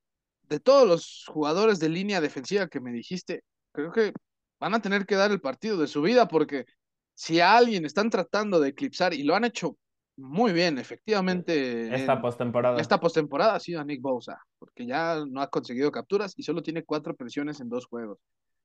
de 0.50 0.60
todos 0.60 0.88
los 0.88 1.26
jugadores 1.28 1.80
de 1.80 1.90
línea 1.90 2.20
defensiva 2.20 2.68
que 2.68 2.82
me 2.82 2.92
dijiste, 2.92 3.44
creo 3.72 3.92
que 3.92 4.12
van 4.60 4.74
a 4.74 4.82
tener 4.82 5.06
que 5.06 5.16
dar 5.16 5.32
el 5.32 5.40
partido 5.40 5.78
de 5.78 5.88
su 5.88 6.02
vida 6.02 6.28
porque 6.28 6.66
si 7.14 7.40
a 7.40 7.56
alguien 7.56 7.86
están 7.86 8.10
tratando 8.10 8.60
de 8.60 8.70
eclipsar 8.70 9.14
y 9.14 9.24
lo 9.24 9.36
han 9.36 9.46
hecho 9.46 9.78
muy 10.18 10.52
bien, 10.52 10.80
efectivamente. 10.80 11.94
Esta 11.94 12.20
postemporada. 12.20 12.82
Esta 12.82 13.00
postemporada 13.00 13.54
ha 13.54 13.60
sido 13.60 13.80
a 13.80 13.84
Nick 13.84 14.02
Bosa, 14.02 14.40
porque 14.58 14.88
ya 14.88 15.24
no 15.30 15.42
ha 15.42 15.48
conseguido 15.48 15.92
capturas 15.92 16.34
y 16.36 16.42
solo 16.42 16.64
tiene 16.64 16.84
cuatro 16.84 17.16
presiones 17.16 17.60
en 17.60 17.70
dos 17.70 17.86
juegos. 17.86 18.18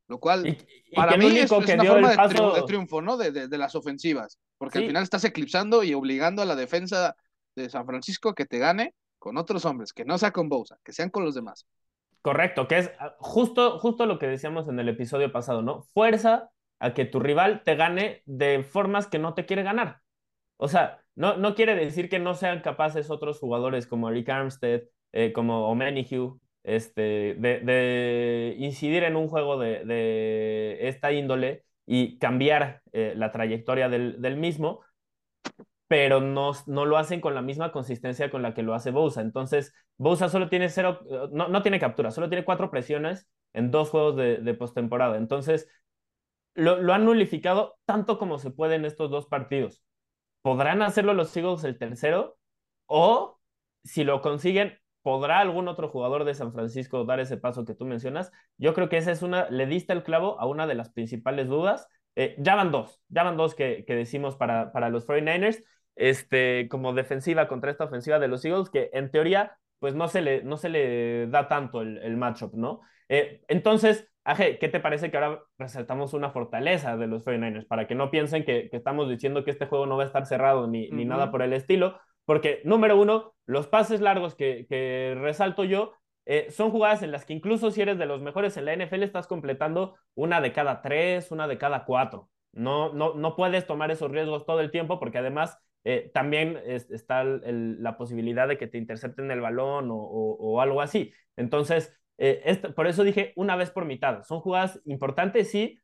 Lo 0.08 0.18
cual, 0.18 0.58
para 0.94 1.16
mí, 1.16 1.26
es, 1.38 1.50
una 1.50 1.84
forma 1.84 2.10
de, 2.54 2.62
triunfo, 2.66 3.02
¿no? 3.02 3.18
De, 3.18 3.30
de, 3.30 3.58
las 3.58 3.74
ofensivas, 3.74 4.38
porque 4.58 4.78
al 4.78 4.86
final 4.86 5.02
estás 5.02 5.24
eclipsando 5.24 5.82
y 5.84 5.94
obligando 5.94 6.42
a 6.42 6.44
la 6.44 6.56
defensa 6.56 7.16
de 7.54 7.68
San 7.68 7.86
Francisco 7.86 8.34
que 8.34 8.46
te 8.46 8.58
gane 8.58 8.94
con 9.18 9.36
otros 9.36 9.64
hombres, 9.64 9.92
que 9.92 10.04
no 10.04 10.18
sea 10.18 10.32
con 10.32 10.48
Bosa, 10.48 10.78
que 10.84 10.92
sean 10.92 11.10
con 11.10 11.24
los 11.24 11.34
demás. 11.34 11.66
Correcto, 12.22 12.68
que 12.68 12.78
es 12.78 12.90
ah, 12.98 13.14
justo, 13.18 13.78
justo 13.78 14.06
lo 14.06 14.18
que 14.18 14.26
decíamos 14.26 14.68
en 14.68 14.78
el 14.78 14.88
episodio 14.88 15.32
pasado, 15.32 15.62
¿no? 15.62 15.82
Fuerza 15.94 16.50
a 16.78 16.94
que 16.94 17.04
tu 17.04 17.20
rival 17.20 17.62
te 17.64 17.76
gane 17.76 18.22
de 18.26 18.62
formas 18.62 19.06
que 19.06 19.18
no 19.18 19.34
te 19.34 19.46
quiere 19.46 19.62
ganar. 19.62 20.00
O 20.56 20.68
sea, 20.68 21.00
no, 21.14 21.36
no 21.36 21.54
quiere 21.54 21.74
decir 21.74 22.08
que 22.08 22.18
no 22.18 22.34
sean 22.34 22.60
capaces 22.60 23.10
otros 23.10 23.38
jugadores 23.38 23.86
como 23.86 24.10
Rick 24.10 24.28
Armstead, 24.28 24.82
eh, 25.12 25.32
como 25.32 25.68
O'Manyhue, 25.68 26.38
este, 26.64 27.34
de, 27.38 27.60
de, 27.60 28.56
incidir 28.58 29.02
en 29.04 29.16
un 29.16 29.28
juego 29.28 29.58
de, 29.58 29.84
de 29.84 30.88
esta 30.88 31.12
índole 31.12 31.64
y 31.86 32.18
cambiar 32.18 32.82
eh, 32.92 33.14
la 33.16 33.32
trayectoria 33.32 33.88
del, 33.88 34.20
del, 34.22 34.36
mismo, 34.36 34.80
pero 35.92 36.22
no, 36.22 36.52
no 36.66 36.86
lo 36.86 36.96
hacen 36.96 37.20
con 37.20 37.34
la 37.34 37.42
misma 37.42 37.70
consistencia 37.70 38.30
con 38.30 38.40
la 38.40 38.54
que 38.54 38.62
lo 38.62 38.72
hace 38.72 38.90
Bosa. 38.90 39.20
Entonces, 39.20 39.74
Bosa 39.98 40.30
solo 40.30 40.48
tiene 40.48 40.70
cero, 40.70 41.00
no, 41.32 41.48
no 41.48 41.60
tiene 41.60 41.78
captura, 41.78 42.10
solo 42.10 42.30
tiene 42.30 42.46
cuatro 42.46 42.70
presiones 42.70 43.28
en 43.52 43.70
dos 43.70 43.90
juegos 43.90 44.16
de, 44.16 44.38
de 44.38 44.54
postemporada. 44.54 45.18
Entonces, 45.18 45.68
lo, 46.54 46.80
lo 46.80 46.94
han 46.94 47.04
nulificado 47.04 47.78
tanto 47.84 48.18
como 48.18 48.38
se 48.38 48.50
puede 48.50 48.76
en 48.76 48.86
estos 48.86 49.10
dos 49.10 49.26
partidos. 49.26 49.82
¿Podrán 50.40 50.80
hacerlo 50.80 51.12
los 51.12 51.36
Eagles 51.36 51.62
el 51.64 51.76
tercero? 51.76 52.38
O 52.86 53.38
si 53.84 54.04
lo 54.04 54.22
consiguen, 54.22 54.78
¿podrá 55.02 55.40
algún 55.40 55.68
otro 55.68 55.90
jugador 55.90 56.24
de 56.24 56.32
San 56.32 56.54
Francisco 56.54 57.04
dar 57.04 57.20
ese 57.20 57.36
paso 57.36 57.66
que 57.66 57.74
tú 57.74 57.84
mencionas? 57.84 58.32
Yo 58.56 58.72
creo 58.72 58.88
que 58.88 58.96
esa 58.96 59.12
es 59.12 59.20
una, 59.20 59.50
le 59.50 59.66
diste 59.66 59.92
el 59.92 60.04
clavo 60.04 60.40
a 60.40 60.46
una 60.46 60.66
de 60.66 60.74
las 60.74 60.88
principales 60.90 61.48
dudas. 61.48 61.86
Eh, 62.16 62.34
ya 62.38 62.54
van 62.54 62.72
dos, 62.72 63.02
ya 63.08 63.24
van 63.24 63.36
dos 63.36 63.54
que, 63.54 63.84
que 63.86 63.94
decimos 63.94 64.36
para, 64.36 64.72
para 64.72 64.88
los 64.88 65.04
49ers, 65.04 65.64
este, 65.96 66.68
como 66.68 66.92
defensiva 66.92 67.48
contra 67.48 67.70
esta 67.70 67.84
ofensiva 67.84 68.18
de 68.18 68.28
los 68.28 68.44
Eagles, 68.44 68.70
que 68.70 68.90
en 68.92 69.10
teoría, 69.10 69.58
pues 69.78 69.94
no 69.94 70.08
se 70.08 70.22
le, 70.22 70.42
no 70.42 70.56
se 70.56 70.68
le 70.68 71.26
da 71.28 71.48
tanto 71.48 71.82
el, 71.82 71.98
el 71.98 72.16
matchup, 72.16 72.54
¿no? 72.54 72.80
Eh, 73.08 73.42
entonces, 73.48 74.08
Aje, 74.24 74.58
¿qué 74.58 74.68
te 74.68 74.78
parece 74.78 75.10
que 75.10 75.16
ahora 75.16 75.42
resaltamos 75.58 76.14
una 76.14 76.30
fortaleza 76.30 76.96
de 76.96 77.08
los 77.08 77.24
49ers? 77.24 77.66
Para 77.66 77.88
que 77.88 77.96
no 77.96 78.10
piensen 78.10 78.44
que, 78.44 78.68
estamos 78.72 79.08
diciendo 79.08 79.44
que 79.44 79.50
este 79.50 79.66
juego 79.66 79.86
no 79.86 79.96
va 79.96 80.04
a 80.04 80.06
estar 80.06 80.26
cerrado 80.26 80.68
ni, 80.68 80.88
ni 80.90 81.04
nada 81.04 81.32
por 81.32 81.42
el 81.42 81.52
estilo, 81.52 81.98
porque 82.24 82.60
número 82.64 83.00
uno, 83.00 83.34
los 83.46 83.66
pases 83.66 84.00
largos 84.00 84.36
que, 84.36 84.66
que 84.68 85.16
resalto 85.20 85.64
yo 85.64 85.94
eh, 86.24 86.46
son 86.50 86.70
jugadas 86.70 87.02
en 87.02 87.10
las 87.10 87.24
que 87.24 87.32
incluso 87.32 87.72
si 87.72 87.82
eres 87.82 87.98
de 87.98 88.06
los 88.06 88.22
mejores 88.22 88.56
en 88.56 88.66
la 88.66 88.74
NFL 88.74 89.02
estás 89.02 89.26
completando 89.26 89.96
una 90.14 90.40
de 90.40 90.52
cada 90.52 90.82
tres, 90.82 91.32
una 91.32 91.48
de 91.48 91.58
cada 91.58 91.84
cuatro. 91.84 92.30
No, 92.52 92.92
no, 92.92 93.14
no 93.14 93.34
puedes 93.34 93.66
tomar 93.66 93.90
esos 93.90 94.10
riesgos 94.12 94.46
todo 94.46 94.60
el 94.60 94.70
tiempo 94.70 95.00
porque 95.00 95.18
además 95.18 95.58
eh, 95.84 96.10
también 96.14 96.58
está 96.66 97.24
la 97.24 97.96
posibilidad 97.96 98.46
de 98.48 98.58
que 98.58 98.66
te 98.66 98.78
intercepten 98.78 99.30
el 99.30 99.40
balón 99.40 99.88
o, 99.90 100.60
algo 100.60 100.80
así. 100.80 101.12
Entonces, 101.36 101.92
eh, 102.18 102.60
por 102.74 102.86
eso 102.86 103.04
dije 103.04 103.32
una 103.36 103.56
vez 103.56 103.70
por 103.70 103.84
mitad. 103.84 104.22
Son 104.24 104.40
jugadas 104.40 104.80
importantes, 104.84 105.50
sí, 105.50 105.78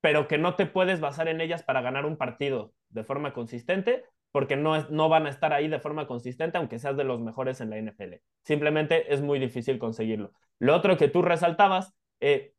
pero 0.00 0.28
que 0.28 0.38
no 0.38 0.54
te 0.54 0.66
puedes 0.66 1.00
basar 1.00 1.28
en 1.28 1.40
ellas 1.40 1.62
para 1.62 1.82
ganar 1.82 2.06
un 2.06 2.16
partido 2.16 2.72
de 2.88 3.04
forma 3.04 3.32
consistente, 3.32 4.04
porque 4.32 4.56
no, 4.56 4.88
no 4.90 5.08
van 5.08 5.26
a 5.26 5.30
estar 5.30 5.52
ahí 5.52 5.68
de 5.68 5.80
forma 5.80 6.06
consistente, 6.06 6.58
aunque 6.58 6.78
seas 6.78 6.96
de 6.96 7.04
los 7.04 7.20
mejores 7.20 7.60
en 7.60 7.70
la 7.70 7.78
NFL. 7.78 8.14
Simplemente 8.42 9.12
es 9.12 9.20
muy 9.22 9.38
difícil 9.38 9.78
conseguirlo. 9.78 10.32
Lo 10.58 10.74
otro 10.74 10.96
que 10.96 11.08
tú 11.08 11.22
resaltabas, 11.22 11.94
eh, 12.20 12.54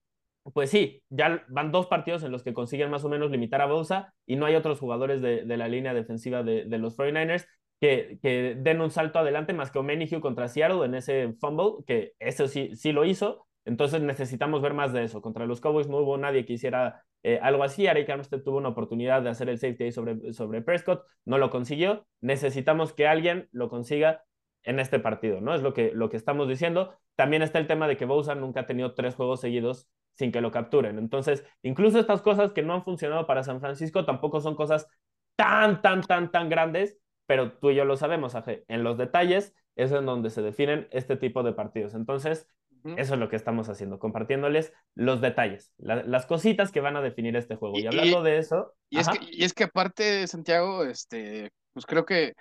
pues 0.54 0.70
sí, 0.70 1.02
ya 1.10 1.44
van 1.50 1.72
dos 1.72 1.88
partidos 1.88 2.24
en 2.24 2.32
los 2.32 2.44
que 2.44 2.54
consiguen 2.54 2.90
más 2.90 3.04
o 3.04 3.10
menos 3.10 3.32
limitar 3.32 3.62
a 3.62 3.66
Bosa 3.66 4.14
y 4.26 4.36
no 4.36 4.46
hay 4.46 4.56
otros 4.56 4.80
jugadores 4.80 5.22
de, 5.22 5.46
la 5.46 5.68
línea 5.68 5.94
defensiva 5.94 6.44
de, 6.44 6.66
de 6.66 6.78
los 6.78 6.98
49ers 6.98 7.46
que, 7.80 8.20
que, 8.22 8.56
den 8.58 8.82
un 8.82 8.92
salto 8.92 9.20
adelante 9.20 9.54
más 9.54 9.72
que 9.72 9.80
O'Menihu 9.80 10.20
contra 10.20 10.48
Seattle 10.48 10.86
en 10.86 10.96
ese 10.96 11.34
fumble, 11.40 11.84
que 11.86 12.14
eso 12.20 12.48
sí, 12.48 12.76
sí 12.76 12.92
lo 12.92 13.06
hizo. 13.06 13.46
Entonces 13.66 14.02
necesitamos 14.02 14.62
ver 14.62 14.74
más 14.74 14.94
de 14.94 15.04
eso. 15.04 15.22
Contra 15.22 15.46
los 15.46 15.60
Cowboys 15.60 15.90
no 15.90 15.98
hubo 15.98 16.18
nadie 16.18 16.46
que 16.46 16.54
hiciera 16.54 17.04
eh, 17.24 17.40
algo 17.42 17.64
así. 17.64 17.86
Arik 17.86 18.10
Armstead 18.10 18.42
tuvo 18.42 18.58
una 18.58 18.70
oportunidad 18.70 19.22
de 19.22 19.30
hacer 19.30 19.50
el 19.50 19.58
safety 19.60 19.92
sobre, 19.92 20.34
sobre 20.34 20.62
Prescott, 20.62 21.04
no 21.26 21.38
lo 21.38 21.50
consiguió. 21.50 22.08
Necesitamos 22.22 22.94
que 22.94 23.08
alguien 23.08 23.50
lo 23.52 23.70
consiga 23.70 24.24
en 24.64 24.80
este 24.80 25.00
partido, 25.00 25.42
¿no? 25.42 25.54
Es 25.54 25.62
lo 25.62 25.74
que, 25.74 25.92
lo 25.94 26.10
que 26.10 26.18
estamos 26.18 26.48
diciendo. 26.48 26.98
también 27.16 27.42
está 27.42 27.60
el 27.60 27.68
tema 27.68 27.88
de 27.88 27.98
que 27.98 28.06
Bosa 28.06 28.36
nunca 28.36 28.62
ha 28.62 28.66
tenido 28.66 28.94
tres 28.94 29.16
juegos 29.16 29.42
seguidos 29.42 29.90
sin 30.18 30.32
que 30.32 30.42
lo 30.42 30.52
capturen. 30.52 30.98
Entonces, 30.98 31.46
incluso 31.62 32.00
estas 32.00 32.22
cosas 32.22 32.52
que 32.52 32.64
no 32.64 32.74
han 32.74 32.84
funcionado 32.84 33.28
para 33.28 33.44
San 33.44 33.60
Francisco 33.60 34.06
tampoco 34.06 34.42
son 34.42 34.56
cosas 34.56 34.88
tan, 35.36 35.82
tan, 35.82 36.02
tan, 36.02 36.32
tan 36.32 36.50
grandes, 36.50 36.98
pero 37.28 37.54
tú 37.54 37.70
y 37.70 37.76
yo 37.76 37.86
lo 37.86 37.98
sabemos, 37.98 38.36
Aje. 38.36 38.66
En 38.68 38.84
los 38.84 38.98
detalles 38.98 39.54
es 39.76 39.92
en 39.92 40.06
donde 40.06 40.30
se 40.30 40.42
definen 40.42 40.88
este 40.92 41.18
tipo 41.18 41.44
de 41.44 41.54
partidos. 41.54 41.94
Entonces, 41.94 42.48
eso 42.96 43.14
es 43.16 43.20
lo 43.20 43.28
que 43.28 43.36
estamos 43.36 43.68
haciendo, 43.70 44.00
compartiéndoles 44.00 44.72
los 44.96 45.20
detalles, 45.20 45.74
las 45.78 46.26
cositas 46.26 46.72
que 46.72 46.80
van 46.80 46.96
a 46.96 47.02
definir 47.02 47.36
este 47.36 47.56
juego. 47.56 47.78
Y, 47.78 47.86
hablando 47.86 48.24
de 48.24 48.38
eso. 48.38 48.76
Y 48.90 49.00
es, 49.00 49.10
que, 49.10 49.20
y 49.30 49.44
es 49.44 49.54
que 49.54 49.66
aparte, 49.66 50.26
Santiago, 50.28 50.86
este, 50.86 51.52
pues 51.74 51.86
creo 51.86 52.06
que 52.06 52.34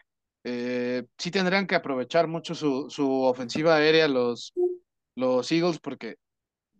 eh, 0.44 1.04
sí 1.18 1.32
tendrán 1.32 1.66
que 1.66 1.74
aprovechar 1.74 2.28
mucho 2.28 2.54
su, 2.54 2.88
su 2.90 3.22
ofensiva 3.22 3.76
aérea 3.76 4.06
los, 4.06 4.52
los 5.16 5.50
Eagles, 5.50 5.80
porque 5.80 6.16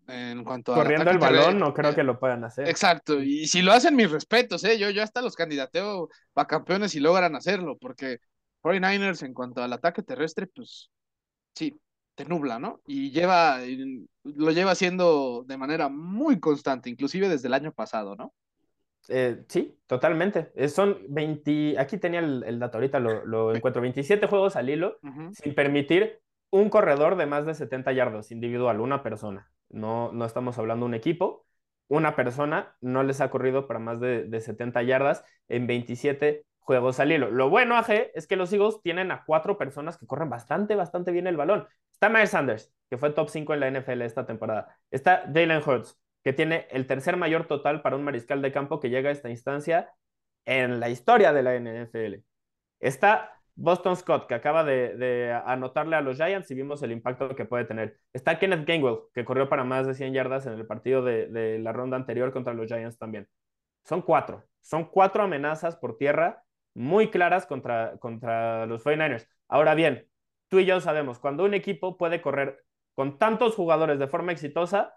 en 0.08 0.44
cuanto 0.44 0.72
a. 0.72 0.76
Corriendo 0.76 1.10
el 1.10 1.18
balón, 1.18 1.58
no 1.58 1.74
creo 1.74 1.94
que 1.94 2.02
lo 2.02 2.18
puedan 2.18 2.44
hacer. 2.44 2.68
Exacto, 2.68 3.22
y 3.22 3.46
si 3.46 3.62
lo 3.62 3.72
hacen, 3.72 3.96
mis 3.96 4.10
respetos, 4.10 4.64
¿eh? 4.64 4.78
Yo, 4.78 4.90
yo 4.90 5.02
hasta 5.02 5.22
los 5.22 5.36
candidateo 5.36 6.08
para 6.32 6.46
campeones 6.46 6.94
y 6.94 7.00
logran 7.00 7.34
hacerlo, 7.34 7.76
porque 7.78 8.18
49ers, 8.62 9.24
en 9.24 9.34
cuanto 9.34 9.62
al 9.62 9.72
ataque 9.72 10.02
terrestre, 10.02 10.46
pues 10.46 10.90
sí, 11.54 11.80
te 12.14 12.24
nubla, 12.24 12.58
¿no? 12.58 12.80
Y 12.86 13.10
lleva, 13.10 13.60
lo 14.24 14.50
lleva 14.50 14.72
haciendo 14.72 15.44
de 15.46 15.56
manera 15.56 15.88
muy 15.88 16.40
constante, 16.40 16.90
inclusive 16.90 17.28
desde 17.28 17.48
el 17.48 17.54
año 17.54 17.72
pasado, 17.72 18.16
¿no? 18.16 18.34
Eh, 19.08 19.44
sí, 19.48 19.78
totalmente. 19.86 20.50
Eh, 20.56 20.68
son 20.68 20.98
20, 21.08 21.78
aquí 21.78 21.98
tenía 21.98 22.20
el, 22.20 22.58
dato, 22.58 22.78
ahorita 22.78 22.98
lo, 22.98 23.54
encuentro, 23.54 23.82
27 23.82 24.26
juegos 24.26 24.56
al 24.56 24.68
hilo, 24.68 24.98
sin 25.32 25.54
permitir 25.54 26.20
un 26.50 26.70
corredor 26.70 27.16
de 27.16 27.26
más 27.26 27.46
de 27.46 27.54
70 27.54 27.92
yardas 27.92 28.30
individual, 28.30 28.80
una 28.80 29.02
persona. 29.02 29.50
No, 29.68 30.12
no 30.12 30.24
estamos 30.24 30.58
hablando 30.58 30.86
de 30.86 30.88
un 30.88 30.94
equipo. 30.94 31.46
Una 31.88 32.16
persona 32.16 32.76
no 32.80 33.02
les 33.02 33.20
ha 33.20 33.30
corrido 33.30 33.66
para 33.68 33.78
más 33.80 34.00
de, 34.00 34.24
de 34.24 34.40
70 34.40 34.82
yardas 34.82 35.24
en 35.48 35.66
27 35.66 36.44
juegos 36.66 36.98
al 36.98 37.12
hilo. 37.12 37.30
Lo 37.30 37.48
bueno, 37.48 37.76
AG, 37.76 38.10
es 38.14 38.26
que 38.26 38.36
los 38.36 38.52
Eagles 38.52 38.80
tienen 38.82 39.12
a 39.12 39.24
cuatro 39.24 39.56
personas 39.56 39.96
que 39.98 40.06
corren 40.06 40.28
bastante, 40.28 40.74
bastante 40.74 41.12
bien 41.12 41.28
el 41.28 41.36
balón. 41.36 41.66
Está 41.92 42.08
Miles 42.08 42.30
Sanders, 42.30 42.72
que 42.90 42.98
fue 42.98 43.10
top 43.10 43.28
5 43.28 43.54
en 43.54 43.60
la 43.60 43.70
NFL 43.70 44.02
esta 44.02 44.26
temporada. 44.26 44.76
Está 44.90 45.22
Jalen 45.32 45.62
Hurts, 45.64 45.96
que 46.24 46.32
tiene 46.32 46.66
el 46.70 46.88
tercer 46.88 47.16
mayor 47.16 47.46
total 47.46 47.82
para 47.82 47.94
un 47.94 48.02
mariscal 48.02 48.42
de 48.42 48.50
campo 48.50 48.80
que 48.80 48.90
llega 48.90 49.10
a 49.10 49.12
esta 49.12 49.30
instancia 49.30 49.92
en 50.44 50.80
la 50.80 50.88
historia 50.88 51.32
de 51.32 51.42
la 51.44 51.54
NFL. 51.54 52.24
Está 52.80 53.35
Boston 53.56 53.96
Scott, 53.96 54.26
que 54.26 54.34
acaba 54.34 54.64
de, 54.64 55.32
anotarle 55.46 55.96
a 55.96 56.02
los 56.02 56.16
Giants 56.16 56.50
y 56.50 56.54
vimos 56.54 56.82
el 56.82 56.92
impacto 56.92 57.34
que 57.34 57.46
puede 57.46 57.64
tener. 57.64 57.98
Está 58.12 58.38
Kenneth 58.38 58.66
Gainwell, 58.66 58.98
que 59.14 59.24
corrió 59.24 59.48
para 59.48 59.64
más 59.64 59.86
de 59.86 59.94
100 59.94 60.12
yardas 60.12 60.46
en 60.46 60.52
el 60.52 60.66
partido 60.66 61.02
de, 61.02 61.58
la 61.58 61.72
ronda 61.72 61.96
anterior 61.96 62.32
contra 62.32 62.52
los 62.52 62.66
Giants 62.66 62.98
también. 62.98 63.28
Son 63.84 64.02
cuatro. 64.02 64.44
Son 64.60 64.84
cuatro 64.84 65.22
amenazas 65.22 65.76
por 65.76 65.96
tierra 65.96 66.44
muy 66.74 67.08
claras 67.10 67.46
contra, 67.46 67.96
contra 67.98 68.66
los 68.66 68.84
49ers. 68.84 69.26
Ahora 69.48 69.74
bien, 69.74 70.06
tú 70.48 70.58
y 70.58 70.66
yo 70.66 70.80
sabemos, 70.80 71.18
cuando 71.18 71.44
un 71.44 71.54
equipo 71.54 71.96
puede 71.96 72.20
correr 72.20 72.62
con 72.94 73.18
tantos 73.18 73.54
jugadores 73.54 73.98
de 73.98 74.06
forma 74.06 74.32
exitosa, 74.32 74.94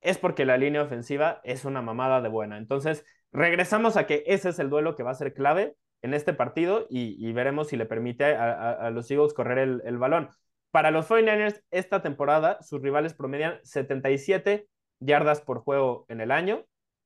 es 0.00 0.18
porque 0.18 0.44
la 0.44 0.56
línea 0.56 0.82
ofensiva 0.82 1.40
es 1.42 1.64
una 1.64 1.82
mamada 1.82 2.20
de 2.20 2.28
buena. 2.28 2.58
Entonces, 2.58 3.04
regresamos 3.32 3.96
a 3.96 4.06
que 4.06 4.22
ese 4.26 4.50
es 4.50 4.58
el 4.60 4.70
duelo 4.70 4.94
que 4.94 5.02
va 5.02 5.10
a 5.10 5.14
ser 5.14 5.34
clave 5.34 5.76
en 6.02 6.14
este 6.14 6.32
partido 6.32 6.86
y, 6.90 7.32
veremos 7.32 7.68
si 7.68 7.76
le 7.76 7.86
permite 7.86 8.24
a, 8.24 8.90
los 8.90 9.10
Eagles 9.10 9.34
correr 9.34 9.80
el, 9.84 9.98
balón. 9.98 10.30
Para 10.70 10.90
los 10.90 11.08
49ers, 11.08 11.62
esta 11.70 12.02
temporada, 12.02 12.62
sus 12.62 12.82
rivales 12.82 13.14
promedian 13.14 13.58
77 13.62 14.68
yardas 15.00 15.40
por 15.40 15.60
juego 15.60 16.06
en 16.08 16.20
el 16.20 16.30
año. 16.30 16.64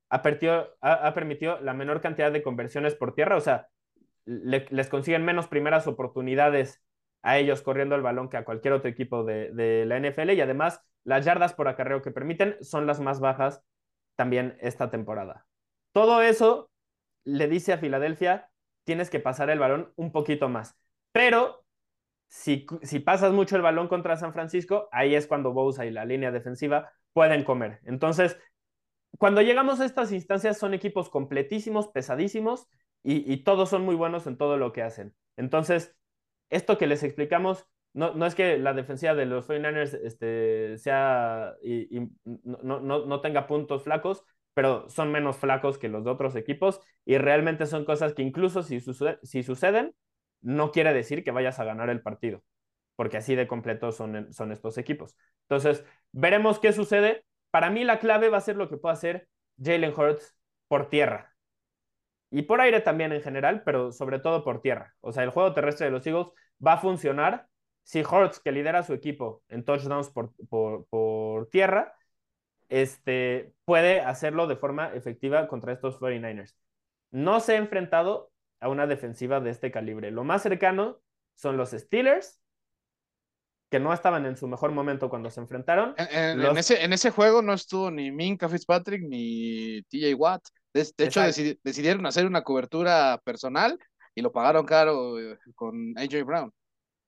Ha, 0.09 0.21
ha, 0.81 1.13
permitido 1.13 1.59
la 1.61 1.73
menor 1.73 2.01
cantidad 2.01 2.31
de 2.31 2.43
conversiones 2.43 2.95
por 2.95 3.15
tierra, 3.15 3.37
o 3.37 3.41
sea, 3.41 3.69
les 4.25 4.89
consiguen 4.89 5.23
menos 5.23 5.47
primeras 5.47 5.87
oportunidades 5.87 6.81
a 7.23 7.37
ellos 7.37 7.61
corriendo 7.61 7.95
el 7.95 8.01
balón 8.01 8.29
que 8.29 8.37
a 8.37 8.45
cualquier 8.45 8.73
otro 8.73 8.89
equipo 8.89 9.23
de, 9.23 9.85
la 9.85 9.99
NFL 9.99 10.31
y 10.31 10.41
además 10.41 10.81
las 11.03 11.25
yardas 11.25 11.53
por 11.53 11.67
acarreo 11.67 12.01
que 12.01 12.11
permiten 12.11 12.57
son 12.61 12.87
las 12.87 12.99
más 12.99 13.19
bajas 13.19 13.63
también 14.15 14.57
esta 14.61 14.89
temporada. 14.89 15.45
Todo 15.93 16.21
eso 16.21 16.69
le 17.23 17.47
dice 17.47 17.73
a 17.73 17.77
Filadelfia, 17.77 18.49
tienes 18.83 19.09
que 19.09 19.19
pasar 19.19 19.49
el 19.49 19.59
balón 19.59 19.91
un 19.95 20.11
poquito 20.11 20.49
más. 20.49 20.75
Pero 21.11 21.65
si, 22.27 22.65
si 22.83 22.99
pasas 22.99 23.33
mucho 23.33 23.55
el 23.55 23.61
balón 23.61 23.87
contra 23.87 24.17
San 24.17 24.33
Francisco, 24.33 24.87
ahí 24.91 25.15
es 25.15 25.27
cuando 25.27 25.53
Bosa 25.53 25.85
y 25.85 25.91
la 25.91 26.05
línea 26.05 26.31
defensiva 26.31 26.91
pueden 27.13 27.43
comer. 27.43 27.79
Entonces, 27.83 28.37
cuando 29.17 29.41
llegamos 29.41 29.79
a 29.79 29.85
estas 29.85 30.11
instancias 30.11 30.57
son 30.57 30.73
equipos 30.73 31.09
completísimos, 31.09 31.89
pesadísimos 31.89 32.67
y, 33.03 33.37
todos 33.43 33.69
son 33.69 33.83
muy 33.83 33.95
buenos 33.95 34.27
en 34.27 34.37
todo 34.37 34.57
lo 34.57 34.73
que 34.73 34.83
hacen. 34.83 35.15
Entonces, 35.35 35.95
esto 36.49 36.77
que 36.77 36.87
les 36.87 37.03
explicamos, 37.03 37.65
no, 37.93 38.13
no 38.13 38.25
es 38.25 38.35
que 38.35 38.57
la 38.59 38.73
defensiva 38.73 39.15
de 39.15 39.25
los 39.25 39.47
49ers 39.47 39.99
este, 40.03 40.77
sea 40.77 41.55
y, 41.63 42.09
no, 42.23 42.79
no, 42.79 43.05
no, 43.05 43.21
tenga 43.21 43.47
puntos 43.47 43.83
flacos, 43.83 44.23
pero 44.53 44.89
son 44.89 45.11
menos 45.11 45.37
flacos 45.37 45.77
que 45.77 45.89
los 45.89 46.03
de 46.03 46.11
otros 46.11 46.35
equipos 46.35 46.81
y 47.05 47.17
realmente 47.17 47.65
son 47.65 47.85
cosas 47.85 48.13
que 48.13 48.21
incluso 48.21 48.63
si, 48.63 48.79
suceden, 48.81 49.95
no 50.41 50.71
quiere 50.71 50.93
decir 50.93 51.23
que 51.23 51.31
vayas 51.31 51.59
a 51.59 51.63
ganar 51.63 51.89
el 51.89 52.01
partido, 52.01 52.43
porque 52.95 53.17
así 53.17 53.35
de 53.35 53.47
completo 53.47 53.91
son, 53.91 54.33
son 54.33 54.51
estos 54.51 54.77
equipos. 54.77 55.17
Entonces, 55.43 55.85
veremos 56.11 56.59
qué 56.59 56.73
sucede. 56.73 57.25
Para 57.51 57.69
mí 57.69 57.83
la 57.83 57.99
clave 57.99 58.29
va 58.29 58.37
a 58.37 58.41
ser 58.41 58.55
lo 58.55 58.69
que 58.69 58.77
pueda 58.77 58.93
hacer 58.93 59.27
Jalen 59.61 59.93
Hurts 59.97 60.35
por 60.67 60.89
tierra 60.89 61.31
y 62.31 62.43
por 62.43 62.61
aire 62.61 62.79
también 62.79 63.11
en 63.11 63.21
general, 63.21 63.61
pero 63.63 63.91
sobre 63.91 64.19
todo 64.19 64.43
por 64.43 64.61
tierra. 64.61 64.95
O 65.01 65.11
sea, 65.11 65.23
el 65.23 65.29
juego 65.29 65.53
terrestre 65.53 65.87
de 65.87 65.91
los 65.91 66.07
Eagles 66.07 66.27
va 66.65 66.73
a 66.73 66.77
funcionar 66.77 67.47
si 67.83 68.03
Hortz, 68.03 68.39
que 68.39 68.51
lidera 68.51 68.83
su 68.83 68.93
equipo 68.93 69.43
en 69.49 69.65
touchdowns 69.65 70.09
por, 70.09 70.33
por, 70.89 71.49
tierra, 71.49 71.93
este, 72.71 73.53
puede 73.65 73.99
hacerlo 73.99 74.47
de 74.47 74.55
forma 74.55 74.93
efectiva 74.95 75.47
contra 75.49 75.73
estos 75.73 75.99
49ers. 75.99 76.55
No 77.11 77.41
se 77.41 77.53
ha 77.53 77.57
enfrentado 77.57 78.31
a 78.61 78.69
una 78.69 78.87
defensiva 78.87 79.41
de 79.41 79.49
este 79.49 79.71
calibre. 79.71 80.09
Lo 80.09 80.23
más 80.23 80.41
cercano 80.41 81.01
son 81.35 81.57
los 81.57 81.71
Steelers, 81.71 82.39
que 83.69 83.81
no 83.81 83.93
estaban 83.93 84.25
en 84.25 84.37
su 84.37 84.47
mejor 84.47 84.71
momento 84.71 85.09
cuando 85.09 85.29
se 85.29 85.41
enfrentaron. 85.41 85.95
En, 85.97 86.57
ese, 86.57 86.83
en 86.83 86.93
ese 86.93 87.11
juego 87.11 87.41
no 87.41 87.53
estuvo 87.53 87.91
ni 87.91 88.09
Minka 88.09 88.47
Fitzpatrick 88.47 89.03
ni 89.03 89.81
TJ 89.83 90.13
Watt. 90.15 90.41
De, 90.73 90.81
hecho, 90.97 91.21
decidieron 91.63 92.05
hacer 92.05 92.25
una 92.25 92.43
cobertura 92.43 93.19
personal 93.25 93.77
y 94.15 94.21
lo 94.21 94.31
pagaron 94.31 94.65
caro 94.65 95.19
eh, 95.19 95.37
con 95.55 95.93
AJ 95.97 96.23
Brown. 96.23 96.53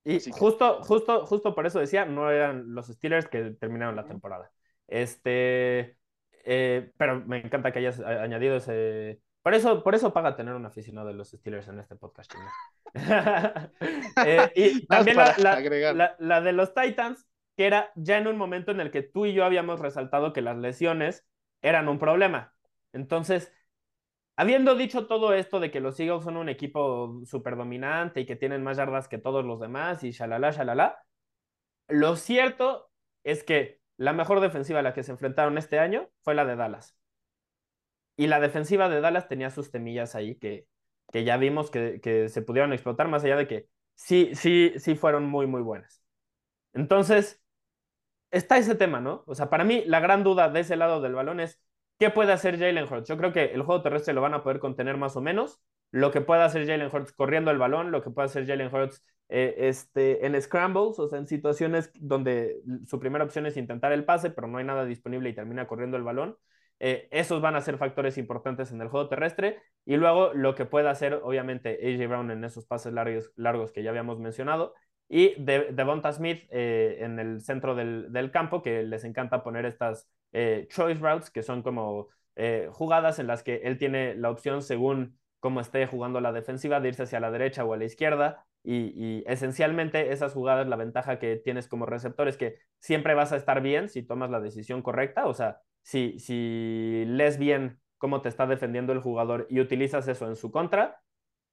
Y 0.03 0.19
justo, 0.31 0.83
justo, 0.83 1.25
justo 1.25 1.55
por 1.55 1.65
eso 1.65 1.79
decía, 1.79 2.03
no 2.03 2.29
eran 2.29 2.73
los 2.73 2.87
Steelers 2.87 3.29
que 3.29 3.51
terminaron 3.51 3.95
la 3.95 4.05
temporada. 4.05 4.51
Este, 4.87 5.97
eh, 6.45 6.91
pero 6.97 7.21
me 7.25 7.39
encanta 7.39 7.71
que 7.71 7.79
hayas 7.79 7.99
añadido 7.99 8.57
ese. 8.57 9.21
Por 9.41 9.53
eso, 9.53 9.83
por 9.83 9.95
eso 9.95 10.13
paga 10.13 10.35
tener 10.35 10.53
un 10.53 10.65
aficionado 10.65 11.07
de 11.07 11.13
los 11.13 11.31
Steelers 11.31 11.67
en 11.67 11.79
este 11.79 11.95
podcast. 11.95 12.33
eh, 14.25 14.51
y 14.55 14.85
también 14.87 15.17
la, 15.17 16.15
la, 16.19 16.41
de 16.41 16.53
los 16.53 16.73
Titans, 16.73 17.27
que 17.57 17.65
era 17.65 17.91
ya 17.95 18.17
en 18.17 18.27
un 18.27 18.37
momento 18.37 18.71
en 18.71 18.79
el 18.79 18.91
que 18.91 19.01
tú 19.01 19.25
y 19.25 19.33
yo 19.33 19.45
habíamos 19.45 19.79
resaltado 19.79 20.33
que 20.33 20.41
las 20.41 20.57
lesiones 20.57 21.25
eran 21.61 21.89
un 21.89 21.99
problema. 21.99 22.53
Entonces, 22.93 23.51
habiendo 24.35 24.75
dicho 24.75 25.07
todo 25.07 25.33
esto 25.33 25.59
de 25.59 25.71
que 25.71 25.79
los 25.79 25.99
Eagles 25.99 26.23
son 26.23 26.37
un 26.37 26.49
equipo 26.49 27.21
súper 27.25 27.55
dominante 27.55 28.21
y 28.21 28.25
que 28.25 28.35
tienen 28.35 28.63
más 28.63 28.77
yardas 28.77 29.07
que 29.07 29.17
todos 29.17 29.45
los 29.45 29.59
demás 29.59 30.03
y 30.03 30.11
shalala, 30.11 30.51
shalala, 30.51 31.03
lo 31.87 32.15
cierto 32.15 32.89
es 33.23 33.43
que 33.43 33.82
la 34.03 34.13
mejor 34.13 34.41
defensiva 34.41 34.79
a 34.79 34.83
la 34.83 34.93
que 34.93 35.03
se 35.03 35.11
enfrentaron 35.11 35.57
este 35.57 35.79
año 35.79 36.09
fue 36.21 36.35
la 36.35 36.45
de 36.45 36.55
Dallas. 36.55 36.95
Y 38.15 38.27
la 38.27 38.39
defensiva 38.39 38.89
de 38.89 39.01
Dallas 39.01 39.27
tenía 39.27 39.49
sus 39.49 39.71
temillas 39.71 40.15
ahí 40.15 40.35
que, 40.35 40.67
que 41.11 41.23
ya 41.23 41.37
vimos 41.37 41.71
que, 41.71 41.99
que 42.01 42.29
se 42.29 42.41
pudieron 42.41 42.73
explotar, 42.73 43.07
más 43.07 43.23
allá 43.23 43.37
de 43.37 43.47
que 43.47 43.67
sí, 43.95 44.31
sí, 44.35 44.73
sí 44.77 44.95
fueron 44.95 45.25
muy, 45.25 45.47
muy 45.47 45.61
buenas. 45.61 46.03
Entonces, 46.73 47.41
está 48.31 48.57
ese 48.57 48.75
tema, 48.75 49.01
¿no? 49.01 49.23
O 49.27 49.35
sea, 49.35 49.49
para 49.49 49.63
mí 49.63 49.83
la 49.87 49.99
gran 49.99 50.23
duda 50.23 50.49
de 50.49 50.61
ese 50.61 50.75
lado 50.75 51.01
del 51.01 51.15
balón 51.15 51.39
es 51.39 51.59
¿Qué 51.99 52.09
puede 52.09 52.33
hacer 52.33 52.59
Jalen 52.59 52.91
Hurts? 52.91 53.07
Yo 53.07 53.17
creo 53.17 53.31
que 53.31 53.45
el 53.53 53.61
juego 53.61 53.81
terrestre 53.81 54.13
lo 54.13 54.21
van 54.21 54.33
a 54.33 54.43
poder 54.43 54.59
contener 54.59 54.97
más 54.97 55.15
o 55.15 55.21
menos. 55.21 55.61
Lo 55.91 56.11
que 56.11 56.21
puede 56.21 56.41
hacer 56.43 56.65
Jalen 56.67 56.89
Hurts 56.93 57.13
corriendo 57.13 57.51
el 57.51 57.57
balón, 57.59 57.91
lo 57.91 58.01
que 58.01 58.09
puede 58.09 58.25
hacer 58.25 58.45
Jalen 58.47 58.73
Hurts 58.73 59.03
eh, 59.35 59.67
este, 59.67 60.27
en 60.27 60.39
scrambles, 60.39 60.99
o 60.99 61.07
sea, 61.07 61.17
en 61.17 61.25
situaciones 61.25 61.89
donde 61.99 62.61
su 62.85 62.99
primera 62.99 63.23
opción 63.23 63.47
es 63.47 63.57
intentar 63.57 63.91
el 63.91 64.05
pase, 64.05 64.29
pero 64.29 64.47
no 64.47 64.59
hay 64.59 64.63
nada 64.63 64.85
disponible 64.85 65.27
y 65.27 65.33
termina 65.33 65.65
corriendo 65.65 65.97
el 65.97 66.03
balón. 66.03 66.37
Eh, 66.79 67.07
esos 67.09 67.41
van 67.41 67.55
a 67.55 67.61
ser 67.61 67.79
factores 67.79 68.19
importantes 68.19 68.71
en 68.71 68.79
el 68.79 68.89
juego 68.89 69.09
terrestre. 69.09 69.59
Y 69.85 69.95
luego 69.97 70.35
lo 70.35 70.53
que 70.53 70.65
puede 70.65 70.87
hacer, 70.87 71.15
obviamente, 71.15 71.79
AJ 71.81 72.07
Brown 72.07 72.29
en 72.29 72.43
esos 72.43 72.67
pases 72.67 72.93
largos, 72.93 73.31
largos 73.35 73.71
que 73.71 73.81
ya 73.81 73.89
habíamos 73.89 74.19
mencionado. 74.19 74.75
y 75.09 75.33
de 75.41 75.71
Devonta 75.71 76.13
Smith 76.13 76.43
eh, 76.51 76.97
en 76.99 77.17
el 77.19 77.41
centro 77.41 77.73
del, 77.73 78.13
del, 78.13 78.29
campo, 78.29 78.61
que 78.61 78.83
les 78.83 79.03
encanta 79.03 79.43
poner 79.43 79.65
estas 79.65 80.07
choice 80.69 80.99
routes, 80.99 81.31
que 81.31 81.41
son 81.41 81.63
como 81.63 82.09
jugadas 82.69 83.17
en 83.17 83.27
las 83.27 83.41
que 83.41 83.61
él 83.63 83.79
tiene 83.79 84.13
la 84.15 84.29
opción 84.29 84.61
según 84.61 85.17
cómo 85.39 85.59
esté 85.59 85.87
jugando 85.87 86.21
la 86.21 86.31
defensiva 86.31 86.79
de 86.79 86.89
irse 86.89 87.03
hacia 87.03 87.19
la 87.19 87.31
derecha 87.31 87.65
o 87.65 87.73
a 87.73 87.77
la 87.77 87.85
izquierda. 87.85 88.45
Y, 88.63 88.93
y, 88.95 89.23
esencialmente 89.27 90.13
esas 90.13 90.33
jugadas, 90.33 90.67
la 90.67 90.77
ventaja 90.77 91.19
que 91.19 91.35
tienes 91.35 91.67
como 91.67 91.85
receptor 91.85 92.27
es 92.27 92.37
que 92.37 92.59
siempre 92.79 93.13
vas 93.13 93.33
a 93.33 93.35
estar 93.37 93.61
bien 93.61 93.89
si 93.89 94.03
tomas 94.03 94.29
la 94.29 94.39
decisión 94.39 94.81
correcta. 94.81 95.27
O 95.27 95.33
sea, 95.33 95.59
si, 95.81 96.17
si 96.19 97.03
lees 97.07 97.37
bien 97.37 97.79
cómo 97.97 98.21
te 98.21 98.29
está 98.29 98.47
defendiendo 98.47 98.93
el 98.93 98.99
jugador 98.99 99.47
y 99.49 99.59
utilizas 99.59 100.07
eso 100.07 100.27
en 100.27 100.35
su 100.35 100.51
contra, 100.51 100.99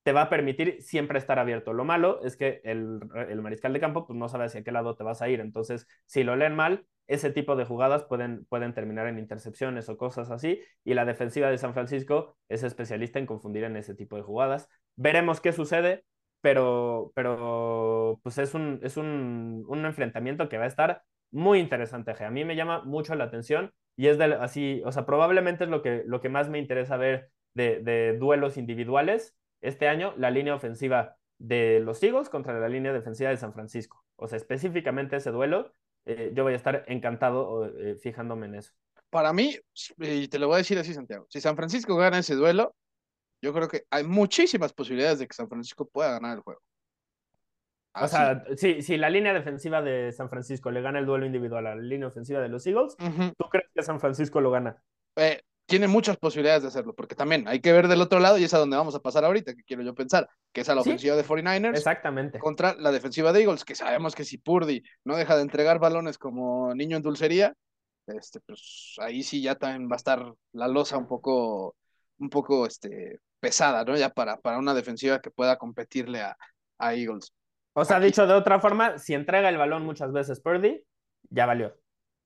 te 0.03 0.13
va 0.13 0.23
a 0.23 0.31
permitir 0.31 0.81
siempre 0.81 1.19
estar 1.19 1.39
abierto. 1.39 1.73
Lo 1.73 1.85
malo 1.85 2.23
es 2.25 2.37
que 2.37 2.61
el, 2.65 3.01
el, 3.29 3.43
mariscal 3.43 3.73
de 3.73 3.81
campo 3.81 4.07
pues, 4.07 4.19
no 4.19 4.29
sabe 4.29 4.47
hacia 4.47 4.65
qué 4.65 4.73
lado 4.73 4.97
te 4.97 5.05
vas 5.05 5.21
a 5.21 5.29
ir. 5.29 5.41
Entonces, 5.41 5.87
si 6.07 6.25
lo 6.25 6.37
leen 6.37 6.55
mal, 6.55 6.87
ese 7.07 7.31
tipo 7.31 7.57
de 7.57 7.65
jugadas 7.65 8.05
pueden, 8.05 8.47
pueden 8.47 8.73
terminar 8.73 9.07
en 9.09 9.19
intercepciones 9.19 9.89
o 9.89 9.99
cosas 9.99 10.31
así. 10.31 10.61
Y 10.85 10.95
la 10.95 11.05
defensiva 11.05 11.51
de 11.51 11.59
San 11.59 11.75
Francisco 11.75 12.37
es 12.49 12.63
especialista 12.63 13.19
en 13.19 13.27
confundir 13.27 13.65
en 13.65 13.77
ese 13.77 13.95
tipo 13.95 14.17
de 14.17 14.23
jugadas. 14.23 14.69
Veremos 14.97 15.41
qué 15.41 15.53
sucede, 15.53 16.05
pero, 16.41 17.13
pero 17.15 18.21
pues 18.23 18.39
es, 18.39 18.55
un, 18.55 18.81
es 18.83 18.97
un, 18.97 19.65
un 19.69 19.85
enfrentamiento 19.85 20.49
que 20.49 20.59
va 20.59 20.65
a 20.65 20.69
estar 20.69 21.03
muy 21.31 21.59
interesante. 21.59 22.13
A 22.25 22.31
mí 22.31 22.45
me 22.45 22.57
llama 22.57 22.83
mucho 22.85 23.15
la 23.15 23.25
atención 23.25 23.73
y 23.97 24.09
es 24.09 24.19
de, 24.19 24.25
así, 24.35 24.83
o 24.85 24.93
sea, 24.93 25.07
probablemente 25.07 25.65
es 25.65 25.71
lo 25.71 25.83
que, 25.83 26.03
lo 26.07 26.21
que 26.21 26.29
más 26.29 26.49
me 26.49 26.59
interesa 26.59 26.97
ver 26.97 27.31
de, 27.55 27.81
de 27.81 28.17
duelos 28.19 28.57
individuales 28.57 29.37
este 29.61 29.89
año 29.89 30.15
la 30.17 30.31
línea 30.31 30.55
ofensiva 30.55 31.17
de 31.39 31.81
los 31.81 32.03
Eagles 32.03 32.29
contra 32.29 32.59
la 32.59 32.69
línea 32.69 32.93
defensiva 32.93 33.31
de 33.31 33.37
San 33.37 33.53
Francisco. 33.53 34.05
O 34.17 34.27
sea, 34.29 34.37
específicamente 34.37 35.17
ese 35.17 35.31
duelo, 35.31 35.73
eh, 36.05 36.33
yo 36.35 36.45
voy 36.45 36.53
a 36.53 36.57
estar 36.57 36.85
encantado 36.87 37.67
eh, 37.67 37.97
fijándome 37.97 38.47
en 38.47 38.57
eso. 38.57 38.73
Para 39.09 39.33
mí, 39.33 39.57
y 39.99 40.29
te 40.29 40.39
lo 40.39 40.47
voy 40.47 40.57
a 40.57 40.59
decir 40.59 40.79
así, 40.79 40.95
Santiago, 40.95 41.27
si 41.29 41.41
San 41.41 41.57
Francisco 41.57 41.97
gana 41.97 42.19
ese 42.19 42.35
duelo, 42.35 42.75
yo 43.43 43.53
creo 43.53 43.69
que 43.69 43.85
hay 43.91 44.05
muchísimas 44.05 44.73
posibilidades 44.73 45.19
de 45.19 45.27
que 45.27 45.35
San 45.35 45.49
Francisco 45.49 45.89
pueda 45.89 46.13
ganar 46.13 46.37
el 46.37 46.43
juego. 46.43 46.61
Así. 47.93 48.15
O 48.15 48.19
sea, 48.19 48.45
si, 48.57 48.83
si, 48.83 48.97
la 48.97 49.11
línea 49.11 49.35
defensiva 49.35 49.83
de 49.83 50.13
San 50.13 50.31
Francisco 50.31 50.71
le 50.71 50.81
gana 50.81 51.01
el 51.01 51.07
duelo 51.07 51.27
individual 51.27 51.67
a 51.67 51.75
la 51.75 51.83
línea 51.83 52.07
ofensiva 52.07 52.41
de 52.41 52.49
los 52.49 52.67
Eagles, 52.67 52.95
uh 53.01 53.05
-huh. 53.05 53.35
¿tú 53.37 53.49
crees 53.51 53.69
que 53.75 53.83
San 53.83 53.99
Francisco 53.99 54.41
lo 54.41 54.53
gana? 54.53 54.81
Eh, 55.17 55.43
tiene 55.71 55.87
muchas 55.87 56.17
posibilidades 56.17 56.63
de 56.63 56.69
hacerlo, 56.69 56.95
porque 56.95 57.15
también 57.15 57.47
hay 57.47 57.61
que 57.61 57.73
ver 57.73 57.87
del 57.87 58.01
otro 58.01 58.19
lado 58.19 58.39
y 58.39 58.45
es 58.45 58.53
a 58.55 58.59
donde 58.59 58.77
vamos 58.77 58.95
a 58.97 59.01
pasar 59.01 59.25
ahorita, 59.25 59.55
que 59.55 59.63
quiero 59.63 59.83
yo 59.83 59.95
pensar, 59.95 60.29
que 60.53 60.63
es 60.63 60.69
a 60.69 60.75
la 60.75 60.83
¿Sí? 60.83 60.91
ofensiva 60.91 61.15
de 61.15 61.25
49ers 61.25 61.77
Exactamente. 61.77 62.39
contra 62.41 62.75
la 62.75 62.91
defensiva 62.91 63.33
de 63.33 63.43
Eagles, 63.43 63.65
que 63.65 63.77
sabemos 63.77 64.17
que 64.17 64.25
si 64.25 64.39
Purdy 64.39 64.83
no 65.05 65.17
deja 65.17 65.37
de 65.37 65.43
entregar 65.43 65.79
balones 65.79 66.19
como 66.19 66.75
niño 66.75 66.97
en 66.97 67.03
dulcería, 67.03 67.55
este, 68.09 68.41
pues 68.41 68.97
ahí 68.99 69.23
sí 69.23 69.43
ya 69.43 69.55
también 69.55 69.89
va 69.89 69.95
a 69.95 69.97
estar 69.97 70.35
la 70.53 70.67
losa 70.67 70.99
un 70.99 71.07
poco, 71.07 71.77
un 72.19 72.31
poco 72.31 72.67
este, 72.67 73.21
pesada, 73.41 73.85
¿no? 73.85 73.97
Ya 73.97 74.11
para, 74.11 74.37
para 74.39 74.59
una 74.59 74.75
defensiva 74.75 75.21
que 75.21 75.31
pueda 75.31 75.57
competirle 75.57 76.21
a, 76.21 76.37
a 76.79 76.95
Eagles. 76.95 77.35
O 77.73 77.85
sea, 77.85 77.97
Aquí. 77.97 78.07
dicho 78.07 78.27
de 78.27 78.35
otra 78.35 78.61
forma, 78.61 78.99
si 78.99 79.15
entrega 79.15 79.49
el 79.49 79.59
balón 79.59 79.85
muchas 79.85 80.13
veces 80.13 80.41
Purdy, 80.41 80.83
ya 81.31 81.47
valió. 81.47 81.77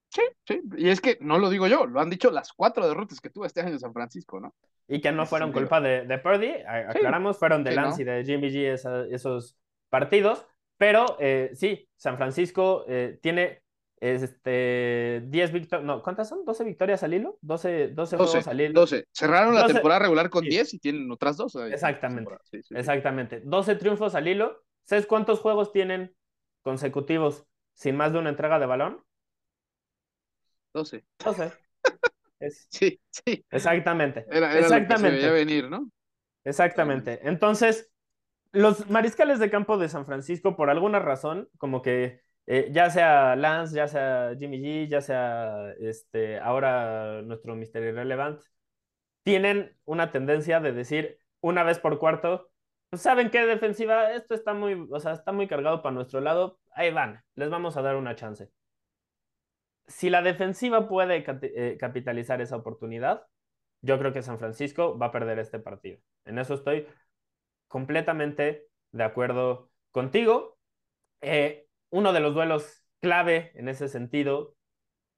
Sí, 0.09 0.23
sí, 0.47 0.63
y 0.77 0.91
es 0.91 1.01
que 1.01 1.19
no 1.21 1.39
lo 1.39 1.51
digo 1.51 1.67
yo, 1.67 1.87
lo 1.87 2.01
han 2.01 2.09
dicho 2.09 2.31
las 2.31 2.53
cuatro 2.53 2.87
derrotas 2.87 3.21
que 3.21 3.31
tuvo 3.31 3.47
este 3.47 3.61
año 3.61 3.71
en 3.71 3.81
San 3.81 3.93
Francisco, 3.93 4.39
¿no? 4.39 4.55
Y 4.87 5.01
que 5.01 5.11
no 5.11 5.27
fueron 5.27 5.51
culpa 5.53 5.81
de, 5.81 6.07
de 6.07 6.19
Purdy, 6.19 6.53
aclaramos, 6.67 7.37
sí, 7.37 7.41
fueron 7.41 7.65
de 7.65 7.71
sí, 7.71 7.77
Lance 7.77 8.05
¿no? 8.05 8.13
y 8.13 8.15
de 8.15 8.25
Jimmy 8.25 8.49
G 8.51 8.73
esa, 8.73 9.05
esos 9.07 9.57
partidos, 9.89 10.47
pero 10.77 11.17
eh, 11.19 11.51
sí, 11.55 11.89
San 11.97 12.17
Francisco 12.17 12.85
eh, 12.87 13.19
tiene 13.23 13.64
este, 14.05 15.23
10 15.29 15.53
victorias, 15.53 15.87
no, 15.87 16.03
¿cuántas 16.03 16.29
son? 16.29 16.45
¿12 16.45 16.65
victorias 16.65 17.03
al 17.03 17.15
hilo? 17.15 17.39
12, 17.41 17.89
12, 17.89 17.95
12 17.95 18.17
juegos 18.17 18.49
al 18.49 18.61
hilo. 18.61 18.81
12. 18.81 19.07
Cerraron 19.13 19.55
12. 19.55 19.67
la 19.67 19.73
temporada 19.73 20.01
regular 20.01 20.29
con 20.29 20.45
sí. 20.45 20.51
10 20.51 20.75
y 20.75 20.79
tienen 20.79 21.11
otras 21.11 21.39
dos. 21.39 21.55
Exactamente, 21.57 22.37
sí, 22.51 22.61
exactamente. 22.75 23.41
12 23.45 23.77
triunfos 23.77 24.15
al 24.15 24.29
hilo. 24.29 24.63
¿Sabes 24.85 25.07
cuántos 25.07 25.41
juegos 25.41 25.73
tienen 25.73 26.15
consecutivos 26.61 27.47
sin 27.73 27.97
más 27.97 28.13
de 28.13 28.19
una 28.19 28.29
entrega 28.29 28.59
de 28.59 28.67
balón? 28.67 29.03
12. 30.75 31.05
12. 31.25 31.53
Es... 32.41 32.67
Sí, 32.69 33.01
sí. 33.09 33.43
Exactamente. 33.51 34.27
Era, 34.31 34.53
era 34.53 34.61
Exactamente. 34.61 35.13
Lo 35.13 35.17
que 35.17 35.23
se 35.23 35.31
venir, 35.31 35.71
¿no? 35.71 35.91
Exactamente. 36.45 37.21
Entonces, 37.23 37.91
los 38.53 38.91
mariscales 38.91 39.39
de 39.39 39.51
campo 39.51 39.79
de 39.79 39.89
San 39.89 40.05
Francisco, 40.05 40.57
por 40.57 40.69
alguna 40.69 40.99
razón, 40.99 41.49
como 41.57 41.81
que 41.81 42.24
eh, 42.47 42.69
ya 42.73 42.91
sea 42.91 43.37
Lance, 43.37 43.77
ya 43.77 43.89
sea 43.89 44.35
Jimmy 44.39 44.59
G, 44.61 44.89
ya 44.89 45.01
sea 45.01 45.73
este, 45.79 46.39
ahora 46.41 47.23
nuestro 47.23 47.55
Mister 47.57 47.83
Irrelevant, 47.83 48.41
tienen 49.23 49.77
una 49.85 50.13
tendencia 50.13 50.61
de 50.61 50.73
decir 50.73 51.19
una 51.41 51.63
vez 51.65 51.79
por 51.79 51.99
cuarto, 51.99 52.51
pues, 52.91 53.03
¿saben 53.03 53.31
qué 53.31 53.47
defensiva? 53.47 54.13
Esto 54.13 54.35
está 54.35 54.55
muy, 54.55 54.87
o 54.91 55.01
sea, 55.01 55.13
está 55.13 55.33
muy 55.33 55.49
cargado 55.49 55.83
para 55.83 55.95
nuestro 55.95 56.21
lado, 56.21 56.59
ahí 56.73 56.93
van, 56.93 57.23
les 57.35 57.51
vamos 57.51 57.77
a 57.77 57.83
dar 57.83 57.97
una 57.97 58.15
chance 58.15 58.51
si 59.87 60.11
la 60.11 60.23
defensiva 60.23 60.89
puede 60.89 61.25
eh, 61.27 61.77
capitalizar 61.79 62.41
esa 62.41 62.57
oportunidad, 62.57 63.27
yo 63.83 63.99
creo 63.99 64.13
que 64.13 64.23
San 64.23 64.39
Francisco 64.39 64.99
va 64.99 65.07
a 65.07 65.13
perder 65.13 65.39
este 65.39 65.59
partido. 65.59 65.99
En 66.25 66.39
eso 66.39 66.55
estoy 66.55 66.87
completamente 67.69 68.69
de 68.93 69.05
acuerdo 69.05 69.71
contigo. 69.91 70.59
Eh, 71.21 71.64
uno 71.91 72.13
de 72.13 72.21
los 72.21 72.35
duelos 72.35 72.85
clave 73.01 73.53
en 73.55 73.69
ese 73.69 73.89
sentido 73.89 74.57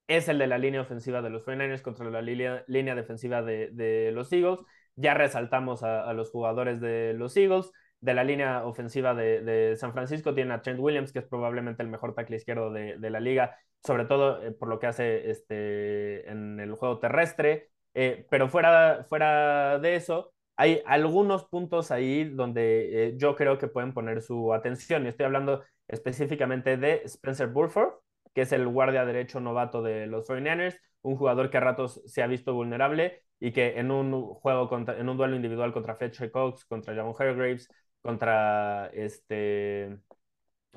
es 0.09 0.29
el 0.29 0.39
de 0.39 0.47
la 0.47 0.59
línea 0.59 0.81
ofensiva 0.81 1.23
de 1.23 1.31
los 1.31 1.45
49ers 1.45 1.83
contra 1.83 2.11
la 2.11 2.23
línea, 2.23 2.95
defensiva 2.95 3.43
de, 3.43 4.11
los 4.12 4.33
Eagles. 4.33 4.61
Ya 4.95 5.14
resaltamos 5.14 5.83
a, 5.83 6.12
los 6.12 6.31
jugadores 6.31 6.81
de 6.81 7.14
los 7.14 7.37
Eagles. 7.37 7.71
De 8.01 8.14
la 8.14 8.25
línea 8.25 8.64
ofensiva 8.67 9.14
de, 9.14 9.75
San 9.77 9.93
Francisco 9.93 10.35
tiene 10.35 10.55
a 10.55 10.62
Trent 10.62 10.79
Williams, 10.79 11.12
que 11.12 11.21
es 11.21 11.25
probablemente 11.27 11.83
el 11.83 11.89
mejor 11.89 12.14
tackle 12.14 12.37
izquierdo 12.37 12.71
de, 12.71 12.99
de 12.99 13.11
la 13.11 13.21
liga, 13.21 13.57
sobre 13.85 14.05
todo 14.05 14.43
eh, 14.43 14.53
por 14.53 14.69
lo 14.69 14.79
que 14.79 14.87
hace 14.87 15.31
este, 15.31 16.31
en 16.31 16.61
el 16.61 16.75
juego 16.75 17.01
terrestre. 17.01 17.71
Eh, 17.95 18.27
pero 18.31 18.49
fuera, 18.49 19.05
fuera 19.09 19.79
de 19.79 19.97
eso, 19.97 20.35
hay 20.57 20.83
algunos 20.87 21.45
puntos 21.45 21.91
ahí 21.91 22.25
donde 22.25 23.09
eh, 23.09 23.15
yo 23.17 23.37
creo 23.37 23.59
que 23.59 23.69
pueden 23.69 23.93
poner 23.93 24.23
su 24.23 24.53
atención. 24.55 25.05
Y 25.05 25.09
estoy 25.09 25.27
hablando 25.27 25.65
específicamente 25.89 26.77
de 26.77 27.03
Spencer 27.05 27.49
Burford, 27.49 27.95
que 28.35 28.43
es 28.43 28.53
el 28.53 28.67
guardia 28.69 29.05
derecho 29.05 29.41
novato 29.41 29.83
de 29.83 30.07
los 30.07 30.27
49ers, 30.27 30.79
un 31.03 31.17
jugador 31.17 31.51
que 31.51 31.59
a 31.59 31.61
ratos 31.61 32.03
se 32.07 32.23
ha 32.23 32.27
visto 32.27 32.55
vulnerable 32.55 33.23
y 33.39 33.53
que 33.53 33.79
en 33.79 33.91
un 33.91 34.35
juego, 34.35 34.69
en 34.89 35.09
un 35.09 35.17
duelo 35.17 35.37
individual 35.37 35.73
contra 35.73 35.97
Fletcher 35.97 36.31
Cox, 36.31 36.65
contra 36.65 36.95
Javon 36.95 37.15
Hargraves, 37.19 37.69
contra 38.03 38.87
este, 38.93 39.99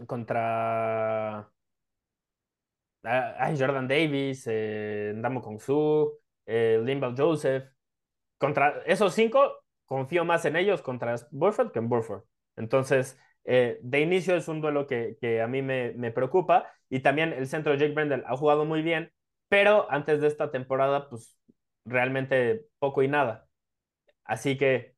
contra 0.08 1.50
ay, 3.04 3.58
Jordan 3.58 3.88
Davis, 3.88 4.44
eh, 4.48 5.14
Ndamo 5.16 5.42
Kong 5.42 5.60
Su, 5.60 6.20
eh, 6.46 6.82
Limbal 6.84 7.16
Joseph. 7.18 7.66
Contra 8.38 8.82
esos 8.86 9.14
cinco, 9.14 9.59
confío 9.90 10.24
más 10.26 10.46
en 10.46 10.56
ellos 10.56 10.82
contra 10.82 11.16
Burford 11.32 11.72
que 11.74 11.80
en 11.80 11.90
Burford. 11.90 12.24
Entonces, 12.56 13.20
eh, 13.44 13.80
de 13.84 14.00
inicio 14.02 14.36
es 14.38 14.48
un 14.48 14.62
duelo 14.62 14.88
que, 14.88 15.18
que 15.20 15.42
a 15.42 15.48
mí 15.48 15.62
me, 15.62 15.92
me, 15.98 16.12
preocupa. 16.12 16.72
Y 16.90 17.02
también 17.02 17.34
el 17.34 17.48
centro 17.48 17.76
Jake 17.76 17.94
Brendel 17.94 18.24
ha 18.28 18.38
jugado 18.38 18.66
muy 18.66 18.82
bien, 18.82 19.12
pero 19.50 19.92
antes 19.92 20.22
de 20.22 20.28
esta 20.28 20.52
temporada, 20.52 21.10
pues 21.10 21.38
realmente 21.86 22.68
poco 22.80 23.04
y 23.04 23.10
nada. 23.10 23.48
Así 24.26 24.58
que 24.58 24.96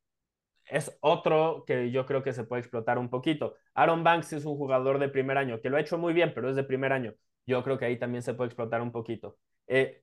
es 0.66 0.96
otro 1.00 1.64
que 1.66 1.90
yo 1.90 2.06
creo 2.06 2.22
que 2.22 2.32
se 2.32 2.44
puede 2.44 2.60
explotar 2.60 2.98
un 2.98 3.10
poquito. 3.10 3.56
Aaron 3.74 4.04
Banks 4.04 4.32
es 4.34 4.44
un 4.44 4.56
jugador 4.56 4.98
de 4.98 5.08
primer 5.08 5.38
año 5.38 5.60
que 5.60 5.70
lo 5.70 5.76
ha 5.76 5.80
hecho 5.80 5.98
muy 5.98 6.12
bien, 6.14 6.32
pero 6.34 6.50
es 6.50 6.56
de 6.56 6.64
primer 6.64 6.92
año 6.92 7.14
yo 7.46 7.62
creo 7.62 7.78
que 7.78 7.84
ahí 7.86 7.98
también 7.98 8.22
se 8.22 8.34
puede 8.34 8.48
explotar 8.48 8.82
un 8.82 8.92
poquito. 8.92 9.38
Eh, 9.66 10.02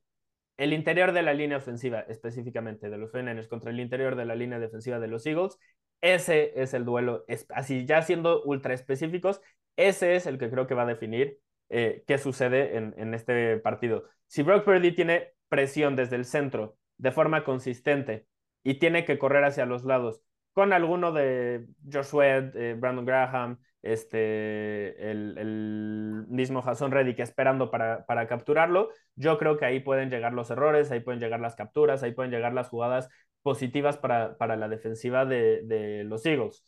el 0.60 0.74
interior 0.74 1.12
de 1.12 1.22
la 1.22 1.32
línea 1.32 1.56
ofensiva, 1.56 2.00
específicamente 2.00 2.90
de 2.90 2.98
los 2.98 3.10
49 3.10 3.48
contra 3.48 3.70
el 3.70 3.80
interior 3.80 4.14
de 4.14 4.26
la 4.26 4.34
línea 4.34 4.58
defensiva 4.58 4.98
de 4.98 5.08
los 5.08 5.24
Eagles, 5.24 5.58
ese 6.02 6.52
es 6.54 6.74
el 6.74 6.84
duelo, 6.84 7.24
así 7.48 7.86
ya 7.86 8.02
siendo 8.02 8.42
ultra 8.42 8.74
específicos, 8.74 9.40
ese 9.76 10.16
es 10.16 10.26
el 10.26 10.36
que 10.36 10.50
creo 10.50 10.66
que 10.66 10.74
va 10.74 10.82
a 10.82 10.86
definir 10.86 11.38
eh, 11.70 12.04
qué 12.06 12.18
sucede 12.18 12.76
en, 12.76 13.14
este 13.14 13.56
partido. 13.56 14.04
Si 14.26 14.42
Brock 14.42 14.66
Purdy 14.66 14.92
tiene 14.92 15.32
presión 15.48 15.96
desde 15.96 16.16
el 16.16 16.26
centro 16.26 16.76
de 16.98 17.10
forma 17.10 17.42
consistente 17.42 18.26
y 18.62 18.74
tiene 18.74 19.06
que 19.06 19.18
correr 19.18 19.44
hacia 19.44 19.64
los 19.64 19.84
lados 19.84 20.20
con 20.52 20.74
alguno 20.74 21.12
de 21.12 21.68
Josh 21.90 22.10
eh, 22.22 22.76
Brandon 22.78 23.06
Graham, 23.06 23.58
este, 23.82 25.10
el, 25.10 25.38
el 25.38 26.26
mismo 26.28 26.62
Jason 26.62 26.90
Reddick 26.90 27.20
esperando 27.20 27.70
para, 27.70 28.04
para, 28.06 28.26
capturarlo, 28.26 28.90
yo 29.16 29.38
creo 29.38 29.56
que 29.56 29.64
ahí 29.64 29.80
pueden 29.80 30.10
llegar 30.10 30.32
los 30.34 30.50
errores, 30.50 30.90
ahí 30.90 31.00
pueden 31.00 31.20
llegar 31.20 31.40
las 31.40 31.56
capturas, 31.56 32.02
ahí 32.02 32.12
pueden 32.12 32.30
llegar 32.30 32.52
las 32.52 32.68
jugadas 32.68 33.08
positivas 33.42 33.96
para, 33.98 34.36
para 34.36 34.56
la 34.56 34.68
defensiva 34.68 35.24
de, 35.24 35.62
de 35.64 36.04
los 36.04 36.26
Eagles. 36.26 36.64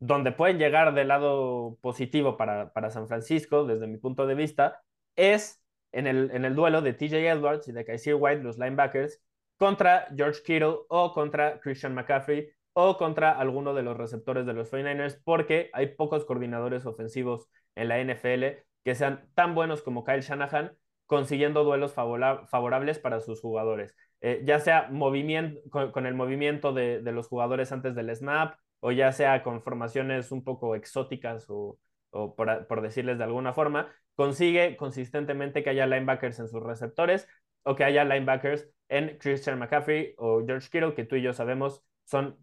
donde 0.00 0.32
pueden 0.32 0.58
llegar 0.58 0.94
del 0.94 1.08
lado 1.08 1.78
positivo 1.80 2.36
para, 2.36 2.72
para 2.72 2.90
San 2.90 3.08
Francisco, 3.08 3.66
desde 3.66 3.88
mi 3.88 3.98
punto 3.98 4.26
de 4.26 4.34
vista, 4.34 4.82
es 5.16 5.62
en 5.92 6.06
el, 6.06 6.30
en 6.32 6.44
el 6.44 6.54
duelo 6.54 6.82
de 6.82 6.92
TJ 6.92 7.14
Edwards 7.28 7.68
y 7.68 7.72
de 7.72 7.84
Kaiser 7.84 8.14
White, 8.14 8.42
los 8.42 8.58
linebackers, 8.58 9.20
contra 9.56 10.06
George 10.16 10.42
Kittle 10.44 10.76
o 10.88 11.12
contra 11.12 11.58
Christian 11.60 11.94
McCaffrey 11.94 12.48
o 12.80 12.96
contra 12.96 13.32
alguno 13.32 13.74
de 13.74 13.82
los 13.82 13.96
receptores 13.96 14.46
de 14.46 14.52
los 14.52 14.70
49ers, 14.70 15.20
porque 15.24 15.68
hay 15.72 15.96
pocos 15.96 16.24
coordinadores 16.24 16.86
ofensivos 16.86 17.48
en 17.74 17.88
la 17.88 17.98
NFL 17.98 18.62
que 18.84 18.94
sean 18.94 19.28
tan 19.34 19.56
buenos 19.56 19.82
como 19.82 20.04
Kyle 20.04 20.20
Shanahan, 20.20 20.76
consiguiendo 21.06 21.64
duelos 21.64 21.92
favorables 21.92 23.00
para 23.00 23.18
sus 23.18 23.40
jugadores. 23.40 23.96
Eh, 24.20 24.42
ya 24.44 24.60
sea 24.60 24.86
movimiento, 24.92 25.60
con, 25.70 26.06
el 26.06 26.14
movimiento 26.14 26.72
de, 26.72 27.00
los 27.02 27.26
jugadores 27.26 27.72
antes 27.72 27.96
del 27.96 28.14
snap, 28.14 28.54
o 28.78 28.92
ya 28.92 29.10
sea 29.10 29.42
con 29.42 29.60
formaciones 29.60 30.30
un 30.30 30.44
poco 30.44 30.76
exóticas 30.76 31.46
o, 31.48 31.80
por, 32.12 32.80
decirles 32.80 33.18
de 33.18 33.24
alguna 33.24 33.52
forma, 33.52 33.92
consigue 34.14 34.76
consistentemente 34.76 35.64
que 35.64 35.70
haya 35.70 35.88
linebackers 35.88 36.38
en 36.38 36.46
sus 36.46 36.62
receptores 36.62 37.26
o 37.64 37.74
que 37.74 37.82
haya 37.82 38.04
linebackers 38.04 38.70
en 38.88 39.18
Christian 39.18 39.58
McCaffrey 39.58 40.14
o 40.16 40.44
George 40.46 40.68
Kittle, 40.70 40.94
que 40.94 41.02
tú 41.02 41.16
y 41.16 41.22
yo 41.22 41.32
sabemos 41.32 41.82
son 42.04 42.38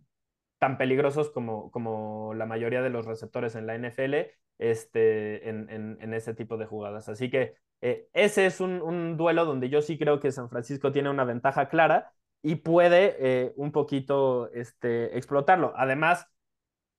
tan 0.59 0.77
peligrosos 0.77 1.29
como, 1.29 1.71
como 1.71 2.33
la 2.33 2.45
mayoría 2.45 2.81
de 2.81 2.89
los 2.89 3.05
receptores 3.05 3.55
en 3.55 3.67
la 3.67 3.75
NFL 3.75 4.31
este, 4.57 5.49
en, 5.49 5.69
en, 5.69 6.13
ese 6.13 6.33
tipo 6.33 6.57
de 6.57 6.65
jugadas. 6.65 7.09
Así 7.09 7.29
que 7.29 7.55
eh, 7.81 8.07
ese 8.13 8.45
es 8.45 8.61
un, 8.61 8.81
un, 8.81 9.17
duelo 9.17 9.45
donde 9.45 9.69
yo 9.69 9.81
sí 9.81 9.97
creo 9.97 10.19
que 10.19 10.31
San 10.31 10.49
Francisco 10.49 10.91
tiene 10.91 11.09
una 11.09 11.25
ventaja 11.25 11.67
clara 11.67 12.13
y 12.41 12.55
puede 12.55 13.15
eh, 13.19 13.53
un 13.57 13.71
poquito 13.71 14.49
este, 14.53 15.17
explotarlo. 15.17 15.73
Además 15.75 16.27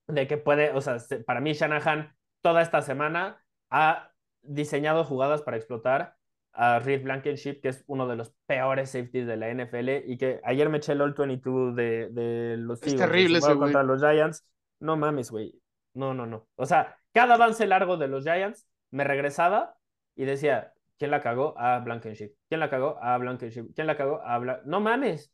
de 0.07 0.27
que 0.27 0.37
puede, 0.37 0.73
o 0.73 0.81
sea, 0.81 0.99
para 1.27 1.41
mí 1.41 1.53
Shanahan 1.53 2.15
toda 2.43 2.63
esta 2.63 2.83
semana 2.83 3.45
ha 3.71 4.13
diseñado 4.43 5.05
jugadas 5.05 5.43
para 5.43 5.57
explotar 5.57 6.17
a 6.57 6.79
Reed 6.79 7.03
Blankenship, 7.03 7.61
que 7.61 7.69
es 7.69 7.85
uno 7.87 8.09
de 8.09 8.17
los 8.17 8.33
peores 8.47 8.91
safeties 8.91 9.27
de 9.27 9.37
la 9.37 9.51
NFL 9.51 10.11
y 10.11 10.17
que 10.17 10.41
ayer 10.43 10.69
me 10.71 10.79
eché 10.79 10.93
el 10.93 11.03
All-22 11.03 11.75
de, 11.75 12.09
de 12.11 12.57
los 12.57 12.83
Es 12.83 12.97
terrible 12.97 13.39
ese 13.39 13.55
contra 13.57 13.83
los 13.83 14.01
Giants. 14.01 14.45
No 14.81 14.97
mames, 14.97 15.31
güey. 15.31 15.61
No, 15.95 16.15
no, 16.15 16.27
no. 16.27 16.49
O 16.57 16.67
sea, 16.67 16.99
cada 17.13 17.35
avance 17.35 17.67
largo 17.67 17.97
de 17.99 18.09
los 18.09 18.25
Giants 18.25 18.67
me 18.91 19.05
regresaba 19.05 19.77
y 20.15 20.25
decía, 20.25 20.73
¿quién 20.99 21.11
la 21.11 21.21
cagó? 21.21 21.55
A 21.59 21.79
Blankenship. 21.81 22.33
¿Quién 22.49 22.61
la 22.61 22.71
cagó? 22.71 22.99
A 23.03 23.19
Blankenship. 23.19 23.75
¿Quién 23.75 23.87
la 23.87 23.97
cagó? 23.97 24.23
A 24.23 24.39
Blankenship. 24.39 24.71
No 24.71 24.81
mames. 24.81 25.33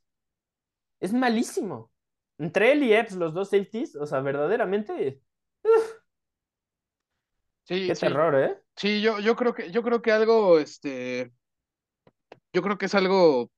Es 1.01 1.13
malísimo. 1.13 1.93
Entre 2.39 2.73
él 2.73 2.83
y 2.83 2.93
Epps, 2.93 3.15
los 3.15 3.33
dos 3.35 3.51
safeties, 3.51 3.95
o 3.95 4.07
sea, 4.07 4.21
verdaderamente. 4.21 5.21
Uf. 5.63 6.03
Sí, 7.65 7.87
Qué 7.87 7.95
sí. 7.95 8.01
terror, 8.01 8.35
¿eh? 8.35 8.62
Sí, 8.77 9.01
yo, 9.03 9.21
yo 9.21 9.37
creo 9.37 9.55
que, 9.55 9.71
yo 9.71 9.83
creo 9.83 10.03
que 10.03 10.13
algo, 10.13 10.59
este, 10.59 11.33
yo 12.53 12.63
creo 12.63 12.79
que 12.79 12.87
es 12.87 12.95
algo 12.95 13.51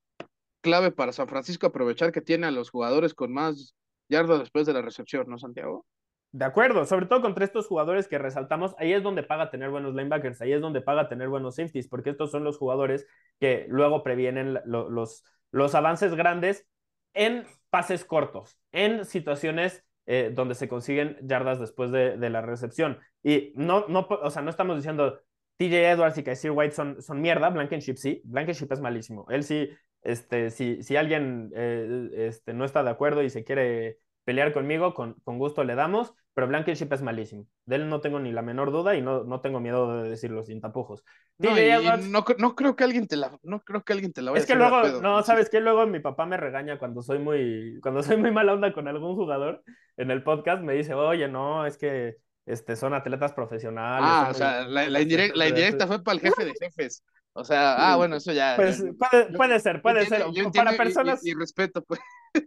clave 0.60 0.90
para 0.90 1.12
San 1.12 1.28
Francisco 1.28 1.66
aprovechar 1.66 2.12
que 2.12 2.20
tiene 2.20 2.46
a 2.46 2.50
los 2.50 2.70
jugadores 2.70 3.14
con 3.14 3.32
más 3.32 3.74
yardas 4.08 4.40
después 4.40 4.66
de 4.66 4.72
la 4.72 4.82
recepción, 4.82 5.26
¿no, 5.28 5.38
Santiago? 5.38 5.86
De 6.32 6.44
acuerdo, 6.44 6.84
sobre 6.84 7.06
todo 7.06 7.22
contra 7.22 7.44
estos 7.44 7.68
jugadores 7.68 8.08
que 8.08 8.18
resaltamos, 8.18 8.74
ahí 8.78 8.92
es 8.92 9.04
donde 9.04 9.22
paga 9.22 9.52
tener 9.52 9.70
buenos 9.70 9.94
linebackers, 9.94 10.40
ahí 10.40 10.52
es 10.52 10.60
donde 10.60 10.80
paga 10.80 11.08
tener 11.08 11.28
buenos 11.28 11.54
safeties, 11.54 11.86
porque 11.86 12.10
estos 12.10 12.32
son 12.32 12.42
los 12.42 12.58
jugadores 12.58 13.06
que 13.38 13.66
luego 13.68 14.02
previenen 14.02 14.58
lo, 14.64 14.90
los, 14.90 15.22
los 15.52 15.76
avances 15.76 16.14
grandes 16.16 16.66
en 17.12 17.46
pases 17.70 18.04
cortos, 18.04 18.58
en 18.72 19.04
situaciones 19.04 19.84
eh, 20.06 20.30
donde 20.34 20.54
se 20.54 20.68
consiguen 20.68 21.16
yardas 21.22 21.58
después 21.58 21.90
de, 21.90 22.16
la 22.30 22.42
recepción. 22.42 22.98
Y 23.22 23.52
no, 23.56 23.86
no, 23.88 24.06
o 24.08 24.30
sea, 24.30 24.42
no 24.42 24.50
estamos 24.50 24.76
diciendo 24.76 25.20
TJ 25.56 25.90
Edwards 25.90 26.18
y 26.18 26.24
Kaiser 26.24 26.50
White 26.50 26.74
son, 26.74 27.00
son 27.02 27.20
mierda, 27.20 27.50
Blankenship 27.50 27.96
sí, 27.96 28.20
Blankenship 28.24 28.68
es 28.70 28.80
malísimo. 28.80 29.26
Él 29.30 29.44
sí, 29.44 29.70
este, 30.02 30.50
si, 30.50 30.82
si 30.82 30.96
alguien 30.96 31.50
eh, 31.54 32.10
este, 32.16 32.52
no 32.52 32.64
está 32.64 32.82
de 32.82 32.90
acuerdo 32.90 33.22
y 33.22 33.30
se 33.30 33.44
quiere 33.44 33.98
pelear 34.24 34.52
conmigo, 34.52 34.94
con, 34.94 35.14
con, 35.24 35.38
gusto 35.38 35.64
le 35.64 35.74
damos, 35.74 36.14
pero 36.32 36.48
Blankenship 36.48 36.92
es 36.92 37.02
malísimo. 37.02 37.46
De 37.66 37.76
él 37.76 37.88
no 37.88 38.00
tengo 38.00 38.18
ni 38.18 38.32
la 38.32 38.42
menor 38.42 38.72
duda 38.72 38.94
y 38.94 39.02
no, 39.02 39.24
no 39.24 39.40
tengo 39.40 39.60
miedo 39.60 40.02
de 40.02 40.08
decirlo 40.08 40.42
sin 40.44 40.60
tapujos. 40.60 41.04
No, 41.38 41.56
Edwards, 41.56 42.06
no, 42.06 42.24
no, 42.38 42.54
creo 42.56 42.74
que 42.74 42.84
alguien 42.84 43.06
te 43.06 43.16
la, 43.16 43.38
no 43.42 43.60
creo 43.60 43.84
que 43.84 43.92
alguien 43.92 44.12
te 44.12 44.22
la 44.22 44.30
vaya 44.30 44.40
Es 44.40 44.46
que 44.46 44.54
luego, 44.54 44.82
pedo, 44.82 45.02
no, 45.02 45.22
sabes 45.22 45.50
que 45.50 45.60
luego 45.60 45.86
mi 45.86 46.00
papá 46.00 46.26
me 46.26 46.36
regaña 46.36 46.78
cuando 46.78 47.02
soy 47.02 47.18
muy, 47.18 47.78
cuando 47.82 48.02
soy 48.02 48.16
muy 48.16 48.30
mala 48.30 48.54
onda 48.54 48.72
con 48.72 48.88
algún 48.88 49.14
jugador 49.14 49.62
en 49.96 50.10
el 50.10 50.22
podcast, 50.22 50.62
me 50.62 50.74
dice, 50.74 50.94
oye, 50.94 51.28
no, 51.28 51.66
es 51.66 51.76
que 51.76 52.16
este, 52.46 52.76
son 52.76 52.94
atletas 52.94 53.32
profesionales. 53.32 54.08
Ah, 54.10 54.28
o 54.30 54.34
sea, 54.34 54.64
la, 54.66 54.88
la, 54.88 55.00
indirecta, 55.00 55.38
la 55.38 55.48
indirecta 55.48 55.86
fue 55.86 56.02
para 56.02 56.16
el 56.16 56.20
jefe 56.20 56.44
de 56.44 56.54
jefes. 56.58 57.04
O 57.36 57.44
sea, 57.44 57.74
ah, 57.92 57.96
bueno, 57.96 58.16
eso 58.16 58.32
ya. 58.32 58.54
Pues 58.54 58.84
puede, 58.96 59.32
puede, 59.36 59.60
ser, 59.60 59.82
puede 59.82 60.02
entiendo, 60.02 60.52
ser. 60.52 60.64
Para 60.64 60.76
personas. 60.76 61.24
Y, 61.26 61.30
y, 61.30 61.34
respeto, 61.34 61.82
pues. 61.82 62.00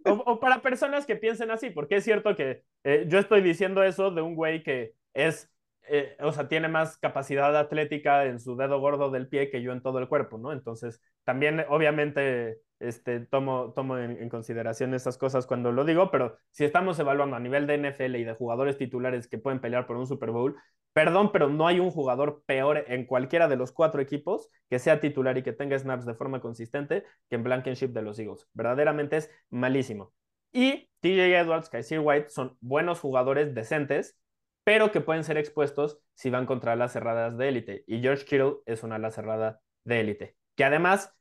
O, 0.06 0.40
para 0.40 0.62
personas 0.62 1.06
que 1.06 1.16
piensen 1.16 1.52
así, 1.52 1.70
porque 1.70 1.98
es 1.98 2.04
cierto 2.04 2.36
que 2.36 2.64
eh, 2.84 3.06
yo 3.08 3.20
estoy 3.20 3.42
diciendo 3.42 3.84
eso 3.84 4.12
de 4.12 4.22
un 4.22 4.36
güey 4.36 4.64
que 4.64 4.94
es, 5.14 5.50
eh, 5.90 6.18
o 6.20 6.32
sea, 6.32 6.48
tiene 6.48 6.68
más 6.68 6.98
capacidad 6.98 7.56
atlética 7.58 8.26
en 8.26 8.40
su 8.40 8.56
dedo 8.56 8.80
gordo 8.80 9.12
del 9.12 9.28
pie 9.28 9.50
que 9.50 9.62
yo 9.62 9.72
en 9.72 9.82
todo 9.82 10.00
el 10.00 10.08
cuerpo, 10.08 10.38
¿no? 10.38 10.52
Entonces, 10.52 11.02
también, 11.24 11.66
obviamente, 11.70 12.60
este, 12.80 13.22
tomo, 13.22 13.74
tomo 13.74 13.98
en, 13.98 14.22
en, 14.22 14.30
consideración 14.30 14.94
esas 14.94 15.18
cosas 15.18 15.48
cuando 15.48 15.72
lo 15.72 15.86
digo, 15.86 16.12
pero 16.12 16.38
si 16.52 16.64
estamos 16.66 17.00
evaluando 17.00 17.36
a 17.36 17.40
nivel 17.40 17.68
de 17.68 17.76
NFL 17.76 18.16
y 18.16 18.24
de 18.24 18.34
jugadores 18.34 18.78
titulares 18.78 19.28
que 19.28 19.38
pueden 19.38 19.60
pelear 19.60 19.88
por 19.88 19.98
un 19.98 20.08
Super 20.08 20.32
Bowl, 20.32 20.56
perdón, 20.94 21.32
pero 21.32 21.50
no 21.50 21.68
hay 21.68 21.80
un 21.80 21.92
jugador 21.92 22.44
peor 22.46 22.84
en 22.88 23.06
cualquiera 23.06 23.48
de 23.48 23.56
los 23.56 23.72
cuatro 23.72 24.02
equipos 24.02 24.50
que 24.70 24.80
sea 24.80 25.00
titular 25.00 25.38
y 25.38 25.44
que 25.44 25.54
tenga 25.54 25.78
snaps 25.78 26.06
de 26.06 26.16
forma 26.16 26.42
consistente 26.42 27.04
que 27.30 27.36
en 27.36 27.44
Blankenship 27.44 27.90
de 27.90 28.02
los 28.02 28.18
Eagles. 28.18 28.48
Verdaderamente 28.54 29.18
es 29.18 29.32
malísimo. 29.50 30.14
Y 30.52 30.90
TJ 31.02 31.38
Edwards, 31.38 31.70
Kaiser 31.70 32.00
White 32.00 32.30
son 32.30 32.58
buenos 32.62 33.00
jugadores 33.00 33.54
decentes, 33.54 34.18
pero 34.68 34.92
que 34.92 35.00
pueden 35.00 35.24
ser 35.24 35.38
expuestos 35.38 35.98
si 36.14 36.30
van 36.30 36.46
contra 36.46 36.76
las 36.76 36.92
cerradas 36.92 37.38
de 37.38 37.48
élite. 37.48 37.86
Y 37.88 38.02
George 38.02 38.26
Kittle 38.26 38.56
es 38.66 38.84
una 38.84 38.96
ala 38.96 39.12
cerrada 39.12 39.62
de 39.86 40.02
élite, 40.02 40.36
que 40.58 40.66
además 40.66 41.16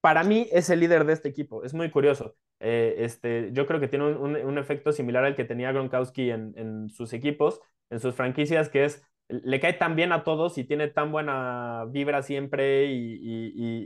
para 0.00 0.22
mí 0.22 0.46
es 0.52 0.70
el 0.70 0.78
líder 0.78 1.04
de 1.04 1.14
este 1.14 1.28
equipo. 1.28 1.64
Es 1.64 1.74
muy 1.74 1.90
curioso. 1.90 2.36
Eh, 2.60 2.94
este, 2.98 3.50
yo 3.54 3.66
creo 3.66 3.80
que 3.80 3.88
tiene 3.88 4.04
un, 4.04 4.56
efecto 4.56 4.92
similar 4.92 5.24
al 5.24 5.34
que 5.34 5.42
tenía 5.44 5.72
Gronkowski 5.72 6.30
en, 6.30 6.52
en, 6.56 6.90
sus 6.90 7.12
equipos, 7.12 7.60
en 7.90 7.98
sus 7.98 8.14
franquicias, 8.14 8.68
que 8.68 8.84
es 8.84 9.02
le 9.26 9.58
cae 9.58 9.72
tan 9.72 9.96
bien 9.96 10.12
a 10.12 10.22
todos 10.22 10.56
y 10.56 10.62
tiene 10.62 10.86
tan 10.86 11.10
buena 11.10 11.86
vibra 11.90 12.22
siempre 12.22 12.86
y, 12.86 13.18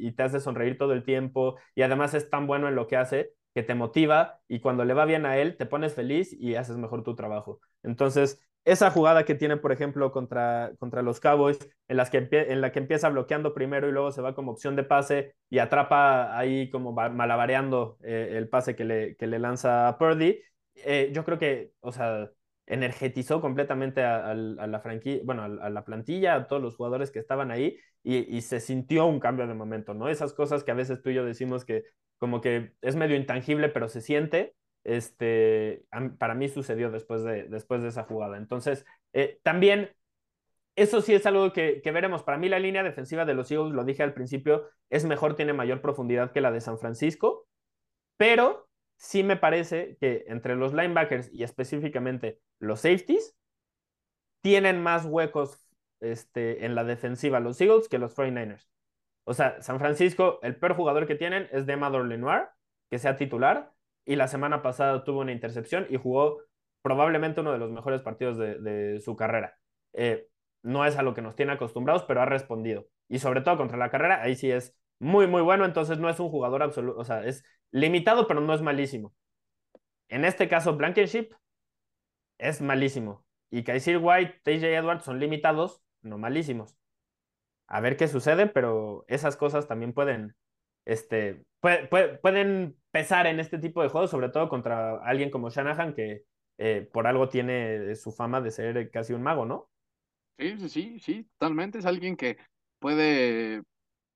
y, 0.07 0.13
te 0.13 0.25
hace 0.25 0.41
sonreír 0.41 0.77
todo 0.77 0.93
el 0.93 1.05
tiempo 1.05 1.57
y 1.75 1.81
además 1.81 2.13
es 2.13 2.29
tan 2.29 2.47
bueno 2.47 2.69
en 2.69 2.75
lo 2.75 2.87
que 2.87 2.99
hace 2.99 3.33
que 3.55 3.63
te 3.63 3.75
motiva 3.75 4.41
y 4.47 4.61
cuando 4.61 4.85
le 4.85 4.93
va 4.93 5.07
bien 5.07 5.25
a 5.25 5.39
él 5.39 5.57
te 5.57 5.65
pones 5.65 5.95
feliz 5.95 6.37
y 6.39 6.57
haces 6.57 6.77
mejor 6.77 7.03
tu 7.03 7.15
trabajo. 7.17 7.61
Entonces, 7.83 8.43
esa 8.67 8.91
jugada 8.91 9.25
que 9.25 9.37
tiene, 9.37 9.57
por 9.57 9.71
ejemplo, 9.71 10.11
contra, 10.11 10.73
contra 10.79 11.01
los 11.01 11.21
Cowboys, 11.21 11.59
en, 11.87 11.97
las 11.97 12.11
que, 12.11 12.29
en 12.33 12.61
la 12.61 12.73
que 12.73 12.81
empieza 12.81 13.09
bloqueando 13.09 13.55
primero 13.55 13.89
y 13.89 13.93
luego 13.93 14.11
se 14.11 14.21
va 14.21 14.35
como 14.35 14.51
opción 14.51 14.75
de 14.75 14.83
pase 14.83 15.37
y 15.49 15.61
atrapa 15.61 16.37
ahí 16.37 16.69
como 16.69 16.93
malabareando 16.93 17.97
eh, 18.03 18.33
el 18.33 18.49
pase 18.49 18.75
que 18.75 18.85
le, 18.85 19.17
que 19.17 19.29
le 19.29 19.39
lanza 19.39 19.87
a 19.87 19.97
Purdy, 19.99 20.41
eh, 20.85 21.11
yo 21.15 21.25
creo 21.25 21.39
que, 21.39 21.73
o 21.81 21.93
sea, 21.93 22.29
energetizó 22.67 23.41
completamente 23.41 24.03
a, 24.03 24.33
a, 24.33 24.35
la 24.35 24.83
bueno, 25.23 25.45
a, 25.45 25.71
la 25.71 25.85
plantilla, 25.85 26.35
a 26.35 26.47
todos 26.49 26.61
los 26.61 26.75
jugadores 26.75 27.13
que 27.13 27.21
estaban 27.21 27.53
ahí 27.53 27.79
y, 28.03 28.37
y, 28.37 28.41
se 28.43 28.59
sintió 28.59 29.07
un 29.07 29.21
cambio 29.21 29.47
de 29.47 29.55
momento, 29.55 29.95
¿no? 29.95 30.09
Esas 30.09 30.33
cosas 30.33 30.65
que 30.65 30.73
a 30.73 30.75
veces 30.75 31.03
tú 31.03 31.11
y 31.11 31.15
yo 31.15 31.25
decimos 31.25 31.65
que 31.65 31.85
como 32.19 32.41
que 32.41 32.73
es 32.83 32.97
medio 32.97 33.15
intangible, 33.15 33.69
pero 33.69 33.89
se 33.89 34.01
siente, 34.01 34.57
este, 34.87 35.85
para 36.19 36.35
mí 36.35 36.49
sucedió 36.49 36.91
después 36.91 37.25
de, 37.25 37.45
después 37.45 37.83
de 37.83 37.89
esa 37.89 38.05
jugada. 38.05 38.37
Entonces, 38.37 38.87
eh, 39.13 39.41
también, 39.43 39.91
eso 40.77 41.01
sí 41.01 41.13
es 41.13 41.27
algo 41.27 41.53
que, 41.53 41.83
veremos. 41.85 42.23
Para 42.23 42.39
mí 42.39 42.49
la 42.49 42.61
línea 42.61 42.85
defensiva 42.85 43.25
de 43.25 43.35
los 43.35 43.51
Eagles, 43.51 43.75
lo 43.75 43.85
dije 43.85 44.05
al 44.05 44.15
principio, 44.15 44.69
es 44.89 45.05
mejor, 45.05 45.35
tiene 45.35 45.53
mayor 45.53 45.81
profundidad 45.81 46.31
que 46.31 46.41
la 46.41 46.53
de 46.53 46.61
San 46.61 46.79
Francisco, 46.79 47.49
pero 48.17 48.69
sí 48.97 49.25
me 49.25 49.37
parece 49.37 49.97
que 50.01 50.25
entre 50.29 50.55
los 50.55 50.73
linebackers 50.73 51.33
y 51.33 51.43
específicamente 51.43 52.41
los 52.61 52.81
safeties, 52.81 53.35
tienen 54.41 54.81
más 54.81 55.05
huecos 55.05 55.61
este, 55.99 56.65
en 56.65 56.77
la 56.77 56.85
defensiva 56.85 57.41
los 57.41 57.61
Eagles 57.61 57.89
que 57.89 57.99
los 57.99 58.17
49ers. 58.17 58.69
O 59.25 59.35
sea, 59.35 59.61
San 59.63 59.81
Francisco, 59.81 60.39
el 60.43 60.57
peor 60.57 60.75
jugador 60.75 61.09
que 61.09 61.17
tienen 61.17 61.49
es 61.51 61.67
Demador 61.67 62.07
Lenoir, 62.07 62.51
que 62.89 63.01
sea 63.01 63.17
titular, 63.17 63.73
y 64.07 64.17
la 64.17 64.29
semana 64.29 64.63
pasada 64.63 65.05
tuvo 65.05 65.21
una 65.21 65.33
intercepción 65.33 65.87
y 65.91 65.97
jugó 65.97 66.41
probablemente 66.81 67.41
uno 67.41 67.53
de 67.53 67.59
los 67.59 67.73
mejores 67.73 68.01
partidos 68.01 68.39
de, 68.39 69.01
su 69.05 69.17
carrera. 69.17 69.59
Eh, 69.93 70.29
no 70.63 70.85
es 70.87 70.97
a 70.97 71.03
lo 71.03 71.15
que 71.15 71.23
nos 71.23 71.37
tiene 71.37 71.53
acostumbrados, 71.53 72.05
pero 72.05 72.23
ha 72.23 72.27
respondido. 72.27 72.87
Y 73.09 73.19
sobre 73.19 73.41
todo 73.41 73.57
contra 73.57 73.77
la 73.77 73.91
carrera, 73.91 74.23
ahí 74.23 74.37
sí 74.37 74.51
es 74.51 74.75
muy, 74.99 75.27
muy 75.27 75.43
bueno, 75.43 75.65
entonces 75.65 75.99
no 75.99 76.09
es 76.09 76.19
un 76.21 76.31
jugador 76.31 76.63
absoluto, 76.63 76.99
o 76.99 77.05
sea, 77.05 77.25
es 77.25 77.45
limitado, 77.71 78.27
pero 78.27 78.41
no 78.41 78.55
es 78.55 78.63
malísimo. 78.63 79.15
En 80.09 80.25
este 80.25 80.49
caso, 80.49 80.77
Blankenship 80.77 81.31
es 82.39 82.61
malísimo. 82.63 83.25
y 83.51 83.63
Kaiser 83.65 83.99
White, 83.99 84.41
TJ 84.45 84.77
Edwards 84.77 85.05
son 85.05 85.19
limitados, 85.21 85.83
no 86.03 86.19
malísimos. 86.19 86.77
A 87.69 87.81
ver 87.81 87.97
qué 87.97 88.09
sucede, 88.09 88.47
pero 88.47 89.05
esas 89.09 89.37
cosas 89.37 89.67
también 89.69 89.93
pueden, 89.93 90.37
este, 90.87 91.45
pueden 91.61 92.77
pesar 92.91 93.27
en 93.27 93.41
este 93.41 93.59
tipo 93.59 93.83
de 93.83 93.89
juegos, 93.89 94.11
sobre 94.11 94.31
todo 94.31 94.49
contra 94.49 94.97
alguien 95.05 95.31
como 95.31 95.51
Shanahan, 95.51 95.95
que 95.95 96.23
eh, 96.59 96.89
por 96.91 97.07
algo 97.07 97.29
tiene 97.29 97.95
su 97.97 98.13
fama 98.13 98.41
de 98.41 98.51
ser 98.51 98.91
casi 98.91 99.13
un 99.13 99.23
mago, 99.23 99.45
¿no? 99.45 99.69
Sí, 100.39 100.57
sí, 100.59 100.69
sí, 100.69 100.99
sí, 101.01 101.29
totalmente. 101.39 101.79
Es 101.79 101.87
alguien 101.87 102.17
que 102.17 102.39
puede 102.79 103.63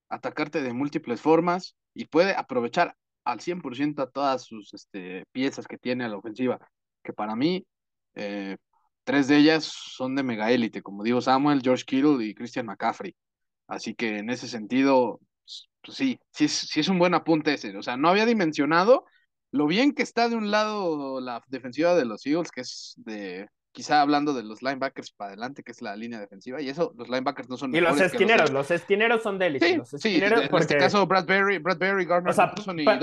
atacarte 0.09 0.63
de 0.63 0.73
múltiples 0.73 1.21
formas 1.21 1.77
y 1.95 2.07
puede 2.07 2.35
aprovechar 2.35 2.97
al 3.25 3.41
100% 3.41 4.03
a 4.03 4.11
todas 4.11 4.45
sus 4.45 4.73
este, 4.73 5.25
piezas 5.33 5.67
que 5.67 5.79
tiene 5.79 6.05
a 6.05 6.09
la 6.09 6.17
ofensiva, 6.17 6.59
que 7.03 7.13
para 7.13 7.37
mí, 7.37 7.67
eh, 8.15 8.57
tres 9.05 9.29
de 9.29 9.37
ellas 9.39 9.65
son 9.65 10.15
de 10.15 10.23
mega 10.23 10.51
élite, 10.51 10.83
como 10.83 11.03
digo 11.03 11.21
Samuel, 11.21 11.63
George 11.63 11.85
Kittle 11.85 12.25
y 12.25 12.35
Christian 12.35 12.67
McCaffrey. 12.67 13.15
Así 13.67 13.95
que 13.95 14.19
en 14.19 14.31
ese 14.31 14.49
sentido, 14.49 15.21
pues 15.83 15.97
sí, 15.97 16.19
sí 16.31 16.45
es, 16.45 16.53
sí 16.53 16.81
es 16.81 16.89
un 16.89 16.99
buen 16.99 17.15
apunte 17.15 17.55
ese. 17.55 17.77
O 17.77 17.83
sea, 17.83 17.97
no 17.97 18.09
había 18.09 18.27
dimensionado 18.27 19.05
lo 19.53 19.67
bien 19.67 19.93
que 19.93 20.03
está 20.03 20.29
de 20.29 20.37
un 20.37 20.51
lado 20.51 21.21
la 21.21 21.43
defensiva 21.49 21.95
de 21.95 22.05
los 22.05 22.25
Eagles, 22.25 22.51
que 22.51 22.61
es 22.61 22.95
de, 22.99 23.49
quizá 23.73 24.01
hablando 24.01 24.33
de 24.33 24.43
los 24.43 24.63
linebackers 24.63 25.13
para 25.13 25.31
adelante, 25.31 25.63
que 25.63 25.73
es 25.73 25.83
la 25.83 25.97
línea 25.97 26.21
defensiva, 26.21 26.61
y 26.61 26.69
eso, 26.69 26.93
los 26.97 27.09
linebackers 27.09 27.49
no 27.49 27.57
son 27.57 27.75
Y 27.75 27.81
los 27.81 28.01
esquineros, 28.01 28.51
los, 28.51 28.71
esquineros 28.71 29.23
son 29.23 29.39
de 29.39 29.47
élite. 29.47 29.83
Sí, 29.85 30.21
en 30.23 30.55
este 30.55 30.79
caso 30.79 31.07
Bradbury, 31.07 31.59
Bradbury, 31.59 32.07
o 32.27 32.33
sea, 32.33 32.55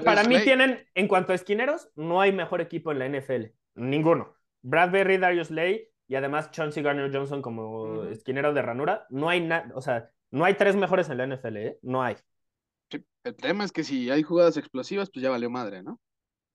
para 0.04 0.24
mí 0.24 0.40
tienen, 0.44 0.86
en 0.94 1.08
cuanto 1.08 1.32
a 1.32 1.36
esquineros, 1.36 1.90
no 1.96 2.22
hay 2.22 2.32
mejor 2.32 2.62
equipo 2.62 2.92
en 2.92 3.00
la 3.00 3.10
NFL, 3.10 3.46
ninguno. 3.76 4.36
Bradbury, 4.62 5.18
Darius 5.18 5.52
Lay 5.52 5.88
y 6.08 6.16
además 6.16 6.52
Chauncey 6.52 6.82
Garner 6.82 7.14
Johnson 7.14 7.42
como 7.42 8.06
esquinero 8.06 8.54
de 8.54 8.62
ranura, 8.62 9.06
no 9.10 9.30
hay 9.30 9.42
nada, 9.42 9.70
o 9.76 9.82
sea, 9.82 10.10
no 10.32 10.46
hay 10.46 10.56
tres 10.56 10.76
mejores 10.76 11.10
en 11.10 11.18
la 11.18 11.28
NFL, 11.28 11.58
¿eh? 11.58 11.80
No 11.82 12.04
hay. 12.04 12.16
El 13.24 13.36
tema 13.36 13.64
es 13.64 13.72
que 13.72 13.84
si 13.84 14.10
hay 14.10 14.24
jugadas 14.24 14.58
explosivas, 14.58 15.10
pues 15.12 15.24
ya 15.24 15.30
valió 15.30 15.50
madre, 15.50 15.84
¿no? 15.84 16.00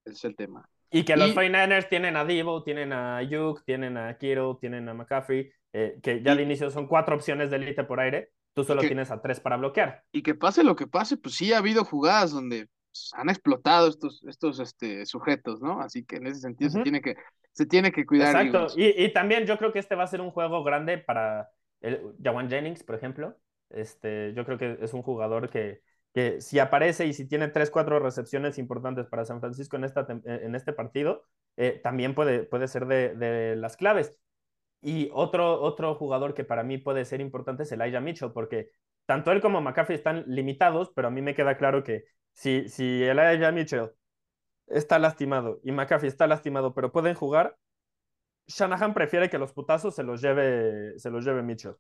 Ese 0.05 0.17
es 0.17 0.25
el 0.25 0.37
tema. 0.37 0.69
Y 0.91 1.05
que 1.05 1.17
los 1.17 1.35
49ers 1.35 1.89
tienen 1.89 2.17
a 2.17 2.25
Divo, 2.25 2.63
tienen 2.63 2.93
a 2.93 3.17
Ayuk, 3.17 3.65
tienen 3.65 3.97
a 3.97 4.19
Kiro, 4.19 4.59
tienen 4.61 4.89
a 4.89 4.95
McCaffrey, 4.95 5.51
eh, 5.73 5.99
que 6.03 6.23
ya 6.23 6.35
de 6.35 6.43
inicio 6.43 6.71
son 6.71 6.87
cuatro 6.87 7.17
opciones 7.17 7.51
de 7.51 7.57
élite 7.57 7.85
por 7.85 7.99
aire, 7.99 8.31
tú 8.55 8.63
solo 8.63 8.83
tienes 8.83 9.11
a 9.11 9.23
tres 9.23 9.41
para 9.41 9.57
bloquear. 9.57 10.03
Y 10.13 10.23
que 10.23 10.35
pase 10.35 10.63
lo 10.63 10.77
que 10.77 10.87
pase, 10.87 11.17
pues 11.17 11.35
sí 11.35 11.53
ha 11.53 11.59
habido 11.59 11.85
jugadas 11.85 12.33
donde 12.33 12.69
pues, 12.91 13.11
han 13.15 13.31
explotado 13.31 13.89
estos, 13.89 14.23
estos 14.29 14.61
este, 14.61 15.07
sujetos, 15.07 15.63
¿no? 15.63 15.81
Así 15.81 16.05
que 16.05 16.17
en 16.17 16.27
ese 16.27 16.41
sentido 16.41 16.71
se, 16.71 16.83
tiene 16.83 17.01
que, 17.01 17.17
se 17.53 17.65
tiene 17.65 17.91
que 17.91 18.05
cuidar. 18.05 18.37
Exacto, 18.37 18.79
y, 18.79 19.03
y, 19.03 19.13
también 19.15 19.47
yo 19.47 19.57
creo 19.57 19.73
que 19.73 19.79
este 19.79 19.95
va 19.95 20.05
a 20.05 20.09
ser 20.09 20.21
un 20.21 20.31
juego 20.31 20.63
grande 20.63 20.99
para 20.99 21.49
el, 21.81 22.03
Jawan 22.23 22.51
Jennings, 22.51 22.83
por 22.83 22.97
ejemplo. 22.97 23.35
Este, 23.71 24.35
yo 24.35 24.45
creo 24.45 24.59
que 24.59 24.77
es 24.83 24.93
un 24.93 25.01
jugador 25.01 25.49
que, 25.49 25.81
que 26.13 26.41
si 26.41 26.59
aparece 26.59 27.07
y 27.07 27.13
si 27.15 27.27
tiene 27.27 27.49
tres, 27.49 27.71
cuatro 27.71 27.99
recepciones 27.99 28.59
importantes 28.59 29.07
para 29.07 29.25
San 29.25 29.41
Francisco 29.41 29.77
en, 29.77 29.85
esta, 29.85 30.07
en 30.09 30.55
este 30.55 30.73
partido, 30.73 31.25
eh, 31.57 31.81
también 31.83 32.15
puede, 32.15 32.45
puede 32.45 32.69
ser 32.69 32.87
de, 32.87 33.15
de, 33.15 33.57
las 33.57 33.77
claves. 33.77 34.19
Y 34.83 35.11
otro, 35.13 35.61
otro 35.63 35.95
jugador 35.95 36.35
que 36.35 36.45
para 36.45 36.65
mí 36.65 36.79
puede 36.79 37.05
ser 37.05 37.21
importante 37.21 37.63
es 37.63 37.73
Elijah 37.73 38.01
Mitchell, 38.01 38.33
porque 38.33 38.71
tanto 39.07 39.33
él 39.33 39.41
como 39.41 39.61
McCaffrey 39.61 39.97
están 39.97 40.25
limitados, 40.27 40.93
pero 40.95 41.09
a 41.09 41.11
mí 41.11 41.23
me 41.23 41.35
queda 41.35 41.57
claro 41.57 41.83
que 41.83 42.05
si, 42.33 42.69
si 42.69 43.03
Elijah 43.05 43.53
Mitchell 43.53 43.91
está 44.67 44.99
lastimado 44.99 45.61
y 45.63 45.73
McCaffrey 45.73 46.09
está 46.09 46.27
lastimado, 46.27 46.75
pero 46.75 46.93
pueden 46.93 47.15
jugar, 47.15 47.57
Shanahan 48.47 48.93
prefiere 48.93 49.31
que 49.31 49.39
los 49.39 49.53
putazos 49.53 49.95
se 49.95 50.03
los 50.03 50.21
lleve, 50.21 50.99
se 50.99 51.11
los 51.11 51.25
lleve 51.25 51.43
Mitchell 51.43 51.77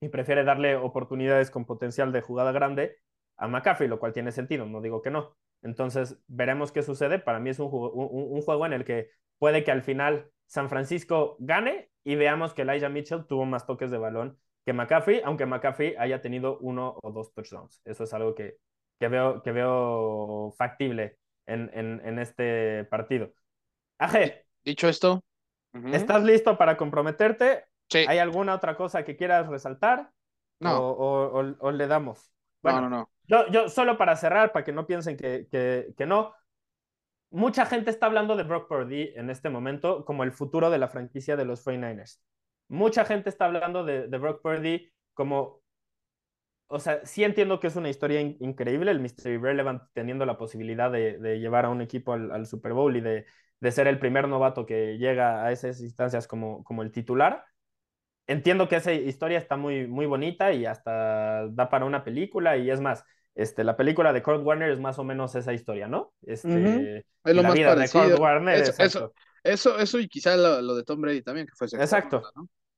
y 0.00 0.08
prefiere 0.08 0.44
darle 0.44 0.76
oportunidades 0.76 1.50
con 1.50 1.64
potencial 1.64 2.12
de 2.12 2.20
jugada 2.20 2.52
grande 2.52 2.98
a 3.42 3.48
McCaffrey, 3.48 3.88
lo 3.88 3.98
cual 3.98 4.12
tiene 4.12 4.30
sentido, 4.30 4.66
no 4.66 4.80
digo 4.80 5.02
que 5.02 5.10
no. 5.10 5.36
Entonces, 5.62 6.16
veremos 6.28 6.70
qué 6.70 6.82
sucede. 6.82 7.18
Para 7.18 7.40
mí 7.40 7.50
es 7.50 7.58
un 7.58 7.68
juego, 7.70 7.90
un, 7.92 8.40
juego 8.40 8.66
en 8.66 8.72
el 8.72 8.84
que 8.84 9.10
puede 9.38 9.64
que 9.64 9.72
al 9.72 9.82
final 9.82 10.30
San 10.46 10.68
Francisco 10.68 11.36
gane 11.40 11.90
y 12.04 12.14
veamos 12.14 12.54
que 12.54 12.62
Elijah 12.62 12.88
Mitchell 12.88 13.26
tuvo 13.26 13.44
más 13.44 13.66
toques 13.66 13.90
de 13.90 13.98
balón 13.98 14.38
que 14.64 14.72
McCaffrey, 14.72 15.22
aunque 15.24 15.46
McCaffrey 15.46 15.96
haya 15.98 16.20
tenido 16.20 16.58
uno 16.58 16.96
o 17.02 17.10
dos 17.10 17.34
touchdowns. 17.34 17.82
Eso 17.84 18.04
es 18.04 18.14
algo 18.14 18.36
que, 18.36 18.58
que, 19.00 19.08
veo, 19.08 19.42
que 19.42 19.50
veo 19.50 20.54
factible 20.56 21.18
en, 21.46 21.68
en, 21.74 22.18
este 22.20 22.84
partido. 22.84 23.32
Aje. 23.98 24.46
Dicho 24.64 24.88
esto. 24.88 25.20
¿Estás 25.92 26.22
listo 26.22 26.56
para 26.56 26.76
comprometerte? 26.76 27.64
Sí. 27.88 28.04
¿Hay 28.06 28.18
alguna 28.18 28.54
otra 28.54 28.76
cosa 28.76 29.04
que 29.04 29.16
quieras 29.16 29.48
resaltar? 29.48 30.12
No. 30.60 30.78
o 30.80 31.72
le 31.72 31.86
damos? 31.88 32.31
Bueno, 32.62 32.82
no, 32.82 32.88
no, 32.88 32.96
no. 32.98 33.10
Yo, 33.26 33.48
yo, 33.50 33.68
solo 33.68 33.96
para 33.96 34.16
cerrar, 34.16 34.52
para 34.52 34.64
que 34.64 34.72
no 34.72 34.86
piensen 34.86 35.16
que, 35.16 35.46
que, 35.50 35.94
que, 35.96 36.06
no, 36.06 36.34
mucha 37.30 37.66
gente 37.66 37.90
está 37.90 38.06
hablando 38.06 38.36
de 38.36 38.42
Brock 38.42 38.68
Purdy 38.68 39.12
en 39.16 39.30
este 39.30 39.48
momento 39.48 40.04
como 40.04 40.24
el 40.24 40.32
futuro 40.32 40.70
de 40.70 40.78
la 40.78 40.88
franquicia 40.88 41.36
de 41.36 41.44
los 41.44 41.64
49ers. 41.64 42.20
Mucha 42.68 43.04
gente 43.04 43.28
está 43.28 43.46
hablando 43.46 43.84
de, 43.84 44.08
de 44.08 44.18
Brock 44.18 44.42
Purdy 44.42 44.92
como, 45.14 45.62
o 46.68 46.78
sea, 46.78 47.04
sí 47.04 47.24
entiendo 47.24 47.60
que 47.60 47.66
es 47.66 47.76
una 47.76 47.90
historia 47.90 48.20
increíble, 48.20 48.90
el 48.90 49.00
Mystery 49.00 49.38
Relevant 49.38 49.82
teniendo 49.92 50.26
la 50.26 50.38
posibilidad 50.38 50.90
de, 50.90 51.18
de 51.18 51.38
llevar 51.38 51.64
a 51.66 51.70
un 51.70 51.82
equipo 51.82 52.12
al, 52.12 52.30
al, 52.30 52.46
Super 52.46 52.72
Bowl 52.72 52.96
y 52.96 53.00
de, 53.00 53.26
de 53.60 53.72
ser 53.72 53.86
el 53.88 53.98
primer 53.98 54.28
novato 54.28 54.66
que 54.66 54.98
llega 54.98 55.44
a 55.44 55.52
esas 55.52 55.80
instancias 55.80 56.26
como, 56.26 56.64
como 56.64 56.82
el 56.82 56.92
titular 56.92 57.44
entiendo 58.26 58.68
que 58.68 58.76
esa 58.76 58.92
historia 58.92 59.38
está 59.38 59.56
muy, 59.56 59.86
muy 59.86 60.06
bonita 60.06 60.52
y 60.52 60.66
hasta 60.66 61.48
da 61.48 61.68
para 61.68 61.84
una 61.84 62.04
película 62.04 62.56
y 62.56 62.70
es 62.70 62.80
más, 62.80 63.04
este, 63.34 63.64
la 63.64 63.76
película 63.76 64.12
de 64.12 64.22
Kurt 64.22 64.44
Warner 64.44 64.70
es 64.70 64.80
más 64.80 64.98
o 64.98 65.04
menos 65.04 65.34
esa 65.34 65.52
historia, 65.52 65.88
¿no? 65.88 66.12
Este, 66.22 66.98
Es 67.24 67.34
lo 67.34 67.42
más 67.42 67.58
parecido. 67.58 68.18
Warner, 68.18 68.60
eso, 68.60 69.12
eso, 69.42 69.78
eso, 69.78 69.98
y 69.98 70.08
quizá 70.08 70.36
lo, 70.36 70.74
de 70.74 70.84
Tom 70.84 71.00
Brady 71.00 71.22
también, 71.22 71.46
que 71.46 71.54
fue 71.54 71.66
Exacto, 71.66 72.22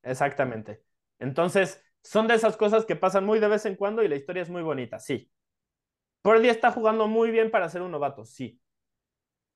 exactamente. 0.03 0.83
Entonces, 1.19 1.83
son 2.03 2.27
de 2.27 2.35
esas 2.35 2.57
cosas 2.57 2.85
que 2.85 2.97
pasan 2.97 3.25
muy 3.25 3.41
de 3.41 3.49
vez 3.49 3.67
en 3.67 3.77
cuando 3.77 4.03
y 4.03 4.09
la 4.09 4.17
historia 4.17 4.43
es 4.43 4.51
muy 4.51 4.63
bonita, 4.63 4.99
sí. 4.99 5.31
Purdy 6.23 6.49
está 6.49 6.71
jugando 6.71 7.07
muy 7.07 7.31
bien 7.31 7.51
para 7.51 7.69
ser 7.69 7.83
un 7.83 7.91
novato, 7.91 8.25
sí. 8.25 8.61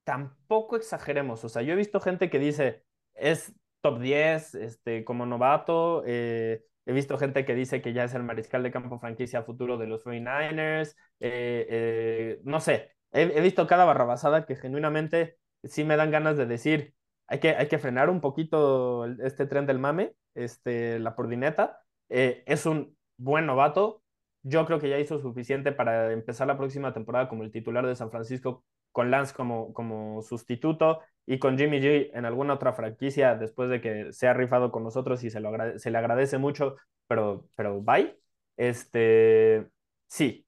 Tampoco 0.04 0.76
exageremos, 0.76 1.44
o 1.44 1.48
sea, 1.48 1.62
yo 1.62 1.72
he 1.72 1.76
visto 1.76 2.00
gente 2.00 2.30
que 2.30 2.38
dice, 2.38 2.84
es 3.14 3.54
top 3.80 4.00
10 4.00 4.54
este, 4.56 5.04
como 5.04 5.26
novato. 5.26 6.02
Eh, 6.06 6.64
he 6.86 6.92
visto 6.92 7.18
gente 7.18 7.44
que 7.44 7.54
dice 7.54 7.82
que 7.82 7.92
ya 7.92 8.04
es 8.04 8.14
el 8.14 8.22
mariscal 8.22 8.62
de 8.62 8.70
campo 8.70 8.98
franquicia 8.98 9.42
futuro 9.42 9.76
de 9.78 9.86
los 9.86 10.04
49ers. 10.04 10.96
Eh, 11.20 11.66
eh, 11.70 12.40
no 12.44 12.60
sé, 12.60 12.92
he, 13.12 13.40
visto 13.40 13.66
cada 13.66 13.84
barrabasada 13.84 14.46
que 14.46 14.56
genuinamente 14.56 15.38
sí 15.64 15.84
me 15.84 15.96
dan 15.96 16.10
ganas 16.10 16.36
de 16.36 16.46
decir, 16.46 16.94
hay 17.26 17.40
que, 17.40 17.50
hay 17.50 17.68
que 17.68 17.78
frenar 17.78 18.10
un 18.10 18.20
poquito 18.20 19.04
este 19.22 19.46
tren 19.46 19.66
del 19.66 19.78
mame, 19.78 20.14
este, 20.34 20.98
la 20.98 21.14
pordineta. 21.14 21.80
es 22.08 22.66
un 22.66 22.96
buen 23.16 23.46
novato. 23.46 24.02
Yo 24.42 24.64
creo 24.66 24.78
que 24.78 24.88
ya 24.88 24.98
hizo 24.98 25.18
suficiente 25.18 25.72
para 25.72 26.12
empezar 26.12 26.46
la 26.46 26.56
próxima 26.56 26.92
temporada 26.94 27.28
como 27.28 27.42
el 27.42 27.50
titular 27.50 27.86
de 27.86 27.96
San 27.96 28.10
Francisco 28.10 28.64
con 28.92 29.10
Lance 29.10 29.34
como, 29.34 29.72
como 29.74 30.22
sustituto 30.22 31.00
y 31.30 31.38
con 31.38 31.58
Jimmy 31.58 31.78
G 31.78 32.10
en 32.14 32.24
alguna 32.24 32.54
otra 32.54 32.72
franquicia 32.72 33.34
después 33.36 33.68
de 33.68 33.82
que 33.82 34.12
se 34.14 34.28
ha 34.28 34.32
rifado 34.32 34.72
con 34.72 34.82
nosotros 34.82 35.22
y 35.24 35.30
se, 35.30 35.40
lo 35.40 35.78
se 35.78 35.90
le 35.90 35.98
agradece 35.98 36.38
mucho, 36.38 36.76
pero, 37.06 37.46
pero 37.54 37.82
bye. 37.82 38.18
Este, 38.56 39.68
sí. 40.06 40.46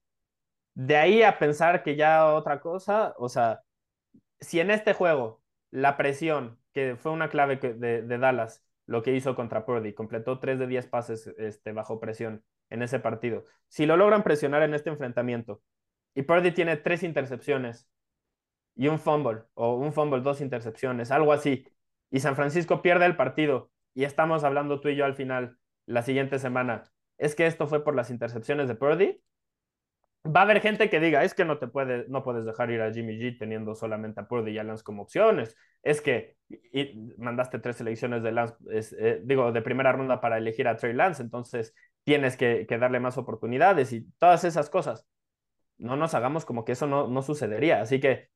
De 0.73 0.97
ahí 0.97 1.21
a 1.21 1.37
pensar 1.37 1.83
que 1.83 1.95
ya 1.95 2.33
otra 2.33 2.61
cosa, 2.61 3.13
o 3.19 3.29
sea, 3.29 3.61
si 4.39 4.59
en 4.59 4.71
este 4.71 4.93
juego 4.93 5.43
la 5.69 5.97
presión, 5.97 6.59
que 6.73 6.95
fue 6.95 7.11
una 7.11 7.29
clave 7.29 7.57
de, 7.57 8.01
de 8.01 8.17
Dallas, 8.17 8.65
lo 8.87 9.03
que 9.03 9.13
hizo 9.13 9.35
contra 9.35 9.65
Purdy, 9.65 9.93
completó 9.93 10.39
3 10.39 10.57
de 10.57 10.65
10 10.67 10.87
pases 10.87 11.27
este, 11.37 11.73
bajo 11.73 11.99
presión 11.99 12.43
en 12.71 12.81
ese 12.81 12.99
partido. 12.99 13.45
Si 13.67 13.85
lo 13.85 13.97
logran 13.97 14.23
presionar 14.23 14.63
en 14.63 14.73
este 14.73 14.89
enfrentamiento 14.89 15.61
y 16.15 16.23
Purdy 16.23 16.51
tiene 16.51 16.77
tres 16.77 17.03
intercepciones 17.03 17.87
y 18.75 18.87
un 18.87 18.99
fumble, 18.99 19.43
o 19.53 19.75
un 19.75 19.93
fumble, 19.93 20.21
dos 20.21 20.41
intercepciones, 20.41 21.11
algo 21.11 21.33
así, 21.33 21.65
y 22.09 22.19
San 22.19 22.35
Francisco 22.35 22.81
pierde 22.81 23.05
el 23.05 23.15
partido, 23.15 23.71
y 23.93 24.03
estamos 24.03 24.43
hablando 24.43 24.79
tú 24.79 24.89
y 24.89 24.95
yo 24.95 25.05
al 25.05 25.15
final, 25.15 25.57
la 25.85 26.01
siguiente 26.01 26.39
semana, 26.39 26.83
es 27.17 27.35
que 27.35 27.45
esto 27.45 27.67
fue 27.67 27.83
por 27.83 27.95
las 27.95 28.09
intercepciones 28.09 28.67
de 28.67 28.75
Purdy, 28.75 29.21
va 30.25 30.41
a 30.41 30.43
haber 30.43 30.61
gente 30.61 30.89
que 30.89 30.99
diga, 30.99 31.23
es 31.23 31.33
que 31.33 31.45
no 31.45 31.57
te 31.57 31.67
puede, 31.67 32.05
no 32.07 32.23
puedes 32.23 32.45
dejar 32.45 32.69
ir 32.71 32.81
a 32.81 32.93
Jimmy 32.93 33.17
G 33.17 33.37
teniendo 33.39 33.73
solamente 33.75 34.19
a 34.19 34.27
Purdy 34.27 34.51
y 34.51 34.59
a 34.59 34.63
Lance 34.63 34.83
como 34.83 35.03
opciones, 35.03 35.57
es 35.83 36.01
que 36.01 36.37
mandaste 37.17 37.59
tres 37.59 37.77
selecciones 37.77 38.21
de 38.23 38.31
Lance, 38.31 38.55
eh, 38.71 39.21
digo, 39.23 39.51
de 39.51 39.61
primera 39.61 39.91
ronda 39.91 40.21
para 40.21 40.37
elegir 40.37 40.67
a 40.67 40.77
Trey 40.77 40.93
Lance, 40.93 41.23
entonces 41.23 41.73
tienes 42.03 42.37
que, 42.37 42.65
que, 42.67 42.77
darle 42.77 42.99
más 42.99 43.17
oportunidades 43.17 43.93
y 43.93 44.03
todas 44.19 44.43
esas 44.43 44.69
cosas. 44.69 45.07
No 45.77 45.95
nos 45.95 46.13
hagamos 46.13 46.45
como 46.45 46.65
que 46.65 46.73
eso 46.73 46.87
no, 46.87 47.07
no 47.07 47.21
sucedería, 47.21 47.81
así 47.81 47.99
que 47.99 48.29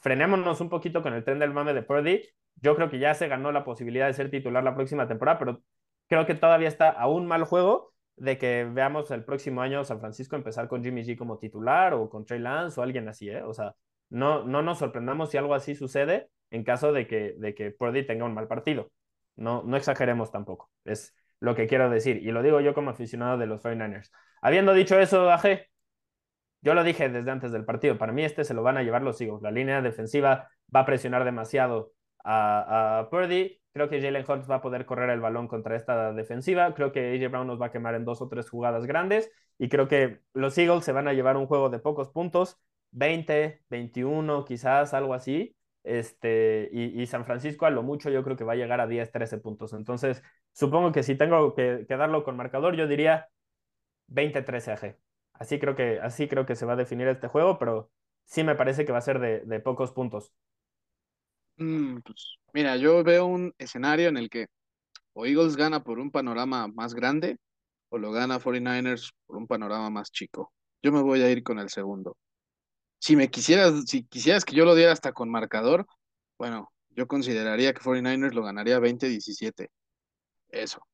frenémonos 0.00 0.60
un 0.60 0.68
poquito 0.68 1.02
con 1.02 1.14
el 1.14 1.24
tren 1.24 1.38
del 1.38 1.52
mame 1.52 1.74
de 1.74 1.82
Purdy. 1.82 2.22
yo 2.56 2.76
creo 2.76 2.90
que 2.90 2.98
ya 2.98 3.14
se 3.14 3.28
ganó 3.28 3.52
la 3.52 3.64
posibilidad 3.64 4.06
de 4.06 4.14
ser 4.14 4.30
titular 4.30 4.64
la 4.64 4.74
próxima 4.74 5.08
temporada, 5.08 5.38
pero 5.38 5.62
creo 6.08 6.26
que 6.26 6.34
todavía 6.34 6.68
está 6.68 6.90
a 6.90 7.08
un 7.08 7.26
mal 7.26 7.44
juego 7.44 7.92
de 8.16 8.36
que 8.38 8.64
veamos 8.64 9.10
el 9.10 9.24
próximo 9.24 9.62
año 9.62 9.84
San 9.84 10.00
Francisco 10.00 10.36
empezar 10.36 10.68
con 10.68 10.82
Jimmy 10.84 11.02
G 11.04 11.16
como 11.16 11.38
titular 11.38 11.94
o 11.94 12.10
con 12.10 12.26
Trey 12.26 12.40
Lance 12.40 12.78
o 12.78 12.82
alguien 12.82 13.08
así, 13.08 13.30
¿eh? 13.30 13.42
O 13.42 13.54
sea, 13.54 13.74
no, 14.10 14.44
no 14.44 14.62
nos 14.62 14.78
sorprendamos 14.78 15.30
si 15.30 15.38
algo 15.38 15.54
así 15.54 15.74
sucede 15.74 16.28
en 16.50 16.64
caso 16.64 16.92
de 16.92 17.06
que, 17.06 17.34
de 17.38 17.54
que 17.54 17.70
Purdy 17.70 18.04
tenga 18.06 18.24
un 18.24 18.34
mal 18.34 18.48
partido. 18.48 18.90
No, 19.36 19.62
no 19.62 19.76
exageremos 19.76 20.30
tampoco. 20.30 20.70
Es 20.84 21.14
lo 21.38 21.54
que 21.54 21.66
quiero 21.66 21.88
decir. 21.88 22.18
Y 22.18 22.32
lo 22.32 22.42
digo 22.42 22.60
yo 22.60 22.74
como 22.74 22.90
aficionado 22.90 23.38
de 23.38 23.46
los 23.46 23.62
49ers. 23.62 24.10
Habiendo 24.42 24.74
dicho 24.74 24.98
eso, 24.98 25.30
AG, 25.30 25.66
yo 26.62 26.74
lo 26.74 26.84
dije 26.84 27.08
desde 27.08 27.30
antes 27.30 27.52
del 27.52 27.64
partido. 27.64 27.98
Para 27.98 28.12
mí, 28.12 28.24
este 28.24 28.44
se 28.44 28.54
lo 28.54 28.62
van 28.62 28.76
a 28.76 28.82
llevar 28.82 29.02
los 29.02 29.20
Eagles. 29.20 29.42
La 29.42 29.50
línea 29.50 29.82
defensiva 29.82 30.48
va 30.74 30.80
a 30.80 30.86
presionar 30.86 31.24
demasiado 31.24 31.92
a, 32.24 33.08
Purdy. 33.10 33.60
Creo 33.72 33.88
que 33.88 34.00
Jalen 34.00 34.24
Hurts 34.28 34.50
va 34.50 34.56
a 34.56 34.62
poder 34.62 34.84
correr 34.84 35.10
el 35.10 35.20
balón 35.20 35.48
contra 35.48 35.76
esta 35.76 36.12
defensiva. 36.12 36.74
Creo 36.74 36.92
que 36.92 37.14
AJ 37.14 37.30
Brown 37.30 37.46
nos 37.46 37.60
va 37.60 37.66
a 37.66 37.70
quemar 37.70 37.94
en 37.94 38.04
dos 38.04 38.20
o 38.20 38.28
tres 38.28 38.50
jugadas 38.50 38.86
grandes. 38.86 39.30
Y 39.58 39.68
creo 39.68 39.88
que 39.88 40.20
los 40.34 40.56
Eagles 40.58 40.84
se 40.84 40.92
van 40.92 41.08
a 41.08 41.12
llevar 41.12 41.36
un 41.36 41.46
juego 41.46 41.70
de 41.70 41.78
pocos 41.78 42.08
puntos. 42.10 42.58
20, 42.92 43.62
21, 43.70 44.44
quizás 44.44 44.94
algo 44.94 45.14
así. 45.14 45.56
Este, 45.82 46.68
y, 46.72 47.06
San 47.06 47.24
Francisco 47.24 47.64
a 47.64 47.70
lo 47.70 47.82
mucho 47.82 48.10
yo 48.10 48.22
creo 48.22 48.36
que 48.36 48.44
va 48.44 48.52
a 48.52 48.56
llegar 48.56 48.80
a 48.80 48.86
10, 48.86 49.10
13 49.12 49.38
puntos. 49.38 49.72
Entonces, 49.72 50.22
supongo 50.52 50.92
que 50.92 51.02
si 51.02 51.14
tengo 51.16 51.54
que, 51.54 51.86
darlo 51.88 52.24
con 52.24 52.36
marcador, 52.36 52.76
yo 52.76 52.86
diría 52.86 53.28
20, 54.08 54.42
13 54.42 54.72
AG. 54.72 54.98
Así 55.40 55.58
creo 55.58 55.74
que, 55.74 55.98
así 56.00 56.28
creo 56.28 56.46
que 56.46 56.54
se 56.54 56.66
va 56.66 56.74
a 56.74 56.76
definir 56.76 57.08
este 57.08 57.26
juego, 57.26 57.58
pero 57.58 57.90
sí 58.24 58.44
me 58.44 58.54
parece 58.54 58.84
que 58.84 58.92
va 58.92 58.98
a 58.98 59.02
ser 59.02 59.18
de, 59.18 59.60
pocos 59.60 59.90
puntos. 59.90 60.32
Mm, 61.56 61.98
pues, 62.04 62.36
mira, 62.52 62.76
yo 62.76 63.02
veo 63.02 63.26
un 63.26 63.52
escenario 63.58 64.08
en 64.08 64.16
el 64.16 64.30
que 64.30 64.46
o 65.14 65.26
Eagles 65.26 65.56
gana 65.56 65.82
por 65.82 65.98
un 65.98 66.12
panorama 66.12 66.68
más 66.68 66.94
grande 66.94 67.38
o 67.88 67.98
lo 67.98 68.12
gana 68.12 68.38
49ers 68.38 69.10
por 69.26 69.36
un 69.36 69.48
panorama 69.48 69.90
más 69.90 70.12
chico. 70.12 70.52
Yo 70.82 70.92
me 70.92 71.02
voy 71.02 71.22
a 71.22 71.30
ir 71.30 71.42
con 71.42 71.58
el 71.58 71.68
segundo 71.68 72.16
si 73.00 73.16
me 73.16 73.30
quisieras, 73.30 73.84
si 73.86 74.04
quisieras 74.04 74.44
que 74.44 74.54
yo 74.54 74.64
lo 74.64 74.74
diera 74.74 74.92
hasta 74.92 75.12
con 75.12 75.30
marcador, 75.30 75.86
bueno, 76.38 76.70
yo 76.90 77.08
consideraría 77.08 77.72
que 77.72 77.80
49ers 77.80 78.32
lo 78.32 78.42
ganaría 78.42 78.78
20-17. 78.78 79.68
Eso. 80.50 80.86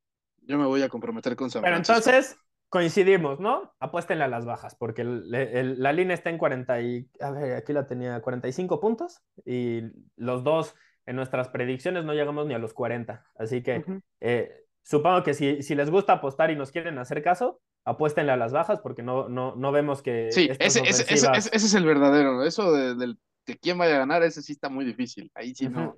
Yo 0.43 0.57
me 0.57 0.67
voy 0.67 0.83
a 0.83 0.89
comprometer 0.89 1.35
con 1.35 1.51
San 1.51 1.63
Pero 1.63 1.77
entonces 1.77 2.37
coincidimos, 2.77 3.41
¿no? 3.41 3.75
Apuéstenle 3.81 4.25
a 4.25 4.29
las 4.29 4.45
bajas, 4.45 4.75
porque 4.75 5.03
la 5.03 5.93
línea 5.95 6.13
está 6.13 6.29
en 6.29 6.37
40 6.37 6.83
y, 6.83 7.09
a 7.21 7.31
ver, 7.31 7.55
aquí 7.55 7.73
la 7.73 7.87
tenía 7.87 8.21
45 8.21 8.81
puntos 8.81 9.23
y 9.47 9.81
los 10.17 10.45
dos 10.45 10.75
en 11.07 11.17
nuestras 11.17 11.49
predicciones 11.49 12.05
no 12.05 12.13
llegamos 12.13 12.47
ni 12.47 12.53
a 12.53 12.59
los 12.59 12.75
40. 12.75 13.25
Así 13.39 13.63
que 13.63 13.83
eh, 14.21 14.67
supongo 14.83 15.23
que 15.23 15.33
si, 15.33 15.63
si 15.63 15.75
les 15.75 15.89
gusta 15.89 16.13
apostar 16.13 16.51
y 16.51 16.57
nos 16.57 16.71
quieren 16.71 16.99
hacer 16.99 17.23
caso, 17.23 17.63
apuéstenle 17.87 18.33
a 18.33 18.37
las 18.37 18.53
bajas 18.53 18.81
porque 18.81 19.03
no, 19.03 19.27
no, 19.31 19.57
no 19.57 19.73
vemos 19.73 20.03
que. 20.03 20.31
Sí, 20.31 20.51
ese, 20.59 20.81
ese, 20.81 21.07
ese, 21.15 21.49
es 21.55 21.75
el 21.75 21.87
verdadero. 21.87 22.45
Eso 22.45 22.73
de, 22.73 22.95
de, 22.95 23.17
quién 23.59 23.79
vaya 23.79 23.95
a 23.95 24.01
ganar, 24.01 24.23
ese 24.23 24.43
sí 24.43 24.53
está 24.53 24.69
muy 24.69 24.85
difícil. 24.85 25.31
Ahí 25.35 25.55
sí 25.55 25.67
no, 25.71 25.97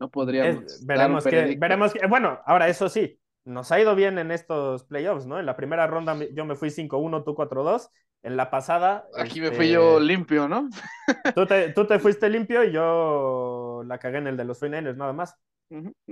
no 0.00 0.10
podríamos. 0.10 0.84
veremos, 0.84 1.22
que, 1.22 1.56
veremos 1.56 1.92
que. 1.92 2.04
Bueno, 2.08 2.40
ahora 2.46 2.66
eso 2.66 2.88
sí, 2.88 3.16
nos 3.46 3.72
ha 3.72 3.80
ido 3.80 3.94
bien 3.94 4.18
en 4.18 4.30
estos 4.30 4.84
playoffs, 4.84 5.26
¿no? 5.26 5.40
En 5.40 5.46
la 5.46 5.56
primera 5.56 5.86
ronda 5.86 6.16
yo 6.34 6.44
me 6.44 6.56
fui 6.56 6.70
5-1, 6.70 7.24
tú 7.24 7.34
4-2. 7.34 7.88
En 8.22 8.36
la 8.36 8.50
pasada. 8.50 9.06
Aquí 9.16 9.40
me 9.40 9.52
fui 9.52 9.70
yo 9.70 9.98
este, 9.98 10.04
limpio, 10.04 10.48
¿no? 10.48 10.68
tú, 11.36 11.46
te, 11.46 11.72
tú 11.72 11.86
te 11.86 12.00
fuiste 12.00 12.28
limpio 12.28 12.64
y 12.64 12.72
yo 12.72 13.84
la 13.86 13.98
cagué 13.98 14.18
en 14.18 14.26
el 14.26 14.36
de 14.36 14.44
los 14.44 14.58
49 14.58 14.98
nada 14.98 15.12
más. 15.12 15.36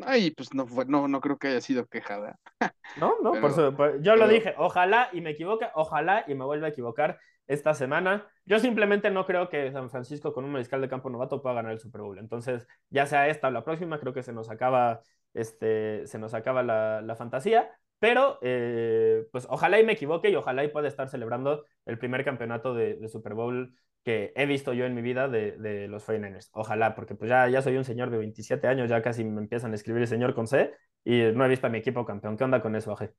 Ay, 0.03 0.31
pues 0.31 0.53
no, 0.55 0.67
no, 0.87 1.09
no 1.09 1.21
creo 1.21 1.39
que 1.39 1.49
haya 1.49 1.61
sido 1.61 1.87
quejada. 1.87 2.39
No, 2.97 3.15
no, 3.23 3.33
por 3.41 3.51
eso, 3.51 3.75
yo 4.01 4.15
lo 4.15 4.29
dije, 4.29 4.55
ojalá 4.57 5.09
y 5.13 5.21
me 5.21 5.31
equivoque, 5.31 5.67
ojalá 5.75 6.25
y 6.29 6.35
me 6.35 6.45
vuelva 6.45 6.67
a 6.69 6.71
equivocar 6.71 7.19
esta 7.47 7.75
semana. 7.75 8.29
Yo 8.45 8.59
simplemente 8.59 9.11
no 9.11 9.27
creo 9.27 9.49
que 9.49 9.73
San 9.73 9.91
Francisco 9.91 10.33
con 10.33 10.45
un 10.45 10.53
mariscal 10.53 10.81
de 10.81 10.89
campo 10.89 11.11
novato 11.11 11.43
pueda 11.43 11.57
ganar 11.57 11.73
el 11.73 11.81
Super 11.81 12.03
Bowl. 12.03 12.19
Entonces, 12.19 12.69
ya 12.91 13.07
sea 13.07 13.29
esta 13.29 13.49
o 13.49 13.51
la 13.51 13.65
próxima, 13.65 13.99
creo 13.99 14.13
que 14.13 14.23
se 14.23 14.33
nos 14.33 14.51
acaba, 14.51 15.01
este, 15.35 16.07
se 16.07 16.19
nos 16.19 16.35
acaba 16.35 16.63
la, 16.63 17.15
fantasía. 17.17 17.71
Pero, 17.99 18.39
eh, 18.43 19.27
pues 19.33 19.47
ojalá 19.49 19.81
y 19.81 19.85
me 19.85 19.93
equivoque 19.93 20.31
y 20.31 20.37
ojalá 20.37 20.65
y 20.65 20.69
pueda 20.69 20.89
estar 20.89 21.09
celebrando 21.09 21.65
el 21.87 21.99
primer 21.99 22.25
campeonato 22.25 22.75
de, 22.75 22.95
de 22.95 23.09
Super 23.09 23.35
Bowl 23.35 23.75
que 24.05 24.33
he 24.37 24.47
visto 24.47 24.75
yo 24.75 24.85
en 24.85 24.95
mi 24.95 25.01
vida 25.01 25.29
de, 25.29 25.53
de 25.53 25.89
los 25.89 26.07
49ers. 26.07 26.51
Ojalá, 26.53 26.95
porque 26.95 27.15
pues 27.15 27.31
ya, 27.31 27.49
ya 27.49 27.63
soy 27.63 27.77
un 27.77 27.85
señor 27.85 28.11
de 28.11 28.19
27 28.19 28.69
años, 28.69 28.91
ya 28.91 29.01
casi 29.03 29.25
me 29.25 29.41
empiezan 29.41 29.73
a 29.73 29.75
escribir 29.75 30.03
el 30.03 30.09
señor 30.09 30.35
con 30.35 30.47
C 30.47 30.75
y 31.05 31.23
no 31.33 31.45
he 31.45 31.49
visto 31.49 31.67
a 31.67 31.71
mi 31.71 31.79
equipo 31.79 32.05
campeón. 32.05 32.37
¿Qué 32.37 32.45
onda 32.45 32.61
con 32.61 32.77
eso, 32.77 32.93
Aje? 32.93 33.13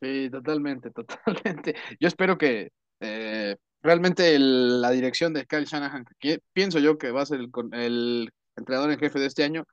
Sí, 0.00 0.28
totalmente, 0.30 0.90
totalmente. 0.92 1.74
Yo 1.98 2.08
espero 2.08 2.36
que 2.36 2.72
eh, 3.00 3.56
realmente 3.82 4.38
la 4.38 4.90
dirección 4.90 5.32
de 5.32 5.46
Kyle 5.46 5.64
Shanahan, 5.64 6.04
que 6.18 6.40
pienso 6.52 6.78
yo 6.78 6.98
que 6.98 7.10
va 7.10 7.22
a 7.22 7.26
ser 7.26 7.40
el, 7.40 7.50
el 7.72 8.30
entrenador 8.56 8.90
en 8.90 8.98
jefe 8.98 9.18
de 9.18 9.26
este 9.26 9.44
año, 9.44 9.64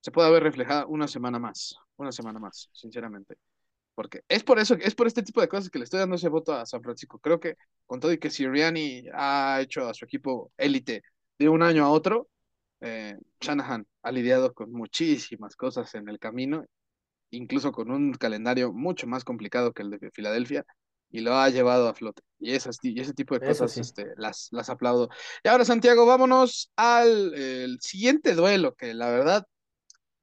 se 0.00 0.10
pueda 0.10 0.30
ver 0.30 0.42
reflejada 0.42 0.86
una 0.86 1.08
semana 1.08 1.38
más, 1.38 1.76
una 1.96 2.12
semana 2.12 2.38
más, 2.38 2.68
sinceramente 2.72 3.36
porque 4.00 4.22
es 4.28 4.42
por 4.42 4.58
eso, 4.58 4.74
es 4.80 4.94
por 4.94 5.06
este 5.06 5.22
tipo 5.22 5.42
de 5.42 5.48
cosas 5.48 5.68
que 5.68 5.78
le 5.78 5.84
estoy 5.84 6.00
dando 6.00 6.16
ese 6.16 6.30
voto 6.30 6.54
a 6.54 6.64
San 6.64 6.82
Francisco. 6.82 7.18
Creo 7.18 7.38
que 7.38 7.56
con 7.84 8.00
todo 8.00 8.10
y 8.10 8.16
que 8.16 8.30
Siriani 8.30 9.04
ha 9.12 9.60
hecho 9.60 9.86
a 9.86 9.92
su 9.92 10.06
equipo 10.06 10.52
élite 10.56 11.02
de 11.38 11.50
un 11.50 11.62
año 11.62 11.84
a 11.84 11.90
otro, 11.90 12.30
eh, 12.80 13.18
Shanahan 13.42 13.86
ha 14.02 14.10
lidiado 14.10 14.54
con 14.54 14.72
muchísimas 14.72 15.54
cosas 15.54 15.94
en 15.94 16.08
el 16.08 16.18
camino, 16.18 16.64
incluso 17.28 17.72
con 17.72 17.90
un 17.90 18.14
calendario 18.14 18.72
mucho 18.72 19.06
más 19.06 19.22
complicado 19.22 19.74
que 19.74 19.82
el 19.82 19.90
de 19.90 20.10
Filadelfia, 20.12 20.64
y 21.10 21.20
lo 21.20 21.34
ha 21.34 21.50
llevado 21.50 21.86
a 21.86 21.92
flote. 21.92 22.22
Y, 22.38 22.52
esas, 22.52 22.78
y 22.82 22.98
ese 22.98 23.12
tipo 23.12 23.38
de 23.38 23.46
cosas 23.46 23.76
este, 23.76 24.06
las, 24.16 24.48
las 24.50 24.70
aplaudo. 24.70 25.10
Y 25.44 25.48
ahora, 25.48 25.66
Santiago, 25.66 26.06
vámonos 26.06 26.72
al 26.74 27.76
siguiente 27.80 28.34
duelo, 28.34 28.74
que 28.74 28.94
la 28.94 29.10
verdad 29.10 29.44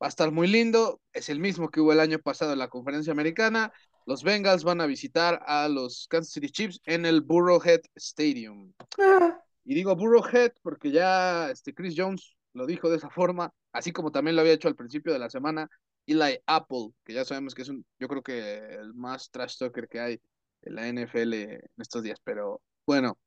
Va 0.01 0.07
a 0.07 0.09
estar 0.09 0.31
muy 0.31 0.47
lindo. 0.47 1.01
Es 1.13 1.29
el 1.29 1.39
mismo 1.39 1.69
que 1.69 1.81
hubo 1.81 1.93
el 1.93 1.99
año 1.99 2.19
pasado 2.19 2.53
en 2.53 2.59
la 2.59 2.67
conferencia 2.67 3.11
americana. 3.11 3.71
Los 4.05 4.23
Bengals 4.23 4.63
van 4.63 4.79
a 4.81 4.85
visitar 4.85 5.41
a 5.45 5.67
los 5.67 6.07
Kansas 6.07 6.33
City 6.33 6.49
Chiefs 6.49 6.79
en 6.85 7.05
el 7.05 7.21
Burrowhead 7.21 7.81
Stadium. 7.95 8.73
Ah. 8.99 9.41
Y 9.65 9.75
digo 9.75 9.95
Burrowhead 9.95 10.53
porque 10.61 10.91
ya 10.91 11.49
este 11.51 11.73
Chris 11.73 11.93
Jones 11.97 12.35
lo 12.53 12.65
dijo 12.65 12.89
de 12.89 12.97
esa 12.97 13.09
forma, 13.09 13.53
así 13.73 13.91
como 13.91 14.11
también 14.11 14.35
lo 14.35 14.41
había 14.41 14.53
hecho 14.53 14.69
al 14.69 14.75
principio 14.75 15.11
de 15.11 15.19
la 15.19 15.29
semana 15.29 15.69
Eli 16.05 16.39
Apple, 16.45 16.91
que 17.03 17.13
ya 17.13 17.25
sabemos 17.25 17.53
que 17.53 17.63
es 17.63 17.69
un, 17.69 17.85
yo 17.99 18.07
creo 18.07 18.23
que 18.23 18.57
el 18.75 18.93
más 18.93 19.29
trash 19.29 19.57
talker 19.57 19.89
que 19.89 19.99
hay 19.99 20.21
en 20.61 20.75
la 20.75 20.87
NFL 20.87 21.33
en 21.33 21.61
estos 21.77 22.01
días, 22.01 22.19
pero 22.23 22.61
bueno, 22.85 23.19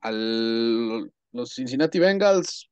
al 0.00 1.12
los 1.32 1.54
Cincinnati 1.54 1.98
Bengals 1.98 2.69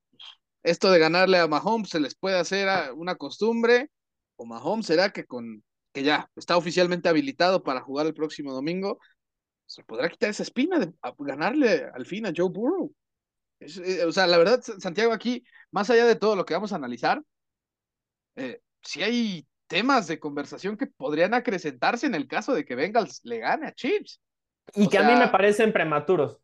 esto 0.63 0.91
de 0.91 0.99
ganarle 0.99 1.37
a 1.37 1.47
Mahomes 1.47 1.89
se 1.89 1.99
les 1.99 2.15
puede 2.15 2.37
hacer 2.37 2.67
una 2.93 3.15
costumbre, 3.15 3.89
o 4.35 4.45
Mahomes 4.45 4.85
será 4.85 5.11
que 5.11 5.25
con 5.25 5.63
que 5.91 6.03
ya 6.03 6.29
está 6.35 6.57
oficialmente 6.57 7.09
habilitado 7.09 7.63
para 7.63 7.81
jugar 7.81 8.05
el 8.05 8.13
próximo 8.13 8.53
domingo, 8.53 8.99
se 9.65 9.83
podrá 9.83 10.09
quitar 10.09 10.29
esa 10.29 10.43
espina 10.43 10.79
de 10.79 10.93
ganarle 11.19 11.89
al 11.93 12.05
fin 12.05 12.25
a 12.25 12.33
Joe 12.35 12.49
Burrow. 12.49 12.93
Eh, 13.59 14.05
o 14.05 14.11
sea, 14.11 14.27
la 14.27 14.37
verdad, 14.37 14.61
Santiago, 14.61 15.13
aquí, 15.13 15.43
más 15.71 15.89
allá 15.89 16.05
de 16.05 16.15
todo 16.15 16.35
lo 16.35 16.45
que 16.45 16.53
vamos 16.53 16.73
a 16.73 16.77
analizar, 16.77 17.21
eh, 18.35 18.61
si 18.81 19.03
hay 19.03 19.47
temas 19.67 20.07
de 20.07 20.19
conversación 20.19 20.77
que 20.77 20.87
podrían 20.87 21.33
acrecentarse 21.33 22.07
en 22.07 22.15
el 22.15 22.27
caso 22.27 22.53
de 22.53 22.65
que 22.65 22.75
Bengals 22.75 23.21
le 23.23 23.39
gane 23.39 23.67
a 23.67 23.73
Chiefs. 23.73 24.21
Y 24.75 24.87
que 24.87 24.97
a 24.97 25.03
mí 25.03 25.13
me 25.15 25.27
parecen 25.27 25.73
prematuros. 25.73 26.39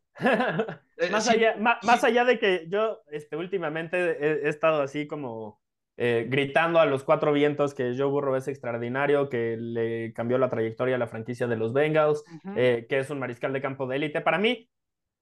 Eh, 0.98 1.10
más, 1.10 1.28
allá, 1.28 1.56
más, 1.58 2.04
allá 2.04 2.24
de 2.24 2.38
que 2.38 2.66
yo 2.68 3.02
este, 3.10 3.36
últimamente 3.36 3.98
he, 4.46 4.48
estado 4.48 4.80
así 4.80 5.06
como 5.06 5.60
eh, 5.98 6.26
gritando 6.28 6.80
a 6.80 6.86
los 6.86 7.04
cuatro 7.04 7.34
vientos 7.34 7.74
que 7.74 7.94
Joe 7.96 8.06
Burrow 8.06 8.34
es 8.36 8.48
extraordinario, 8.48 9.28
que 9.28 9.58
le 9.58 10.14
cambió 10.14 10.38
la 10.38 10.48
trayectoria 10.48 10.96
a 10.96 10.98
la 10.98 11.06
franquicia 11.06 11.46
de 11.46 11.56
los 11.56 11.74
Bengals, 11.74 12.24
eh, 12.56 12.86
que 12.88 12.98
es 12.98 13.10
un 13.10 13.18
mariscal 13.18 13.52
de 13.52 13.60
campo 13.60 13.86
de 13.86 13.96
élite. 13.96 14.22
Para 14.22 14.38
mí, 14.38 14.70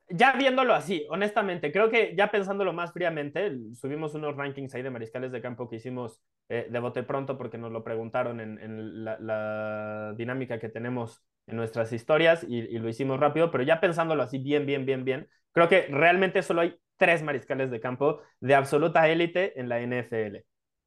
ya 0.09 0.37
viéndolo 0.37 0.75
así, 0.75 1.07
honestamente, 1.11 1.73
creo 1.73 1.91
que 1.91 2.15
ya 2.17 2.31
pensándolo 2.31 2.73
más 2.73 2.93
fríamente, 2.93 3.51
subimos 3.75 4.15
unos 4.15 4.37
rankings 4.37 4.75
ahí 4.77 4.83
de 4.83 4.91
mariscales 4.91 5.33
de 5.33 5.41
campo 5.41 5.69
que 5.69 5.77
hicimos 5.77 6.21
de 6.49 6.79
bote 6.79 7.03
pronto 7.03 7.39
porque 7.39 7.57
nos 7.57 7.73
lo 7.73 7.83
preguntaron 7.83 8.39
en, 8.39 9.05
la, 9.05 10.15
dinámica 10.17 10.61
que 10.61 10.69
tenemos 10.69 11.25
en 11.47 11.57
nuestras 11.57 11.93
historias 11.93 12.45
y, 12.49 12.79
lo 12.79 12.89
hicimos 12.89 13.21
rápido, 13.21 13.51
pero 13.51 13.65
ya 13.65 13.81
pensándolo 13.81 14.23
así 14.23 14.39
bien, 14.39 14.67
bien, 14.67 14.87
bien, 14.87 15.05
bien, 15.05 15.29
creo 15.53 15.69
que 15.69 15.87
realmente 15.89 16.43
solo 16.43 16.63
hay 16.63 16.79
tres 16.97 17.23
mariscales 17.23 17.71
de 17.71 17.81
campo 17.81 18.21
de 18.41 18.55
absoluta 18.55 19.09
élite 19.09 19.59
en 19.61 19.69
la 19.69 19.81
NFL. 19.81 20.39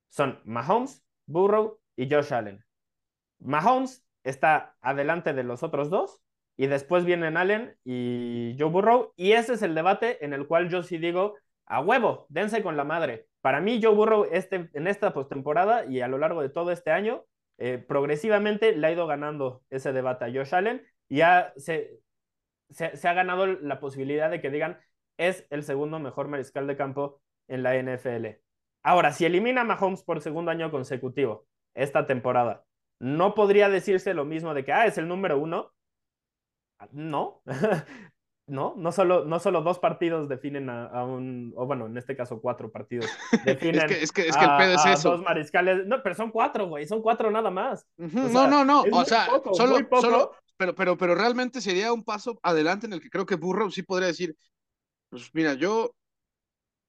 Son 0.10 0.40
Mahomes, 0.46 1.06
Burrow 1.26 1.80
y 1.96 2.10
Josh 2.10 2.34
Allen. 2.34 2.64
Mahomes 3.40 4.06
está 4.24 4.76
adelante 4.82 5.34
de 5.34 5.44
los 5.44 5.64
otros 5.64 5.90
dos 5.90 6.22
y 6.56 6.68
después 6.68 7.06
vienen 7.06 7.38
Allen 7.38 7.78
y 7.84 8.56
Joe 8.58 8.70
Burrow 8.70 9.14
y 9.16 9.34
ese 9.34 9.54
es 9.54 9.62
el 9.62 9.76
debate 9.76 10.24
en 10.26 10.34
el 10.34 10.48
cual 10.48 10.70
yo 10.70 10.82
sí 10.84 10.98
digo, 10.98 11.36
a 11.66 11.82
huevo, 11.82 12.26
dense 12.30 12.64
con 12.64 12.78
la 12.78 12.84
madre 12.84 13.28
para 13.48 13.62
mí 13.62 13.80
Joe 13.82 13.96
Burrow 13.96 14.28
este, 14.30 14.70
en 14.74 14.88
esta 14.88 15.14
postemporada 15.14 15.86
y 15.86 16.02
a 16.02 16.10
lo 16.10 16.18
largo 16.18 16.42
de 16.42 16.50
todo 16.50 16.72
este 16.72 16.92
año, 16.92 17.24
eh, 17.58 17.78
progresivamente 17.78 18.76
le 18.76 18.88
ha 18.88 18.92
ido 18.92 19.08
ganando 19.08 19.64
ese 19.70 19.94
debate 19.94 20.26
a 20.26 20.32
Josh 20.32 20.54
Allen 20.54 20.86
y 21.10 21.18
ya 21.18 21.54
se, 21.58 22.00
se, 22.70 23.08
ha 23.08 23.14
ganado 23.14 23.48
la 23.48 23.80
posibilidad 23.80 24.30
de 24.30 24.42
que 24.42 24.52
digan 24.52 24.80
es 25.18 25.46
el 25.50 25.64
segundo 25.64 26.00
mejor 26.00 26.28
mariscal 26.28 26.68
de 26.68 26.78
campo 26.78 27.22
en 27.48 27.64
la 27.64 27.76
NFL. 27.76 28.40
Ahora, 28.84 29.12
si 29.12 29.26
elimina 29.26 29.62
a 29.62 29.64
Mahomes 29.64 30.04
por 30.04 30.22
segundo 30.22 30.52
año 30.52 30.70
consecutivo 30.72 31.48
esta 31.74 32.06
temporada, 32.06 32.64
no 33.00 33.34
podría 33.36 33.70
decirse 33.70 34.14
lo 34.14 34.26
mismo 34.26 34.54
de 34.54 34.64
que, 34.64 34.74
ah, 34.74 34.86
es 34.86 34.98
el 34.98 35.08
número 35.08 35.40
uno. 35.40 35.74
No, 36.92 37.42
no, 38.48 38.74
no 38.78 38.92
solo, 38.92 39.26
no 39.26 39.40
solo 39.40 39.62
dos 39.62 39.78
partidos 39.80 40.30
definen 40.30 40.70
a, 40.70 41.04
un, 41.04 41.54
o 41.56 41.66
bueno, 41.66 41.86
en 41.86 41.98
este 41.98 42.16
caso 42.16 42.42
cuatro 42.42 42.72
partidos 42.72 43.06
definen 43.46 43.82
es, 43.92 44.12
que, 44.12 44.28
es, 44.28 44.36
que, 44.36 44.44
el 44.44 44.58
pedo 44.58 44.76
es 44.76 44.86
eso. 44.86 45.12
dos 45.12 45.22
mariscales. 45.22 45.86
No, 45.86 46.02
pero 46.02 46.16
son 46.16 46.32
cuatro, 46.32 46.68
güey, 46.68 46.88
son 46.88 47.02
cuatro 47.02 47.30
nada 47.30 47.52
más. 47.52 47.86
no, 47.98 48.48
no, 48.48 48.64
no, 48.64 48.84
o 48.92 49.06
sea, 49.06 49.28
solo, 49.54 49.88
solo, 50.00 50.32
pero, 50.56 50.74
pero, 50.74 50.98
pero 50.98 51.14
realmente 51.14 51.62
sería 51.62 51.94
un 51.94 52.04
paso 52.04 52.40
adelante 52.42 52.88
en 52.88 52.94
el 52.94 53.02
que 53.02 53.10
creo 53.10 53.26
que 53.26 53.36
Burrow 53.36 53.70
sí 53.70 53.84
podría 53.84 54.08
decir, 54.08 54.36
pues 55.10 55.30
mira, 55.34 55.54
yo 55.54 55.94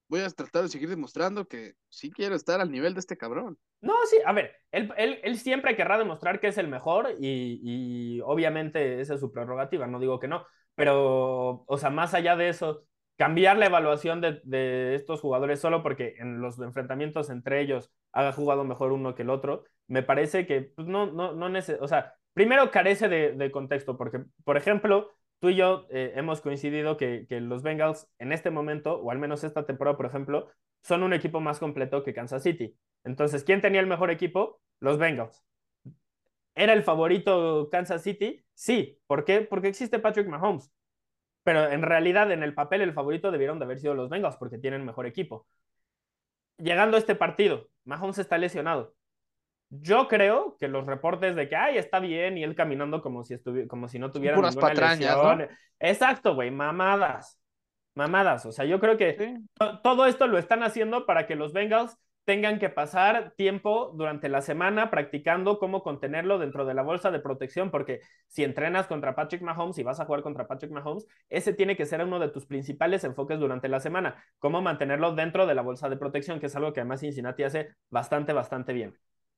voy 0.09 0.21
a 0.21 0.29
tratar 0.29 0.63
de 0.63 0.69
seguir 0.69 0.89
demostrando 0.89 1.47
que 1.47 1.75
sí 1.87 2.09
quiero 2.09 2.35
estar 2.35 2.59
al 2.59 2.71
nivel 2.71 2.93
de 2.93 2.99
este 2.99 3.15
cabrón. 3.15 3.57
No, 3.81 3.93
sí, 4.09 4.17
a 4.25 4.33
ver, 4.33 4.55
él, 4.71 4.91
él, 4.97 5.19
él 5.23 5.37
siempre 5.37 5.75
querrá 5.75 5.97
demostrar 5.97 6.39
que 6.39 6.47
es 6.47 6.57
el 6.57 6.67
mejor 6.67 7.15
y, 7.19 7.59
y, 7.63 8.21
obviamente 8.21 8.99
esa 8.99 9.13
es 9.13 9.19
su 9.19 9.31
prerrogativa, 9.31 9.87
no 9.87 9.99
digo 9.99 10.19
que 10.19 10.27
no, 10.27 10.45
pero, 10.79 11.65
o 11.67 11.77
sea, 11.77 11.89
más 11.89 12.13
allá 12.13 12.37
de 12.37 12.47
eso, 12.47 12.85
cambiar 13.17 13.57
la 13.57 13.65
evaluación 13.65 14.21
de, 14.21 14.39
de 14.45 14.95
estos 14.95 15.19
jugadores 15.19 15.59
solo 15.59 15.83
porque 15.83 16.15
en 16.19 16.39
los 16.39 16.57
enfrentamientos 16.57 17.29
entre 17.29 17.59
ellos 17.59 17.91
haga 18.13 18.31
jugado 18.31 18.63
mejor 18.63 18.93
uno 18.93 19.13
que 19.13 19.23
el 19.23 19.29
otro, 19.29 19.65
me 19.87 20.03
parece 20.03 20.47
que 20.47 20.61
pues, 20.61 20.87
no, 20.87 21.07
no, 21.07 21.33
no 21.33 21.59
o 21.81 21.87
sea, 21.89 22.13
primero 22.33 22.71
carece 22.71 23.09
de, 23.09 23.33
de 23.33 23.51
contexto, 23.51 23.97
porque, 23.97 24.23
por 24.45 24.55
ejemplo, 24.55 25.11
tú 25.39 25.49
y 25.49 25.57
yo 25.57 25.85
eh, 25.89 26.13
hemos 26.15 26.39
coincidido 26.39 26.95
que, 26.95 27.25
que, 27.27 27.41
los 27.41 27.61
Bengals 27.61 28.07
en 28.17 28.31
este 28.31 28.49
momento, 28.49 29.01
o 29.01 29.11
al 29.11 29.19
menos 29.19 29.43
esta 29.43 29.65
temporada, 29.65 29.97
por 29.97 30.05
ejemplo, 30.05 30.47
son 30.81 31.03
un 31.03 31.11
equipo 31.11 31.41
más 31.41 31.59
completo 31.59 32.03
que 32.03 32.13
Kansas 32.13 32.43
City. 32.43 32.77
Entonces, 33.03 33.43
¿quién 33.43 33.59
tenía 33.59 33.81
el 33.81 33.87
mejor 33.87 34.11
equipo? 34.11 34.61
Los 34.79 34.97
Bengals. 34.97 35.43
¿Era 36.59 36.73
el 36.73 36.83
favorito 36.83 37.69
Kansas 37.71 38.03
City? 38.03 38.43
Sí. 38.53 38.99
¿Por 39.07 39.23
qué? 39.23 39.39
Porque 39.39 39.69
existe 39.69 39.97
Patrick 39.97 40.27
Mahomes. 40.27 40.69
Pero 41.43 41.69
en 41.69 41.81
realidad, 41.81 42.29
en 42.33 42.43
el 42.43 42.53
papel, 42.53 42.81
el 42.81 42.91
favorito 42.91 43.31
debieron 43.31 43.59
de 43.59 43.65
haber 43.65 43.79
sido 43.79 43.93
los 43.93 44.09
Bengals 44.09 44.35
porque 44.35 44.57
tienen 44.57 44.85
mejor 44.85 45.07
equipo. 45.07 45.47
Llegando 46.57 46.97
a 46.97 46.99
este 46.99 47.15
partido, 47.15 47.69
Mahomes 47.85 48.17
está 48.17 48.37
lesionado. 48.37 48.93
Yo 49.69 50.09
creo 50.09 50.57
que 50.59 50.67
los 50.67 50.85
reportes 50.85 51.33
de 51.37 51.47
que, 51.47 51.55
ay, 51.55 51.77
está 51.77 52.01
bien, 52.01 52.37
y 52.37 52.43
él 52.43 52.55
caminando 52.55 53.01
como 53.01 53.23
si, 53.23 53.37
como 53.69 53.87
si 53.87 53.97
no 53.97 54.11
tuviera 54.11 54.35
Puras 54.35 54.53
ninguna 54.53 54.73
patrañas, 54.73 55.15
lesión. 55.15 55.57
Exacto, 55.79 56.35
güey, 56.35 56.51
mamadas. 56.51 57.39
Mamadas. 57.95 58.45
O 58.45 58.51
sea, 58.51 58.65
yo 58.65 58.81
creo 58.81 58.97
que 58.97 59.15
sí. 59.17 59.47
todo 59.81 60.07
esto 60.07 60.27
lo 60.27 60.37
están 60.37 60.63
haciendo 60.63 61.05
para 61.05 61.25
que 61.25 61.37
los 61.37 61.53
Bengals 61.53 61.95
tengan 62.29 62.59
que 62.59 62.69
pasar 62.69 63.33
tiempo 63.35 63.91
durante 63.95 64.29
la 64.29 64.43
semana 64.43 64.91
practicando 64.91 65.57
cómo 65.57 65.81
contenerlo 65.81 66.37
dentro 66.37 66.63
de 66.63 66.75
la 66.75 66.83
bolsa 66.83 67.09
de 67.09 67.19
protección, 67.19 67.71
porque 67.71 68.01
si 68.27 68.43
entrenas 68.43 68.85
contra 68.85 69.15
Patrick 69.15 69.41
Mahomes 69.41 69.79
y 69.79 69.83
vas 69.83 69.99
a 69.99 70.05
jugar 70.05 70.21
contra 70.21 70.45
Patrick 70.45 70.71
Mahomes, 70.71 71.07
ese 71.27 71.53
tiene 71.55 71.75
que 71.75 71.87
ser 71.87 72.03
uno 72.03 72.19
de 72.19 72.29
tus 72.29 72.45
principales 72.45 73.03
enfoques 73.03 73.39
durante 73.39 73.67
la 73.67 73.79
semana, 73.79 74.23
cómo 74.37 74.61
mantenerlo 74.61 75.15
dentro 75.15 75.47
de 75.47 75.55
la 75.55 75.63
bolsa 75.63 75.89
de 75.89 75.97
protección, 75.97 76.39
que 76.39 76.45
es 76.45 76.55
algo 76.55 76.71
que 76.71 76.81
además 76.81 76.99
Cincinnati 76.99 77.41
hace 77.41 77.69
bastante, 77.89 78.31
bastante 78.31 78.73
bien. 78.73 78.93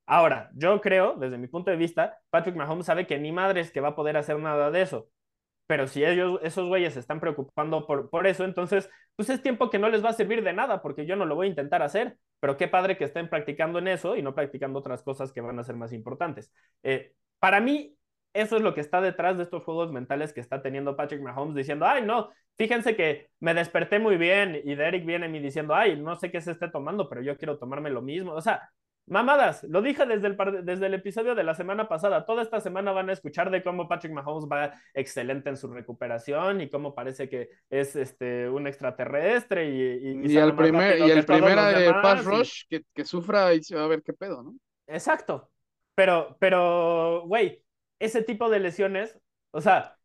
Ahora, 0.06 0.52
yo 0.54 0.82
creo, 0.82 1.16
desde 1.16 1.38
mi 1.38 1.48
punto 1.48 1.72
de 1.72 1.78
vista, 1.78 2.20
Patrick 2.30 2.58
Mahomes 2.58 2.88
sabe 2.88 3.08
que 3.08 3.20
ni 3.20 3.32
madre 3.32 3.62
es 3.62 3.72
que 3.72 3.80
va 3.80 3.90
a 3.90 3.96
poder 3.96 4.18
hacer 4.18 4.38
nada 4.38 4.70
de 4.70 4.82
eso. 4.82 5.08
Pero 5.66 5.88
si 5.88 6.04
ellos, 6.04 6.42
esos 6.44 6.68
güeyes 6.68 6.96
se 6.96 7.00
están 7.00 7.22
preocupando 7.22 7.88
por, 7.88 8.10
por 8.10 8.28
eso, 8.28 8.44
entonces, 8.44 8.90
pues 9.16 9.30
es 9.30 9.42
tiempo 9.42 9.70
que 9.70 9.80
no 9.80 9.88
les 9.88 10.04
va 10.04 10.10
a 10.10 10.14
servir 10.14 10.44
de 10.44 10.52
nada, 10.52 10.82
porque 10.82 11.06
yo 11.06 11.16
no 11.16 11.26
lo 11.26 11.36
voy 11.36 11.48
a 11.48 11.50
intentar 11.52 11.82
hacer. 11.82 12.18
Pero 12.42 12.58
qué 12.58 12.68
padre 12.68 12.98
que 12.98 13.06
estén 13.06 13.30
practicando 13.30 13.80
en 13.80 13.88
eso 13.88 14.18
y 14.18 14.22
no 14.22 14.36
practicando 14.36 14.80
otras 14.80 15.04
cosas 15.04 15.32
que 15.32 15.40
van 15.40 15.58
a 15.60 15.64
ser 15.64 15.78
más 15.78 15.94
importantes. 15.94 16.52
Eh, 16.84 17.14
para 17.40 17.62
mí, 17.62 17.96
eso 18.34 18.58
es 18.58 18.62
lo 18.62 18.74
que 18.74 18.82
está 18.82 19.00
detrás 19.00 19.38
de 19.38 19.44
estos 19.44 19.64
juegos 19.64 19.92
mentales 19.92 20.34
que 20.34 20.42
está 20.42 20.62
teniendo 20.62 20.98
Patrick 20.98 21.22
Mahomes 21.22 21.56
diciendo, 21.56 21.86
ay, 21.86 22.02
no, 22.04 22.30
fíjense 22.58 22.96
que 22.96 23.30
me 23.40 23.54
desperté 23.54 24.00
muy 24.00 24.18
bien 24.18 24.60
y 24.64 24.76
Derek 24.76 25.06
viene 25.06 25.28
a 25.28 25.30
mí 25.30 25.40
diciendo, 25.40 25.76
ay, 25.76 25.98
no 25.98 26.16
sé 26.16 26.32
qué 26.32 26.42
se 26.42 26.52
esté 26.52 26.68
tomando, 26.70 27.08
pero 27.08 27.22
yo 27.22 27.38
quiero 27.38 27.58
tomarme 27.58 27.90
lo 27.90 28.02
mismo. 28.02 28.34
O 28.34 28.42
sea, 28.42 28.70
Mamadas, 29.12 29.66
lo 29.66 29.82
dije 29.82 30.06
desde 30.06 30.28
el, 30.28 30.38
desde 30.64 30.86
el 30.86 30.94
episodio 30.94 31.36
de 31.36 31.44
la 31.44 31.54
semana 31.54 31.90
pasada. 31.90 32.26
Toda 32.26 32.44
esta 32.44 32.62
semana 32.62 32.94
van 32.94 33.10
a 33.10 33.12
escuchar 33.12 33.52
de 33.52 33.62
cómo 33.62 33.90
Patrick 33.90 34.14
Mahomes 34.14 34.48
va 34.50 34.74
excelente 34.94 35.50
en 35.50 35.58
su 35.58 35.68
recuperación 35.68 36.62
y 36.62 36.70
cómo 36.70 36.96
parece 36.96 37.28
que 37.28 37.50
es 37.70 37.98
este, 37.98 38.48
un 38.48 38.68
extraterrestre. 38.68 39.70
Y, 39.70 40.28
y, 40.28 40.32
y 40.32 40.38
el, 40.38 40.56
primer, 40.56 40.98
y 40.98 41.12
el 41.12 41.26
primera 41.26 41.78
de 41.78 41.92
Pass 41.92 42.24
Rush 42.24 42.64
que, 42.70 42.86
que, 42.94 43.04
sufra 43.04 43.54
y 43.54 43.62
se 43.62 43.76
va 43.76 43.84
a 43.84 43.88
ver 43.88 44.02
qué 44.02 44.14
pedo, 44.14 44.44
¿no? 44.44 44.56
Exacto. 44.88 45.52
Pero, 45.94 46.38
pero, 46.40 47.24
güey, 47.28 47.62
ese 48.00 48.24
tipo 48.24 48.50
de 48.50 48.62
lesiones, 48.62 49.20
o 49.52 49.60
sea, 49.60 49.98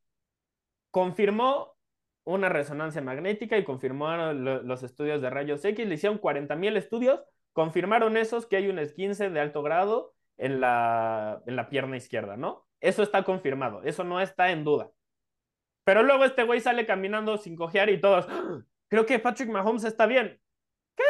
confirmó 0.91 1.77
una 2.25 2.49
resonancia 2.49 3.03
magnética 3.03 3.57
y 3.57 3.63
confirmó 3.63 4.17
los 4.33 4.83
estudios 4.83 5.23
de 5.23 5.31
rayos 5.31 5.65
X. 5.65 5.87
Le 5.87 5.95
hicieron 5.95 6.19
40 6.19 6.57
mil 6.57 6.77
estudios 6.77 7.23
confirmaron 7.57 8.19
esos 8.19 8.45
que 8.45 8.57
hay 8.57 8.69
un 8.69 8.79
esquince 8.79 9.31
de 9.31 9.41
alto 9.41 9.63
grado 9.63 10.15
en 10.37 10.61
la, 10.61 11.43
en 11.47 11.57
la 11.57 11.71
pierna 11.71 11.97
izquierda, 11.97 12.37
¿no? 12.37 12.69
Eso 12.83 13.03
está 13.03 13.25
confirmado, 13.25 13.83
eso 13.83 14.05
no 14.05 14.21
está 14.21 14.51
en 14.51 14.63
duda. 14.63 14.93
Pero 15.83 16.03
luego 16.03 16.27
este 16.27 16.43
güey 16.43 16.61
sale 16.61 16.85
caminando 16.85 17.39
sin 17.39 17.57
cojear 17.57 17.89
y 17.89 17.99
todos, 17.99 18.27
¡Ah! 18.29 18.63
creo 18.89 19.07
que 19.07 19.19
Patrick 19.19 19.49
Mahomes 19.49 19.85
está 19.85 20.05
bien. 20.05 20.39
¿Qué? 20.95 21.05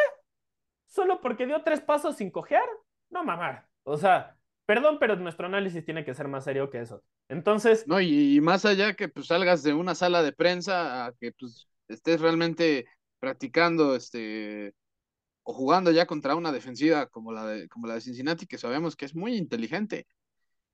¿Solo 0.87 1.21
porque 1.21 1.47
dio 1.47 1.61
tres 1.65 1.81
pasos 1.81 2.15
sin 2.15 2.31
cojear? 2.31 2.69
No, 3.11 3.25
mamá. 3.25 3.69
O 3.83 3.97
sea, 3.97 4.39
perdón, 4.67 4.99
pero 5.01 5.17
nuestro 5.17 5.47
análisis 5.47 5.85
tiene 5.85 6.05
que 6.05 6.15
ser 6.15 6.29
más 6.29 6.45
serio 6.45 6.71
que 6.71 6.79
eso. 6.79 7.03
Entonces... 7.29 7.89
No, 7.89 8.01
y, 8.01 8.37
y 8.37 8.41
más 8.41 8.65
allá 8.65 8.95
que 8.95 9.09
pues 9.09 9.27
salgas 9.27 9.65
de 9.65 9.75
una 9.75 9.97
sala 9.97 10.23
de 10.23 10.33
prensa 10.33 11.07
a 11.07 11.13
que 11.15 11.33
pues 11.33 11.69
estés 11.89 12.21
realmente 12.21 12.87
practicando 13.19 13.97
este 13.97 14.77
o 15.49 15.53
jugando 15.53 15.93
ya 15.93 16.07
contra 16.07 16.35
una 16.35 16.51
defensiva 16.51 17.07
como 17.07 17.33
la 17.33 17.47
de, 17.47 17.69
como 17.69 17.87
la 17.87 17.95
de 17.95 18.01
Cincinnati, 18.01 18.47
que 18.47 18.59
sabemos 18.59 18.97
que 18.97 19.05
es 19.05 19.15
muy 19.15 19.37
inteligente. 19.37 20.09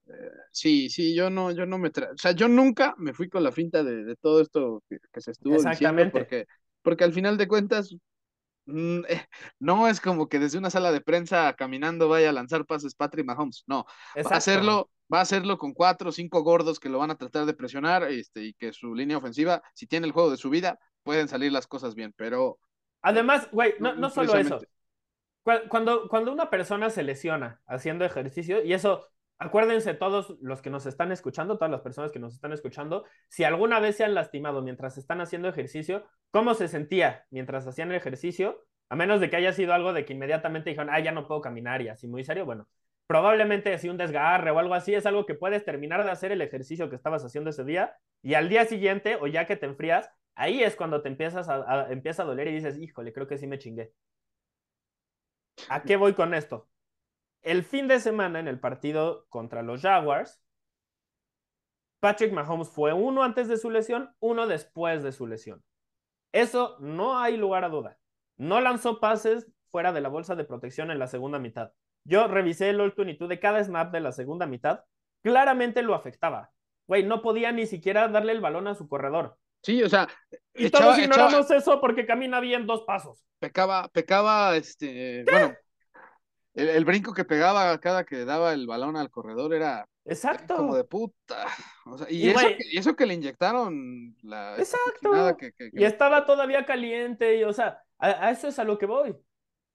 Eh, 0.07 0.31
sí, 0.51 0.89
sí, 0.89 1.15
yo 1.15 1.29
no, 1.29 1.51
yo 1.51 1.67
no 1.67 1.77
me 1.77 1.91
tra 1.91 2.11
o 2.11 2.17
sea, 2.17 2.33
yo 2.33 2.49
nunca 2.49 2.95
me 2.97 3.13
fui 3.13 3.29
con 3.29 3.45
la 3.45 3.53
finta 3.53 3.85
de, 3.85 4.03
de 4.03 4.17
todo 4.17 4.41
esto 4.41 4.83
que, 4.89 4.97
que, 5.13 5.21
se 5.21 5.33
estuvo 5.33 5.63
diciendo, 5.63 6.11
porque, 6.11 6.47
porque 6.81 7.05
al 7.05 7.13
final 7.13 7.37
de 7.37 7.49
cuentas, 7.49 7.95
mm, 8.65 9.01
eh, 9.09 9.27
no 9.61 9.89
es 9.89 10.01
como 10.01 10.31
que 10.31 10.39
desde 10.39 10.57
una 10.57 10.71
sala 10.71 10.91
de 10.91 11.03
prensa 11.03 11.53
caminando 11.53 12.09
vaya 12.09 12.31
a 12.31 12.33
lanzar 12.33 12.65
pases 12.65 12.95
Patrick 12.95 13.27
Mahomes, 13.27 13.65
no, 13.67 13.85
va 14.17 14.31
a 14.31 14.39
hacerlo, 14.39 14.91
va 15.13 15.19
a 15.19 15.23
hacerlo 15.23 15.59
con 15.59 15.75
cuatro 15.75 16.09
o 16.09 16.13
cinco 16.13 16.43
gordos 16.43 16.81
que 16.81 16.89
lo 16.89 16.99
van 16.99 17.11
a 17.11 17.19
tratar 17.19 17.45
de 17.45 17.53
presionar, 17.53 18.05
este, 18.05 18.43
y 18.43 18.55
que 18.55 18.73
su 18.73 18.95
línea 18.95 19.19
ofensiva, 19.19 19.63
si 19.75 19.87
tiene 19.87 20.07
el 20.07 20.13
juego 20.13 20.31
de 20.31 20.39
su 20.39 20.49
vida, 20.49 20.79
pueden 21.03 21.29
salir 21.29 21.53
las 21.53 21.67
cosas 21.67 21.95
bien, 21.95 22.15
pero 22.17 22.59
Además, 23.03 23.49
güey, 23.51 23.75
no, 23.81 23.95
no 23.95 24.09
solo 24.11 24.35
eso. 24.37 24.61
Cuando, 25.69 26.09
cuando 26.09 26.33
una 26.33 26.51
persona 26.51 26.89
se 26.89 27.03
lesiona 27.03 27.61
haciendo 27.67 28.05
ejercicio, 28.05 28.63
y 28.63 28.73
eso, 28.75 29.09
acuérdense 29.39 29.93
todos 29.93 30.37
los 30.41 30.63
que 30.63 30.71
nos 30.71 30.87
están 30.87 31.11
escuchando, 31.11 31.59
todas 31.59 31.71
las 31.73 31.81
personas 31.81 32.13
que 32.13 32.21
nos 32.21 32.35
están 32.35 32.53
escuchando, 32.53 33.05
si 33.29 33.43
alguna 33.43 33.81
vez 33.81 33.97
se 33.97 34.05
han 34.05 34.15
lastimado 34.15 34.63
mientras 34.63 34.99
están 34.99 35.21
haciendo 35.21 35.49
ejercicio, 35.49 36.07
¿cómo 36.31 36.55
se 36.55 36.69
sentía 36.69 37.27
mientras 37.31 37.67
hacían 37.67 37.91
el 37.91 37.97
ejercicio? 37.97 38.65
A 38.89 38.95
menos 38.95 39.21
de 39.21 39.31
que 39.31 39.37
haya 39.37 39.53
sido 39.53 39.75
algo 39.75 39.93
de 39.93 40.05
que 40.05 40.13
inmediatamente 40.13 40.71
dijeron, 40.71 40.91
ah, 40.93 41.01
ya 41.01 41.11
no 41.11 41.27
puedo 41.27 41.41
caminar 41.41 41.83
y 41.83 41.89
así 41.89 42.07
muy 42.07 42.23
serio, 42.23 42.45
bueno, 42.45 42.69
probablemente 43.09 43.75
así 43.75 43.89
un 43.89 43.97
desgarre 43.97 44.53
o 44.53 44.59
algo 44.59 44.75
así 44.75 44.95
es 44.95 45.07
algo 45.07 45.27
que 45.27 45.35
puedes 45.35 45.65
terminar 45.65 46.05
de 46.05 46.11
hacer 46.11 46.31
el 46.31 46.41
ejercicio 46.41 46.89
que 46.89 46.97
estabas 46.97 47.25
haciendo 47.25 47.51
ese 47.51 47.65
día 47.65 47.97
y 48.23 48.35
al 48.35 48.49
día 48.49 48.65
siguiente 48.65 49.17
o 49.21 49.27
ya 49.27 49.47
que 49.47 49.57
te 49.57 49.67
enfrías, 49.67 50.09
Ahí 50.35 50.63
es 50.63 50.77
cuando 50.77 51.03
te 51.03 51.09
empiezas 51.09 51.49
a, 51.49 51.93
empieza 51.93 52.23
a 52.23 52.27
doler 52.27 52.49
y 52.49 52.55
dices, 52.55 52.79
híjole, 52.79 53.13
creo 53.13 53.27
que 53.27 53.39
sí 53.39 53.47
me 53.47 53.59
chingué. 53.59 53.93
¿A 55.69 55.83
qué 55.83 55.97
voy 55.97 56.15
con 56.15 56.35
esto? 56.35 56.69
El 57.43 57.65
fin 57.65 57.89
de 57.89 58.01
semana 58.01 58.41
en 58.41 58.49
el 58.49 58.61
partido 58.61 59.27
contra 59.29 59.63
los 59.63 59.83
Jaguars, 59.83 60.43
Patrick 62.01 62.33
Mahomes 62.33 62.69
fue 62.69 62.93
uno 62.93 63.23
antes 63.23 63.49
de 63.49 63.57
su 63.57 63.71
lesión, 63.71 64.15
uno 64.21 64.47
después 64.47 65.03
de 65.03 65.13
su 65.13 65.27
lesión. 65.27 65.63
Eso 66.33 66.77
no 66.81 67.19
hay 67.19 67.37
lugar 67.37 67.65
a 67.65 67.69
duda. 67.69 67.99
No 68.37 68.61
lanzó 68.61 68.99
pases 68.99 69.47
fuera 69.69 69.93
de 69.93 70.01
la 70.01 70.09
bolsa 70.09 70.35
de 70.35 70.45
protección 70.45 70.91
en 70.91 70.99
la 70.99 71.07
segunda 71.07 71.39
mitad. 71.39 71.73
Yo 72.05 72.27
revisé 72.27 72.71
el 72.71 72.79
22 72.79 73.29
de 73.29 73.39
cada 73.39 73.63
snap 73.63 73.93
de 73.93 74.01
la 74.01 74.13
segunda 74.13 74.47
mitad. 74.47 74.85
Claramente 75.23 75.83
lo 75.83 75.95
afectaba. 75.95 76.51
Güey, 76.89 77.05
no 77.05 77.23
podía 77.23 77.53
ni 77.53 77.67
siquiera 77.67 78.09
darle 78.09 78.33
el 78.33 78.41
balón 78.41 78.67
a 78.67 78.75
su 78.75 78.89
corredor. 78.89 79.39
Sí, 79.63 79.83
o 79.83 79.89
sea. 79.89 80.09
Y 80.55 80.71
todos 80.71 80.99
ignoramos 80.99 81.51
eso 81.51 81.81
porque 81.81 82.05
camina 82.05 82.41
bien 82.41 82.67
dos 82.67 82.83
pasos. 82.83 83.25
Pecaba, 83.39 83.89
pecaba, 83.89 84.57
este, 84.57 85.25
bueno, 85.25 85.55
el, 86.55 86.85
brinco 86.85 87.15
que 87.15 87.25
pegaba 87.25 87.79
cada 87.79 88.05
que 88.05 88.25
daba 88.25 88.53
el 88.53 88.67
balón 88.67 88.97
al 88.97 89.11
corredor 89.11 89.55
era, 89.55 89.89
Exacto. 90.05 90.57
como 90.57 90.77
de 90.77 90.85
puta. 90.85 91.47
y, 92.09 92.29
eso 92.77 92.95
que, 92.95 93.07
le 93.07 93.15
inyectaron 93.15 94.17
la 94.23 94.57
Exacto. 94.59 95.37
y 95.73 95.85
estaba 95.85 96.27
todavía 96.27 96.67
caliente, 96.67 97.39
y 97.39 97.45
o 97.45 97.53
sea, 97.53 97.83
a, 97.99 98.31
eso 98.31 98.49
es 98.49 98.59
a 98.59 98.65
lo 98.65 98.79
que 98.79 98.87
voy. 98.87 99.17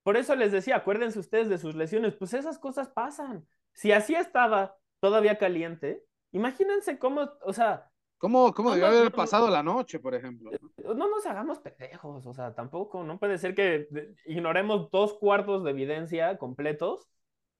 Por 0.02 0.16
eso 0.16 0.34
les 0.36 0.52
decía, 0.52 0.76
acuérdense 0.76 1.18
ustedes 1.18 1.48
de 1.48 1.58
sus 1.58 1.74
lesiones, 1.74 2.14
pues 2.14 2.32
esas 2.32 2.58
cosas 2.58 2.88
pasan. 2.88 3.46
Si 3.72 3.92
así 3.92 4.14
estaba 4.14 4.76
todavía 5.00 5.38
caliente, 5.38 6.04
imagínense 6.32 6.98
cómo, 6.98 7.28
o 7.42 7.52
sea, 7.52 7.90
¿Cómo, 8.18 8.52
cómo 8.52 8.72
debió 8.72 8.88
haber 8.88 9.12
pasado 9.12 9.48
la 9.48 9.62
noche, 9.62 10.00
por 10.00 10.14
ejemplo? 10.14 10.52
Eh, 10.52 10.58
no 10.82 11.08
nos 11.08 11.24
hagamos 11.26 11.60
pendejos, 11.60 12.26
o 12.26 12.34
sea, 12.34 12.54
tampoco, 12.54 13.04
no 13.04 13.18
puede 13.18 13.38
ser 13.38 13.54
que 13.54 13.88
ignoremos 14.26 14.90
dos 14.90 15.14
cuartos 15.14 15.62
de 15.64 15.70
evidencia 15.70 16.36
completos, 16.36 17.08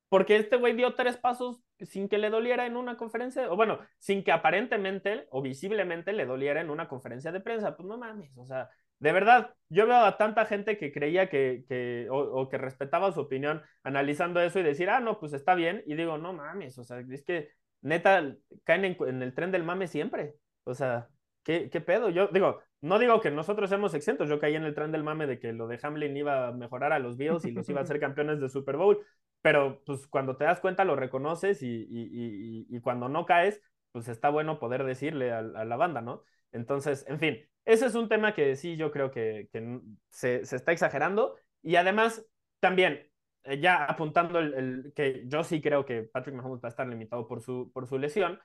porque 0.08 0.36
este 0.36 0.56
güey 0.56 0.74
dio 0.74 0.94
tres 0.94 1.16
pasos 1.16 1.60
sin 1.80 2.08
que 2.08 2.18
le 2.18 2.30
doliera 2.30 2.66
en 2.66 2.76
una 2.76 2.96
conferencia, 2.96 3.50
o 3.52 3.56
bueno, 3.56 3.78
sin 3.98 4.24
que 4.24 4.32
aparentemente 4.32 5.26
o 5.30 5.42
visiblemente 5.42 6.12
le 6.12 6.26
doliera 6.26 6.60
en 6.60 6.70
una 6.70 6.88
conferencia 6.88 7.30
de 7.30 7.40
prensa. 7.40 7.76
Pues 7.76 7.86
no 7.88 7.98
mames, 7.98 8.36
o 8.36 8.44
sea, 8.44 8.68
de 8.98 9.12
verdad, 9.12 9.54
yo 9.68 9.86
veo 9.86 9.98
a 9.98 10.16
tanta 10.16 10.44
gente 10.44 10.76
que 10.76 10.92
creía 10.92 11.28
que, 11.28 11.64
que 11.68 12.08
o, 12.10 12.48
que 12.48 12.58
respetaba 12.58 13.12
su 13.12 13.20
opinión 13.20 13.62
analizando 13.84 14.40
eso 14.40 14.58
y 14.58 14.64
decir, 14.64 14.90
ah, 14.90 15.00
no, 15.00 15.20
pues 15.20 15.34
está 15.34 15.54
bien, 15.54 15.84
y 15.86 15.94
digo, 15.94 16.18
no 16.18 16.32
mames, 16.32 16.78
o 16.78 16.84
sea, 16.84 16.98
es 17.00 17.22
que 17.22 17.50
neta 17.82 18.34
caen 18.64 18.96
en 18.98 19.22
el 19.22 19.34
tren 19.34 19.52
del 19.52 19.62
mame 19.62 19.86
siempre. 19.86 20.34
O 20.68 20.74
sea, 20.74 21.08
¿qué, 21.42 21.70
¿qué, 21.70 21.80
pedo? 21.80 22.10
Yo 22.10 22.28
digo, 22.28 22.60
no 22.80 22.98
digo 22.98 23.20
que 23.20 23.30
nosotros 23.30 23.70
seamos 23.70 23.94
exentos. 23.94 24.28
Yo 24.28 24.38
caí 24.38 24.54
en 24.54 24.64
el 24.64 24.74
tren 24.74 24.92
del 24.92 25.02
mame 25.02 25.26
de 25.26 25.38
que 25.38 25.52
lo 25.52 25.66
de 25.66 25.78
Hamlin 25.82 26.16
iba 26.16 26.48
a 26.48 26.52
mejorar 26.52 26.92
a 26.92 26.98
los 26.98 27.16
Bills 27.16 27.44
y 27.44 27.50
los 27.52 27.68
iba 27.68 27.80
a 27.80 27.82
hacer 27.84 27.98
campeones 28.00 28.40
de 28.40 28.48
Super 28.48 28.76
Bowl. 28.76 28.98
Pero 29.40 29.82
pues 29.84 30.06
cuando 30.06 30.36
te 30.36 30.44
das 30.44 30.60
cuenta 30.60 30.84
lo 30.84 30.96
reconoces 30.96 31.62
y, 31.62 31.68
y, 31.68 32.66
y, 32.68 32.80
cuando 32.80 33.08
no 33.08 33.24
caes, 33.24 33.62
pues 33.92 34.08
está 34.08 34.30
bueno 34.30 34.58
poder 34.58 34.84
decirle 34.84 35.32
a, 35.32 35.42
la 35.42 35.76
banda, 35.76 36.00
¿no? 36.02 36.22
Entonces, 36.52 37.04
en 37.08 37.18
fin, 37.18 37.38
ese 37.64 37.86
es 37.86 37.94
un 37.94 38.08
tema 38.08 38.34
que 38.34 38.56
sí 38.56 38.76
yo 38.76 38.90
creo 38.90 39.10
que, 39.10 39.48
que 39.52 39.80
se, 40.10 40.44
se, 40.44 40.56
está 40.56 40.72
exagerando. 40.72 41.36
Y 41.62 41.76
además, 41.76 42.26
también, 42.60 43.08
eh, 43.44 43.60
ya 43.60 43.84
apuntando 43.84 44.38
el, 44.38 44.54
el, 44.54 44.92
que 44.94 45.24
yo 45.26 45.44
sí 45.44 45.60
creo 45.60 45.84
que 45.84 46.02
Patrick 46.02 46.34
Mahomes 46.34 46.62
va 46.62 46.68
a 46.68 46.70
estar 46.70 46.86
limitado 46.86 47.26
por 47.28 47.40
su, 47.40 47.70
por 47.72 47.86
su 47.86 47.98
lesión, 47.98 48.40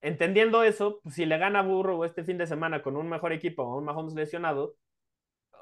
entendiendo 0.00 0.62
eso, 0.62 1.00
pues, 1.02 1.14
si 1.14 1.26
le 1.26 1.38
gana 1.38 1.62
Burrow 1.62 2.04
este 2.04 2.24
fin 2.24 2.38
de 2.38 2.46
semana 2.46 2.82
con 2.82 2.96
un 2.96 3.08
mejor 3.08 3.32
equipo 3.32 3.62
o 3.62 3.78
un 3.78 3.84
Mahomes 3.84 4.14
lesionado, 4.14 4.76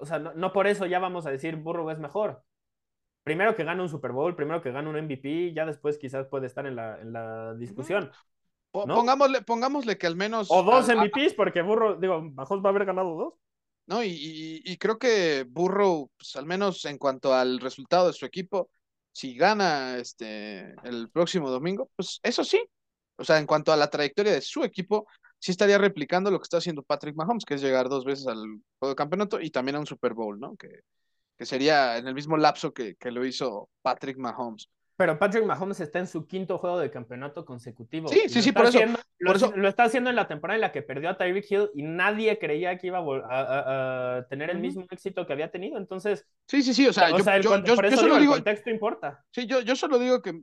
o 0.00 0.06
sea, 0.06 0.18
no, 0.18 0.52
por 0.52 0.66
eso 0.66 0.86
ya 0.86 0.98
vamos 0.98 1.26
a 1.26 1.30
decir 1.30 1.56
Burrow 1.56 1.90
es 1.90 1.98
mejor. 1.98 2.42
Primero 3.22 3.56
que 3.56 3.64
gane 3.64 3.82
un 3.82 3.88
Super 3.88 4.12
Bowl, 4.12 4.36
primero 4.36 4.62
que 4.62 4.70
gane 4.70 4.88
un 4.88 4.96
MVP, 4.96 5.52
ya 5.52 5.66
después 5.66 5.98
quizás 5.98 6.26
puede 6.28 6.46
estar 6.46 6.66
en 6.66 6.76
la, 6.76 7.00
en 7.00 7.12
la 7.12 7.54
discusión. 7.54 8.10
Pongámosle, 8.70 9.42
pongámosle 9.42 9.96
que 9.96 10.06
al 10.06 10.16
menos. 10.16 10.48
O 10.50 10.62
dos 10.62 10.88
MVPs, 10.88 11.34
porque 11.34 11.62
Burrow, 11.62 11.98
digo, 11.98 12.20
Mahomes 12.20 12.64
va 12.64 12.68
a 12.68 12.70
haber 12.70 12.84
ganado 12.84 13.16
dos. 13.16 13.34
No, 13.86 14.02
y, 14.02 14.62
y, 14.64 14.76
creo 14.78 14.98
que 14.98 15.44
Burrow, 15.48 16.10
pues 16.16 16.34
al 16.34 16.44
menos 16.44 16.84
en 16.86 16.98
cuanto 16.98 17.32
al 17.32 17.60
resultado 17.60 18.08
de 18.08 18.12
su 18.12 18.26
equipo, 18.26 18.68
si 19.12 19.36
gana 19.36 19.96
este 19.98 20.74
el 20.82 21.08
próximo 21.10 21.50
domingo, 21.50 21.88
pues 21.94 22.18
eso 22.24 22.42
sí, 22.42 22.60
o 23.16 23.24
sea, 23.24 23.38
en 23.38 23.46
cuanto 23.46 23.72
a 23.72 23.76
la 23.76 23.88
trayectoria 23.88 24.32
de 24.32 24.40
su 24.40 24.64
equipo, 24.64 25.06
sí 25.38 25.50
estaría 25.50 25.78
replicando 25.78 26.30
lo 26.30 26.38
que 26.38 26.44
está 26.44 26.58
haciendo 26.58 26.82
Patrick 26.82 27.16
Mahomes, 27.16 27.44
que 27.44 27.54
es 27.54 27.62
llegar 27.62 27.88
dos 27.88 28.04
veces 28.04 28.26
al 28.26 28.38
juego 28.78 28.90
de 28.90 28.96
campeonato 28.96 29.40
y 29.40 29.50
también 29.50 29.76
a 29.76 29.80
un 29.80 29.86
Super 29.86 30.14
Bowl, 30.14 30.38
¿no? 30.38 30.56
Que, 30.56 30.80
que 31.36 31.46
sería 31.46 31.98
en 31.98 32.08
el 32.08 32.14
mismo 32.14 32.36
lapso 32.36 32.72
que, 32.72 32.96
que 32.96 33.10
lo 33.10 33.24
hizo 33.24 33.68
Patrick 33.82 34.18
Mahomes. 34.18 34.68
Pero 34.96 35.18
Patrick 35.18 35.44
Mahomes 35.44 35.78
está 35.80 35.98
en 35.98 36.06
su 36.06 36.26
quinto 36.26 36.56
juego 36.56 36.78
de 36.78 36.90
campeonato 36.90 37.44
consecutivo. 37.44 38.08
Sí, 38.08 38.22
sí, 38.28 38.40
sí, 38.40 38.52
por 38.52 38.64
eso, 38.64 38.80
lo, 39.18 39.68
está 39.68 39.84
haciendo 39.84 40.08
en 40.08 40.16
la 40.16 40.26
temporada 40.26 40.56
en 40.56 40.62
la 40.62 40.72
que 40.72 40.80
perdió 40.80 41.10
a 41.10 41.18
Tyreek 41.18 41.50
Hill 41.50 41.70
y 41.74 41.82
nadie 41.82 42.38
creía 42.38 42.78
que 42.78 42.86
iba 42.86 43.00
a, 43.28 44.24
tener 44.30 44.48
el 44.48 44.58
mismo 44.58 44.86
éxito 44.90 45.26
que 45.26 45.34
había 45.34 45.50
tenido. 45.50 45.76
Entonces. 45.76 46.26
Sí, 46.48 46.62
sí, 46.62 46.72
sí. 46.72 46.86
O 46.86 46.94
sea, 46.94 47.10
yo, 47.10 47.50
por 47.74 47.84
eso 47.84 47.96
solo 47.98 48.18
digo, 48.18 48.32
el 48.32 48.38
contexto 48.38 48.70
importa. 48.70 49.22
Sí, 49.30 49.46
yo, 49.46 49.60
yo 49.60 49.76
solo 49.76 49.98
digo 49.98 50.22
que 50.22 50.40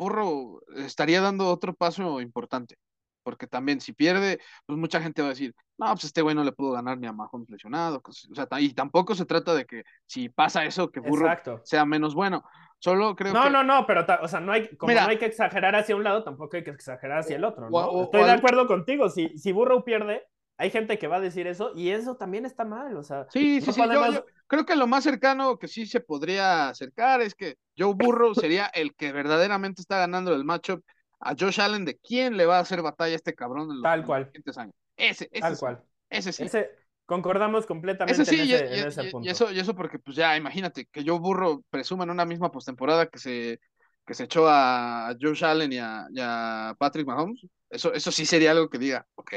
Burro 0.00 0.62
estaría 0.76 1.20
dando 1.20 1.48
otro 1.48 1.74
paso 1.74 2.20
importante. 2.22 2.76
Porque 3.22 3.46
también 3.46 3.82
si 3.82 3.92
pierde, 3.92 4.40
pues 4.64 4.78
mucha 4.78 4.98
gente 5.02 5.20
va 5.20 5.28
a 5.28 5.30
decir, 5.30 5.54
no, 5.76 5.88
pues 5.88 6.04
este 6.04 6.22
güey 6.22 6.34
no 6.34 6.42
le 6.42 6.52
pudo 6.52 6.72
ganar 6.72 6.96
ni 6.96 7.06
a 7.06 7.12
Mahomes 7.12 7.50
lesionado. 7.50 8.00
O 8.02 8.12
sea, 8.34 8.48
y 8.58 8.72
tampoco 8.72 9.14
se 9.14 9.26
trata 9.26 9.54
de 9.54 9.66
que 9.66 9.84
si 10.06 10.30
pasa 10.30 10.64
eso, 10.64 10.90
que 10.90 11.00
Burro 11.00 11.28
sea 11.62 11.84
menos 11.84 12.14
bueno. 12.14 12.42
Solo 12.78 13.14
creo 13.14 13.34
no, 13.34 13.44
que... 13.44 13.50
No, 13.50 13.62
no, 13.62 13.86
pero, 13.86 14.06
o 14.22 14.28
sea, 14.28 14.40
no 14.40 14.52
hay, 14.52 14.74
como 14.76 14.94
no 14.94 15.00
hay 15.00 15.18
que 15.18 15.26
exagerar 15.26 15.76
hacia 15.76 15.94
un 15.94 16.02
lado, 16.02 16.24
tampoco 16.24 16.56
hay 16.56 16.64
que 16.64 16.70
exagerar 16.70 17.18
hacia 17.18 17.36
el 17.36 17.44
otro, 17.44 17.68
¿no? 17.68 18.02
Estoy 18.04 18.24
de 18.24 18.30
acuerdo 18.30 18.66
contigo. 18.66 19.10
Si, 19.10 19.36
si 19.36 19.52
Burrow 19.52 19.84
pierde, 19.84 20.26
hay 20.60 20.70
gente 20.70 20.98
que 20.98 21.08
va 21.08 21.16
a 21.16 21.20
decir 21.20 21.46
eso 21.46 21.72
y 21.74 21.88
eso 21.88 22.16
también 22.16 22.44
está 22.44 22.66
mal, 22.66 22.94
o 22.94 23.02
sea. 23.02 23.26
Sí, 23.30 23.62
sí, 23.62 23.72
sí. 23.72 23.80
Yo, 23.80 24.26
creo 24.46 24.66
que 24.66 24.76
lo 24.76 24.86
más 24.86 25.04
cercano 25.04 25.58
que 25.58 25.68
sí 25.68 25.86
se 25.86 26.00
podría 26.00 26.68
acercar 26.68 27.22
es 27.22 27.34
que 27.34 27.56
Joe 27.78 27.94
Burrow 27.94 28.34
sería 28.34 28.66
el 28.66 28.94
que 28.94 29.10
verdaderamente 29.10 29.80
está 29.80 29.96
ganando 29.96 30.34
el 30.34 30.44
matchup 30.44 30.84
a 31.18 31.34
Josh 31.34 31.62
Allen 31.62 31.86
de 31.86 31.96
quién 31.96 32.36
le 32.36 32.44
va 32.44 32.58
a 32.58 32.60
hacer 32.60 32.82
batalla 32.82 33.14
a 33.14 33.16
este 33.16 33.34
cabrón 33.34 33.70
en 33.70 33.76
los 33.76 33.82
Tal 33.82 34.04
cual. 34.04 34.26
siguientes 34.26 34.58
años. 34.58 34.74
Ese, 34.98 35.30
ese 35.32 35.40
Tal 35.40 35.58
cual. 35.58 35.82
Ese 36.10 36.30
sí. 36.30 36.42
Ese, 36.42 36.70
concordamos 37.06 37.64
completamente 37.64 38.20
ese 38.20 38.30
sí, 38.30 38.54
en, 38.54 38.86
ese, 38.86 39.04
punto. 39.04 39.26
Y 39.26 39.30
eso, 39.30 39.50
y 39.50 39.60
eso 39.60 39.74
porque, 39.74 39.98
pues 39.98 40.14
ya, 40.14 40.36
imagínate 40.36 40.84
que 40.92 41.02
Joe 41.06 41.18
Burrow 41.18 41.64
presuma 41.70 42.04
en 42.04 42.10
una 42.10 42.26
misma 42.26 42.52
postemporada 42.52 43.06
que 43.06 43.18
se, 43.18 43.60
que 44.04 44.12
se 44.12 44.24
echó 44.24 44.46
a 44.46 45.16
Josh 45.18 45.42
Allen 45.42 45.72
y 45.72 45.78
a, 45.78 46.06
y 46.10 46.18
a 46.20 46.74
Patrick 46.78 47.06
Mahomes. 47.06 47.46
Eso, 47.70 47.94
eso 47.94 48.12
sí 48.12 48.26
sería 48.26 48.50
algo 48.50 48.68
que 48.68 48.76
diga, 48.76 49.06
ok, 49.14 49.32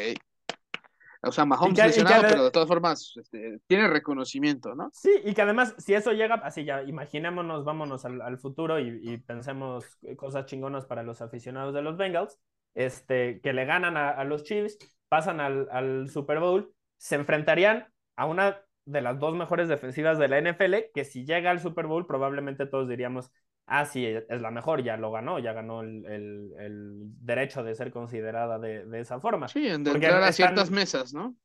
o 1.24 1.32
sea, 1.32 1.46
Mahomes 1.46 1.78
lesionado, 1.78 2.24
pero 2.28 2.44
de 2.44 2.52
todas 2.52 2.68
formas 2.68 3.14
este, 3.16 3.60
tiene 3.68 3.88
reconocimiento, 3.88 4.76
¿no? 4.76 4.90
Sí, 4.94 5.12
y 5.24 5.34
que 5.34 5.42
además, 5.42 5.74
si 5.78 5.94
eso 5.94 6.12
llega, 6.12 6.36
así 6.36 6.66
ya, 6.66 6.84
imaginémonos, 6.84 7.64
vámonos 7.64 8.04
al, 8.06 8.38
futuro 8.38 8.80
y, 8.80 9.18
pensemos 9.20 9.86
cosas 10.18 10.46
chingonas 10.46 10.86
para 10.86 11.04
los 11.04 11.22
aficionados 11.22 11.74
de 11.74 11.82
los 11.82 11.96
Bengals, 11.96 12.40
este, 12.76 13.40
que 13.42 13.54
le 13.54 13.66
ganan 13.66 13.96
a, 13.96 14.24
los 14.26 14.44
Chiefs, 14.44 14.78
pasan 15.08 15.40
al, 15.40 15.70
al, 15.72 16.10
Super 16.10 16.40
Bowl, 16.40 16.74
se 16.98 17.16
enfrentarían 17.16 17.88
a 18.18 18.26
una 18.26 18.62
de 18.86 19.02
las 19.02 19.18
dos 19.18 19.34
mejores 19.34 19.70
defensivas 19.70 20.18
de 20.18 20.28
la 20.28 20.40
NFL, 20.42 20.92
que 20.94 21.06
si 21.06 21.26
llega 21.26 21.52
al 21.52 21.62
Super 21.62 21.88
Bowl, 21.88 22.06
probablemente 22.06 22.66
todos 22.66 22.90
diríamos, 22.90 23.32
ah, 23.66 23.86
sí, 23.86 24.06
es 24.06 24.42
la 24.42 24.52
mejor, 24.52 24.84
ya 24.84 24.98
lo 24.98 25.12
ganó, 25.12 25.40
ya 25.40 25.54
ganó 25.54 25.82
el, 25.82 26.06
el, 26.06 27.00
derecho 27.22 27.64
de 27.64 27.76
ser 27.76 27.92
considerada 27.92 28.60
de, 28.60 28.86
de 28.86 29.00
esa 29.00 29.20
forma. 29.20 29.48
Sí, 29.48 29.68
en 29.68 29.84
de 29.84 29.92
entrar 29.92 30.24
a 30.24 30.32
ciertas 30.32 30.70
mesas, 30.72 31.14
¿no? 31.14 31.36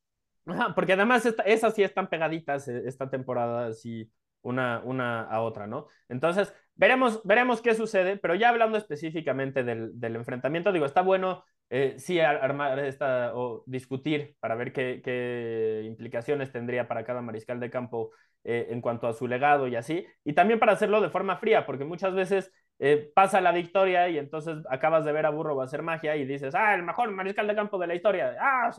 Ajá, 0.46 0.74
porque 0.74 0.94
además 0.94 1.28
esas 1.44 1.74
sí 1.74 1.82
están 1.82 2.08
pegaditas 2.08 2.68
eh, 2.68 2.82
esta 2.86 3.10
temporada, 3.10 3.66
así 3.66 4.10
una, 4.42 4.80
una 4.84 5.22
a 5.22 5.40
otra, 5.42 5.66
¿no? 5.66 5.88
Entonces, 6.08 6.54
veremos, 6.74 7.20
veremos 7.24 7.60
qué 7.60 7.74
sucede, 7.74 8.16
pero 8.16 8.34
ya 8.34 8.48
hablando 8.48 8.78
específicamente 8.78 9.62
del, 9.62 9.98
del 9.98 10.16
enfrentamiento, 10.16 10.72
digo, 10.72 10.86
está 10.86 11.02
bueno 11.02 11.44
eh, 11.70 11.96
sí 11.98 12.18
armar 12.20 12.78
esta 12.78 13.32
o 13.34 13.62
discutir 13.66 14.36
para 14.40 14.54
ver 14.54 14.72
qué, 14.72 15.02
qué, 15.04 15.82
implicaciones 15.84 16.50
tendría 16.50 16.88
para 16.88 17.04
cada 17.04 17.20
mariscal 17.20 17.60
de 17.60 17.70
campo 17.70 18.10
eh, 18.44 18.68
en 18.70 18.80
cuanto 18.80 19.06
a 19.06 19.12
su 19.12 19.26
legado 19.26 19.66
y 19.66 19.76
así, 19.76 20.06
y 20.24 20.32
también 20.32 20.58
para 20.58 20.72
hacerlo 20.72 21.00
de 21.00 21.10
forma 21.10 21.36
fría, 21.36 21.66
porque 21.66 21.84
muchas 21.84 22.14
veces 22.14 22.52
eh, 22.78 23.10
pasa 23.14 23.40
la 23.40 23.52
victoria 23.52 24.08
y 24.08 24.18
entonces 24.18 24.58
acabas 24.70 25.04
de 25.04 25.12
ver 25.12 25.26
a 25.26 25.30
Burro 25.30 25.56
va 25.56 25.64
a 25.64 25.66
hacer 25.66 25.82
magia 25.82 26.16
y 26.16 26.24
dices, 26.24 26.54
ah, 26.54 26.74
el 26.74 26.84
mejor 26.84 27.10
mariscal 27.10 27.46
de 27.48 27.56
campo 27.56 27.78
de 27.78 27.88
la 27.88 27.94
historia, 27.94 28.36
ah, 28.40 28.70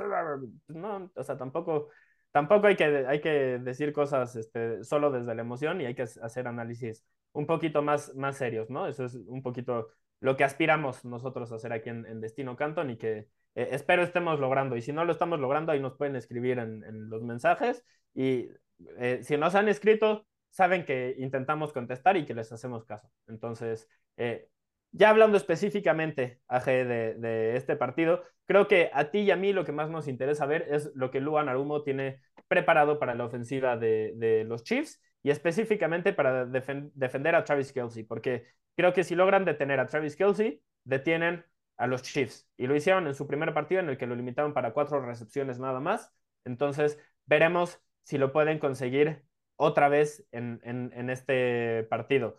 no, 0.69 1.11
o 1.13 1.23
sea, 1.23 1.37
tampoco, 1.37 1.89
tampoco 2.31 2.67
hay 2.67 2.75
que, 2.75 3.05
hay 3.07 3.19
que 3.21 3.59
decir 3.59 3.91
cosas 3.93 4.35
este, 4.35 4.83
solo 4.83 5.11
desde 5.11 5.35
la 5.35 5.41
emoción 5.41 5.81
y 5.81 5.85
hay 5.85 5.95
que 5.95 6.03
hacer 6.03 6.47
análisis 6.47 7.05
un 7.33 7.45
poquito 7.45 7.81
más, 7.81 8.15
más 8.15 8.37
serios, 8.37 8.69
¿no? 8.69 8.87
Eso 8.87 9.05
es 9.05 9.15
un 9.15 9.43
poquito 9.43 9.89
lo 10.19 10.35
que 10.35 10.43
aspiramos 10.43 11.05
nosotros 11.05 11.51
a 11.51 11.55
hacer 11.55 11.73
aquí 11.73 11.89
en, 11.89 12.21
Destino 12.21 12.55
Canton 12.55 12.89
y 12.89 12.97
que 12.97 13.27
eh, 13.55 13.69
espero 13.71 14.03
estemos 14.03 14.39
logrando. 14.39 14.75
Y 14.75 14.81
si 14.81 14.91
no 14.91 15.05
lo 15.05 15.11
estamos 15.11 15.39
logrando, 15.39 15.71
ahí 15.71 15.79
nos 15.79 15.95
pueden 15.95 16.15
escribir 16.15 16.59
en, 16.59 17.09
los 17.09 17.23
mensajes. 17.23 17.83
Y 18.13 18.49
eh, 18.97 19.19
si 19.23 19.37
nos 19.37 19.55
han 19.55 19.69
escrito, 19.69 20.27
saben 20.49 20.85
que 20.85 21.15
intentamos 21.17 21.73
contestar 21.73 22.17
y 22.17 22.25
que 22.25 22.33
les 22.33 22.51
hacemos 22.51 22.85
caso. 22.85 23.09
Entonces, 23.27 23.87
eh, 24.17 24.49
ya 24.91 25.09
hablando 25.09 25.37
específicamente, 25.37 26.41
AG, 26.47 26.65
de, 26.65 27.13
de, 27.15 27.55
este 27.55 27.75
partido, 27.75 28.23
creo 28.45 28.67
que 28.67 28.89
a 28.93 29.11
ti 29.11 29.19
y 29.19 29.31
a 29.31 29.35
mí 29.35 29.53
lo 29.53 29.63
que 29.63 29.71
más 29.71 29.89
nos 29.89 30.07
interesa 30.07 30.45
ver 30.45 30.67
es 30.69 30.91
lo 30.95 31.11
que 31.11 31.21
Luan 31.21 31.47
Arumo 31.47 31.83
tiene 31.83 32.21
preparado 32.47 32.99
para 32.99 33.15
la 33.15 33.25
ofensiva 33.25 33.77
de, 33.77 34.13
de 34.15 34.43
los 34.43 34.63
Chiefs 34.63 34.99
y 35.21 35.29
específicamente 35.29 36.13
para 36.13 36.45
defender 36.45 37.35
a 37.35 37.43
Travis 37.43 37.73
Kelsey, 37.73 38.03
porque 38.03 38.45
creo 38.79 38.93
que 38.93 39.03
si 39.03 39.13
logran 39.13 39.43
detener 39.43 39.81
a 39.81 39.87
Travis 39.87 40.15
Kelsey, 40.15 40.63
detienen 40.85 41.45
a 41.75 41.85
los 41.85 42.01
Chiefs. 42.01 42.49
Y 42.55 42.65
lo 42.65 42.77
hicieron 42.77 43.07
en 43.07 43.13
su 43.13 43.27
primer 43.27 43.53
partido 43.53 43.81
en 43.81 43.89
el 43.89 43.97
que 43.97 44.07
lo 44.07 44.15
limitaron 44.15 44.53
para 44.53 44.71
cuatro 44.71 45.01
recepciones 45.05 45.59
nada 45.59 45.81
más. 45.81 46.13
Entonces, 46.45 46.97
veremos 47.25 47.81
si 48.03 48.17
lo 48.17 48.31
pueden 48.31 48.57
conseguir 48.57 49.25
otra 49.57 49.89
vez 49.89 50.25
en, 50.31 51.09
este 51.09 51.83
partido. 51.89 52.37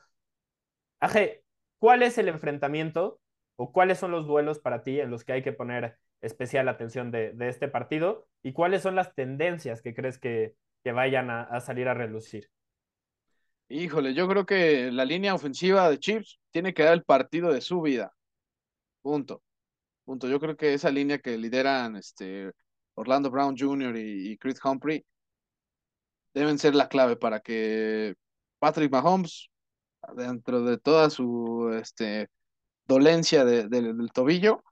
Aje, 0.99 1.45
¿cuál 1.79 2.03
es 2.03 2.17
el 2.17 2.29
enfrentamiento 2.29 3.21
o 3.57 3.71
cuáles 3.71 3.99
son 3.99 4.11
los 4.11 4.27
duelos 4.27 4.61
para 4.61 4.83
ti 4.83 4.99
en 4.99 5.11
los 5.11 5.25
que 5.25 5.35
hay 5.35 5.43
que 5.43 5.53
poner 5.53 5.99
especial 6.23 6.71
atención 6.71 7.11
de, 7.11 7.35
este 7.41 7.69
partido 7.69 8.29
y 8.43 8.55
cuáles 8.55 8.81
son 8.81 8.95
las 8.95 9.15
tendencias 9.15 9.83
que 9.83 9.93
crees 9.93 10.19
que, 10.19 10.57
que 10.85 10.93
vayan 10.93 11.29
a, 11.29 11.43
a, 11.43 11.61
salir 11.61 11.87
a 11.87 11.93
relucir? 11.93 12.49
Híjole, 13.73 14.15
yo 14.15 14.27
creo 14.29 14.45
que 14.47 14.91
la 14.91 15.05
línea 15.05 15.33
ofensiva 15.33 15.89
de 15.89 15.99
Chips 16.01 16.41
tiene 16.51 16.75
que 16.75 16.83
dar 16.83 16.93
el 16.95 17.05
partido 17.05 17.53
de 17.53 17.61
su 17.61 17.81
vida. 17.81 18.13
Punto. 19.03 19.43
Punto. 20.05 20.29
Yo 20.29 20.41
creo 20.41 20.57
que 20.57 20.75
esa 20.75 20.91
línea 20.91 21.19
que 21.21 21.39
lideran 21.39 21.97
este, 21.97 22.53
Orlando 22.95 23.31
Brown 23.31 23.57
Jr. 23.59 23.97
y, 23.97 24.37
Chris 24.39 24.59
Humphrey 24.65 25.05
deben 26.35 26.59
ser 26.59 26.75
la 26.75 26.89
clave 26.89 27.17
para 27.17 27.41
que 27.41 28.15
Patrick 28.59 28.91
Mahomes, 28.91 29.49
dentro 30.17 30.65
de 30.65 30.79
toda 30.79 31.11
su 31.11 31.71
este, 31.81 32.29
dolencia 32.87 33.45
de, 33.45 33.69
del 33.69 34.11
tobillo, 34.13 34.65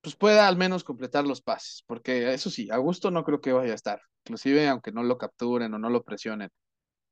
pues 0.00 0.16
pueda 0.16 0.48
al 0.48 0.56
menos 0.56 0.84
completar 0.84 1.26
los 1.26 1.42
pases, 1.42 1.84
porque 1.86 2.32
eso 2.34 2.50
sí, 2.50 2.70
a 2.70 2.78
gusto 2.78 3.10
no 3.10 3.24
creo 3.24 3.40
que 3.40 3.52
vaya 3.52 3.72
a 3.72 3.76
estar, 3.76 4.00
inclusive 4.24 4.68
aunque 4.68 4.92
no 4.92 5.02
lo 5.02 5.18
capturen 5.18 5.74
o 5.74 5.78
no 5.78 5.90
lo 5.90 6.02
presionen, 6.04 6.50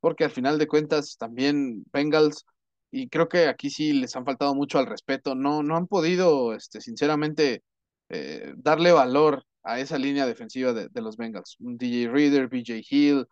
porque 0.05 0.25
al 0.25 0.31
final 0.31 0.59
de 0.59 0.69
cuentas 0.69 1.17
también 1.17 1.83
Bengals, 1.91 2.45
y 2.91 3.09
creo 3.09 3.27
que 3.27 3.47
aquí 3.47 3.71
sí 3.71 3.95
les 3.95 4.15
han 4.15 4.27
faltado 4.27 4.55
mucho 4.55 4.79
al 4.79 4.85
respeto, 4.85 5.35
no, 5.35 5.63
no 5.63 5.79
han 5.79 5.87
podido, 5.87 6.53
este, 6.55 6.83
sinceramente, 6.83 7.63
eh, 8.11 8.53
darle 8.55 8.93
valor 8.93 9.43
a 9.63 9.81
esa 9.81 9.97
línea 9.97 10.27
defensiva 10.27 10.75
de, 10.75 10.91
de 10.91 11.01
los 11.01 11.17
Bengals. 11.17 11.57
Un 11.59 11.79
DJ 11.79 12.11
Reader, 12.11 12.49
BJ 12.49 12.83
Hill, 12.87 13.27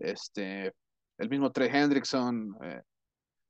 este, 0.00 0.72
el 1.16 1.30
mismo 1.30 1.52
Trey 1.52 1.70
Hendrickson, 1.72 2.56
eh, 2.60 2.82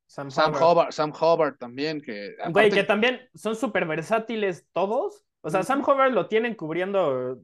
Sam, 0.04 0.30
Sam 0.30 0.52
Hubbard. 0.54 0.92
Sam 0.92 1.14
Hubbard 1.18 1.56
también, 1.56 2.02
que... 2.02 2.34
Aparte... 2.38 2.52
Güey, 2.52 2.70
que 2.70 2.84
también 2.84 3.22
son 3.34 3.56
súper 3.56 3.86
versátiles 3.86 4.66
todos. 4.74 5.24
O 5.40 5.48
sea. 5.48 5.62
Sam 5.62 5.80
Hubbard 5.80 6.12
lo 6.12 6.28
tienen 6.28 6.54
cubriendo 6.54 7.40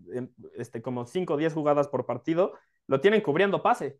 este, 0.59 0.83
como 0.83 1.07
5 1.07 1.33
o 1.33 1.37
10 1.39 1.55
jugadas 1.55 1.89
por 1.89 2.05
partido, 2.05 2.53
lo 2.87 3.01
tienen 3.01 3.23
cubriendo 3.23 3.63
pase. 3.63 3.99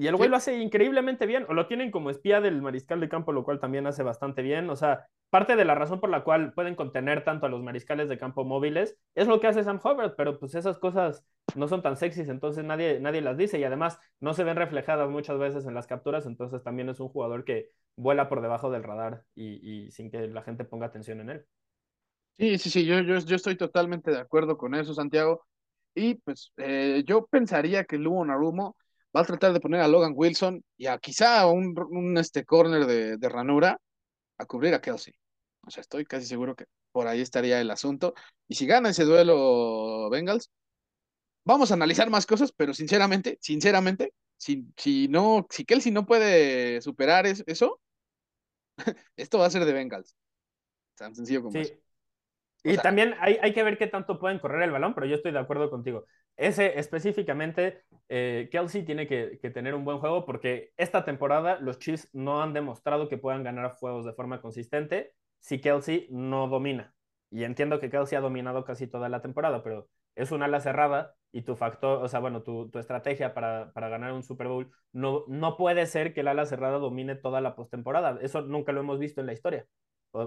Y 0.00 0.06
el 0.06 0.16
güey 0.16 0.28
sí. 0.28 0.30
lo 0.30 0.36
hace 0.36 0.58
increíblemente 0.58 1.26
bien, 1.26 1.44
o 1.50 1.52
lo 1.52 1.66
tienen 1.66 1.90
como 1.90 2.08
espía 2.08 2.40
del 2.40 2.62
mariscal 2.62 3.00
de 3.00 3.10
campo, 3.10 3.32
lo 3.32 3.44
cual 3.44 3.60
también 3.60 3.86
hace 3.86 4.02
bastante 4.02 4.40
bien. 4.40 4.70
O 4.70 4.76
sea, 4.76 5.06
parte 5.28 5.56
de 5.56 5.64
la 5.66 5.74
razón 5.74 6.00
por 6.00 6.08
la 6.08 6.24
cual 6.24 6.54
pueden 6.54 6.74
contener 6.74 7.22
tanto 7.22 7.44
a 7.44 7.48
los 7.50 7.62
mariscales 7.62 8.08
de 8.08 8.16
campo 8.16 8.44
móviles 8.44 8.96
es 9.14 9.28
lo 9.28 9.40
que 9.40 9.46
hace 9.48 9.62
Sam 9.62 9.78
Hubbard, 9.84 10.14
pero 10.16 10.38
pues 10.38 10.54
esas 10.54 10.78
cosas 10.78 11.26
no 11.54 11.68
son 11.68 11.82
tan 11.82 11.98
sexys, 11.98 12.30
entonces 12.30 12.64
nadie, 12.64 12.98
nadie 12.98 13.20
las 13.20 13.36
dice 13.36 13.58
y 13.58 13.64
además 13.64 13.98
no 14.20 14.32
se 14.32 14.44
ven 14.44 14.56
reflejadas 14.56 15.10
muchas 15.10 15.38
veces 15.38 15.66
en 15.66 15.74
las 15.74 15.86
capturas, 15.86 16.24
entonces 16.24 16.62
también 16.62 16.88
es 16.88 16.98
un 17.00 17.08
jugador 17.10 17.44
que 17.44 17.68
vuela 17.96 18.30
por 18.30 18.40
debajo 18.40 18.70
del 18.70 18.84
radar 18.84 19.24
y, 19.34 19.86
y 19.86 19.90
sin 19.90 20.10
que 20.10 20.28
la 20.28 20.40
gente 20.42 20.64
ponga 20.64 20.86
atención 20.86 21.20
en 21.20 21.28
él. 21.30 21.46
Sí, 22.38 22.56
sí, 22.58 22.70
sí, 22.70 22.86
yo, 22.86 23.00
yo, 23.00 23.18
yo 23.18 23.36
estoy 23.36 23.56
totalmente 23.56 24.10
de 24.10 24.18
acuerdo 24.18 24.56
con 24.56 24.74
eso, 24.74 24.94
Santiago. 24.94 25.44
Y 25.94 26.14
pues 26.14 26.52
eh, 26.56 27.02
yo 27.06 27.26
pensaría 27.26 27.84
que 27.84 27.98
Lugo 27.98 28.24
Narumo 28.24 28.76
va 29.16 29.20
a 29.22 29.24
tratar 29.24 29.52
de 29.52 29.60
poner 29.60 29.80
a 29.80 29.88
Logan 29.88 30.12
Wilson 30.14 30.64
y 30.76 30.86
a 30.86 30.98
quizá 30.98 31.46
un, 31.46 31.74
un 31.90 32.18
este 32.18 32.44
corner 32.44 32.86
de, 32.86 33.16
de, 33.16 33.28
ranura 33.28 33.80
a 34.38 34.46
cubrir 34.46 34.74
a 34.74 34.80
Kelsey. 34.80 35.14
O 35.62 35.70
sea, 35.70 35.80
estoy 35.80 36.04
casi 36.04 36.26
seguro 36.26 36.54
que 36.54 36.66
por 36.92 37.06
ahí 37.06 37.20
estaría 37.20 37.60
el 37.60 37.70
asunto. 37.70 38.14
Y 38.48 38.54
si 38.54 38.66
gana 38.66 38.90
ese 38.90 39.04
duelo 39.04 40.08
Bengals, 40.10 40.50
vamos 41.44 41.70
a 41.70 41.74
analizar 41.74 42.10
más 42.10 42.26
cosas, 42.26 42.52
pero 42.52 42.74
sinceramente, 42.74 43.38
sinceramente, 43.40 44.14
si, 44.36 44.66
si 44.76 45.08
no, 45.08 45.46
si 45.50 45.64
Kelsey 45.64 45.92
no 45.92 46.06
puede 46.06 46.80
superar 46.80 47.26
es, 47.26 47.44
eso, 47.46 47.80
esto 49.16 49.38
va 49.38 49.46
a 49.46 49.50
ser 49.50 49.64
de 49.64 49.72
Bengals. 49.72 50.14
Tan 50.96 51.14
sencillo 51.14 51.42
como 51.42 51.52
sí. 51.52 51.58
eso. 51.60 51.74
Y 52.62 52.74
sea, 52.74 52.82
también 52.82 53.14
hay, 53.20 53.38
hay, 53.40 53.52
que 53.52 53.62
ver 53.62 53.78
qué 53.78 53.86
tanto 53.86 54.18
pueden 54.18 54.38
correr 54.38 54.62
el 54.62 54.70
balón, 54.70 54.94
pero 54.94 55.06
yo 55.06 55.16
estoy 55.16 55.32
de 55.32 55.38
acuerdo 55.38 55.70
contigo. 55.70 56.04
Ese 56.36 56.78
específicamente, 56.78 57.82
eh, 58.08 58.48
Kelsey 58.50 58.84
tiene 58.84 59.06
que, 59.06 59.38
que, 59.40 59.50
tener 59.50 59.74
un 59.74 59.84
buen 59.84 59.98
juego 59.98 60.24
porque 60.26 60.72
esta 60.76 61.04
temporada 61.04 61.58
los 61.60 61.78
Chiefs 61.78 62.08
no 62.12 62.42
han 62.42 62.52
demostrado 62.52 63.08
que 63.08 63.18
puedan 63.18 63.42
ganar 63.44 63.72
juegos 63.72 64.04
de 64.04 64.12
forma 64.12 64.40
consistente 64.40 65.12
si 65.38 65.60
Kelsey 65.60 66.06
no 66.10 66.48
domina. 66.48 66.94
Y 67.30 67.44
entiendo 67.44 67.80
que 67.80 67.90
Kelsey 67.90 68.18
ha 68.18 68.20
dominado 68.20 68.64
casi 68.64 68.86
toda 68.86 69.08
la 69.08 69.22
temporada, 69.22 69.62
pero 69.62 69.88
es 70.14 70.32
un 70.32 70.42
ala 70.42 70.60
cerrada 70.60 71.14
y 71.32 71.42
tu 71.42 71.56
factor, 71.56 72.02
o 72.02 72.08
sea, 72.08 72.20
bueno, 72.20 72.42
tu, 72.42 72.68
tu 72.70 72.78
estrategia 72.78 73.34
para, 73.34 73.72
para, 73.72 73.88
ganar 73.88 74.12
un 74.12 74.22
Super 74.22 74.48
Bowl 74.48 74.70
no, 74.92 75.24
no 75.28 75.56
puede 75.56 75.86
ser 75.86 76.12
que 76.12 76.20
el 76.20 76.28
ala 76.28 76.46
cerrada 76.46 76.78
domine 76.78 77.14
toda 77.14 77.40
la 77.40 77.54
postemporada. 77.54 78.18
Eso 78.20 78.42
nunca 78.42 78.72
lo 78.72 78.80
hemos 78.80 78.98
visto 78.98 79.20
en 79.20 79.28
la 79.28 79.32
historia, 79.32 79.66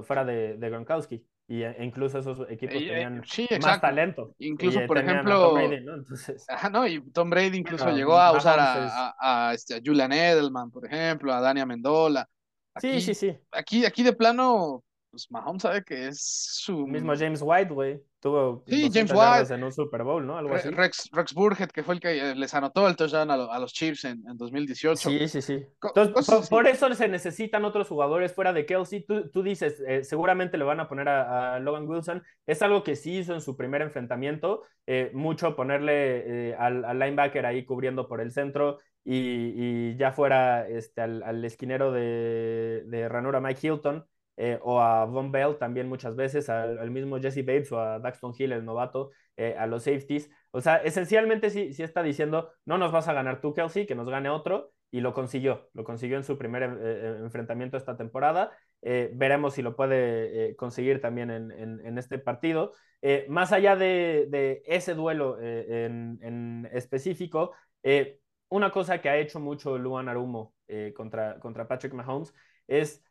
fuera 0.03 0.25
de, 0.25 0.57
de 0.57 0.69
Gronkowski 0.69 1.25
y 1.47 1.63
e 1.63 1.83
incluso 1.83 2.19
esos 2.19 2.39
equipos 2.49 2.75
eh, 2.75 2.87
tenían 2.87 3.23
sí, 3.25 3.47
más 3.61 3.81
talento. 3.81 4.33
Incluso, 4.39 4.81
y, 4.81 4.87
por 4.87 4.97
ejemplo, 4.97 5.49
Tom 5.49 5.55
Brady, 5.55 5.83
¿no? 5.83 5.95
Entonces, 5.95 6.45
ajá, 6.49 6.69
no, 6.69 6.87
y 6.87 7.01
Tom 7.11 7.29
Brady 7.29 7.57
incluso 7.57 7.89
llegó 7.91 8.17
a 8.17 8.31
usar 8.31 8.59
a, 8.59 9.13
a, 9.17 9.49
a, 9.49 9.53
este, 9.53 9.75
a, 9.75 9.81
Julian 9.83 10.13
Edelman, 10.13 10.71
por 10.71 10.85
ejemplo, 10.85 11.33
a 11.33 11.41
Dania 11.41 11.65
Mendola. 11.65 12.27
Aquí, 12.73 13.01
sí, 13.01 13.13
sí, 13.13 13.13
sí. 13.13 13.37
Aquí, 13.51 13.85
aquí 13.85 14.03
de 14.03 14.13
plano, 14.13 14.83
pues 15.11 15.29
Mahomes 15.29 15.61
sabe 15.61 15.83
que 15.83 16.07
es 16.07 16.23
su... 16.23 16.87
Mismo 16.87 17.13
James 17.15 17.41
White, 17.43 17.73
güey. 17.73 18.01
Tuvo 18.23 18.63
sí, 18.67 18.89
James 18.89 19.11
White 19.13 19.53
en 19.53 19.65
un 19.65 19.73
Super 19.73 20.01
Bowl, 20.01 20.25
¿no? 20.25 20.37
Algo 20.37 20.55
así. 20.55 20.69
Rex, 20.69 21.09
Rex 21.11 21.33
Burhead, 21.33 21.67
que 21.71 21.83
fue 21.83 21.95
el 21.95 21.99
que 21.99 22.31
eh, 22.31 22.35
les 22.35 22.53
anotó 22.53 22.87
el 22.87 22.95
touchdown 22.95 23.29
a, 23.29 23.35
lo, 23.35 23.51
a 23.51 23.59
los 23.59 23.73
Chiefs 23.73 24.05
en, 24.05 24.23
en, 24.25 24.37
2018. 24.37 25.09
Sí, 25.09 25.27
sí, 25.27 25.41
sí. 25.41 25.65
Entonces, 25.83 26.25
por, 26.25 26.47
por, 26.47 26.67
eso 26.67 26.93
se 26.93 27.09
necesitan 27.09 27.65
otros 27.65 27.89
jugadores 27.89 28.33
fuera 28.33 28.53
de 28.53 28.65
Kelsey. 28.65 29.05
Tú, 29.05 29.29
tú 29.29 29.43
dices, 29.43 29.83
eh, 29.85 30.05
seguramente 30.05 30.57
le 30.57 30.63
van 30.63 30.79
a 30.79 30.87
poner 30.87 31.09
a, 31.09 31.55
a, 31.55 31.59
Logan 31.59 31.85
Wilson. 31.85 32.23
Es 32.47 32.61
algo 32.61 32.81
que 32.85 32.95
sí 32.95 33.17
hizo 33.17 33.33
en 33.33 33.41
su 33.41 33.57
primer 33.57 33.81
enfrentamiento. 33.81 34.61
Eh, 34.87 35.11
mucho 35.13 35.57
ponerle 35.57 36.51
eh, 36.51 36.55
al, 36.57 36.85
al, 36.85 36.99
linebacker 36.99 37.45
ahí 37.45 37.65
cubriendo 37.65 38.07
por 38.07 38.21
el 38.21 38.31
centro 38.31 38.77
y, 39.03 39.51
y 39.53 39.97
ya 39.97 40.13
fuera 40.13 40.65
este, 40.65 41.01
al, 41.01 41.23
al 41.23 41.43
esquinero 41.43 41.91
de, 41.91 42.83
de 42.85 43.09
ranura 43.09 43.41
Mike 43.41 43.67
Hilton 43.67 44.05
eh, 44.35 44.59
o 44.63 44.81
a 44.81 45.05
Von 45.05 45.31
Bell 45.31 45.57
también 45.57 45.87
muchas 45.87 46.15
veces, 46.15 46.49
al, 46.49 46.89
mismo 46.89 47.19
Jesse 47.19 47.45
Bates 47.45 47.71
o 47.71 47.79
a 47.79 47.99
Daxton 47.99 48.33
Hill, 48.37 48.51
el 48.51 48.65
novato, 48.65 49.11
eh, 49.37 49.55
a 49.57 49.67
los 49.67 49.83
safeties. 49.83 50.29
O 50.51 50.61
sea, 50.61 50.77
esencialmente 50.77 51.49
sí, 51.49 51.73
sí, 51.73 51.83
está 51.83 52.01
diciendo, 52.03 52.51
no 52.65 52.77
nos 52.77 52.91
vas 52.91 53.07
a 53.07 53.13
ganar 53.13 53.41
tú, 53.41 53.53
Kelsey, 53.53 53.85
que 53.85 53.95
nos 53.95 54.09
gane 54.09 54.29
otro, 54.29 54.71
y 54.91 55.01
lo 55.01 55.13
consiguió, 55.13 55.69
lo 55.73 55.83
consiguió 55.83 56.17
en 56.17 56.23
su 56.23 56.37
primer 56.37 56.63
eh, 56.63 57.17
enfrentamiento 57.19 57.77
esta 57.77 57.97
temporada. 57.97 58.51
Veremos 58.81 59.53
si 59.53 59.61
lo 59.61 59.77
puede 59.77 60.57
conseguir 60.57 60.99
también 60.99 61.31
en, 61.31 61.51
en, 61.51 61.85
en 61.85 61.97
este 61.97 62.19
partido. 62.19 62.73
más 63.29 63.53
allá 63.53 63.77
de, 63.77 64.27
de 64.29 64.61
ese 64.65 64.93
duelo 64.93 65.39
en, 65.39 66.19
en, 66.21 66.69
específico, 66.73 67.53
una 68.49 68.71
cosa 68.71 68.99
que 68.99 69.07
ha 69.07 69.17
hecho 69.17 69.39
mucho 69.39 69.77
Luan 69.77 70.09
Arumo 70.09 70.53
contra, 70.93 71.39
contra 71.39 71.65
Patrick 71.65 71.93
Mahomes 71.93 72.33
es 72.67 73.03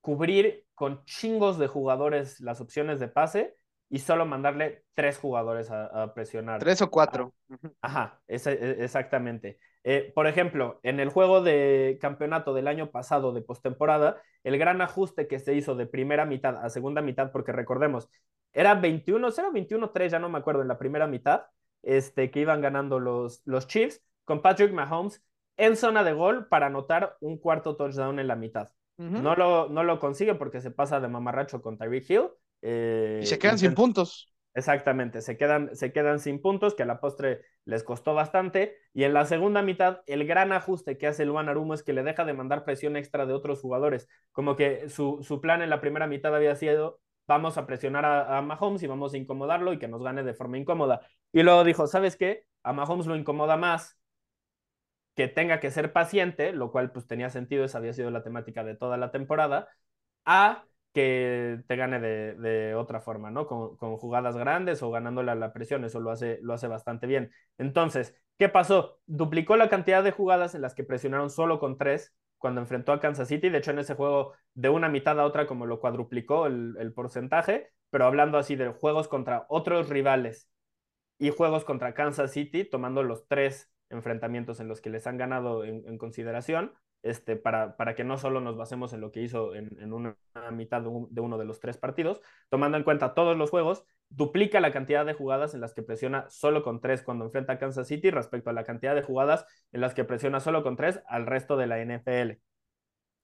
cubrir 0.00 0.66
con 0.74 1.04
chingos 1.04 1.58
de 1.58 1.66
jugadores 1.66 2.40
las 2.40 2.60
opciones 2.60 3.00
de 3.00 3.08
pase 3.08 3.56
y 3.88 3.98
solo 3.98 4.24
mandarle 4.24 4.84
tres 4.94 5.18
jugadores 5.18 5.70
a, 5.70 5.86
a 5.86 6.14
presionar. 6.14 6.60
Tres 6.60 6.80
o 6.80 6.90
cuatro. 6.90 7.34
Ajá, 7.80 8.20
es, 8.28 8.46
exactamente. 8.46 9.58
Eh, 9.82 10.12
por 10.14 10.26
ejemplo, 10.26 10.78
en 10.82 11.00
el 11.00 11.08
juego 11.08 11.42
de 11.42 11.98
campeonato 12.00 12.54
del 12.54 12.68
año 12.68 12.90
pasado 12.90 13.32
de 13.32 13.42
postemporada, 13.42 14.20
el 14.44 14.58
gran 14.58 14.80
ajuste 14.80 15.26
que 15.26 15.38
se 15.38 15.54
hizo 15.54 15.74
de 15.74 15.86
primera 15.86 16.24
mitad 16.24 16.56
a 16.64 16.70
segunda 16.70 17.02
mitad, 17.02 17.32
porque 17.32 17.52
recordemos, 17.52 18.08
era 18.52 18.74
21, 18.74 19.28
era 19.28 19.50
21-3, 19.50 20.08
ya 20.10 20.18
no 20.18 20.28
me 20.28 20.38
acuerdo, 20.38 20.62
en 20.62 20.68
la 20.68 20.78
primera 20.78 21.06
mitad, 21.06 21.44
este, 21.82 22.30
que 22.30 22.40
iban 22.40 22.60
ganando 22.60 23.00
los, 23.00 23.42
los 23.44 23.66
Chiefs 23.66 24.02
con 24.24 24.42
Patrick 24.42 24.72
Mahomes 24.72 25.24
en 25.56 25.76
zona 25.76 26.04
de 26.04 26.12
gol 26.12 26.46
para 26.48 26.66
anotar 26.66 27.16
un 27.20 27.38
cuarto 27.38 27.76
touchdown 27.76 28.18
en 28.18 28.28
la 28.28 28.36
mitad. 28.36 28.70
Uh 29.00 29.04
-huh. 29.04 29.22
no, 29.22 29.34
lo, 29.34 29.68
no 29.70 29.82
lo 29.82 29.98
consigue 29.98 30.34
porque 30.34 30.60
se 30.60 30.70
pasa 30.70 31.00
de 31.00 31.08
mamarracho 31.08 31.62
con 31.62 31.78
Tyreek 31.78 32.10
Hill. 32.10 32.28
Eh, 32.60 33.20
y 33.22 33.26
se 33.26 33.38
quedan 33.38 33.58
sin 33.58 33.74
puntos. 33.74 34.30
Exactamente, 34.52 35.22
se 35.22 35.38
quedan, 35.38 35.74
se 35.74 35.90
quedan 35.90 36.18
sin 36.18 36.42
puntos, 36.42 36.74
que 36.74 36.82
a 36.82 36.86
la 36.86 37.00
postre 37.00 37.40
les 37.64 37.82
costó 37.82 38.12
bastante. 38.12 38.76
Y 38.92 39.04
en 39.04 39.14
la 39.14 39.24
segunda 39.24 39.62
mitad, 39.62 40.02
el 40.06 40.26
gran 40.26 40.52
ajuste 40.52 40.98
que 40.98 41.06
hace 41.06 41.24
Luan 41.24 41.48
Arumo 41.48 41.72
es 41.72 41.82
que 41.82 41.94
le 41.94 42.02
deja 42.02 42.26
de 42.26 42.34
mandar 42.34 42.64
presión 42.64 42.94
extra 42.96 43.24
de 43.24 43.32
otros 43.32 43.62
jugadores. 43.62 44.06
Como 44.32 44.54
que 44.54 44.90
su, 44.90 45.20
su 45.22 45.40
plan 45.40 45.62
en 45.62 45.70
la 45.70 45.80
primera 45.80 46.06
mitad 46.06 46.34
había 46.34 46.54
sido, 46.54 47.00
vamos 47.26 47.56
a 47.56 47.66
presionar 47.66 48.04
a, 48.04 48.36
a, 48.36 48.42
Mahomes 48.42 48.82
y 48.82 48.86
vamos 48.86 49.14
a 49.14 49.16
incomodarlo 49.16 49.72
y 49.72 49.78
que 49.78 49.88
nos 49.88 50.02
gane 50.02 50.24
de 50.24 50.34
forma 50.34 50.58
incómoda. 50.58 51.00
Y 51.32 51.42
luego 51.42 51.64
dijo, 51.64 51.86
¿sabes 51.86 52.16
qué? 52.16 52.44
A 52.62 52.74
Mahomes 52.74 53.06
lo 53.06 53.16
incomoda 53.16 53.56
más 53.56 53.99
que 55.20 55.28
tenga 55.28 55.60
que 55.60 55.70
ser 55.70 55.92
paciente, 55.92 56.52
lo 56.54 56.72
cual 56.72 56.92
pues 56.92 57.06
tenía 57.06 57.28
sentido, 57.28 57.62
esa 57.62 57.76
había 57.76 57.92
sido 57.92 58.10
la 58.10 58.22
temática 58.22 58.64
de 58.64 58.74
toda 58.74 58.96
la 58.96 59.10
temporada, 59.10 59.68
a 60.24 60.64
que 60.94 61.60
te 61.68 61.76
gane 61.76 62.00
de, 62.00 62.74
otra 62.74 63.02
forma, 63.02 63.30
¿no? 63.30 63.46
Con, 63.46 63.76
jugadas 63.98 64.34
grandes 64.38 64.82
o 64.82 64.90
ganándole 64.90 65.30
a 65.30 65.34
la 65.34 65.52
presión, 65.52 65.84
eso 65.84 66.00
lo 66.00 66.10
hace, 66.10 66.38
lo 66.40 66.54
hace 66.54 66.68
bastante 66.68 67.06
bien. 67.06 67.32
Entonces, 67.58 68.16
¿qué 68.38 68.48
pasó? 68.48 68.98
Duplicó 69.04 69.58
la 69.58 69.68
cantidad 69.68 70.02
de 70.02 70.10
jugadas 70.10 70.54
en 70.54 70.62
las 70.62 70.74
que 70.74 70.84
presionaron 70.84 71.28
solo 71.28 71.60
con 71.60 71.76
tres 71.76 72.14
cuando 72.38 72.62
enfrentó 72.62 72.92
a 72.92 73.00
Kansas 73.00 73.28
City. 73.28 73.50
De 73.50 73.58
hecho, 73.58 73.72
en 73.72 73.80
ese 73.80 73.96
juego, 73.96 74.32
de 74.54 74.70
una 74.70 74.88
mitad 74.88 75.20
a 75.20 75.26
otra, 75.26 75.46
como 75.46 75.66
lo 75.66 75.80
cuadruplicó 75.80 76.46
el 76.46 76.92
porcentaje, 76.94 77.72
pero 77.90 78.06
hablando 78.06 78.38
así 78.38 78.56
de 78.56 78.70
juegos 78.70 79.06
contra 79.06 79.44
otros 79.50 79.90
rivales 79.90 80.48
y 81.18 81.28
juegos 81.28 81.66
contra 81.66 81.92
Kansas 81.92 82.32
City, 82.32 82.64
tomando 82.64 83.02
los 83.02 83.28
tres 83.28 83.70
enfrentamientos 83.90 84.60
en 84.60 84.68
los 84.68 84.80
que 84.80 84.90
les 84.90 85.06
han 85.06 85.18
ganado 85.18 85.64
en, 85.64 85.98
consideración, 85.98 86.72
este, 87.02 87.36
para, 87.36 87.76
para, 87.76 87.94
que 87.94 88.04
no 88.04 88.18
solo 88.18 88.40
nos 88.40 88.56
basemos 88.56 88.92
en 88.92 89.00
lo 89.00 89.10
que 89.12 89.22
hizo 89.22 89.54
en, 89.54 89.92
una 89.92 90.16
mitad 90.52 90.82
de, 90.82 90.88
un, 90.88 91.12
de, 91.12 91.20
uno 91.20 91.38
de 91.38 91.44
los 91.44 91.60
tres 91.60 91.76
partidos, 91.76 92.20
tomando 92.48 92.76
en 92.76 92.84
cuenta 92.84 93.14
todos 93.14 93.36
los 93.36 93.50
juegos, 93.50 93.84
duplica 94.08 94.60
la 94.60 94.72
cantidad 94.72 95.04
de 95.04 95.14
jugadas 95.14 95.54
en 95.54 95.60
las 95.60 95.74
que 95.74 95.82
presiona 95.82 96.28
solo 96.28 96.62
con 96.62 96.80
tres 96.80 97.02
cuando 97.02 97.24
enfrenta 97.24 97.54
a 97.54 97.58
Kansas 97.58 97.86
City 97.86 98.10
respecto 98.10 98.50
a 98.50 98.52
la 98.52 98.64
cantidad 98.64 98.94
de 98.94 99.02
jugadas 99.02 99.46
en 99.72 99.80
las 99.80 99.94
que 99.94 100.04
presiona 100.04 100.40
solo 100.40 100.62
con 100.62 100.76
tres 100.76 101.00
al 101.06 101.26
resto 101.26 101.56
de 101.56 101.66
la 101.66 101.78
NFL. 101.84 102.40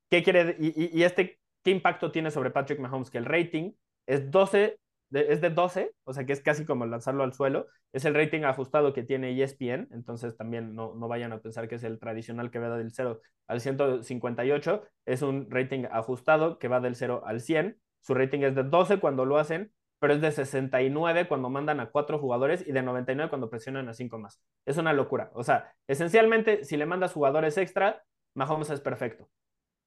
¿Qué 0.08 0.22
quiere? 0.22 0.56
Y 0.60 1.02
este, 1.02 1.40
¿qué 1.64 1.70
impacto 1.72 2.12
tiene 2.12 2.30
sobre 2.30 2.50
Patrick 2.50 2.78
Mahomes? 2.78 3.10
Que 3.10 3.18
el 3.18 3.24
rating 3.24 3.72
es 4.06 4.30
12 4.30 4.78
es 5.10 5.40
de 5.40 5.50
12, 5.50 5.92
o 6.04 6.12
sea 6.12 6.26
que 6.26 6.32
es 6.32 6.40
casi 6.40 6.64
como 6.64 6.86
lanzarlo 6.86 7.24
al 7.24 7.32
suelo. 7.32 7.66
Es 7.92 8.04
el 8.04 8.14
rating 8.14 8.42
ajustado 8.42 8.92
que 8.92 9.02
tiene 9.02 9.40
ESPN, 9.40 9.88
entonces 9.92 10.36
también 10.36 10.74
no, 10.74 10.94
no 10.94 11.08
vayan 11.08 11.32
a 11.32 11.40
pensar 11.40 11.68
que 11.68 11.76
es 11.76 11.84
el 11.84 11.98
tradicional 11.98 12.50
que 12.50 12.58
va 12.58 12.76
del 12.76 12.92
0 12.92 13.20
al 13.46 13.60
158. 13.60 14.82
Es 15.04 15.22
un 15.22 15.50
rating 15.50 15.84
ajustado 15.90 16.58
que 16.58 16.68
va 16.68 16.80
del 16.80 16.96
0 16.96 17.22
al 17.24 17.40
100. 17.40 17.78
Su 18.00 18.14
rating 18.14 18.40
es 18.40 18.54
de 18.54 18.64
12 18.64 18.98
cuando 18.98 19.24
lo 19.24 19.38
hacen, 19.38 19.72
pero 19.98 20.14
es 20.14 20.20
de 20.20 20.32
69 20.32 21.28
cuando 21.28 21.50
mandan 21.50 21.80
a 21.80 21.90
cuatro 21.90 22.18
jugadores 22.18 22.66
y 22.66 22.72
de 22.72 22.82
99 22.82 23.28
cuando 23.30 23.48
presionan 23.50 23.88
a 23.88 23.94
cinco 23.94 24.18
más. 24.18 24.40
Es 24.64 24.76
una 24.76 24.92
locura. 24.92 25.30
O 25.34 25.42
sea, 25.44 25.72
esencialmente, 25.86 26.64
si 26.64 26.76
le 26.76 26.86
mandas 26.86 27.12
jugadores 27.12 27.56
extra, 27.58 28.02
Mahomes 28.34 28.70
es 28.70 28.80
perfecto 28.80 29.28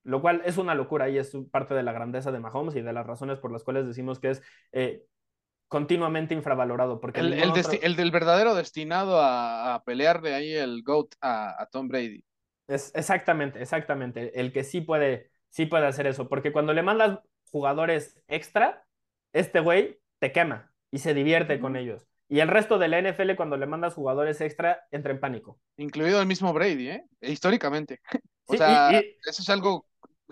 lo 0.03 0.21
cual 0.21 0.41
es 0.45 0.57
una 0.57 0.75
locura 0.75 1.09
y 1.09 1.17
es 1.17 1.35
parte 1.51 1.73
de 1.73 1.83
la 1.83 1.91
grandeza 1.91 2.31
de 2.31 2.39
Mahomes 2.39 2.75
y 2.75 2.81
de 2.81 2.93
las 2.93 3.05
razones 3.05 3.39
por 3.39 3.51
las 3.51 3.63
cuales 3.63 3.87
decimos 3.87 4.19
que 4.19 4.31
es 4.31 4.41
eh, 4.71 5.03
continuamente 5.67 6.33
infravalorado. 6.33 6.99
Porque 6.99 7.21
el, 7.21 7.33
el, 7.33 7.51
otro... 7.51 7.71
el, 7.81 7.95
del 7.95 8.11
verdadero 8.11 8.55
destinado 8.55 9.21
a, 9.21 9.75
a 9.75 9.83
pelearle 9.83 10.33
ahí 10.33 10.53
el 10.53 10.83
GOAT 10.83 11.15
a, 11.21 11.61
a, 11.61 11.65
Tom 11.67 11.87
Brady. 11.87 12.23
Es, 12.67 12.91
exactamente, 12.95 13.61
exactamente. 13.61 14.39
El 14.39 14.51
que 14.51 14.63
sí 14.63 14.81
puede, 14.81 15.31
sí 15.49 15.65
puede 15.65 15.87
hacer 15.87 16.07
eso, 16.07 16.27
porque 16.27 16.51
cuando 16.51 16.73
le 16.73 16.83
mandas 16.83 17.19
jugadores 17.51 18.21
extra, 18.27 18.85
este 19.33 19.59
güey 19.59 19.99
te 20.19 20.31
quema 20.31 20.71
y 20.91 20.99
se 20.99 21.13
divierte 21.13 21.57
mm. 21.57 21.61
con 21.61 21.75
ellos. 21.75 22.05
Y 22.31 22.41
el 22.41 22.47
resto 22.47 22.77
de 22.77 22.87
la 22.87 23.01
NFL, 23.01 23.35
cuando 23.35 23.57
le 23.57 23.65
mandas 23.65 23.95
jugadores 23.95 24.39
extra, 24.41 24.85
entra 24.91 25.11
en 25.11 25.19
pánico. 25.19 25.59
Incluido 25.77 26.21
el 26.21 26.27
mismo 26.27 26.53
Brady, 26.53 26.89
¿eh? 26.89 27.05
Históricamente. 27.21 28.01
O 28.51 28.53
sí, 28.53 28.57
sea, 28.57 28.91
y, 28.91 28.95
y, 28.95 29.15
eso 29.29 29.43
es 29.43 29.49
algo 29.49 29.85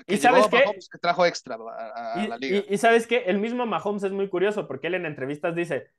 que 0.06 0.16
¿Y 0.16 0.18
sabes 0.18 0.48
qué? 0.48 0.58
Mahomes 0.58 0.90
que 0.90 0.98
trajo 0.98 1.26
extra 1.26 1.56
a, 1.56 2.20
a 2.20 2.24
y, 2.24 2.28
la 2.28 2.38
liga. 2.38 2.64
Y, 2.68 2.74
y, 2.74 2.78
sabes 2.78 3.08
qué, 3.08 3.24
el 3.28 3.40
mismo 3.40 3.66
Mahomes 3.66 4.04
es 4.04 4.12
muy 4.12 4.30
curioso 4.30 4.68
porque 4.68 4.88
él 4.88 4.96
en 4.96 5.06
entrevistas 5.06 5.56
dice, 5.56 5.92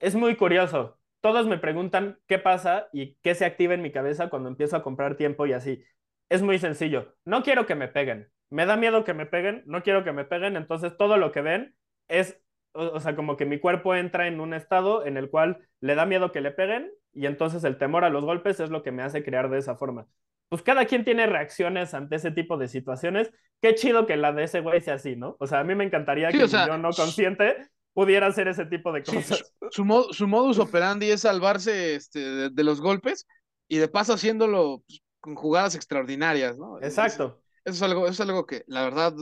es 0.00 0.14
muy 0.14 0.36
curioso, 0.36 0.98
todos 1.20 1.46
me 1.46 1.58
preguntan 1.58 2.18
qué 2.26 2.38
pasa 2.38 2.88
y 2.92 3.14
qué 3.22 3.34
se 3.34 3.44
activa 3.44 3.74
en 3.74 3.82
mi 3.82 3.92
cabeza 3.92 4.28
cuando 4.28 4.48
empiezo 4.48 4.76
a 4.76 4.82
comprar 4.82 5.16
tiempo 5.16 5.46
y 5.46 5.52
así. 5.52 5.84
Es 6.28 6.42
muy 6.42 6.58
sencillo, 6.58 7.14
no 7.24 7.42
quiero 7.42 7.66
que 7.66 7.74
me 7.74 7.88
peguen, 7.88 8.30
me 8.50 8.66
da 8.66 8.76
miedo 8.76 9.04
que 9.04 9.14
me 9.14 9.26
peguen, 9.26 9.62
no 9.66 9.82
quiero 9.82 10.04
que 10.04 10.12
me 10.12 10.24
peguen, 10.24 10.56
entonces 10.56 10.96
todo 10.96 11.16
lo 11.16 11.32
que 11.32 11.42
ven 11.42 11.76
es, 12.08 12.40
o, 12.72 12.84
o 12.84 13.00
sea, 13.00 13.14
como 13.14 13.36
que 13.36 13.44
mi 13.46 13.58
cuerpo 13.58 13.94
entra 13.94 14.26
en 14.26 14.40
un 14.40 14.54
estado 14.54 15.04
en 15.06 15.16
el 15.16 15.30
cual 15.30 15.68
le 15.80 15.94
da 15.94 16.06
miedo 16.06 16.32
que 16.32 16.40
le 16.40 16.50
peguen 16.50 16.90
y 17.12 17.26
entonces 17.26 17.64
el 17.64 17.78
temor 17.78 18.04
a 18.04 18.10
los 18.10 18.24
golpes 18.24 18.60
es 18.60 18.70
lo 18.70 18.82
que 18.82 18.92
me 18.92 19.02
hace 19.02 19.22
crear 19.22 19.50
de 19.50 19.58
esa 19.58 19.76
forma 19.76 20.06
pues 20.52 20.60
cada 20.60 20.84
quien 20.84 21.02
tiene 21.02 21.24
reacciones 21.24 21.94
ante 21.94 22.16
ese 22.16 22.30
tipo 22.30 22.58
de 22.58 22.68
situaciones. 22.68 23.30
Qué 23.62 23.74
chido 23.74 24.04
que 24.04 24.18
la 24.18 24.34
de 24.34 24.44
ese 24.44 24.60
güey 24.60 24.82
sea 24.82 24.96
así, 24.96 25.16
¿no? 25.16 25.34
O 25.40 25.46
sea, 25.46 25.60
a 25.60 25.64
mí 25.64 25.74
me 25.74 25.82
encantaría 25.82 26.30
sí, 26.30 26.36
que 26.36 26.44
o 26.44 26.48
sea, 26.48 26.66
yo 26.66 26.76
no 26.76 26.90
consciente 26.90 27.70
pudiera 27.94 28.26
hacer 28.26 28.48
ese 28.48 28.66
tipo 28.66 28.92
de 28.92 29.02
cosas. 29.02 29.38
Sí, 29.38 29.44
su, 29.62 29.68
su, 29.70 29.84
mod, 29.86 30.10
su, 30.10 30.28
modus 30.28 30.58
operandi 30.58 31.10
es 31.10 31.22
salvarse 31.22 31.94
este, 31.94 32.18
de, 32.18 32.50
de, 32.50 32.64
los 32.64 32.82
golpes 32.82 33.26
y 33.66 33.78
de 33.78 33.88
paso 33.88 34.12
haciéndolo 34.12 34.82
pues, 34.86 35.00
con 35.20 35.36
jugadas 35.36 35.74
extraordinarias, 35.74 36.58
¿no? 36.58 36.76
Exacto. 36.82 37.40
Eso, 37.64 37.76
eso, 37.76 37.76
es 37.76 37.90
algo, 37.90 38.04
eso 38.04 38.22
es 38.22 38.28
algo 38.28 38.44
que, 38.44 38.62
la 38.66 38.82
verdad, 38.82 39.14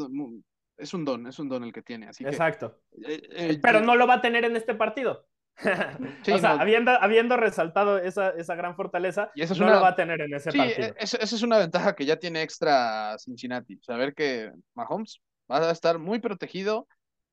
es 0.79 0.95
un 0.95 1.05
don, 1.05 1.29
es 1.29 1.39
un 1.39 1.49
don 1.49 1.63
el 1.63 1.73
que 1.73 1.83
tiene. 1.83 2.09
Así 2.09 2.25
Exacto. 2.25 2.81
Que, 2.91 3.15
eh, 3.15 3.23
eh, 3.31 3.59
Pero 3.63 3.83
no 3.83 3.95
lo 3.95 4.09
va 4.09 4.15
a 4.15 4.21
tener 4.21 4.45
en 4.45 4.57
este 4.57 4.75
partido. 4.75 5.29
Sí, 6.25 6.33
o 6.33 6.39
sea, 6.39 6.55
no. 6.55 6.63
habiendo, 6.63 6.91
habiendo 6.91 7.37
resaltado 7.37 7.99
esa, 7.99 8.31
esa 8.31 8.55
gran 8.55 8.77
fortaleza, 8.77 9.31
y 9.35 9.43
eso 9.43 9.53
es 9.53 9.61
no 9.61 9.67
una... 9.67 9.77
lo 9.77 9.83
va 9.83 9.89
a 9.89 9.97
tener 9.97 10.21
en 10.21 10.35
ese 10.35 10.51
sí, 10.51 10.59
partido. 10.59 10.95
Esa 10.99 11.19
es 11.19 11.43
una 11.43 11.59
ventaja 11.59 11.95
que 11.95 12.05
ya 12.05 12.17
tiene 12.17 12.43
extra 12.43 13.17
Cincinnati. 13.19 13.79
Saber 13.83 14.15
que 14.15 14.51
Mahomes 14.75 15.21
va 15.51 15.69
a 15.69 15.73
estar 15.73 15.99
muy 15.99 16.19
protegido 16.19 16.87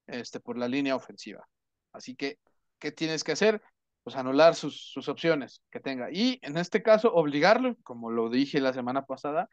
este, 0.07 0.39
por 0.39 0.57
la 0.57 0.67
línea 0.67 0.95
ofensiva. 0.95 1.47
Así 1.93 2.15
que, 2.15 2.37
¿qué 2.79 2.91
tienes 2.91 3.23
que 3.23 3.33
hacer? 3.33 3.61
Pues 4.03 4.15
anular 4.15 4.55
sus, 4.55 4.91
sus 4.91 5.09
opciones 5.09 5.61
que 5.71 5.79
tenga. 5.79 6.09
Y 6.11 6.39
en 6.41 6.57
este 6.57 6.81
caso, 6.81 7.13
obligarlo, 7.13 7.75
como 7.83 8.09
lo 8.09 8.29
dije 8.29 8.59
la 8.61 8.73
semana 8.73 9.05
pasada, 9.05 9.49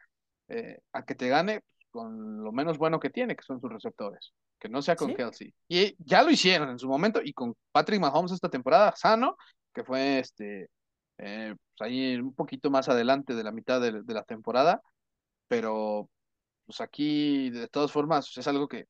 eh, 0.47 0.79
a 0.93 1.03
que 1.03 1.15
te 1.15 1.27
gane 1.27 1.61
con 1.95 2.43
lo 2.43 2.51
menos 2.51 2.77
bueno 2.77 2.99
que 2.99 3.09
tiene, 3.09 3.37
que 3.37 3.43
son 3.43 3.61
sus 3.61 3.71
receptores. 3.71 4.33
Que 4.59 4.67
no 4.67 4.81
sea 4.81 4.97
con 4.97 5.11
¿Sí? 5.11 5.15
Kelsey. 5.15 5.53
Y 5.69 5.95
ya 5.97 6.23
lo 6.23 6.29
hicieron 6.29 6.69
en 6.69 6.77
su 6.77 6.89
momento 6.89 7.21
y 7.23 7.31
con 7.31 7.55
Patrick 7.71 8.01
Mahomes 8.01 8.33
esta 8.33 8.49
temporada, 8.49 8.93
sano, 8.97 9.37
que 9.73 9.85
fue 9.85 10.19
este 10.19 10.69
eh, 11.17 11.55
pues 11.77 11.89
ahí 11.89 12.17
un 12.17 12.35
poquito 12.35 12.69
más 12.69 12.89
adelante 12.89 13.33
de 13.33 13.43
la 13.45 13.53
mitad 13.53 13.79
de, 13.79 14.03
de, 14.03 14.13
la 14.13 14.23
temporada, 14.23 14.81
pero 15.47 16.09
pues 16.65 16.81
aquí 16.81 17.49
de 17.49 17.69
todas 17.69 17.93
formas 17.93 18.37
es 18.37 18.47
algo 18.47 18.67
que 18.67 18.87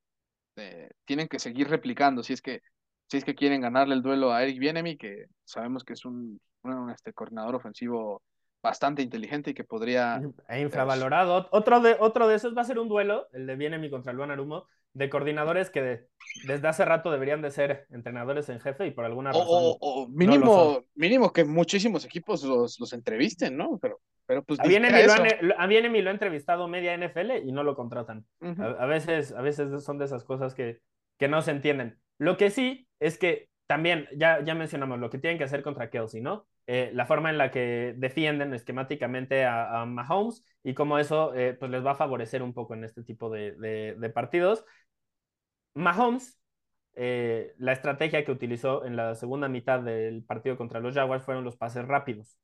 eh, 0.56 0.90
tienen 1.04 1.28
que 1.28 1.38
seguir 1.38 1.68
replicando 1.68 2.24
si 2.24 2.32
es 2.32 2.42
que 2.42 2.60
si 3.08 3.18
es 3.18 3.24
que 3.24 3.36
quieren 3.36 3.60
ganarle 3.60 3.94
el 3.94 4.02
duelo 4.02 4.32
a 4.32 4.42
Eric 4.42 4.58
Bienemy, 4.58 4.96
que 4.96 5.26
sabemos 5.44 5.84
que 5.84 5.92
es 5.92 6.04
un, 6.04 6.40
un 6.62 6.90
este, 6.90 7.12
coordinador 7.12 7.54
ofensivo 7.54 8.22
bastante 8.66 9.02
inteligente 9.02 9.50
y 9.50 9.54
que 9.54 9.64
podría... 9.64 10.20
E 10.48 10.60
infravalorado. 10.60 11.48
Otro 11.50 11.80
de, 11.80 11.96
otro 11.98 12.28
de 12.28 12.34
esos 12.34 12.56
va 12.56 12.62
a 12.62 12.64
ser 12.64 12.78
un 12.78 12.88
duelo, 12.88 13.28
el 13.32 13.46
de 13.46 13.56
Bienemi 13.56 13.88
contra 13.90 14.12
Luan 14.12 14.30
Arumo, 14.30 14.66
de 14.92 15.08
coordinadores 15.08 15.70
que 15.70 15.82
de, 15.82 16.06
desde 16.46 16.68
hace 16.68 16.84
rato 16.84 17.10
deberían 17.10 17.42
de 17.42 17.50
ser 17.50 17.86
entrenadores 17.90 18.48
en 18.48 18.60
jefe 18.60 18.86
y 18.86 18.90
por 18.90 19.04
alguna 19.04 19.30
razón... 19.30 19.46
O, 19.48 19.78
o 19.80 20.08
mínimo, 20.08 20.44
no 20.44 20.84
mínimo 20.94 21.32
que 21.32 21.44
muchísimos 21.44 22.04
equipos 22.04 22.42
los, 22.42 22.80
los 22.80 22.92
entrevisten, 22.92 23.56
¿no? 23.56 23.78
Pero, 23.80 24.00
pero 24.26 24.42
pues... 24.42 24.58
A 24.58 24.64
Bienemi, 24.64 25.02
lo 25.04 25.12
han, 25.12 25.26
a 25.58 25.66
Bienemi 25.66 26.02
lo 26.02 26.10
ha 26.10 26.12
entrevistado 26.12 26.66
media 26.66 26.96
NFL 26.96 27.46
y 27.46 27.52
no 27.52 27.62
lo 27.62 27.76
contratan. 27.76 28.26
Uh 28.40 28.48
-huh. 28.48 28.76
a, 28.78 28.82
a, 28.82 28.86
veces, 28.86 29.32
a 29.32 29.42
veces 29.42 29.84
son 29.84 29.98
de 29.98 30.06
esas 30.06 30.24
cosas 30.24 30.54
que, 30.54 30.80
que 31.18 31.28
no 31.28 31.42
se 31.42 31.52
entienden. 31.52 31.98
Lo 32.18 32.36
que 32.36 32.50
sí 32.50 32.88
es 32.98 33.18
que 33.18 33.48
también, 33.66 34.08
ya, 34.16 34.42
ya 34.44 34.54
mencionamos 34.54 34.98
lo 34.98 35.10
que 35.10 35.18
tienen 35.18 35.38
que 35.38 35.44
hacer 35.44 35.62
contra 35.62 35.90
Kelsey, 35.90 36.20
¿no? 36.20 36.46
Eh, 36.66 36.90
la 36.94 37.06
forma 37.06 37.30
en 37.30 37.38
la 37.38 37.50
que 37.50 37.94
defienden 37.96 38.52
esquemáticamente 38.52 39.44
a, 39.44 39.84
Mahomes 39.86 40.44
y 40.64 40.74
cómo 40.74 40.98
eso 40.98 41.32
eh, 41.34 41.54
pues 41.54 41.70
les 41.70 41.84
va 41.84 41.92
a 41.92 41.94
favorecer 41.94 42.42
un 42.42 42.52
poco 42.54 42.74
en 42.74 42.84
este 42.84 43.02
tipo 43.04 43.30
de 43.30 44.12
partidos. 44.14 44.64
Mahomes, 45.74 46.38
eh, 46.94 47.54
la 47.58 47.72
estrategia 47.72 48.24
que 48.24 48.32
utilizó 48.32 48.84
en 48.86 48.96
la 48.96 49.14
segunda 49.14 49.48
mitad 49.48 49.80
del 49.80 50.24
partido 50.24 50.56
contra 50.56 50.80
los 50.80 50.94
Jaguars 50.94 51.24
fueron 51.24 51.44
los 51.44 51.56
pases 51.56 51.86
rápidos. 51.86 52.38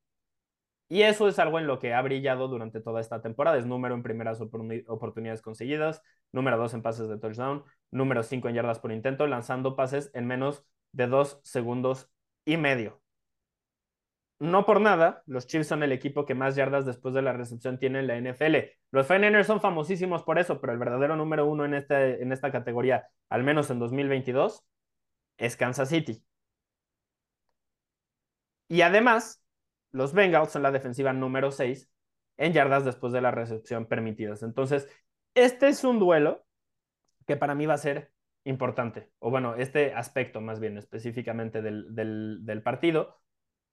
Y 0.89 1.03
eso 1.03 1.27
es 1.27 1.39
algo 1.39 1.59
en 1.59 1.66
lo 1.66 1.78
que 1.78 1.94
ha 1.94 2.03
brillado 2.03 2.49
durante 2.49 2.81
toda 2.81 3.01
esta 3.01 3.23
temporada. 3.23 3.57
Es 3.59 3.66
número 3.66 3.94
en 3.94 4.03
primeras 4.03 4.40
oportunidades 4.40 5.40
conseguidas, 5.43 6.03
número 6.32 6.59
dos 6.59 6.74
en 6.74 6.82
pases 6.82 7.09
de 7.09 7.19
touchdown, 7.19 7.65
número 7.90 8.23
cinco 8.23 8.49
en 8.49 8.57
yardas 8.57 8.78
por 8.78 8.93
intento, 8.93 9.27
lanzando 9.27 9.74
pases 9.74 10.11
en 10.15 10.27
menos 10.27 10.66
de 10.93 11.07
dos 11.07 11.40
segundos 11.44 12.11
y 12.44 12.59
medio. 12.59 13.02
No 14.43 14.66
por 14.66 14.81
nada, 14.81 15.23
los 15.27 15.47
Chiefs 15.47 15.69
son 15.69 15.85
el 15.85 15.93
equipo 15.93 16.27
que 16.27 16.35
más 16.35 16.56
yardas 16.56 16.85
después 16.85 17.14
de 17.14 17.23
la 17.23 17.32
recepción 17.32 17.78
tiene 17.78 18.01
en 18.01 18.09
la 18.09 18.16
NFL. 18.16 18.56
Los 18.90 19.09
49ers 19.09 19.44
son 19.44 19.60
famosísimos 19.60 20.24
por 20.24 20.40
eso, 20.40 20.60
pero 20.60 20.73
el 20.73 20.81
verdadero 20.81 21.14
número 21.14 21.47
uno 21.47 21.64
en, 21.64 21.74
este, 21.74 22.20
en 22.20 22.32
esta 22.32 22.51
categoría, 22.51 23.06
al 23.28 23.44
menos 23.44 23.70
en 23.70 23.78
2022, 23.78 24.64
es 25.36 25.56
Kansas 25.56 25.90
City. 25.90 26.24
Y 28.66 28.82
además, 28.82 29.44
los 29.93 30.12
Bengals 30.12 30.51
son 30.51 30.64
la 30.64 30.73
defensiva 30.73 31.12
número 31.12 31.52
6 31.52 31.89
en 32.36 32.52
yardas 32.52 32.85
después 32.85 33.12
de 33.12 33.20
la 33.20 33.31
recepción 33.31 33.86
permitidas. 33.86 34.43
Entonces, 34.43 34.89
este 35.35 35.69
es 35.69 35.85
un 35.85 36.01
duelo 36.01 36.44
que 37.28 37.36
para 37.36 37.55
mí 37.55 37.66
va 37.66 37.74
a 37.74 37.78
ser 37.78 38.10
importante, 38.43 39.09
o 39.20 39.31
bueno, 39.31 39.55
este 39.55 39.94
aspecto 39.94 40.40
más 40.40 40.59
bien 40.59 40.78
específicamente 40.78 41.62
del, 41.62 41.94
del 41.94 42.62
partido, 42.64 43.22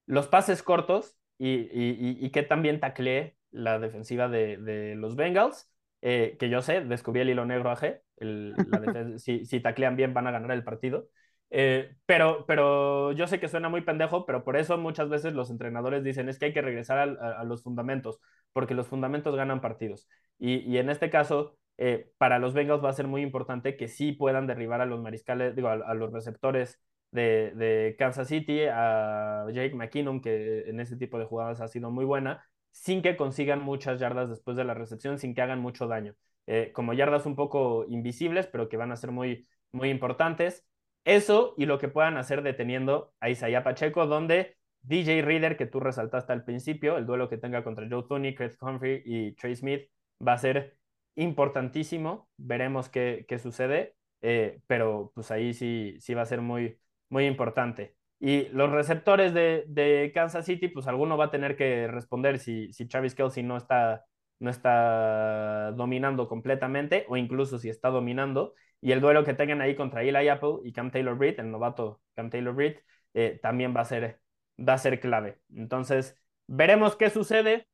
los 0.10 0.28
pases 0.28 0.64
cortos 0.64 1.16
y, 1.38 1.50
y, 1.50 1.92
y, 2.00 2.26
y 2.26 2.32
que 2.32 2.42
también 2.42 2.80
taclee 2.80 3.36
la 3.52 3.78
defensiva 3.78 4.28
de, 4.28 4.58
de, 4.58 4.96
los 4.96 5.16
Bengals 5.16 5.72
eh, 6.02 6.36
que 6.40 6.50
yo 6.50 6.64
sé, 6.64 6.82
descubrí 6.82 7.22
el 7.22 7.30
hilo 7.30 7.46
negro 7.46 7.70
a 7.70 7.76
G, 7.76 8.02
el, 8.18 8.54
la 8.54 9.18
si, 9.20 9.46
si 9.46 9.60
taclean 9.60 9.96
bien 9.96 10.16
van 10.16 10.26
a 10.26 10.32
ganar 10.32 10.52
el 10.52 10.64
partido. 10.64 11.10
Eh, 11.52 11.96
pero, 12.08 12.46
pero 12.48 13.12
yo 13.12 13.28
sé 13.28 13.40
que 13.40 13.48
suena 13.50 13.70
muy 13.70 13.82
pendejo, 13.82 14.26
pero 14.26 14.44
por 14.44 14.58
eso 14.58 14.80
muchas 14.80 15.10
veces 15.10 15.34
los 15.34 15.52
entrenadores 15.52 16.04
dicen 16.04 16.28
es 16.28 16.40
que 16.40 16.46
hay 16.46 16.54
que 16.54 16.62
regresar 16.64 16.98
a, 16.98 17.40
a, 17.40 17.44
los 17.44 17.62
fundamentos, 17.62 18.20
porque 18.52 18.74
los 18.74 18.88
fundamentos 18.88 19.36
ganan 19.36 19.62
partidos. 19.62 20.08
Y, 20.40 20.60
y 20.62 20.80
en 20.80 20.90
este 20.90 21.12
caso, 21.12 21.56
eh, 21.78 22.12
para 22.18 22.40
los 22.40 22.56
Bengals 22.56 22.84
va 22.84 22.90
a 22.90 22.94
ser 22.94 23.08
muy 23.08 23.22
importante 23.22 23.78
que 23.78 23.88
sí 23.88 24.12
puedan 24.12 24.48
derribar 24.48 24.82
a 24.82 24.88
los 24.88 25.02
mariscales, 25.02 25.56
digo, 25.56 25.68
a, 25.68 25.74
a 25.74 25.94
los 25.94 26.12
receptores 26.12 26.80
de, 27.12 27.52
de, 27.56 27.96
Kansas 27.98 28.28
City, 28.28 28.62
a 28.72 29.46
Jake 29.52 29.76
McKinnon, 29.76 30.22
que 30.22 30.70
en 30.70 30.80
ese 30.80 30.98
tipo 30.98 31.18
de 31.20 31.26
jugadas 31.26 31.62
ha 31.62 31.68
sido 31.68 31.92
muy 31.92 32.06
buena, 32.06 32.46
sin 32.72 33.02
que 33.02 33.18
consigan 33.18 33.62
muchas 33.62 34.00
yardas 34.00 34.30
después 34.30 34.56
de 34.58 34.64
la 34.64 34.74
recepción, 34.74 35.18
sin 35.18 35.34
que 35.34 35.42
hagan 35.42 35.60
mucho 35.60 35.88
daño. 35.88 36.16
Eh, 36.48 36.72
como 36.74 36.94
yardas 36.94 37.26
un 37.26 37.36
poco 37.36 37.86
invisibles, 37.88 38.48
pero 38.48 38.70
que 38.70 38.78
van 38.78 38.92
a 38.92 38.96
ser 38.96 39.12
muy, 39.12 39.48
muy 39.72 39.90
importantes. 39.90 40.66
Eso 41.06 41.54
y 41.58 41.66
lo 41.66 41.80
que 41.80 41.88
puedan 41.88 42.18
hacer 42.18 42.42
deteniendo 42.44 43.14
a 43.20 43.30
Isaiah 43.30 43.64
Pacheco, 43.64 44.06
donde 44.08 44.58
DJ 44.82 45.22
Reader, 45.22 45.58
que 45.58 45.66
tú 45.66 45.80
resaltaste 45.80 46.34
al 46.34 46.44
principio, 46.44 46.98
el 46.98 47.06
duelo 47.06 47.30
que 47.30 47.38
tenga 47.38 47.64
contra 47.64 47.88
Joe 47.90 48.04
Tooney, 48.08 48.36
Chris 48.36 48.58
Humphrey 48.62 49.02
y 49.06 49.34
Trey 49.34 49.56
Smith, 49.56 49.90
va 50.26 50.34
a 50.34 50.38
ser 50.38 50.78
importantísimo. 51.16 52.30
Veremos 52.38 52.90
qué, 52.90 53.26
qué 53.28 53.40
sucede, 53.40 53.96
eh, 54.22 54.62
pero 54.68 55.12
pues 55.16 55.32
ahí 55.32 55.54
sí, 55.54 55.98
sí 56.00 56.14
va 56.14 56.24
a 56.24 56.26
ser 56.26 56.42
muy, 56.42 56.80
muy 57.10 57.26
importante. 57.26 57.96
Y 58.20 58.50
los 58.50 58.72
receptores 58.72 59.34
de, 59.34 60.12
Kansas 60.14 60.46
City, 60.46 60.68
pues 60.68 60.88
alguno 60.88 61.18
va 61.18 61.26
a 61.26 61.32
tener 61.32 61.56
que 61.56 61.88
responder 61.88 62.40
si, 62.40 62.72
si 62.74 62.86
Travis 62.86 63.16
Kelsey 63.16 63.44
no 63.44 63.58
está, 63.58 64.06
no 64.40 64.50
está 64.50 65.72
dominando 65.72 66.28
completamente 66.28 67.06
o 67.08 67.18
incluso 67.18 67.60
si 67.60 67.70
está 67.70 67.90
dominando. 67.90 68.54
Y 68.82 68.92
el 68.92 69.02
duelo 69.02 69.24
que 69.24 69.34
tengan 69.34 69.62
ahí 69.62 69.76
contra 69.76 70.04
Eli 70.04 70.28
Apple 70.30 70.60
y 70.64 70.74
Cam 70.74 70.92
Taylor 70.92 71.18
Britt, 71.18 71.40
el 71.40 71.52
novato 71.52 72.02
Cam 72.16 72.30
Taylor 72.30 72.54
Britt, 72.54 72.80
eh, 73.14 73.40
también 73.42 73.76
va 73.76 73.82
a, 73.82 73.86
ser, 73.86 74.20
va 74.58 74.74
a 74.74 74.78
ser 74.78 75.00
clave. 75.00 75.40
Entonces, 75.54 76.18
veremos 76.48 76.96
qué 76.96 77.10
sucede. 77.10 77.68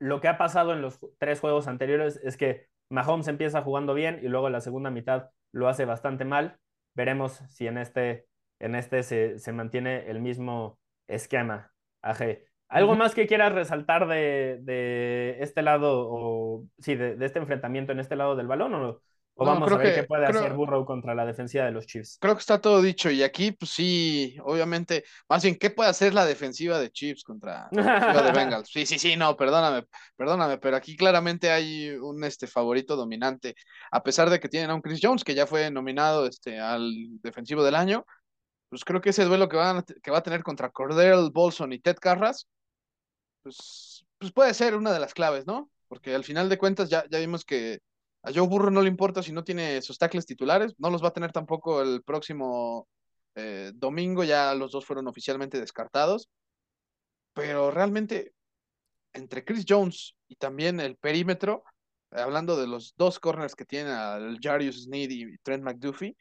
Lo 0.00 0.20
que 0.20 0.28
ha 0.28 0.38
pasado 0.38 0.72
en 0.72 0.82
los 0.82 0.98
tres 1.18 1.40
juegos 1.40 1.68
anteriores 1.68 2.20
es 2.24 2.36
que 2.36 2.66
Mahomes 2.90 3.28
empieza 3.28 3.62
jugando 3.62 3.94
bien 3.94 4.20
y 4.22 4.28
luego 4.28 4.50
la 4.50 4.60
segunda 4.60 4.90
mitad 4.90 5.30
lo 5.52 5.68
hace 5.68 5.84
bastante 5.84 6.24
mal. 6.24 6.58
Veremos 6.94 7.42
si 7.48 7.66
en 7.66 7.78
este 7.78 8.26
en 8.58 8.74
este 8.74 9.02
se, 9.02 9.38
se 9.38 9.52
mantiene 9.52 10.10
el 10.10 10.20
mismo 10.20 10.78
esquema. 11.08 11.72
AG. 12.02 12.38
¿Algo 12.68 12.96
más 12.96 13.14
que 13.14 13.26
quieras 13.26 13.52
resaltar 13.52 14.08
de, 14.08 14.58
de 14.62 15.36
este 15.40 15.62
lado, 15.62 16.08
o 16.08 16.64
sí, 16.78 16.94
de, 16.94 17.14
de, 17.16 17.26
este 17.26 17.38
enfrentamiento 17.38 17.92
en 17.92 18.00
este 18.00 18.16
lado 18.16 18.36
del 18.36 18.46
balón? 18.46 18.74
¿O, 18.74 19.00
o 19.36 19.44
no, 19.44 19.50
vamos 19.50 19.70
a 19.70 19.76
ver 19.76 19.88
que, 19.88 20.00
qué 20.00 20.06
puede 20.06 20.26
creo, 20.26 20.40
hacer 20.40 20.54
Burrow 20.54 20.84
contra 20.84 21.14
la 21.14 21.26
defensiva 21.26 21.64
de 21.64 21.72
los 21.72 21.86
Chiefs? 21.86 22.18
Creo 22.20 22.34
que 22.34 22.40
está 22.40 22.60
todo 22.60 22.82
dicho. 22.82 23.10
Y 23.10 23.22
aquí, 23.22 23.52
pues 23.52 23.70
sí, 23.70 24.36
obviamente, 24.44 25.04
más 25.28 25.42
bien, 25.42 25.56
¿qué 25.56 25.70
puede 25.70 25.90
hacer 25.90 26.14
la 26.14 26.24
defensiva 26.24 26.78
de 26.78 26.90
Chiefs 26.90 27.22
contra 27.22 27.68
la 27.70 28.22
de 28.22 28.32
Bengals? 28.32 28.68
Sí, 28.70 28.86
sí, 28.86 28.98
sí, 28.98 29.16
no, 29.16 29.36
perdóname, 29.36 29.86
perdóname, 30.16 30.58
pero 30.58 30.76
aquí 30.76 30.96
claramente 30.96 31.50
hay 31.50 31.90
un 31.90 32.24
este, 32.24 32.46
favorito 32.46 32.96
dominante. 32.96 33.54
A 33.90 34.02
pesar 34.02 34.30
de 34.30 34.40
que 34.40 34.48
tienen 34.48 34.70
a 34.70 34.74
un 34.74 34.82
Chris 34.82 35.00
Jones, 35.02 35.22
que 35.22 35.34
ya 35.34 35.46
fue 35.46 35.70
nominado 35.70 36.26
este, 36.26 36.58
al 36.58 36.92
defensivo 37.22 37.62
del 37.62 37.74
año, 37.74 38.04
pues 38.74 38.84
creo 38.84 39.00
que 39.00 39.10
ese 39.10 39.24
duelo 39.24 39.48
que, 39.48 39.56
a, 39.56 39.84
que 40.02 40.10
va 40.10 40.18
a 40.18 40.22
tener 40.24 40.42
contra 40.42 40.68
Cordell 40.68 41.30
Bolson 41.32 41.72
y 41.72 41.78
Ted 41.78 41.94
Carras, 42.00 42.48
pues, 43.44 44.04
pues 44.18 44.32
puede 44.32 44.52
ser 44.52 44.74
una 44.74 44.92
de 44.92 44.98
las 44.98 45.14
claves, 45.14 45.46
¿no? 45.46 45.70
Porque 45.86 46.12
al 46.12 46.24
final 46.24 46.48
de 46.48 46.58
cuentas 46.58 46.90
ya, 46.90 47.04
ya 47.08 47.20
vimos 47.20 47.44
que 47.44 47.78
a 48.24 48.32
Joe 48.32 48.48
Burrow 48.48 48.72
no 48.72 48.82
le 48.82 48.88
importa 48.88 49.22
si 49.22 49.30
no 49.30 49.44
tiene 49.44 49.80
sus 49.80 49.96
tackles 49.96 50.26
titulares, 50.26 50.74
no 50.78 50.90
los 50.90 51.04
va 51.04 51.08
a 51.08 51.12
tener 51.12 51.30
tampoco 51.30 51.82
el 51.82 52.02
próximo 52.02 52.88
eh, 53.36 53.70
domingo, 53.76 54.24
ya 54.24 54.52
los 54.56 54.72
dos 54.72 54.84
fueron 54.84 55.06
oficialmente 55.06 55.60
descartados, 55.60 56.28
pero 57.32 57.70
realmente 57.70 58.32
entre 59.12 59.44
Chris 59.44 59.64
Jones 59.68 60.16
y 60.26 60.34
también 60.34 60.80
el 60.80 60.96
perímetro, 60.96 61.62
hablando 62.10 62.56
de 62.56 62.66
los 62.66 62.92
dos 62.96 63.20
corners 63.20 63.54
que 63.54 63.66
tiene 63.66 63.90
al 63.90 64.40
Jarius 64.42 64.82
Sneed 64.82 65.10
y 65.12 65.38
Trent 65.44 65.62
McDuffie, 65.62 66.16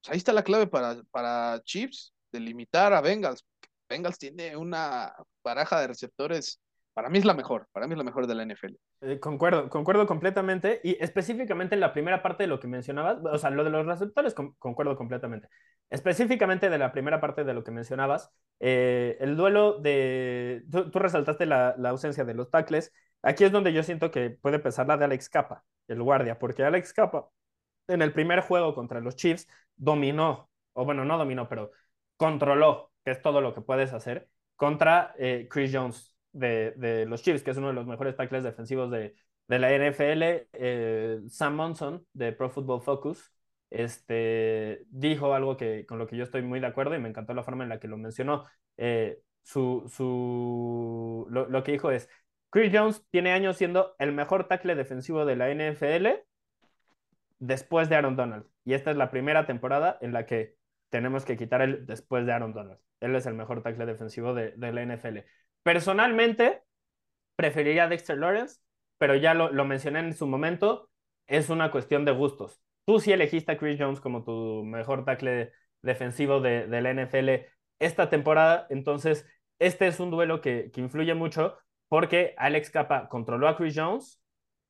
pues 0.00 0.10
ahí 0.10 0.18
está 0.18 0.32
la 0.32 0.42
clave 0.42 0.66
para, 0.66 0.96
para 1.10 1.60
Chiefs, 1.64 2.12
de 2.32 2.40
limitar 2.40 2.92
a 2.92 3.00
Bengals. 3.00 3.44
Bengals 3.88 4.18
tiene 4.18 4.56
una 4.56 5.14
baraja 5.42 5.80
de 5.80 5.88
receptores, 5.88 6.60
para 6.92 7.08
mí 7.10 7.18
es 7.18 7.24
la 7.24 7.34
mejor, 7.34 7.68
para 7.72 7.86
mí 7.86 7.92
es 7.94 7.98
la 7.98 8.04
mejor 8.04 8.26
de 8.26 8.34
la 8.34 8.42
NFL. 8.42 8.74
Eh, 9.00 9.20
concuerdo, 9.20 9.70
concuerdo 9.70 10.06
completamente 10.06 10.80
y 10.82 10.96
específicamente 11.00 11.74
en 11.74 11.80
la 11.80 11.92
primera 11.92 12.22
parte 12.22 12.42
de 12.42 12.48
lo 12.48 12.58
que 12.58 12.66
mencionabas, 12.66 13.18
o 13.24 13.38
sea, 13.38 13.50
lo 13.50 13.64
de 13.64 13.70
los 13.70 13.86
receptores, 13.86 14.34
con, 14.34 14.54
concuerdo 14.54 14.96
completamente. 14.96 15.48
Específicamente 15.90 16.68
de 16.68 16.78
la 16.78 16.92
primera 16.92 17.20
parte 17.20 17.44
de 17.44 17.54
lo 17.54 17.64
que 17.64 17.70
mencionabas, 17.70 18.30
eh, 18.60 19.16
el 19.20 19.36
duelo 19.36 19.78
de, 19.78 20.64
tú, 20.70 20.90
tú 20.90 20.98
resaltaste 20.98 21.46
la, 21.46 21.74
la, 21.78 21.90
ausencia 21.90 22.24
de 22.24 22.34
los 22.34 22.50
tackles, 22.50 22.92
aquí 23.22 23.44
es 23.44 23.52
donde 23.52 23.72
yo 23.72 23.82
siento 23.84 24.10
que 24.10 24.30
puede 24.30 24.58
pesar 24.58 24.88
la 24.88 24.96
de 24.96 25.04
Alex 25.04 25.28
Capa, 25.28 25.64
el 25.86 26.02
guardia, 26.02 26.38
porque 26.38 26.64
Alex 26.64 26.92
Capa 26.92 27.28
en 27.88 28.02
el 28.02 28.12
primer 28.12 28.40
juego 28.40 28.74
contra 28.74 29.00
los 29.00 29.16
Chiefs 29.16 29.48
dominó, 29.76 30.50
o 30.72 30.84
bueno, 30.84 31.04
no 31.04 31.18
dominó, 31.18 31.48
pero 31.48 31.72
controló, 32.16 32.92
que 33.04 33.12
es 33.12 33.22
todo 33.22 33.40
lo 33.40 33.54
que 33.54 33.60
puedes 33.62 33.92
hacer, 33.92 34.28
contra 34.56 35.14
eh, 35.18 35.48
Chris 35.50 35.70
Jones 35.72 36.14
de, 36.32 36.72
de, 36.76 37.06
los 37.06 37.22
Chiefs, 37.22 37.42
que 37.42 37.50
es 37.52 37.56
uno 37.56 37.68
de 37.68 37.74
los 37.74 37.86
mejores 37.86 38.16
tackles 38.16 38.44
defensivos 38.44 38.90
de, 38.90 39.14
de 39.48 39.58
la 39.58 39.72
NFL. 39.72 40.48
Eh, 40.52 41.20
Sam 41.28 41.54
Monson, 41.56 42.06
de 42.12 42.32
Pro 42.32 42.50
Football 42.50 42.82
Focus, 42.82 43.32
este, 43.70 44.84
dijo 44.90 45.34
algo 45.34 45.56
que, 45.56 45.86
con 45.86 45.98
lo 45.98 46.06
que 46.06 46.16
yo 46.16 46.24
estoy 46.24 46.42
muy 46.42 46.60
de 46.60 46.66
acuerdo 46.66 46.94
y 46.94 46.98
me 46.98 47.08
encantó 47.08 47.34
la 47.34 47.42
forma 47.42 47.64
en 47.64 47.70
la 47.70 47.80
que 47.80 47.88
lo 47.88 47.96
mencionó. 47.96 48.44
Eh, 48.76 49.20
su, 49.42 49.84
su, 49.88 51.26
lo, 51.30 51.48
lo 51.48 51.62
que 51.62 51.72
dijo 51.72 51.90
es, 51.90 52.08
Chris 52.50 52.72
Jones 52.74 53.04
tiene 53.10 53.32
años 53.32 53.56
siendo 53.56 53.94
el 53.98 54.12
mejor 54.12 54.48
tackle 54.48 54.74
defensivo 54.74 55.24
de 55.24 55.36
la 55.36 55.50
NFL 55.50 56.27
después 57.38 57.88
de 57.88 57.96
Aaron 57.96 58.16
Donald. 58.16 58.46
Y 58.64 58.74
esta 58.74 58.90
es 58.90 58.96
la 58.96 59.10
primera 59.10 59.46
temporada 59.46 59.98
en 60.00 60.12
la 60.12 60.26
que 60.26 60.56
tenemos 60.90 61.24
que 61.24 61.36
quitar 61.36 61.62
el 61.62 61.86
después 61.86 62.26
de 62.26 62.32
Aaron 62.32 62.52
Donald. 62.52 62.78
Él 63.00 63.14
es 63.14 63.26
el 63.26 63.34
mejor 63.34 63.62
tackle 63.62 63.86
defensivo 63.86 64.34
de, 64.34 64.54
la 64.56 64.82
NFL. 64.82 65.18
Personalmente, 65.62 66.62
preferiría 67.36 67.88
Dexter 67.88 68.18
Lawrence, 68.18 68.60
pero 68.98 69.14
ya 69.14 69.34
lo, 69.34 69.52
lo, 69.52 69.64
mencioné 69.64 70.00
en 70.00 70.14
su 70.14 70.26
momento, 70.26 70.90
es 71.26 71.50
una 71.50 71.70
cuestión 71.70 72.04
de 72.04 72.12
gustos. 72.12 72.60
Tú 72.84 73.00
sí 73.00 73.12
elegiste 73.12 73.52
a 73.52 73.58
Chris 73.58 73.76
Jones 73.78 74.00
como 74.00 74.24
tu 74.24 74.64
mejor 74.64 75.04
tackle 75.04 75.52
defensivo 75.82 76.40
de, 76.40 76.66
de 76.66 76.80
la 76.80 76.90
NFL 76.90 77.46
esta 77.78 78.10
temporada, 78.10 78.66
entonces 78.70 79.26
este 79.60 79.86
es 79.86 80.00
un 80.00 80.10
duelo 80.10 80.40
que, 80.40 80.70
que 80.72 80.80
influye 80.80 81.14
mucho 81.14 81.56
porque 81.88 82.34
Alex 82.38 82.70
Capa 82.70 83.08
controló 83.08 83.48
a 83.48 83.56
Chris 83.56 83.74
Jones 83.76 84.20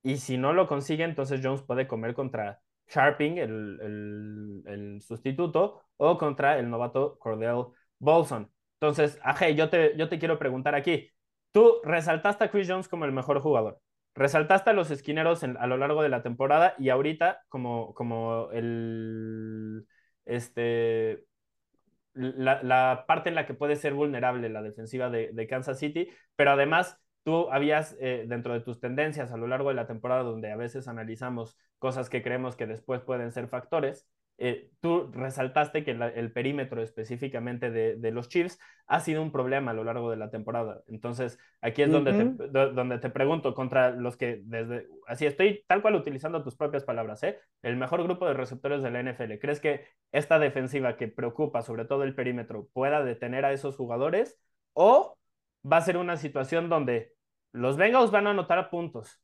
y 0.03 0.19
si 0.19 0.39
no 0.39 0.53
lo 0.53 0.66
consigue, 0.66 1.05
entonces 1.05 1.41
Jones 1.43 1.62
puede 1.62 1.87
comer 1.87 2.15
contra 2.15 2.61
Sharping, 2.89 3.39
el, 3.39 4.62
el, 4.66 5.03
sustituto, 5.03 5.83
o 5.97 6.16
contra 6.19 6.59
el 6.59 6.70
novato 6.70 7.19
Cordell 7.19 7.66
Bolson. 7.99 8.51
Entonces, 8.81 9.19
Aje, 9.23 9.55
yo 9.55 9.69
te, 9.70 9.97
yo 9.97 10.09
te 10.09 10.19
quiero 10.19 10.39
preguntar 10.39 10.75
aquí. 10.75 11.11
Tú 11.53 11.81
resaltaste 11.85 12.45
a 12.45 12.51
Chris 12.51 12.69
Jones 12.69 12.89
como 12.89 13.05
el 13.05 13.12
mejor 13.12 13.41
jugador. 13.41 13.81
Resaltaste 14.15 14.70
a 14.70 14.73
los 14.73 14.91
esquineros 14.91 15.43
a 15.45 15.66
lo 15.66 15.77
largo 15.77 16.03
de 16.03 16.09
la 16.09 16.23
temporada 16.23 16.75
y 16.79 16.89
ahorita 16.91 17.43
como, 17.49 17.95
como 17.95 18.51
el, 18.53 19.87
este, 20.25 21.25
la, 22.15 23.05
parte 23.07 23.29
en 23.29 23.35
la 23.35 23.47
que 23.47 23.55
puede 23.55 23.77
ser 23.77 23.95
vulnerable 23.95 24.49
la 24.49 24.62
defensiva 24.62 25.11
de, 25.11 25.31
de 25.33 25.47
Kansas 25.47 25.79
City, 25.79 26.09
pero 26.37 26.53
además 26.53 27.01
tú 27.24 27.51
habías 27.51 27.97
eh, 28.01 28.24
dentro 28.27 28.53
de 28.55 28.61
tus 28.61 28.81
tendencias 28.81 29.32
a 29.32 29.36
lo 29.36 29.47
largo 29.47 29.69
de 29.69 29.74
la 29.74 29.86
temporada 29.86 30.23
donde 30.23 30.51
a 30.51 30.57
veces 30.57 30.89
analizamos 30.89 31.57
cosas 31.78 32.09
que 32.09 32.23
creemos 32.23 32.57
que 32.57 32.66
después 32.66 33.03
pueden 33.03 33.32
ser 33.32 33.49
factores, 33.49 34.09
eh, 34.40 34.70
tú 34.81 35.11
resaltaste 35.12 35.82
que 35.82 35.95
la, 35.95 36.09
el 36.09 36.31
perímetro 36.31 36.81
específicamente 36.81 37.73
de, 37.73 37.97
de, 37.97 38.12
los 38.12 38.28
Chiefs 38.28 38.61
ha 38.86 39.01
sido 39.01 39.20
un 39.20 39.32
problema 39.32 39.73
a 39.73 39.74
lo 39.74 39.82
largo 39.82 40.12
de 40.12 40.16
la 40.16 40.31
temporada. 40.31 40.81
Entonces, 40.86 41.40
aquí 41.61 41.82
es 41.82 41.89
uh 41.89 41.95
-huh. 41.95 42.05
donde, 42.05 42.12
te, 42.12 42.49
do, 42.49 42.73
donde 42.73 42.99
te 42.99 43.11
pregunto 43.11 43.53
contra 43.53 43.90
los 43.90 44.16
que 44.16 44.40
desde, 44.45 44.86
así 45.09 45.27
estoy 45.27 45.65
tal 45.66 45.82
cual 45.82 45.97
utilizando 45.97 46.45
tus 46.45 46.57
propias 46.57 46.85
palabras, 46.85 47.20
¿eh? 47.24 47.40
el 47.62 47.77
mejor 47.77 48.05
grupo 48.05 48.28
de 48.28 48.35
receptores 48.35 48.81
de 48.81 48.93
la 48.93 49.01
NFL. 49.01 49.39
¿Crees 49.40 49.59
que 49.59 49.86
esta 50.12 50.39
defensiva 50.39 50.97
que 50.97 51.09
preocupa 51.09 51.62
sobre 51.62 51.85
todo 51.85 52.05
el 52.05 52.15
perímetro 52.15 52.69
pueda 52.73 53.03
detener 53.03 53.45
a 53.45 53.53
esos 53.53 53.77
jugadores 53.77 54.39
o 54.73 55.19
va 55.70 55.78
a 55.78 55.82
ser 55.82 55.97
una 55.97 56.16
situación 56.16 56.69
donde 56.69 57.15
los 57.53 57.77
Bengals 57.77 58.11
van 58.11 58.27
a 58.27 58.31
anotar 58.31 58.70
puntos. 58.70 59.20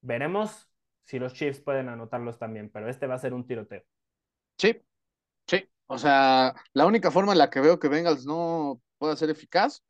Veremos 0.00 0.70
si 1.04 1.18
los 1.18 1.34
Chiefs 1.34 1.60
pueden 1.60 1.88
anotarlos 1.88 2.38
también, 2.38 2.70
pero 2.70 2.88
este 2.88 3.06
va 3.06 3.14
a 3.14 3.18
ser 3.18 3.34
un 3.34 3.46
tiroteo. 3.46 3.82
Sí, 4.58 4.80
sí. 5.46 5.68
O 5.86 5.98
sea, 5.98 6.54
la 6.72 6.86
única 6.86 7.10
forma 7.10 7.32
en 7.32 7.38
la 7.38 7.50
que 7.50 7.60
veo 7.60 7.78
que 7.78 7.88
Bengals 7.88 8.24
no 8.26 8.80
pueda 8.98 9.16
ser 9.16 9.30
eficaz 9.30 9.82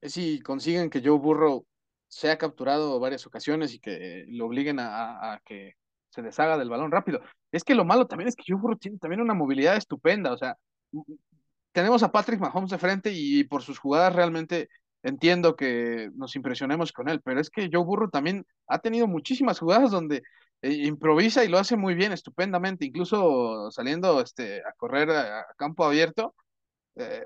es 0.00 0.14
si 0.14 0.40
consiguen 0.40 0.90
que 0.90 1.02
Joe 1.04 1.18
Burrow 1.18 1.66
sea 2.08 2.36
capturado 2.38 2.98
varias 3.00 3.26
ocasiones 3.26 3.74
y 3.74 3.78
que 3.78 4.24
lo 4.28 4.46
obliguen 4.46 4.78
a, 4.80 5.40
que 5.44 5.76
se 6.10 6.22
deshaga 6.22 6.58
del 6.58 6.68
balón 6.68 6.90
rápido. 6.90 7.20
Es 7.50 7.64
que 7.64 7.74
lo 7.74 7.84
malo 7.84 8.06
también 8.06 8.28
es 8.28 8.36
que 8.36 8.44
Joe 8.46 8.60
Burrow 8.60 8.76
tiene 8.76 8.98
también 8.98 9.20
una 9.20 9.34
movilidad 9.34 9.76
estupenda, 9.76 10.32
o 10.32 10.36
sea, 10.36 10.58
tenemos 11.72 12.02
a 12.02 12.12
Patrick 12.12 12.38
Mahomes 12.38 12.70
de 12.70 12.78
frente 12.78 13.10
y 13.12 13.44
por 13.44 13.62
sus 13.62 13.78
jugadas 13.78 14.14
realmente 14.14 14.68
entiendo 15.02 15.56
que 15.56 16.10
nos 16.14 16.36
impresionemos 16.36 16.92
con 16.92 17.08
él, 17.08 17.20
pero 17.22 17.40
es 17.40 17.50
que 17.50 17.68
Joe 17.72 17.84
Burrow 17.84 18.10
también 18.10 18.46
ha 18.68 18.78
tenido 18.78 19.06
muchísimas 19.06 19.58
jugadas 19.58 19.90
donde 19.90 20.22
eh, 20.62 20.72
improvisa 20.86 21.44
y 21.44 21.48
lo 21.48 21.58
hace 21.58 21.76
muy 21.76 21.94
bien, 21.94 22.12
estupendamente, 22.12 22.84
incluso 22.84 23.70
saliendo 23.70 24.20
este, 24.20 24.60
a 24.60 24.72
correr 24.76 25.10
a, 25.10 25.46
campo 25.56 25.84
abierto, 25.84 26.34
eh, 26.96 27.24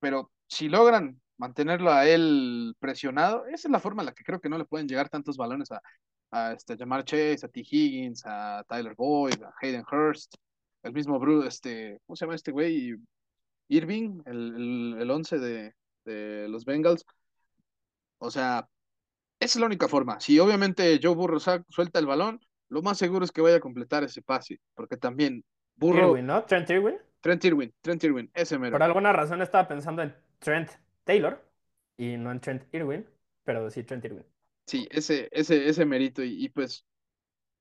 pero 0.00 0.30
si 0.48 0.68
logran 0.68 1.20
mantenerlo 1.38 1.92
a 1.92 2.06
él 2.06 2.74
presionado, 2.78 3.46
esa 3.46 3.68
es 3.68 3.72
la 3.72 3.80
forma 3.80 4.02
en 4.02 4.06
la 4.06 4.12
que 4.12 4.24
creo 4.24 4.40
que 4.40 4.48
no 4.48 4.58
le 4.58 4.64
pueden 4.64 4.88
llegar 4.88 5.08
tantos 5.08 5.36
balones 5.36 5.70
a, 5.72 5.80
a 6.30 6.52
este, 6.52 6.76
Jamar 6.76 7.04
Chase, 7.04 7.40
a 7.44 7.48
T. 7.48 7.60
Higgins, 7.60 8.22
a 8.26 8.64
Tyler 8.68 8.94
Boyd, 8.96 9.42
a 9.42 9.54
Hayden 9.60 9.84
Hurst, 9.90 10.34
el 10.82 10.92
mismo 10.92 11.18
Bruce, 11.18 11.48
este, 11.48 12.00
¿cómo 12.06 12.16
se 12.16 12.24
llama 12.24 12.34
este 12.34 12.52
güey? 12.52 12.96
Irving, 13.68 14.22
el, 14.26 14.96
el, 14.98 15.10
11 15.10 15.38
de, 15.38 15.74
de, 16.08 16.48
los 16.48 16.64
Bengals. 16.64 17.04
O 18.18 18.30
sea, 18.30 18.68
esa 19.40 19.58
es 19.58 19.60
la 19.60 19.66
única 19.66 19.88
forma. 19.88 20.18
Si 20.20 20.38
obviamente 20.38 20.98
Joe 21.02 21.14
Burrow 21.14 21.40
suelta 21.40 21.98
el 21.98 22.06
balón, 22.06 22.40
lo 22.68 22.82
más 22.82 22.98
seguro 22.98 23.24
es 23.24 23.32
que 23.32 23.40
vaya 23.40 23.56
a 23.56 23.60
completar 23.60 24.04
ese 24.04 24.22
pase, 24.22 24.60
porque 24.74 24.96
también 24.96 25.44
Burrow... 25.76 26.10
Irwin, 26.10 26.26
¿no? 26.26 26.44
Trent 26.44 26.68
Irwin. 26.70 26.96
Trent 27.20 27.44
Irwin, 27.44 27.74
Trent 27.80 28.04
Irwin, 28.04 28.30
ese 28.34 28.58
mero. 28.58 28.72
Por 28.72 28.82
alguna 28.82 29.12
razón 29.12 29.42
estaba 29.42 29.66
pensando 29.66 30.02
en 30.02 30.14
Trent 30.38 30.70
Taylor 31.04 31.44
y 31.96 32.16
no 32.16 32.30
en 32.30 32.40
Trent 32.40 32.72
Irwin, 32.72 33.06
pero 33.44 33.70
sí 33.70 33.82
Trent 33.82 34.04
Irwin. 34.04 34.24
Sí, 34.66 34.86
ese, 34.90 35.28
ese, 35.32 35.68
ese 35.68 35.84
mérito. 35.84 36.22
Y, 36.22 36.48
pues 36.50 36.84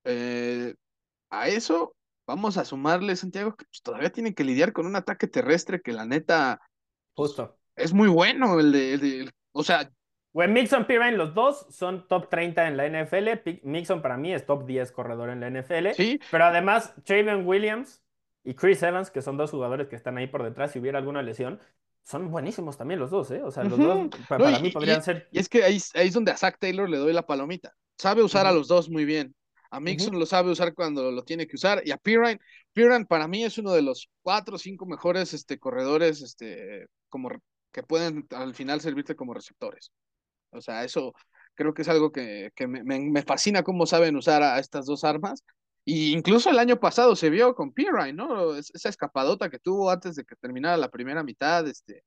eh, 0.03 0.75
a 1.29 1.47
eso 1.47 1.95
vamos 2.27 2.57
a 2.57 2.65
sumarle, 2.65 3.15
Santiago, 3.15 3.55
que 3.55 3.65
pues, 3.65 3.81
todavía 3.81 4.11
tienen 4.11 4.33
que 4.33 4.43
lidiar 4.43 4.73
con 4.73 4.85
un 4.85 4.95
ataque 4.95 5.27
terrestre 5.27 5.81
que 5.81 5.93
la 5.93 6.05
neta 6.05 6.59
pues, 7.15 7.29
Justo. 7.29 7.57
Es 7.77 7.93
muy 7.93 8.07
bueno. 8.07 8.59
El 8.59 8.71
de, 8.71 9.31
o 9.51 9.63
sea. 9.63 9.89
Bueno, 10.33 10.53
Mixon 10.53 10.85
Pirine, 10.85 11.13
los 11.13 11.33
dos 11.33 11.65
son 11.69 12.07
top 12.07 12.29
30 12.29 12.67
en 12.67 12.77
la 12.77 12.85
NFL. 12.87 13.29
Mixon 13.63 14.01
para 14.01 14.17
mí 14.17 14.33
es 14.33 14.45
top 14.45 14.65
10 14.65 14.91
corredor 14.91 15.29
en 15.29 15.39
la 15.39 15.49
NFL. 15.49 15.91
Sí. 15.95 16.19
Pero 16.29 16.45
además, 16.45 16.93
Traven 17.05 17.47
Williams 17.47 18.03
y 18.43 18.53
Chris 18.53 18.83
Evans, 18.83 19.09
que 19.09 19.21
son 19.21 19.37
dos 19.37 19.51
jugadores 19.51 19.87
que 19.87 19.95
están 19.95 20.17
ahí 20.17 20.27
por 20.27 20.43
detrás, 20.43 20.71
si 20.71 20.79
hubiera 20.79 20.99
alguna 20.99 21.23
lesión, 21.23 21.59
son 22.03 22.29
buenísimos 22.31 22.77
también 22.77 22.99
los 22.99 23.09
dos, 23.09 23.31
¿eh? 23.31 23.41
O 23.43 23.51
sea, 23.51 23.63
los 23.63 23.77
dos 23.79 24.09
para, 24.29 24.59
mí 24.59 24.69
podrían 24.69 25.03
ser. 25.03 25.27
Y 25.31 25.39
es 25.39 25.49
que 25.49 25.63
ahí, 25.63 25.79
ahí, 25.95 26.07
es 26.07 26.13
donde 26.13 26.31
a 26.31 26.37
Zach 26.37 26.57
Taylor 26.59 26.89
le 26.89 26.97
doy 26.97 27.13
la 27.13 27.25
palomita. 27.25 27.73
Sabe 27.97 28.21
usar 28.21 28.45
a 28.45 28.51
los 28.51 28.67
dos 28.67 28.89
muy 28.89 29.05
bien. 29.05 29.35
A 29.69 29.79
Mixon 29.79 30.17
lo 30.17 30.25
sabe 30.25 30.51
usar 30.51 30.73
cuando 30.73 31.11
lo 31.11 31.23
tiene 31.23 31.47
que 31.47 31.55
usar. 31.55 31.81
Y 31.85 31.91
a 31.91 31.97
Pirine, 31.97 32.39
Pirine 32.73 33.05
para 33.05 33.27
mí 33.27 33.43
es 33.43 33.57
uno 33.57 33.73
de 33.73 33.81
los 33.81 34.09
cuatro 34.21 34.55
o 34.55 34.59
cinco 34.59 34.85
mejores 34.85 35.33
este, 35.33 35.59
corredores 35.59 36.21
este, 36.21 36.87
como, 37.09 37.29
que 37.77 37.83
pueden 37.83 38.25
al 38.31 38.55
final 38.55 38.81
servirte 38.81 39.15
como 39.15 39.35
receptores. 39.35 39.91
O 40.49 40.61
sea, 40.61 40.83
eso 40.83 41.13
creo 41.53 41.75
que 41.75 41.83
es 41.83 41.89
algo 41.89 42.11
que, 42.11 42.49
que 42.55 42.65
me, 42.65 42.81
me, 42.83 43.21
fascina 43.21 43.61
cómo 43.61 43.85
saben 43.85 44.15
usar 44.15 44.41
a, 44.41 44.57
estas 44.57 44.87
dos 44.87 45.03
armas. 45.03 45.43
Y 45.85 46.11
incluso 46.13 46.49
el 46.49 46.57
año 46.57 46.79
pasado 46.79 47.15
se 47.15 47.29
vio 47.29 47.53
con 47.53 47.73
Pirine, 47.73 48.13
¿no? 48.13 48.55
Esa 48.55 48.89
escapadota 48.89 49.51
que 49.51 49.59
tuvo 49.59 49.91
antes 49.91 50.15
de 50.15 50.23
que 50.23 50.35
terminara 50.37 50.75
la 50.75 50.89
primera 50.89 51.21
mitad, 51.21 51.67
este, 51.67 52.03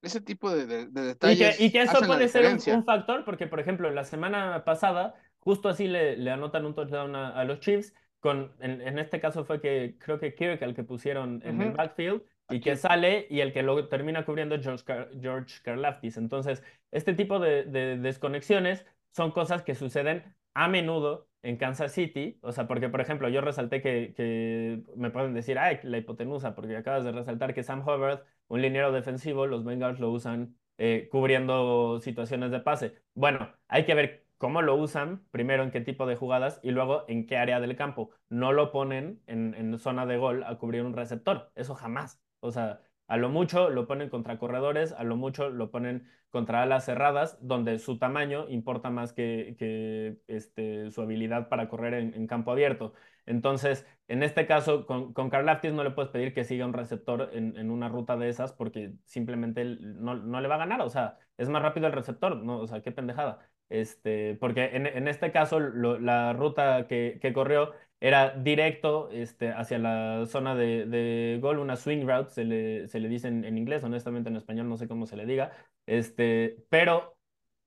ese 0.00 0.20
tipo 0.20 0.48
de, 0.48 0.86
detalles. 0.86 1.60
Y 1.60 1.72
que, 1.72 1.82
eso 1.82 2.00
puede 2.06 2.28
ser 2.28 2.46
un, 2.72 2.84
factor, 2.84 3.24
porque 3.24 3.48
por 3.48 3.58
ejemplo, 3.58 3.90
la 3.90 4.04
semana 4.04 4.64
pasada, 4.64 5.16
justo 5.40 5.68
así 5.68 5.88
le, 5.88 6.16
le 6.16 6.30
anotan 6.30 6.64
un 6.64 6.76
touchdown 6.76 7.16
a, 7.16 7.42
los 7.42 7.58
Chiefs, 7.58 7.92
con, 8.20 8.54
en, 8.60 8.96
este 9.00 9.20
caso 9.20 9.44
fue 9.44 9.60
que 9.60 9.96
creo 9.98 10.20
que 10.20 10.36
Kirk, 10.36 10.62
el 10.62 10.76
que 10.76 10.84
pusieron 10.84 11.42
en 11.44 11.60
el 11.62 11.72
backfield, 11.72 12.22
y 12.50 12.60
que 12.60 12.76
sale 12.76 13.26
y 13.30 13.40
el 13.40 13.52
que 13.52 13.62
lo 13.62 13.88
termina 13.88 14.24
cubriendo 14.24 14.60
George, 14.60 14.84
George 15.20 15.60
Karlaftis. 15.62 16.16
Entonces, 16.16 16.62
este 16.90 17.14
tipo 17.14 17.38
de, 17.38 17.64
de 17.64 17.98
desconexiones 17.98 18.86
son 19.12 19.32
cosas 19.32 19.62
que 19.62 19.74
suceden 19.74 20.34
a 20.54 20.68
menudo 20.68 21.28
en 21.42 21.56
Kansas 21.56 21.92
City, 21.92 22.38
o 22.42 22.52
sea, 22.52 22.66
porque 22.66 22.88
por 22.88 23.00
ejemplo 23.00 23.28
yo 23.28 23.40
resalté 23.40 23.80
que, 23.80 24.82
me 24.96 25.10
pueden 25.10 25.34
decir, 25.34 25.58
ay, 25.58 25.78
la 25.82 25.98
hipotenusa, 25.98 26.54
porque 26.54 26.76
acabas 26.76 27.04
de 27.04 27.12
resaltar 27.12 27.54
que 27.54 27.62
Sam 27.62 27.82
Hubbard, 27.82 28.22
un 28.48 28.62
liniero 28.62 28.92
defensivo, 28.92 29.46
los 29.46 29.64
Bengals 29.64 30.00
lo 30.00 30.10
usan 30.10 30.56
eh, 30.78 31.08
cubriendo 31.10 32.00
situaciones 32.00 32.50
de 32.50 32.60
pase. 32.60 32.94
Bueno, 33.14 33.52
hay 33.68 33.84
que 33.84 33.94
ver 33.94 34.26
cómo 34.38 34.62
lo 34.62 34.76
usan, 34.76 35.24
primero 35.30 35.62
en 35.62 35.70
qué 35.70 35.80
tipo 35.80 36.06
de 36.06 36.16
jugadas 36.16 36.60
y 36.62 36.70
luego 36.70 37.04
en 37.08 37.26
qué 37.26 37.36
área 37.36 37.60
del 37.60 37.76
campo. 37.76 38.10
No 38.28 38.52
lo 38.52 38.72
ponen 38.72 39.22
en, 39.26 39.54
en 39.54 39.78
zona 39.78 40.06
de 40.06 40.16
gol 40.16 40.44
a 40.44 40.56
cubrir 40.58 40.82
un 40.82 40.94
receptor, 40.94 41.52
eso 41.54 41.74
jamás. 41.74 42.20
O 42.40 42.50
sea, 42.50 42.80
a 43.08 43.16
lo 43.16 43.30
mucho 43.30 43.70
lo 43.70 43.86
ponen 43.86 44.10
contra 44.10 44.38
corredores, 44.38 44.92
a 44.92 45.02
lo 45.02 45.16
mucho 45.16 45.48
lo 45.48 45.70
ponen 45.70 46.08
contra 46.30 46.62
alas 46.62 46.84
cerradas, 46.84 47.38
donde 47.40 47.78
su 47.78 47.98
tamaño 47.98 48.46
importa 48.50 48.90
más 48.90 49.12
que, 49.14 50.18
este, 50.28 50.90
su 50.90 51.00
habilidad 51.00 51.48
para 51.48 51.68
correr 51.68 51.94
en, 51.94 52.26
campo 52.26 52.52
abierto. 52.52 52.92
Entonces, 53.24 53.86
en 54.08 54.22
este 54.22 54.46
caso, 54.46 54.86
con, 54.86 55.14
con 55.14 55.30
Karlaftis 55.30 55.72
no 55.72 55.84
le 55.84 55.90
puedes 55.90 56.10
pedir 56.10 56.34
que 56.34 56.44
siga 56.44 56.66
un 56.66 56.74
receptor 56.74 57.30
en, 57.32 57.70
una 57.70 57.88
ruta 57.88 58.16
de 58.16 58.28
esas 58.28 58.52
porque 58.52 58.92
simplemente 59.04 59.64
no, 59.64 60.40
le 60.40 60.48
va 60.48 60.56
a 60.56 60.58
ganar. 60.58 60.82
O 60.82 60.90
sea, 60.90 61.18
es 61.38 61.48
más 61.48 61.62
rápido 61.62 61.86
el 61.86 61.92
receptor, 61.94 62.36
¿no? 62.36 62.58
O 62.58 62.66
sea, 62.66 62.82
qué 62.82 62.92
pendejada. 62.92 63.38
Este, 63.70 64.34
porque 64.36 64.70
en, 64.76 65.08
este 65.08 65.32
caso, 65.32 65.60
la 65.60 66.32
ruta 66.34 66.86
que, 66.88 67.18
que 67.20 67.32
corrió 67.32 67.72
era 68.00 68.30
directo 68.30 69.10
este, 69.10 69.50
hacia 69.50 69.78
la 69.78 70.26
zona 70.26 70.54
de, 70.54 71.38
gol, 71.42 71.58
una 71.58 71.76
swing 71.76 72.06
route, 72.06 72.30
se 72.30 72.44
le, 72.44 72.88
se 72.88 73.00
le 73.00 73.08
dice 73.08 73.28
en, 73.28 73.58
inglés, 73.58 73.82
honestamente 73.84 74.30
en 74.30 74.36
español 74.36 74.68
no 74.68 74.76
sé 74.76 74.88
cómo 74.88 75.06
se 75.06 75.16
le 75.16 75.26
diga, 75.26 75.52
este, 75.86 76.64
pero 76.70 77.18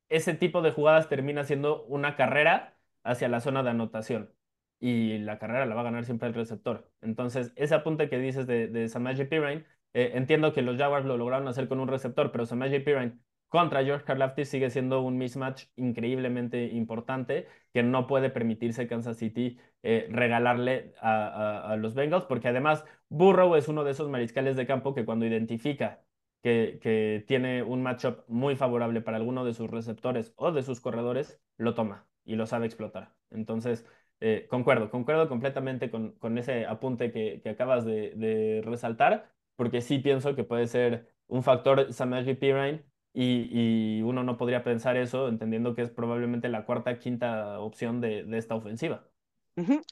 ese 0.09 0.33
tipo 0.35 0.61
de 0.61 0.71
jugadas 0.71 1.09
termina 1.09 1.43
siendo 1.43 1.83
una 1.85 2.15
carrera 2.15 2.77
hacia 3.03 3.29
la 3.29 3.41
zona 3.41 3.63
de 3.63 3.71
anotación 3.71 4.33
y 4.79 5.19
la 5.19 5.39
carrera 5.39 5.65
la 5.65 5.75
va 5.75 5.81
a 5.81 5.83
ganar 5.85 6.05
siempre 6.05 6.27
el 6.27 6.33
receptor. 6.33 6.91
Entonces, 7.01 7.53
ese 7.55 7.75
apunte 7.75 8.09
que 8.09 8.17
dices 8.19 8.47
de, 8.47 8.67
de 8.67 8.89
Samaje 8.89 9.25
Pirine, 9.25 9.65
eh, 9.93 10.11
entiendo 10.15 10.53
que 10.53 10.61
los 10.61 10.77
Jaguars 10.77 11.05
lo 11.05 11.17
lograron 11.17 11.47
hacer 11.47 11.67
con 11.67 11.79
un 11.79 11.87
receptor, 11.87 12.31
pero 12.31 12.45
Samaje 12.45 12.81
Pirine 12.81 13.19
contra 13.51 13.83
George 13.83 14.05
Karlaftis 14.05 14.47
sigue 14.49 14.69
siendo 14.69 15.01
un 15.01 15.17
mismatch 15.17 15.65
increíblemente 15.75 16.67
importante 16.67 17.47
que 17.73 17.83
no 17.83 18.07
puede 18.07 18.29
permitirse 18.29 18.87
Kansas 18.87 19.17
City 19.17 19.59
eh, 19.83 20.07
regalarle 20.09 20.93
a, 21.01 21.75
los 21.77 21.93
Bengals, 21.93 22.25
porque 22.25 22.47
además 22.47 22.85
Burrow 23.09 23.55
es 23.55 23.67
uno 23.67 23.83
de 23.83 23.91
esos 23.91 24.09
mariscales 24.09 24.55
de 24.55 24.65
campo 24.65 24.93
que 24.95 25.05
cuando 25.05 25.25
identifica 25.25 26.01
que, 26.41 26.79
que 26.81 27.25
tiene 27.27 27.61
un 27.61 27.83
matchup 27.83 28.23
muy 28.27 28.55
favorable 28.55 29.01
para 29.01 29.17
alguno 29.17 29.43
de 29.43 29.53
sus 29.53 29.69
receptores 29.69 30.33
o 30.37 30.51
de 30.53 30.63
sus 30.63 30.79
corredores, 30.79 31.41
lo 31.57 31.75
toma 31.75 32.07
y 32.23 32.35
lo 32.35 32.45
sabe 32.47 32.67
explotar. 32.67 33.13
Entonces, 33.31 33.85
eh, 34.21 34.47
concuerdo, 34.49 34.89
concuerdo 34.91 35.27
completamente 35.27 35.89
con, 35.91 36.13
con 36.13 36.37
ese 36.37 36.65
apunte 36.67 37.11
que, 37.11 37.41
que 37.41 37.49
acabas 37.49 37.83
de, 37.85 38.61
resaltar, 38.63 39.33
porque 39.55 39.81
sí 39.81 39.99
pienso 39.99 40.35
que 40.35 40.43
puede 40.43 40.67
ser 40.67 41.13
un 41.27 41.43
factor 41.43 41.91
Samaji 41.91 42.35
Pirine 42.35 42.85
y, 43.13 44.01
uno 44.03 44.23
no 44.23 44.37
podría 44.37 44.63
pensar 44.63 44.97
eso 44.97 45.27
entendiendo 45.27 45.75
que 45.75 45.81
es 45.81 45.89
probablemente 45.89 46.49
la 46.49 46.65
cuarta, 46.65 46.97
quinta 46.99 47.59
opción 47.59 48.01
de, 48.01 48.25
esta 48.37 48.55
ofensiva. 48.55 49.07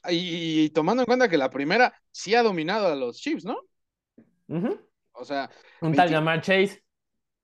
y, 0.10 0.70
tomando 0.70 1.04
en 1.04 1.08
cuenta 1.08 1.30
que 1.30 1.38
la 1.38 1.50
primera 1.50 1.94
sí 2.12 2.36
ha 2.36 2.44
dominado 2.44 2.88
a 2.88 2.96
los 2.96 3.18
Chiefs, 3.18 3.46
¿no? 3.46 3.58
O 5.14 5.26
sea. 5.26 5.50
Un 5.82 5.94
tal 5.94 6.10
llamar 6.10 6.41
Chase. 6.41 6.84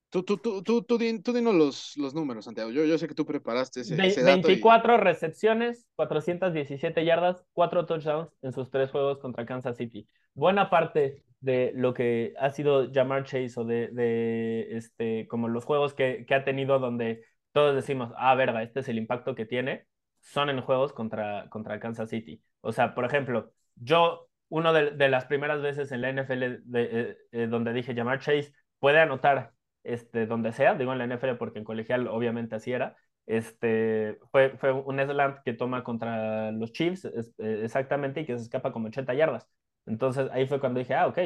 Tú, 0.10 0.24
tú, 0.24 0.38
tú, 0.38 0.64
tú, 0.64 0.82
tú, 0.82 0.98
dinos 0.98 1.54
los, 1.54 1.98
los 1.98 2.14
números, 2.14 2.46
Santiago. 2.46 2.72
Yo, 2.72 2.86
yo 2.86 2.98
sé 2.98 3.06
que 3.06 3.16
tú 3.16 3.26
preparaste 3.26 3.82
ese, 3.82 3.96
24 3.96 4.96
recepciones, 4.96 5.88
417 5.96 7.04
yardas, 7.04 7.44
4 7.52 7.86
touchdowns 7.86 8.30
en 8.42 8.54
sus 8.54 8.70
tres 8.70 8.92
juegos 8.92 9.20
contra 9.20 9.46
Kansas 9.46 9.76
City. 9.76 10.08
Buena 10.34 10.70
parte 10.70 11.22
de 11.46 11.72
lo 11.76 11.94
que 11.94 12.34
ha 12.40 12.50
sido 12.50 12.92
Jamar 12.92 13.24
Chase 13.24 13.54
o 13.58 13.64
de, 13.66 13.90
de 13.90 14.76
este, 14.78 15.28
como 15.28 15.48
los 15.48 15.64
juegos 15.64 15.94
que, 15.94 16.26
que, 16.26 16.34
ha 16.36 16.44
tenido 16.44 16.80
donde 16.80 17.24
todos 17.52 17.76
decimos, 17.76 18.12
ah, 18.18 18.34
verga, 18.36 18.64
este 18.64 18.80
es 18.80 18.90
el 18.90 18.98
impacto 18.98 19.36
que 19.36 19.46
tiene, 19.46 19.86
son 20.22 20.50
en 20.50 20.62
juegos 20.62 20.92
contra, 20.94 21.48
contra 21.50 21.80
Kansas 21.80 22.10
City. 22.10 22.42
O 22.62 22.72
sea, 22.72 22.96
por 22.96 23.06
ejemplo, 23.06 23.54
yo, 23.76 24.28
una 24.50 24.74
de, 24.74 24.92
de, 24.92 25.10
las 25.10 25.26
primeras 25.26 25.62
veces 25.62 25.92
en 25.92 26.02
la 26.02 26.10
NFL 26.10 26.44
eh, 26.74 27.18
eh, 27.32 27.48
donde 27.48 27.74
dije 27.74 27.96
Jamar 27.96 28.20
Chase 28.20 28.52
puede 28.80 29.00
anotar 29.00 29.54
este, 29.84 30.26
donde 30.26 30.52
sea, 30.52 30.74
digo 30.76 30.94
en 30.94 30.98
la 30.98 31.06
NFL 31.06 31.36
porque 31.38 31.60
en 31.60 31.66
colegial 31.66 32.08
obviamente 32.08 32.56
así 32.56 32.72
era, 32.72 32.98
este, 33.28 34.20
fue, 34.32 34.58
fue 34.58 34.72
un 34.72 35.00
slant 35.00 35.40
que 35.44 35.54
toma 35.54 35.84
contra 35.84 36.52
los 36.52 36.72
Chiefs 36.72 37.06
eh, 37.06 37.62
exactamente 37.64 38.22
y 38.22 38.26
que 38.26 38.36
se 38.38 38.44
escapa 38.44 38.72
como 38.72 38.88
80 38.88 39.14
yardas. 39.14 39.48
Entonces 39.86 40.30
ahí 40.32 40.48
fue 40.48 40.60
cuando 40.60 40.80
dije, 40.80 40.96
ah, 40.96 41.08
ok, 41.08 41.20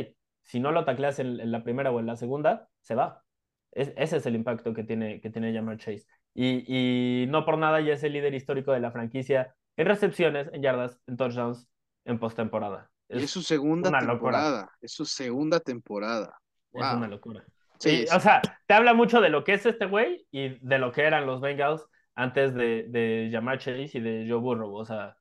si 0.43 0.59
no 0.59 0.71
lo 0.71 0.85
tacleas 0.85 1.19
en, 1.19 1.51
la 1.51 1.63
primera 1.63 1.91
o 1.91 1.99
en 1.99 2.05
la 2.05 2.15
segunda, 2.15 2.69
se 2.81 2.95
va. 2.95 3.23
ese 3.71 4.17
es 4.17 4.25
el 4.25 4.35
impacto 4.35 4.73
que 4.73 4.83
tiene, 4.83 5.21
que 5.21 5.29
tiene 5.29 5.53
Jamar 5.53 5.77
Chase. 5.77 6.05
y, 6.33 7.23
y 7.23 7.27
no 7.27 7.45
por 7.45 7.57
nada 7.57 7.81
ya 7.81 7.93
es 7.93 8.03
el 8.03 8.13
líder 8.13 8.33
histórico 8.33 8.71
de 8.71 8.79
la 8.79 8.91
franquicia 8.91 9.55
en 9.79 9.85
recepciones, 9.85 10.49
en 10.51 10.61
yardas, 10.61 10.99
en 11.07 11.15
touchdowns, 11.15 11.69
en 12.03 12.19
postemporada. 12.19 12.91
Es, 13.07 13.23
es 13.23 13.31
su 13.31 13.41
segunda 13.41 13.89
temporada. 13.89 14.49
Locura. 14.49 14.71
Es 14.81 14.91
su 14.91 15.05
segunda 15.05 15.61
temporada. 15.61 16.37
Wow. 16.73 16.83
Es 16.83 16.93
una 16.95 17.07
locura. 17.07 17.45
Sí, 17.79 18.05
sí, 18.05 18.15
O 18.15 18.19
sea, 18.19 18.41
te 18.67 18.73
habla 18.73 18.93
mucho 18.93 19.21
de 19.21 19.29
lo 19.29 19.45
que 19.45 19.53
es 19.53 19.65
este 19.65 19.85
güey 19.85 20.27
y 20.31 20.59
de 20.59 20.79
lo 20.79 20.91
que 20.91 21.03
eran 21.03 21.25
los 21.25 21.39
Bengals 21.39 21.85
antes 22.13 22.53
de, 22.53 22.87
de 22.89 23.29
Jamar 23.31 23.57
Chase 23.59 23.89
y 23.93 23.99
de 24.01 24.27
Joe 24.29 24.39
Burrow. 24.39 24.75
O 24.75 24.83
sea, 24.83 25.15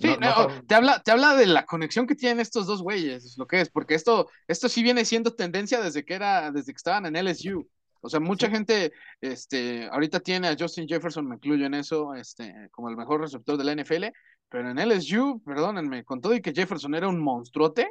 Sí, 0.00 0.16
no, 0.18 0.30
no, 0.30 0.48
no, 0.48 0.62
te, 0.64 0.74
habla, 0.74 1.02
te 1.02 1.10
habla 1.10 1.36
de 1.36 1.46
la 1.46 1.66
conexión 1.66 2.06
que 2.06 2.14
tienen 2.14 2.40
estos 2.40 2.66
dos 2.66 2.82
güeyes, 2.82 3.24
es 3.24 3.36
lo 3.36 3.46
que 3.46 3.60
es, 3.60 3.68
porque 3.68 3.94
esto, 3.94 4.28
esto 4.48 4.68
sí 4.70 4.82
viene 4.82 5.04
siendo 5.04 5.34
tendencia 5.34 5.80
desde 5.80 6.04
que 6.04 6.14
era, 6.14 6.50
desde 6.50 6.72
que 6.72 6.76
estaban 6.76 7.04
en 7.04 7.16
LSU. 7.16 7.68
O 8.00 8.08
sea, 8.08 8.18
mucha 8.18 8.46
sí. 8.46 8.52
gente, 8.52 8.92
este, 9.20 9.88
ahorita 9.92 10.20
tiene 10.20 10.48
a 10.48 10.56
Justin 10.58 10.88
Jefferson, 10.88 11.28
me 11.28 11.34
incluyo 11.34 11.66
en 11.66 11.74
eso, 11.74 12.14
este, 12.14 12.70
como 12.70 12.88
el 12.88 12.96
mejor 12.96 13.20
receptor 13.20 13.58
de 13.58 13.64
la 13.64 13.72
NFL, 13.72 14.06
pero 14.48 14.70
en 14.70 14.78
LSU, 14.78 15.42
perdónenme, 15.44 16.02
con 16.04 16.22
todo 16.22 16.34
y 16.34 16.40
que 16.40 16.54
Jefferson 16.54 16.94
era 16.94 17.06
un 17.06 17.20
monstruote, 17.20 17.90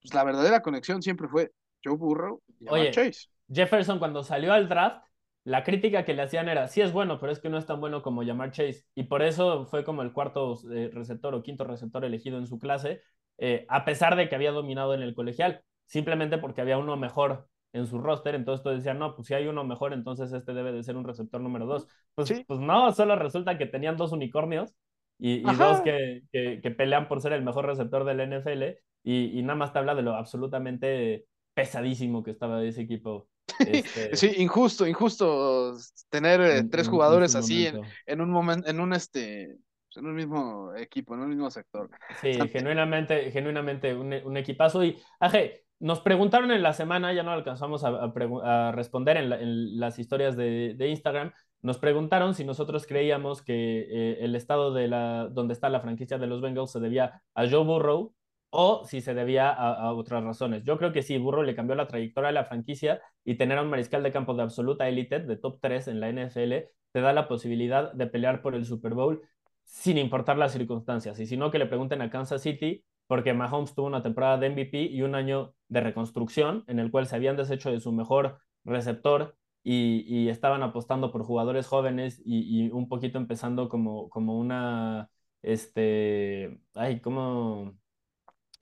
pues 0.00 0.14
la 0.14 0.24
verdadera 0.24 0.62
conexión 0.62 1.02
siempre 1.02 1.28
fue 1.28 1.52
Joe 1.84 1.96
Burrow 1.96 2.42
y 2.60 2.68
Oye, 2.68 2.90
Chase. 2.92 3.28
Jefferson 3.52 3.98
cuando 3.98 4.24
salió 4.24 4.54
al 4.54 4.68
draft, 4.68 5.04
la 5.44 5.64
crítica 5.64 6.04
que 6.04 6.14
le 6.14 6.22
hacían 6.22 6.48
era, 6.48 6.68
sí 6.68 6.80
es 6.80 6.92
bueno, 6.92 7.18
pero 7.18 7.32
es 7.32 7.40
que 7.40 7.48
no 7.48 7.58
es 7.58 7.66
tan 7.66 7.80
bueno 7.80 8.02
como 8.02 8.22
llamar 8.22 8.52
Chase. 8.52 8.84
Y 8.94 9.04
por 9.04 9.22
eso 9.22 9.66
fue 9.66 9.84
como 9.84 10.02
el 10.02 10.12
cuarto 10.12 10.58
eh, 10.70 10.90
receptor 10.92 11.34
o 11.34 11.42
quinto 11.42 11.64
receptor 11.64 12.04
elegido 12.04 12.38
en 12.38 12.46
su 12.46 12.58
clase, 12.58 13.02
eh, 13.38 13.66
a 13.68 13.84
pesar 13.84 14.16
de 14.16 14.28
que 14.28 14.34
había 14.36 14.52
dominado 14.52 14.94
en 14.94 15.02
el 15.02 15.14
colegial, 15.14 15.62
simplemente 15.86 16.38
porque 16.38 16.60
había 16.60 16.78
uno 16.78 16.96
mejor 16.96 17.48
en 17.72 17.86
su 17.86 17.98
roster, 17.98 18.34
entonces 18.34 18.62
todos 18.62 18.76
decían, 18.76 18.98
no, 18.98 19.16
pues 19.16 19.28
si 19.28 19.34
hay 19.34 19.46
uno 19.46 19.64
mejor, 19.64 19.92
entonces 19.94 20.32
este 20.32 20.52
debe 20.52 20.72
de 20.72 20.82
ser 20.82 20.96
un 20.96 21.04
receptor 21.04 21.40
número 21.40 21.66
dos. 21.66 21.88
Pues, 22.14 22.28
¿Sí? 22.28 22.44
pues 22.46 22.60
no, 22.60 22.92
solo 22.92 23.16
resulta 23.16 23.58
que 23.58 23.66
tenían 23.66 23.96
dos 23.96 24.12
unicornios 24.12 24.74
y, 25.18 25.38
y 25.38 25.54
dos 25.56 25.80
que, 25.80 26.22
que, 26.30 26.60
que, 26.60 26.70
pelean 26.70 27.08
por 27.08 27.20
ser 27.20 27.32
el 27.32 27.42
mejor 27.42 27.66
receptor 27.66 28.04
del 28.04 28.20
NFL 28.20 28.78
y, 29.02 29.38
y 29.38 29.42
nada 29.42 29.56
más 29.56 29.72
te 29.72 29.78
habla 29.78 29.94
de 29.94 30.02
lo 30.02 30.14
absolutamente 30.14 31.26
pesadísimo 31.54 32.22
que 32.22 32.30
estaba 32.30 32.62
ese 32.62 32.82
equipo 32.82 33.28
este... 33.58 34.16
Sí, 34.16 34.32
injusto, 34.38 34.86
injusto 34.86 35.76
tener 36.08 36.40
eh, 36.40 36.58
en, 36.58 36.70
tres 36.70 36.88
jugadores 36.88 37.34
en 37.34 37.38
así 37.40 37.66
en, 37.66 37.80
en, 38.06 38.20
un 38.20 38.30
momento, 38.30 38.68
en 38.68 38.80
un 38.80 38.92
este, 38.92 39.56
en 39.96 40.06
un 40.06 40.14
mismo 40.14 40.74
equipo, 40.76 41.14
en 41.14 41.20
un 41.20 41.28
mismo 41.28 41.50
sector. 41.50 41.90
Sí, 42.20 42.34
genuinamente, 42.50 43.30
genuinamente 43.30 43.94
un, 43.94 44.12
un, 44.12 44.36
equipazo. 44.36 44.84
Y, 44.84 44.98
Aje, 45.20 45.64
nos 45.80 46.00
preguntaron 46.00 46.50
en 46.50 46.62
la 46.62 46.72
semana, 46.72 47.12
ya 47.12 47.22
no 47.22 47.32
alcanzamos 47.32 47.84
a, 47.84 47.88
a, 47.88 48.68
a 48.68 48.72
responder 48.72 49.16
en, 49.16 49.30
la, 49.30 49.40
en, 49.40 49.80
las 49.80 49.98
historias 49.98 50.36
de, 50.36 50.74
de, 50.76 50.88
Instagram, 50.88 51.32
nos 51.60 51.78
preguntaron 51.78 52.34
si 52.34 52.44
nosotros 52.44 52.86
creíamos 52.86 53.42
que 53.42 53.86
eh, 53.90 54.18
el 54.20 54.34
estado 54.34 54.72
de 54.72 54.88
la, 54.88 55.28
donde 55.28 55.54
está 55.54 55.68
la 55.68 55.80
franquicia 55.80 56.18
de 56.18 56.26
los 56.26 56.40
Bengals 56.40 56.72
se 56.72 56.80
debía 56.80 57.22
a 57.34 57.48
Joe 57.48 57.64
Burrow 57.64 58.14
o 58.54 58.84
si 58.84 59.00
se 59.00 59.14
debía 59.14 59.50
a, 59.50 59.92
otras 59.94 60.22
razones. 60.22 60.62
Yo 60.64 60.76
creo 60.76 60.92
que 60.92 61.02
sí, 61.02 61.16
Burro 61.16 61.42
le 61.42 61.56
cambió 61.56 61.74
la 61.74 61.88
trayectoria 61.88 62.28
de 62.28 62.34
la 62.34 62.44
franquicia 62.44 63.00
y 63.24 63.36
tener 63.36 63.56
a 63.58 63.62
un 63.62 63.70
mariscal 63.70 64.02
de 64.02 64.12
campo 64.12 64.34
de 64.34 64.42
absoluta 64.42 64.88
élite, 64.88 65.20
de 65.20 65.36
top 65.38 65.58
3 65.62 65.88
en 65.88 66.00
la 66.00 66.10
NFL, 66.10 66.68
te 66.92 67.00
da 67.00 67.14
la 67.14 67.28
posibilidad 67.28 67.92
de 67.94 68.06
pelear 68.06 68.42
por 68.42 68.54
el 68.54 68.66
Super 68.66 68.92
Bowl 68.92 69.22
sin 69.64 69.96
importar 69.96 70.36
las 70.36 70.52
circunstancias. 70.52 71.18
Y 71.18 71.26
si 71.26 71.38
no, 71.38 71.50
que 71.50 71.58
le 71.58 71.66
pregunten 71.66 72.02
a 72.02 72.10
Kansas 72.10 72.42
City, 72.42 72.84
porque 73.06 73.32
Mahomes 73.32 73.74
tuvo 73.74 73.86
una 73.86 74.02
temporada 74.02 74.36
de 74.36 74.50
MVP 74.50 74.82
y 74.82 75.00
un 75.00 75.14
año 75.14 75.54
de 75.68 75.80
reconstrucción 75.80 76.64
en 76.66 76.78
el 76.78 76.90
cual 76.90 77.06
se 77.06 77.16
habían 77.16 77.38
deshecho 77.38 77.72
de 77.72 77.80
su 77.80 77.90
mejor 77.90 78.38
receptor 78.64 79.34
y, 79.62 80.04
y 80.06 80.28
estaban 80.28 80.62
apostando 80.62 81.10
por 81.10 81.24
jugadores 81.24 81.66
jóvenes 81.66 82.20
y, 82.22 82.66
y 82.66 82.70
un 82.70 82.88
poquito 82.88 83.16
empezando 83.16 83.70
como, 83.70 84.10
como 84.10 84.38
una, 84.38 85.08
este, 85.40 86.60
ay, 86.74 87.00
como 87.00 87.78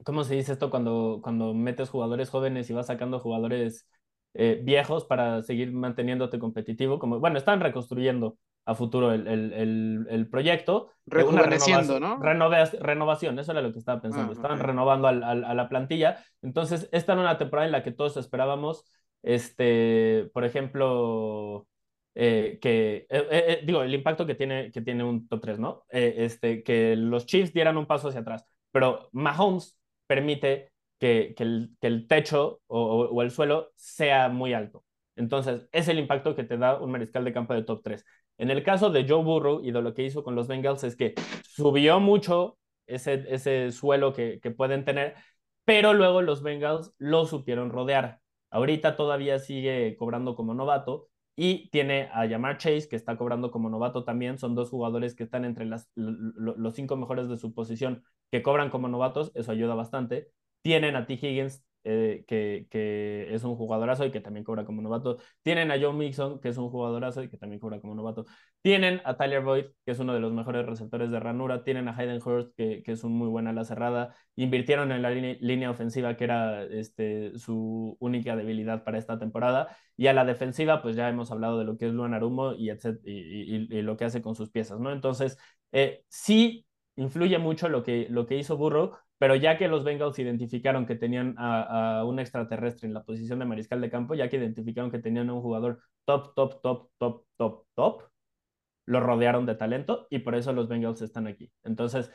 ¿cómo 0.05 0.24
se 0.24 0.35
dice 0.35 0.52
esto 0.52 0.70
cuando, 0.70 1.20
cuando 1.22 1.55
metes 1.55 1.90
jugadores 1.90 2.31
jóvenes 2.31 2.68
y 2.70 2.72
vas 2.72 2.86
sacando 2.86 3.20
jugadores 3.20 3.89
eh, 4.35 4.60
viejos 4.62 5.05
para 5.05 5.43
seguir 5.43 5.72
manteniéndote 5.72 6.39
competitivo? 6.39 6.98
Como, 6.98 7.20
bueno, 7.20 7.39
están 7.39 7.60
reconstruyendo 7.60 8.39
a 8.66 8.74
futuro 8.74 9.12
el, 9.12 9.27
el, 9.27 9.52
el, 9.52 10.06
el 10.10 10.28
proyecto. 10.28 10.90
Rejuveneciendo, 11.06 11.98
¿no? 11.98 12.18
Renova, 12.18 12.64
renovación, 12.64 13.39
eso 13.39 13.52
era 13.52 13.62
lo 13.62 13.72
que 13.72 13.78
estaba 13.78 14.01
pensando. 14.01 14.31
Ah, 14.31 14.35
Estaban 14.35 14.59
okay. 14.59 14.66
renovando 14.68 15.09
al, 15.09 15.22
al, 15.22 15.44
a 15.44 15.55
la 15.55 15.68
plantilla. 15.68 16.22
Entonces, 16.43 16.89
esta 16.93 17.12
era 17.12 17.22
una 17.22 17.39
temporada 17.39 17.66
en 17.66 17.72
la 17.72 17.82
que 17.82 17.93
todos 17.93 18.16
esperábamos, 18.16 18.85
este, 19.22 20.31
por 20.32 20.44
ejemplo, 20.44 21.66
eh, 22.14 22.59
que, 22.60 23.06
eh, 23.09 23.28
eh, 23.31 23.60
digo, 23.64 23.82
el 23.82 23.94
impacto 23.94 24.27
que 24.27 24.35
tiene, 24.35 24.70
que 24.70 24.82
tiene 24.82 25.05
un 25.05 25.27
top 25.27 25.40
3, 25.40 25.59
¿no? 25.59 25.85
Este, 25.89 26.62
que 26.62 26.97
los 26.97 27.27
Chiefs 27.27 27.52
dieran 27.52 27.77
un 27.77 27.86
paso 27.86 28.09
hacia 28.09 28.20
atrás. 28.20 28.47
Pero 28.72 29.09
Mahomes 29.12 29.80
permite 30.11 30.73
que, 30.99 31.37
el, 31.39 32.07
techo 32.09 32.61
o, 32.66 33.23
el 33.23 33.31
suelo 33.31 33.70
sea 33.77 34.28
muy 34.28 34.55
alto. 34.55 34.85
Entonces, 35.15 35.69
es 35.70 35.87
el 35.87 36.01
impacto 36.01 36.35
que 36.35 36.43
te 36.43 36.59
da 36.59 36.81
un 36.81 36.91
mariscal 36.91 37.24
de 37.24 37.32
campo 37.32 37.55
de 37.55 37.62
top 37.62 37.81
3. 37.85 38.05
En 38.39 38.51
el 38.51 38.65
caso 38.65 38.91
de 38.91 39.07
Joe 39.09 39.23
Burrow 39.23 39.61
y 39.62 39.70
de 39.70 39.82
lo 39.82 39.95
que 39.95 40.03
hizo 40.03 40.24
con 40.24 40.35
los 40.35 40.49
Bengals 40.49 40.82
es 40.82 40.97
que 40.97 41.15
subió 41.45 42.01
mucho 42.01 42.59
ese, 42.87 43.24
ese 43.28 43.70
suelo 43.70 44.12
que, 44.12 44.41
que 44.41 44.51
pueden 44.51 44.85
tener, 44.85 45.15
pero 45.65 45.95
luego 45.95 46.23
los 46.23 46.43
Bengals 46.43 46.93
lo 46.99 47.24
supieron 47.24 47.70
rodear. 47.70 48.19
Ahorita 48.51 48.97
todavía 48.97 49.39
sigue 49.39 49.95
cobrando 49.97 50.35
como 50.35 50.55
novato, 50.55 51.10
y 51.42 51.70
tiene 51.70 52.10
a 52.12 52.26
Yamar 52.26 52.58
Chase, 52.58 52.86
que 52.86 52.96
está 52.96 53.16
cobrando 53.16 53.50
como 53.50 53.70
novato 53.70 54.04
también. 54.04 54.38
Son 54.38 54.54
dos 54.54 54.68
jugadores 54.68 55.14
que 55.14 55.22
están 55.22 55.46
entre 55.46 55.64
las, 55.64 55.88
los 55.94 56.74
cinco 56.74 56.98
mejores 56.98 57.30
de 57.30 57.38
su 57.38 57.54
posición 57.54 58.04
que 58.30 58.42
cobran 58.42 58.68
como 58.68 58.88
novatos. 58.88 59.32
Eso 59.34 59.50
ayuda 59.50 59.74
bastante. 59.74 60.30
Tienen 60.60 60.96
a 60.96 61.06
T. 61.06 61.14
Higgins, 61.14 61.64
eh, 61.85 62.24
que, 62.27 62.66
que, 62.70 63.35
es 63.35 63.44
un 63.44 63.57
jugadorazo 63.57 64.05
y 64.05 64.11
que 64.11 64.20
también 64.20 64.44
cobra 64.44 64.65
como 64.65 64.82
novato. 64.82 65.19
Tienen 65.43 65.70
a 65.70 65.81
Joe 65.81 65.93
Mixon, 65.93 66.40
que 66.40 66.48
es 66.48 66.59
un 66.59 66.70
jugadorazo 66.70 67.23
y 67.23 67.28
que 67.28 67.36
también 67.36 67.61
cobra 67.61 67.81
como 67.81 67.94
novato. 67.94 68.27
Tienen 68.62 69.01
a 69.05 69.16
Tyler 69.16 69.43
Boyd, 69.43 69.66
que 69.85 69.93
es 69.93 69.98
uno 69.98 70.15
de 70.15 70.20
los 70.20 70.32
mejores 70.32 70.66
receptores 70.66 71.11
de 71.11 71.20
ranura. 71.20 71.65
Tienen 71.65 71.89
a 71.89 71.97
Hayden 71.97 72.20
Hurst, 72.24 72.55
que, 72.57 72.82
que 72.82 72.93
es 72.93 73.05
un 73.05 73.12
muy 73.12 73.28
buena 73.28 73.51
ala 73.51 73.65
cerrada. 73.65 74.15
Invirtieron 74.36 74.93
en 74.93 75.02
la 75.02 75.11
línea, 75.11 75.36
línea 75.40 75.70
ofensiva, 75.70 76.16
que 76.16 76.24
era 76.24 76.65
este, 76.65 77.39
su 77.39 77.97
única 78.01 78.36
debilidad 78.36 78.85
para 78.85 78.98
esta 78.98 79.19
temporada. 79.19 79.77
Y 79.97 80.07
a 80.09 80.12
la 80.12 80.24
defensiva, 80.24 80.82
pues 80.82 80.97
ya 80.97 81.09
hemos 81.09 81.31
hablado 81.31 81.59
de 81.59 81.65
lo 81.65 81.77
que 81.78 81.86
es 81.86 81.93
Luan 81.93 82.15
Arumo 82.15 82.52
y, 82.55 82.70
y, 82.70 82.74
y, 83.05 83.78
y 83.78 83.82
lo 83.82 83.97
que 83.97 84.05
hace 84.05 84.23
con 84.23 84.35
sus 84.35 84.51
piezas, 84.51 84.81
¿no? 84.81 84.93
Entonces, 84.93 85.39
eh, 85.73 86.05
sí 86.09 86.66
influye 86.97 87.39
mucho 87.39 87.69
lo 87.69 87.82
que, 87.82 88.07
lo 88.11 88.27
que 88.27 88.36
hizo 88.36 88.57
Burrow, 88.57 88.93
pero 89.20 89.36
ya 89.36 89.59
que 89.59 89.68
los 89.68 89.84
Bengals 89.84 90.18
identificaron 90.18 90.86
que 90.86 90.97
tenían 90.97 91.34
a, 91.36 92.05
un 92.06 92.18
extraterrestre 92.18 92.88
en 92.88 92.94
la 92.94 93.05
posición 93.05 93.38
de 93.38 93.44
mariscal 93.44 93.78
de 93.82 93.90
campo, 93.90 94.14
ya 94.14 94.30
que 94.30 94.38
identificaron 94.38 94.90
que 94.90 94.98
tenían 94.98 95.28
a 95.28 95.34
un 95.34 95.42
jugador 95.42 95.82
top, 96.06 96.34
top, 96.34 96.62
top, 96.62 96.90
top, 96.97 97.24
top, 97.36 97.66
top, 97.74 98.02
lo 98.86 99.01
rodearon 99.01 99.44
de 99.44 99.56
talento 99.56 100.06
y 100.09 100.20
por 100.20 100.34
eso 100.36 100.55
los 100.55 100.68
Bengals 100.68 101.02
están 101.02 101.26
aquí. 101.26 101.52
Entonces, 101.64 102.10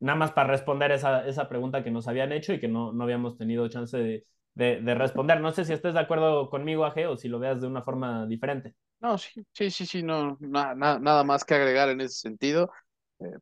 nada 0.00 0.18
más 0.18 0.32
para 0.32 0.48
responder 0.48 0.92
esa, 0.92 1.26
esa 1.28 1.46
pregunta 1.46 1.84
que 1.84 1.90
nos 1.90 2.08
habían 2.08 2.32
hecho 2.32 2.54
y 2.54 2.58
que 2.58 2.68
no, 2.68 2.94
no 2.94 3.04
habíamos 3.04 3.36
tenido 3.36 3.68
chance 3.68 3.98
de, 3.98 4.26
de, 4.54 4.80
de, 4.80 4.94
responder. 4.94 5.42
No 5.42 5.52
sé 5.52 5.66
si 5.66 5.74
estés 5.74 5.92
de 5.92 6.00
acuerdo 6.00 6.48
conmigo, 6.48 6.86
Aje, 6.86 7.06
o 7.06 7.18
si 7.18 7.28
lo 7.28 7.38
veas 7.38 7.60
de 7.60 7.66
una 7.66 7.82
forma 7.82 8.26
diferente. 8.26 8.74
No, 9.00 9.18
sí, 9.18 9.44
sí, 9.52 9.70
sí, 9.70 9.84
sí 9.84 10.02
no, 10.02 10.38
na, 10.40 10.74
na, 10.74 10.98
nada 10.98 11.22
más 11.22 11.44
que 11.44 11.54
agregar 11.54 11.90
en 11.90 12.00
ese 12.00 12.14
sentido. 12.14 12.72
Eh, 13.20 13.36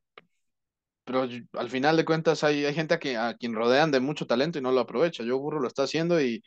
pero 1.04 1.22
al 1.54 1.70
final 1.70 1.96
de 1.96 2.04
cuentas 2.04 2.44
hay, 2.44 2.64
hay 2.64 2.74
gente 2.74 2.94
a 2.94 2.98
quien, 2.98 3.16
a 3.18 3.34
quien 3.36 3.54
rodean 3.54 3.90
de 3.90 4.00
mucho 4.00 4.26
talento 4.26 4.58
y 4.58 4.62
no 4.62 4.72
lo 4.72 4.80
aprovecha. 4.80 5.24
Yo 5.24 5.38
Burro 5.38 5.60
lo 5.60 5.68
está 5.68 5.84
haciendo 5.84 6.20
y, 6.20 6.42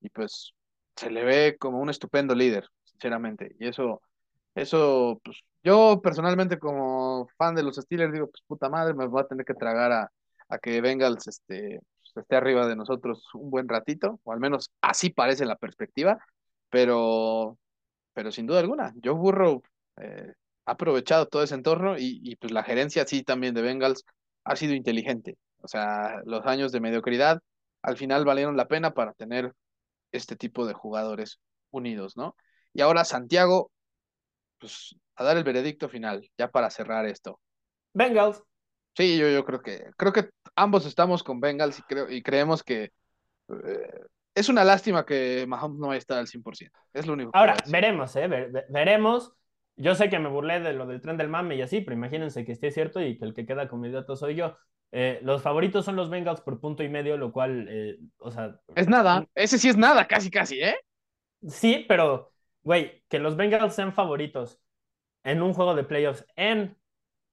y 0.00 0.08
pues 0.10 0.52
se 0.96 1.10
le 1.10 1.24
ve 1.24 1.56
como 1.58 1.80
un 1.80 1.90
estupendo 1.90 2.34
líder, 2.34 2.68
sinceramente. 2.84 3.56
Y 3.58 3.68
eso, 3.68 4.02
eso, 4.54 5.20
pues 5.24 5.38
yo 5.62 6.00
personalmente 6.02 6.58
como 6.58 7.28
fan 7.38 7.54
de 7.54 7.62
los 7.62 7.76
Steelers 7.76 8.12
digo, 8.12 8.28
pues 8.30 8.42
puta 8.46 8.68
madre, 8.68 8.94
me 8.94 9.06
voy 9.06 9.22
a 9.22 9.26
tener 9.26 9.44
que 9.44 9.54
tragar 9.54 9.92
a, 9.92 10.12
a 10.48 10.58
que 10.58 10.80
Bengals 10.80 11.26
este, 11.26 11.80
pues, 12.00 12.12
esté 12.24 12.36
arriba 12.36 12.66
de 12.66 12.76
nosotros 12.76 13.28
un 13.34 13.50
buen 13.50 13.68
ratito, 13.68 14.20
o 14.24 14.32
al 14.32 14.40
menos 14.40 14.70
así 14.82 15.10
parece 15.10 15.46
la 15.46 15.56
perspectiva, 15.56 16.18
pero, 16.70 17.58
pero 18.12 18.30
sin 18.30 18.46
duda 18.46 18.60
alguna, 18.60 18.92
yo 18.96 19.14
Burro 19.16 19.62
eh, 19.96 20.32
ha 20.66 20.72
aprovechado 20.72 21.26
todo 21.26 21.42
ese 21.42 21.54
entorno 21.54 21.98
y, 21.98 22.20
y, 22.22 22.36
pues 22.36 22.52
la 22.52 22.62
gerencia 22.62 23.06
sí 23.06 23.22
también 23.22 23.54
de 23.54 23.62
Bengals 23.62 24.04
ha 24.44 24.56
sido 24.56 24.74
inteligente. 24.74 25.36
O 25.62 25.68
sea, 25.68 26.20
los 26.24 26.44
años 26.46 26.72
de 26.72 26.80
mediocridad 26.80 27.40
al 27.82 27.96
final 27.96 28.24
valieron 28.24 28.56
la 28.56 28.66
pena 28.66 28.94
para 28.94 29.12
tener 29.12 29.52
este 30.12 30.36
tipo 30.36 30.66
de 30.66 30.74
jugadores 30.74 31.40
unidos, 31.70 32.16
¿no? 32.16 32.36
Y 32.72 32.80
ahora 32.80 33.04
Santiago, 33.04 33.70
pues 34.58 34.96
a 35.16 35.24
dar 35.24 35.36
el 35.36 35.44
veredicto 35.44 35.88
final, 35.88 36.28
ya 36.38 36.50
para 36.50 36.70
cerrar 36.70 37.06
esto. 37.06 37.40
Bengals. 37.92 38.42
Sí, 38.96 39.18
yo, 39.18 39.28
yo 39.28 39.44
creo 39.44 39.60
que 39.60 39.90
creo 39.96 40.12
que 40.12 40.30
ambos 40.54 40.86
estamos 40.86 41.22
con 41.22 41.40
Bengals 41.40 41.78
y 41.78 41.82
creo 41.82 42.10
y 42.10 42.22
creemos 42.22 42.62
que 42.62 42.92
eh, 43.48 44.00
es 44.34 44.48
una 44.48 44.64
lástima 44.64 45.04
que 45.04 45.46
Mahomes 45.46 45.78
no 45.78 45.92
esté 45.92 46.14
al 46.14 46.26
100%. 46.26 46.70
Es 46.92 47.06
lo 47.06 47.12
único. 47.12 47.30
Ahora, 47.34 47.56
veremos, 47.66 48.14
¿eh? 48.16 48.28
Ver, 48.28 48.66
veremos 48.68 49.32
yo 49.76 49.94
sé 49.94 50.08
que 50.08 50.18
me 50.18 50.28
burlé 50.28 50.60
de 50.60 50.72
lo 50.72 50.86
del 50.86 51.00
tren 51.00 51.16
del 51.16 51.28
mame 51.28 51.56
y 51.56 51.62
así, 51.62 51.80
pero 51.80 51.96
imagínense 51.96 52.44
que 52.44 52.52
esté 52.52 52.70
cierto 52.70 53.00
y 53.00 53.18
que 53.18 53.24
el 53.24 53.34
que 53.34 53.46
queda 53.46 53.68
idiota 53.72 54.16
soy 54.16 54.36
yo. 54.36 54.56
Eh, 54.92 55.18
los 55.22 55.42
favoritos 55.42 55.84
son 55.84 55.96
los 55.96 56.08
Bengals 56.08 56.40
por 56.40 56.60
punto 56.60 56.84
y 56.84 56.88
medio, 56.88 57.16
lo 57.16 57.32
cual, 57.32 57.66
eh, 57.68 57.98
o 58.18 58.30
sea... 58.30 58.60
Es 58.76 58.88
nada, 58.88 59.26
ese 59.34 59.58
sí 59.58 59.68
es 59.68 59.76
nada, 59.76 60.06
casi, 60.06 60.30
casi, 60.30 60.60
¿eh? 60.60 60.76
Sí, 61.48 61.84
pero, 61.88 62.32
güey, 62.62 63.02
que 63.08 63.18
los 63.18 63.36
Bengals 63.36 63.74
sean 63.74 63.92
favoritos 63.92 64.60
en 65.24 65.42
un 65.42 65.52
juego 65.52 65.74
de 65.74 65.82
playoffs 65.82 66.24
en 66.36 66.76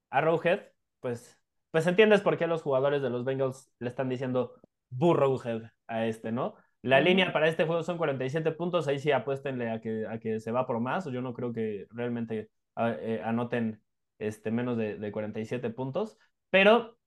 Arrowhead, 0.10 0.62
pues, 1.02 1.40
pues 1.70 1.86
entiendes 1.86 2.22
por 2.22 2.38
qué 2.38 2.48
los 2.48 2.64
jugadores 2.64 3.04
de 3.04 3.12
los 3.12 3.24
Bengals 3.26 3.72
le 3.80 3.90
están 3.90 4.10
diciendo 4.10 4.56
Burrowhead 4.90 5.72
a 5.88 6.08
este, 6.08 6.32
¿no? 6.32 6.56
La 6.84 7.00
línea 7.00 7.32
para 7.32 7.48
este 7.48 7.66
juego 7.66 7.84
son 7.84 7.98
47 7.98 8.52
puntos, 8.54 8.88
ahí 8.88 8.98
sí 8.98 9.12
apuéstenle 9.12 9.70
a 9.70 9.80
que, 9.82 10.08
a 10.08 10.20
que 10.20 10.40
se 10.40 10.52
va 10.52 10.66
por 10.66 10.80
más, 10.80 11.06
yo 11.06 11.22
no 11.22 11.34
creo 11.34 11.54
que 11.54 11.86
realmente 11.92 12.50
eh, 12.78 13.22
anoten 13.24 13.82
este, 14.18 14.50
menos 14.50 14.78
de, 14.78 14.98
de, 14.98 15.12
47 15.12 15.70
puntos, 15.70 16.18
pero 16.50 16.98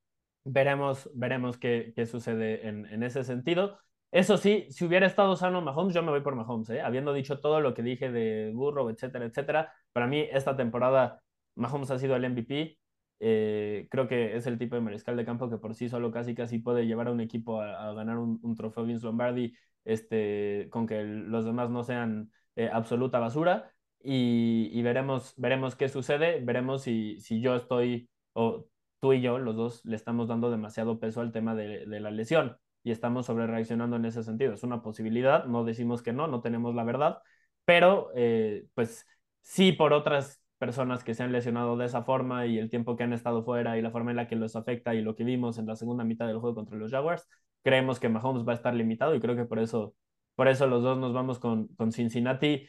veremos, 0.45 1.11
veremos 1.15 1.59
qué, 1.59 1.93
qué 1.97 2.07
sucede 2.07 2.69
en, 2.69 2.87
en, 2.87 3.03
ese 3.03 3.25
sentido. 3.25 3.79
Eso 4.13 4.37
sí, 4.37 4.67
si 4.71 4.85
hubiera 4.85 5.07
estado 5.07 5.35
sano 5.35 5.61
Mahomes, 5.61 5.95
yo 5.95 6.03
me 6.03 6.11
voy 6.11 6.21
por 6.21 6.37
Mahomes, 6.37 6.71
¿eh? 6.71 6.81
habiendo 6.81 7.13
dicho 7.13 7.41
todo 7.41 7.61
lo 7.61 7.75
que 7.75 7.83
dije 7.83 8.13
de 8.13 8.53
Burrow, 8.55 8.91
etcétera, 8.91 9.25
etcétera. 9.25 9.73
Para 9.93 10.07
mí, 10.07 10.21
esta 10.31 10.57
temporada, 10.57 11.21
Mahomes 11.57 11.91
ha 11.91 11.99
sido 11.99 12.15
el 12.15 12.31
MVP. 12.31 12.79
Eh, 13.21 13.87
creo 13.91 14.09
que 14.09 14.37
es 14.37 14.47
el 14.47 14.59
tipo 14.59 14.75
de 14.75 14.81
mariscal 14.83 15.17
de 15.17 15.25
campo 15.25 15.49
que 15.49 15.59
por 15.59 15.75
sí 15.75 15.89
solo 15.89 16.11
casi 16.11 16.35
casi 16.35 16.59
puede 16.59 16.87
llevar 16.87 17.09
a 17.09 17.13
un 17.13 17.21
equipo 17.21 17.61
a, 17.61 17.89
a 17.89 17.93
ganar 17.95 18.19
un, 18.19 18.41
un, 18.43 18.55
trofeo 18.55 18.85
Vince 18.85 19.07
Lombardi 19.07 19.55
este, 19.85 20.69
con 20.71 20.87
que 20.87 21.03
los 21.05 21.45
demás 21.45 21.71
no 21.71 21.85
sean 21.85 22.31
eh, 22.57 22.71
absoluta 22.73 23.19
basura. 23.19 23.73
Y, 24.03 24.69
y, 24.73 24.83
veremos, 24.83 25.35
veremos 25.39 25.77
qué 25.77 25.89
sucede, 25.89 26.41
veremos 26.45 26.83
si, 26.83 27.19
si 27.21 27.41
yo 27.41 27.57
estoy, 27.57 28.11
o 28.35 28.67
tú 29.01 29.15
y 29.15 29.23
yo, 29.23 29.39
los 29.39 29.57
dos, 29.57 29.85
le 29.87 29.97
estamos 29.97 30.29
dando 30.29 30.51
demasiado 30.51 31.01
peso 31.01 31.23
al 31.23 31.33
tema 31.33 31.55
de, 31.55 31.87
de 31.87 32.01
la 32.01 32.11
lesión 32.11 32.59
y 32.83 32.91
estamos 32.91 33.27
sobre 33.27 33.47
reaccionando 33.47 33.97
en 33.97 34.05
ese 34.05 34.23
sentido. 34.23 34.53
Es 34.55 34.63
una 34.63 34.83
posibilidad, 34.83 35.47
no 35.47 35.65
decimos 35.65 36.03
que 36.03 36.13
no, 36.13 36.29
no 36.29 36.43
tenemos 36.43 36.75
la 36.75 36.85
verdad, 36.85 37.23
pero 37.65 38.11
eh, 38.15 38.67
pues 38.75 39.07
sí 39.41 39.73
por 39.73 39.93
otras 39.95 40.43
personas 40.65 41.05
que 41.05 41.13
se 41.13 41.23
han 41.23 41.31
lesionado 41.31 41.77
de 41.77 41.85
esa 41.85 42.05
forma 42.05 42.47
y 42.47 42.57
el 42.57 42.71
tiempo 42.71 42.97
que 42.97 43.03
han 43.03 43.13
estado 43.13 43.45
fuera 43.45 43.77
y 43.77 43.83
la 43.83 43.91
forma 43.91 44.13
en 44.13 44.17
la 44.17 44.27
que 44.27 44.35
los 44.35 44.57
afecta 44.57 44.95
y 44.95 45.03
lo 45.03 45.15
que 45.15 45.23
vimos 45.23 45.59
en 45.59 45.67
la 45.67 45.77
segunda 45.77 46.05
mitad 46.05 46.27
del 46.27 46.39
juego 46.39 46.55
contra 46.55 46.79
los 46.79 46.91
Jaguars, 46.91 47.29
creemos 47.63 48.01
que 48.01 48.09
Mahomes 48.09 48.49
va 48.49 48.53
a 48.53 48.55
estar 48.55 48.73
limitado 48.73 49.15
y 49.15 49.21
creo 49.21 49.37
que 49.37 49.45
por 49.45 49.59
eso, 49.59 49.95
por 50.35 50.49
eso 50.49 50.67
los 50.67 50.83
dos 50.83 50.97
nos 50.97 51.13
vamos 51.13 51.39
con, 51.39 51.69
con 51.77 51.93
Cincinnati 51.93 52.67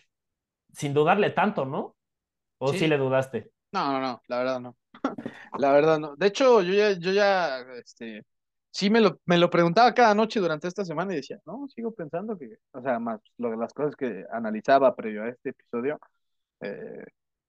sin 0.73 0.93
dudarle 0.93 1.30
tanto, 1.30 1.63
¿no? 1.63 1.95
¿O 2.57 2.73
sí. 2.73 2.80
sí 2.80 2.88
le 2.88 2.97
dudaste? 2.97 3.53
No, 3.72 3.93
no, 3.93 4.01
no, 4.01 4.22
la 4.27 4.38
verdad 4.39 4.59
no. 4.59 4.76
la 5.57 5.72
verdad 5.72 5.97
no. 5.97 6.17
De 6.17 6.27
hecho, 6.27 6.61
yo 6.63 6.73
ya, 6.73 6.99
yo 6.99 7.13
ya, 7.13 7.59
este, 7.81 8.23
sí 8.72 8.89
me 8.89 8.99
lo, 8.99 9.22
me 9.26 9.38
lo 9.38 9.49
preguntaba 9.49 9.93
cada 9.93 10.13
noche 10.13 10.41
durante 10.41 10.67
esta 10.67 10.84
semana 10.84 11.13
y 11.13 11.17
decía, 11.17 11.39
no, 11.45 11.65
sigo 11.69 11.93
pensando 11.93 12.38
que, 12.38 12.57
o 12.73 12.81
sea, 12.81 12.99
más 12.99 13.22
lo, 13.38 13.55
las 13.55 13.73
cosas 13.73 13.95
que 13.95 14.26
analizaba 14.34 14.93
previo 14.93 15.23
a 15.23 15.30
este 15.30 15.51
episodio, 15.51 15.97
eh, 16.59 17.05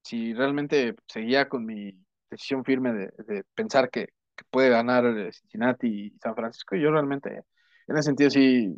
si 0.07 0.33
realmente 0.33 0.95
seguía 1.05 1.49
con 1.49 1.65
mi 1.65 1.91
decisión 2.29 2.63
firme 2.63 2.93
de, 2.93 3.11
de 3.27 3.43
pensar 3.53 3.89
que, 3.89 4.07
que, 4.35 4.43
puede 4.49 4.69
ganar 4.69 5.03
Cincinnati 5.33 5.87
y 5.87 6.17
San 6.19 6.33
Francisco, 6.33 6.77
yo 6.77 6.91
realmente, 6.91 7.43
en 7.87 7.97
ese 7.97 8.03
sentido, 8.03 8.29
sí 8.29 8.73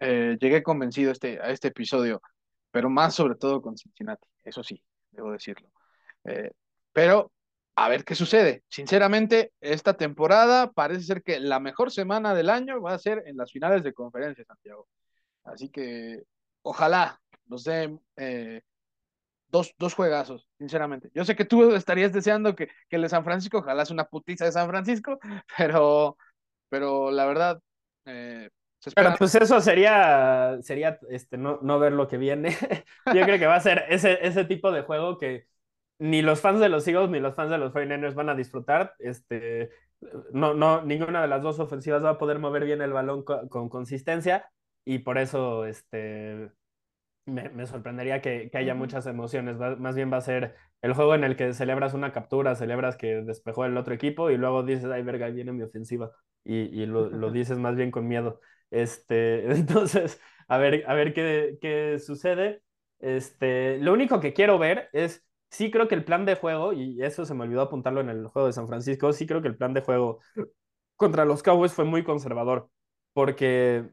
eh, 0.00 0.36
llegué 0.40 0.62
convencido 0.62 1.10
este, 1.10 1.40
a 1.40 1.50
este 1.50 1.68
episodio, 1.68 2.22
pero 2.70 2.88
más 2.88 3.14
sobre 3.14 3.34
todo 3.34 3.60
con 3.60 3.76
Cincinnati, 3.76 4.28
eso 4.44 4.62
sí, 4.62 4.80
debo 5.10 5.32
decirlo. 5.32 5.68
Eh, 6.24 6.52
pero 6.92 7.32
a 7.74 7.88
ver 7.88 8.04
qué 8.04 8.14
sucede. 8.14 8.62
Sinceramente, 8.68 9.52
esta 9.60 9.94
temporada 9.96 10.70
parece 10.70 11.02
ser 11.02 11.22
que 11.22 11.40
la 11.40 11.58
mejor 11.58 11.90
semana 11.90 12.34
del 12.34 12.50
año 12.50 12.80
va 12.80 12.94
a 12.94 12.98
ser 12.98 13.24
en 13.26 13.36
las 13.36 13.50
finales 13.50 13.82
de 13.82 13.92
conferencia, 13.92 14.44
Santiago. 14.44 14.86
Así 15.44 15.70
que 15.70 16.22
ojalá 16.62 17.20
nos 17.46 17.64
den 17.64 18.00
eh, 18.16 18.62
dos, 19.56 19.74
dos 19.78 19.94
juegazos, 19.94 20.48
sinceramente. 20.58 21.10
Yo 21.14 21.24
sé 21.24 21.36
que 21.36 21.44
tú 21.44 21.74
estarías 21.74 22.12
deseando 22.12 22.54
que, 22.54 22.68
que 22.88 22.96
el 22.96 23.02
de 23.02 23.08
San 23.08 23.24
Francisco, 23.24 23.58
ojalá 23.58 23.82
es 23.82 23.90
una 23.90 24.04
putiza 24.04 24.44
de 24.44 24.52
San 24.52 24.68
Francisco, 24.68 25.18
pero, 25.56 26.16
pero 26.68 27.10
la 27.10 27.26
verdad... 27.26 27.60
Eh, 28.04 28.50
pero 28.94 29.14
pues 29.18 29.34
eso 29.34 29.60
sería, 29.60 30.58
sería 30.62 31.00
este, 31.10 31.36
no, 31.36 31.58
no 31.62 31.80
ver 31.80 31.92
lo 31.92 32.06
que 32.06 32.18
viene. 32.18 32.50
Yo 33.12 33.22
creo 33.22 33.38
que 33.38 33.46
va 33.46 33.56
a 33.56 33.60
ser 33.60 33.84
ese, 33.88 34.24
ese 34.24 34.44
tipo 34.44 34.70
de 34.70 34.82
juego 34.82 35.18
que 35.18 35.46
ni 35.98 36.22
los 36.22 36.40
fans 36.40 36.60
de 36.60 36.68
los 36.68 36.86
Eagles 36.86 37.10
ni 37.10 37.18
los 37.18 37.34
fans 37.34 37.50
de 37.50 37.58
los 37.58 37.72
49ers 37.72 38.14
van 38.14 38.28
a 38.28 38.36
disfrutar. 38.36 38.94
Este, 39.00 39.70
no, 40.32 40.54
no, 40.54 40.82
ninguna 40.82 41.22
de 41.22 41.28
las 41.28 41.42
dos 41.42 41.58
ofensivas 41.58 42.04
va 42.04 42.10
a 42.10 42.18
poder 42.18 42.38
mover 42.38 42.64
bien 42.64 42.82
el 42.82 42.92
balón 42.92 43.24
con, 43.24 43.48
con 43.48 43.68
consistencia 43.68 44.48
y 44.84 45.00
por 45.00 45.18
eso 45.18 45.64
este, 45.64 46.52
me, 47.26 47.48
me 47.50 47.66
sorprendería 47.66 48.22
que, 48.22 48.50
que, 48.50 48.58
haya 48.58 48.74
muchas 48.74 49.06
emociones. 49.06 49.60
Va, 49.60 49.76
más 49.76 49.96
bien 49.96 50.12
va 50.12 50.18
a 50.18 50.20
ser 50.20 50.56
el 50.82 50.94
juego 50.94 51.14
en 51.14 51.24
el 51.24 51.36
que 51.36 51.52
celebras 51.52 51.94
una 51.94 52.12
captura, 52.12 52.54
celebras 52.54 52.96
que 52.96 53.22
despejó 53.22 53.64
el 53.64 53.76
otro 53.76 53.94
equipo 53.94 54.30
y 54.30 54.36
luego 54.38 54.62
dices, 54.62 54.86
ay, 54.86 55.02
verga, 55.02 55.28
viene 55.28 55.52
mi 55.52 55.62
ofensiva. 55.62 56.12
Y, 56.44 56.54
y 56.82 56.86
lo, 56.86 57.10
lo, 57.10 57.30
dices 57.32 57.58
más 57.58 57.76
bien 57.76 57.90
con 57.90 58.08
miedo. 58.08 58.40
Este, 58.70 59.50
entonces, 59.52 60.20
a 60.48 60.58
ver, 60.58 60.84
a 60.86 60.94
ver 60.94 61.12
qué, 61.12 61.58
qué 61.60 61.98
sucede. 61.98 62.62
Este, 62.98 63.78
lo 63.78 63.92
único 63.92 64.20
que 64.20 64.32
quiero 64.32 64.58
ver 64.58 64.88
es 64.92 65.26
sí 65.50 65.70
creo 65.70 65.88
que 65.88 65.94
el 65.94 66.04
plan 66.04 66.24
de 66.24 66.36
juego, 66.36 66.72
y 66.72 67.02
eso 67.02 67.24
se 67.24 67.34
me 67.34 67.44
olvidó 67.44 67.62
apuntarlo 67.62 68.00
en 68.00 68.08
el 68.10 68.26
juego 68.28 68.46
de 68.46 68.52
San 68.52 68.68
Francisco, 68.68 69.12
sí 69.12 69.26
creo 69.26 69.42
que 69.42 69.48
el 69.48 69.56
plan 69.56 69.74
de 69.74 69.80
juego 69.82 70.20
contra 70.96 71.24
los 71.24 71.42
Cowboys 71.42 71.72
fue 71.72 71.84
muy 71.84 72.04
conservador, 72.04 72.70
porque, 73.12 73.84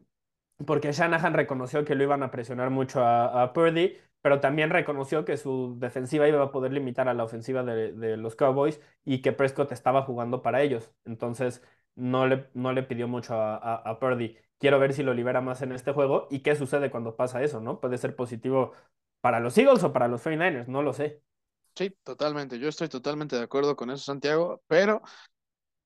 porque 0.65 0.91
Shanahan 0.91 1.33
reconoció 1.33 1.85
que 1.85 1.95
lo 1.95 2.03
iban 2.03 2.23
a 2.23 2.31
presionar 2.31 2.69
mucho 2.69 3.03
a, 3.03 3.53
Purdy, 3.53 3.97
pero 4.21 4.39
también 4.39 4.69
reconoció 4.69 5.25
que 5.25 5.37
su 5.37 5.75
defensiva 5.79 6.27
iba 6.27 6.43
a 6.43 6.51
poder 6.51 6.73
limitar 6.73 7.07
a 7.09 7.13
la 7.13 7.23
ofensiva 7.23 7.63
de, 7.63 8.17
los 8.17 8.35
Cowboys 8.35 8.79
y 9.05 9.21
que 9.21 9.33
Prescott 9.33 9.71
estaba 9.71 10.03
jugando 10.03 10.41
para 10.41 10.61
ellos. 10.61 10.91
Entonces, 11.05 11.63
no 11.95 12.27
le, 12.27 12.49
no 12.53 12.73
le 12.73 12.83
pidió 12.83 13.07
mucho 13.07 13.35
a 13.35 13.97
Purdy. 13.99 14.37
Quiero 14.63 14.79
ver 14.79 14.93
si 14.93 15.03
lo 15.03 15.13
libera 15.13 15.41
más 15.41 15.61
en 15.61 15.73
este 15.73 15.91
juego 15.91 16.27
y 16.31 16.39
qué 16.39 16.55
sucede 16.55 16.89
cuando 16.89 17.17
pasa 17.17 17.43
eso, 17.43 17.59
¿no? 17.59 17.81
Puede 17.81 17.97
ser 17.97 18.15
positivo 18.15 18.71
para 19.19 19.41
los 19.41 19.57
Eagles 19.57 19.83
o 19.83 19.91
para 19.91 20.07
los 20.07 20.23
49ers, 20.25 20.67
no 20.67 20.81
lo 20.83 20.93
sé. 20.93 21.21
Sí, 21.75 21.93
totalmente. 22.03 22.59
Yo 22.59 22.69
estoy 22.69 22.87
totalmente 22.87 23.35
de 23.35 23.43
acuerdo 23.43 23.75
con 23.75 23.89
eso, 23.89 24.03
Santiago, 24.03 24.61
pero 24.67 25.01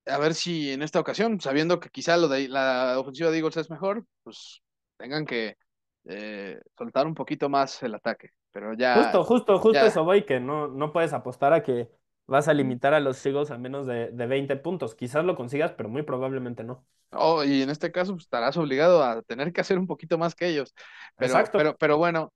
a 0.06 0.18
ver 0.20 0.36
si 0.36 0.72
en 0.72 0.82
esta 0.84 1.00
ocasión, 1.00 1.40
sabiendo 1.42 1.80
que 1.80 1.90
quizá 1.90 2.18
lo 2.18 2.28
de 2.28 2.50
la 2.50 3.00
ofensiva 3.00 3.32
de 3.32 3.38
Eagles 3.38 3.58
es 3.58 3.70
mejor, 3.70 4.06
pues 4.24 4.62
tengan 4.98 5.26
que 5.26 5.58
eh, 6.06 6.60
soltar 6.78 7.08
un 7.08 7.16
poquito 7.16 7.50
más 7.50 7.82
el 7.84 7.96
ataque. 7.96 8.32
Pero 8.52 8.74
ya. 8.74 8.96
Justo, 8.96 9.24
justo, 9.24 9.60
justo 9.60 9.80
ya... 9.80 9.88
eso 9.88 10.04
voy, 10.04 10.26
que 10.26 10.40
no, 10.40 10.68
no 10.68 10.92
puedes 10.92 11.14
apostar 11.14 11.54
a 11.54 11.64
que 11.64 11.90
vas 12.26 12.48
a 12.48 12.54
limitar 12.54 12.94
a 12.94 13.00
los 13.00 13.26
Eagles 13.26 13.52
a 13.52 13.58
menos 13.58 13.88
de, 13.88 14.12
de 14.12 14.28
20 14.28 14.56
puntos. 14.58 14.96
Quizás 14.96 15.24
lo 15.24 15.36
consigas, 15.36 15.72
pero 15.72 15.90
muy 15.90 16.04
probablemente 16.04 16.64
no. 16.64 16.86
Oh, 17.12 17.44
y 17.44 17.62
en 17.62 17.70
este 17.70 17.92
caso 17.92 18.14
pues, 18.14 18.26
estarás 18.26 18.58
obligado 18.58 19.04
a 19.04 19.22
tener 19.22 19.54
que 19.54 19.62
hacer 19.62 19.80
un 19.80 19.88
poquito 19.88 20.18
más 20.18 20.36
que 20.36 20.48
ellos. 20.48 20.74
Pero, 21.16 21.32
Exacto. 21.32 21.58
Pero, 21.58 21.78
pero 21.78 21.98
bueno, 21.98 22.34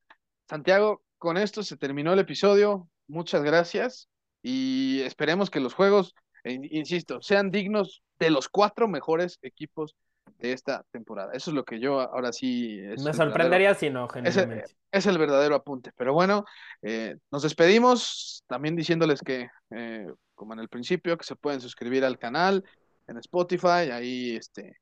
Santiago, 0.48 1.02
con 1.18 1.38
esto 1.38 1.64
se 1.64 1.78
terminó 1.78 2.14
el 2.14 2.20
episodio 2.20 2.88
muchas 3.12 3.44
gracias 3.44 4.10
y 4.42 5.02
esperemos 5.02 5.50
que 5.50 5.60
los 5.60 5.74
juegos, 5.74 6.16
eh, 6.44 6.60
insisto, 6.72 7.22
sean 7.22 7.52
dignos 7.52 8.02
de 8.20 8.32
los 8.32 8.50
cuatro 8.50 8.88
mejores 8.88 9.38
equipos 9.42 9.96
de 10.42 10.54
esta 10.54 10.84
temporada. 10.92 11.32
Eso 11.34 11.52
es 11.52 11.56
lo 11.56 11.64
que 11.64 11.80
yo 11.80 12.00
ahora 12.00 12.34
sí... 12.34 12.80
Me 13.04 13.14
sorprendería 13.14 13.74
si 13.76 13.90
no, 13.90 14.08
es 14.24 14.38
el, 14.38 14.64
es 14.92 15.06
el, 15.06 15.18
verdadero 15.18 15.56
apunte. 15.56 15.92
Pero 15.96 16.14
bueno, 16.14 16.46
eh, 16.82 17.16
nos 17.32 17.44
despedimos 17.44 18.44
también 18.48 18.76
diciéndoles 18.76 19.22
que, 19.22 19.50
eh, 19.72 20.08
como 20.36 20.54
en 20.54 20.60
el 20.60 20.70
principio, 20.70 21.18
que 21.18 21.26
se 21.26 21.36
pueden 21.36 21.62
suscribir 21.62 22.04
al 22.04 22.18
canal 22.18 22.64
en 23.08 23.18
Spotify, 23.18 23.92
ahí 23.92 24.36
este, 24.36 24.78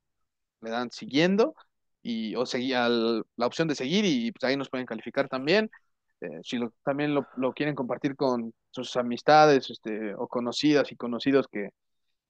le 0.62 0.70
dan 0.70 0.92
siguiendo 0.92 1.56
y 2.02 2.36
o 2.36 2.46
seguir 2.46 2.78
la 2.78 3.46
opción 3.46 3.68
de 3.68 3.76
seguir 3.76 4.06
y 4.06 4.32
pues 4.32 4.50
ahí 4.50 4.56
nos 4.56 4.70
pueden 4.70 4.88
calificar 4.88 5.28
también. 5.28 5.70
Eh, 6.22 6.40
si 6.44 6.58
lo, 6.58 6.74
también 6.84 7.14
lo, 7.14 7.28
lo, 7.38 7.54
quieren 7.54 7.76
compartir 7.76 8.16
con 8.16 8.54
sus 8.72 8.96
amistades 8.98 9.70
este, 9.70 10.14
o 10.16 10.28
conocidas 10.28 10.92
y 10.92 10.98
conocidos 10.98 11.48
que, 11.50 11.70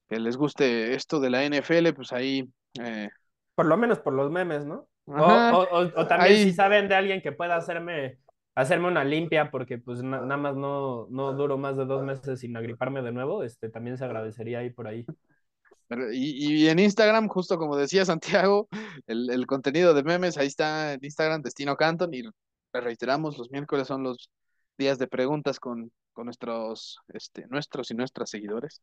que, 0.09 0.19
les 0.19 0.37
guste 0.37 0.93
esto 0.93 1.19
de 1.19 1.29
la 1.29 1.43
NFL, 1.45 1.93
pues 1.95 2.11
ahí... 2.13 2.49
Eh... 2.79 3.09
Por 3.55 3.65
lo 3.65 3.77
menos 3.77 3.99
por 3.99 4.13
los 4.13 4.31
memes, 4.31 4.65
¿no? 4.65 4.87
Ajá, 5.07 5.57
o, 5.57 5.63
o, 5.63 5.79
o, 5.95 6.07
también 6.07 6.35
ahí... 6.35 6.43
si 6.43 6.53
saben 6.53 6.87
de 6.87 6.95
alguien 6.95 7.21
que 7.21 7.31
pueda 7.31 7.55
hacerme, 7.55 8.19
hacerme 8.55 8.87
una 8.87 9.03
limpia, 9.03 9.51
porque 9.51 9.77
pues 9.77 10.03
na, 10.03 10.21
nada 10.21 10.37
más 10.37 10.55
no, 10.55 11.07
no 11.09 11.33
duro 11.33 11.57
más 11.57 11.77
de 11.77 11.85
dos 11.85 12.03
meses 12.03 12.39
sin 12.39 12.55
agriparme 12.55 13.01
de 13.01 13.11
nuevo, 13.11 13.43
este, 13.43 13.69
también 13.69 13.97
se 13.97 14.05
agradecería 14.05 14.59
ahí 14.59 14.69
por 14.69 14.87
ahí. 14.87 15.05
Y, 16.11 16.65
y, 16.65 16.69
en 16.69 16.77
Instagram, 16.77 17.27
justo 17.29 17.57
como 17.57 17.75
decía 17.75 18.05
Santiago, 18.05 18.67
el, 19.07 19.29
el 19.31 19.47
contenido 19.47 19.95
de 19.95 20.03
memes, 20.03 20.37
ahí 20.37 20.47
está 20.47 20.93
en 20.93 20.99
Instagram, 21.03 21.41
Destino 21.41 21.75
Canton, 21.75 22.13
y 22.13 22.21
reiteramos, 22.71 23.39
los 23.39 23.49
miércoles 23.49 23.87
son 23.87 24.03
los, 24.03 24.29
días 24.79 24.97
de 24.97 25.07
preguntas 25.07 25.59
con, 25.59 25.91
con 26.13 26.25
nuestros, 26.25 26.97
este, 27.09 27.45
nuestros 27.47 27.91
y 27.91 27.93
nuestras 27.93 28.31
seguidores. 28.31 28.81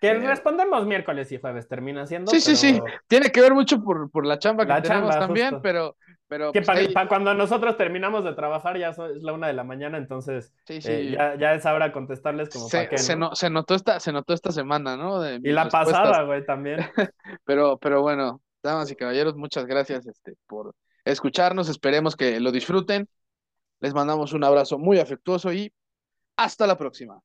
Que 0.00 0.14
respondemos 0.14 0.86
miércoles 0.86 1.30
y 1.32 1.38
jueves, 1.38 1.68
termina 1.68 2.06
siendo. 2.06 2.30
Sí, 2.30 2.40
sí, 2.40 2.56
sí. 2.56 2.80
Tiene 3.06 3.30
que 3.30 3.40
ver 3.40 3.54
mucho 3.54 3.82
por, 3.82 4.10
por 4.10 4.26
la 4.26 4.38
chamba 4.38 4.64
que 4.64 4.72
La 4.72 4.82
tenemos 4.82 5.10
chamba, 5.10 5.26
también, 5.26 5.48
justo. 5.50 5.62
pero, 5.62 5.96
pero 6.28 6.52
Que 6.52 6.60
pues, 6.60 6.66
pa- 6.66 6.72
ahí- 6.74 6.92
pa- 6.92 7.08
cuando 7.08 7.32
nosotros 7.34 7.76
terminamos 7.76 8.24
de 8.24 8.34
trabajar 8.34 8.76
ya 8.78 8.88
es 8.90 8.98
la 8.98 9.32
una 9.32 9.46
de 9.46 9.52
la 9.54 9.64
mañana, 9.64 9.96
entonces 9.98 10.52
sí, 10.66 10.80
sí. 10.82 10.90
eh, 10.90 11.10
ya, 11.16 11.36
ya 11.36 11.54
es 11.54 11.64
hora 11.66 11.92
contestarles 11.92 12.48
como 12.50 12.68
se, 12.68 12.76
para 12.78 12.88
qué, 12.90 12.98
se 12.98 13.16
¿no? 13.16 13.30
no- 13.30 13.34
se 13.36 13.48
notó 13.50 13.74
esta, 13.74 14.00
se 14.00 14.12
notó 14.12 14.34
esta 14.34 14.52
semana, 14.52 14.96
¿no? 14.96 15.20
De 15.20 15.36
Y 15.42 15.52
la 15.52 15.64
respuestas. 15.64 15.94
pasada, 16.00 16.22
güey, 16.24 16.44
también. 16.44 16.78
Pero, 17.44 17.78
pero 17.78 18.02
bueno, 18.02 18.40
damas 18.62 18.90
y 18.90 18.96
caballeros, 18.96 19.36
muchas 19.36 19.66
gracias 19.66 20.06
este, 20.06 20.34
por 20.46 20.74
escucharnos. 21.04 21.68
Esperemos 21.68 22.16
que 22.16 22.40
lo 22.40 22.50
disfruten. 22.52 23.08
Les 23.80 23.94
mandamos 23.94 24.32
un 24.32 24.42
abrazo 24.42 24.78
muy 24.78 24.98
afectuoso 24.98 25.52
y 25.52 25.72
hasta 26.36 26.66
la 26.66 26.76
próxima. 26.78 27.20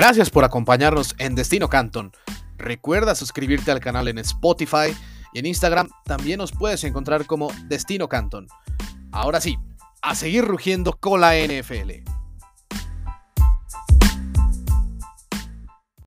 Gracias 0.00 0.30
por 0.30 0.44
acompañarnos 0.44 1.14
en 1.18 1.34
Destino 1.34 1.68
Canton. 1.68 2.10
Recuerda 2.56 3.14
suscribirte 3.14 3.70
al 3.70 3.80
canal 3.80 4.08
en 4.08 4.16
Spotify 4.16 4.96
y 5.34 5.40
en 5.40 5.44
Instagram 5.44 5.90
también 6.06 6.38
nos 6.38 6.52
puedes 6.52 6.84
encontrar 6.84 7.26
como 7.26 7.52
Destino 7.66 8.08
Canton. 8.08 8.46
Ahora 9.12 9.42
sí, 9.42 9.58
a 10.00 10.14
seguir 10.14 10.46
rugiendo 10.46 10.94
con 10.98 11.20
la 11.20 11.34
NFL. 11.36 12.19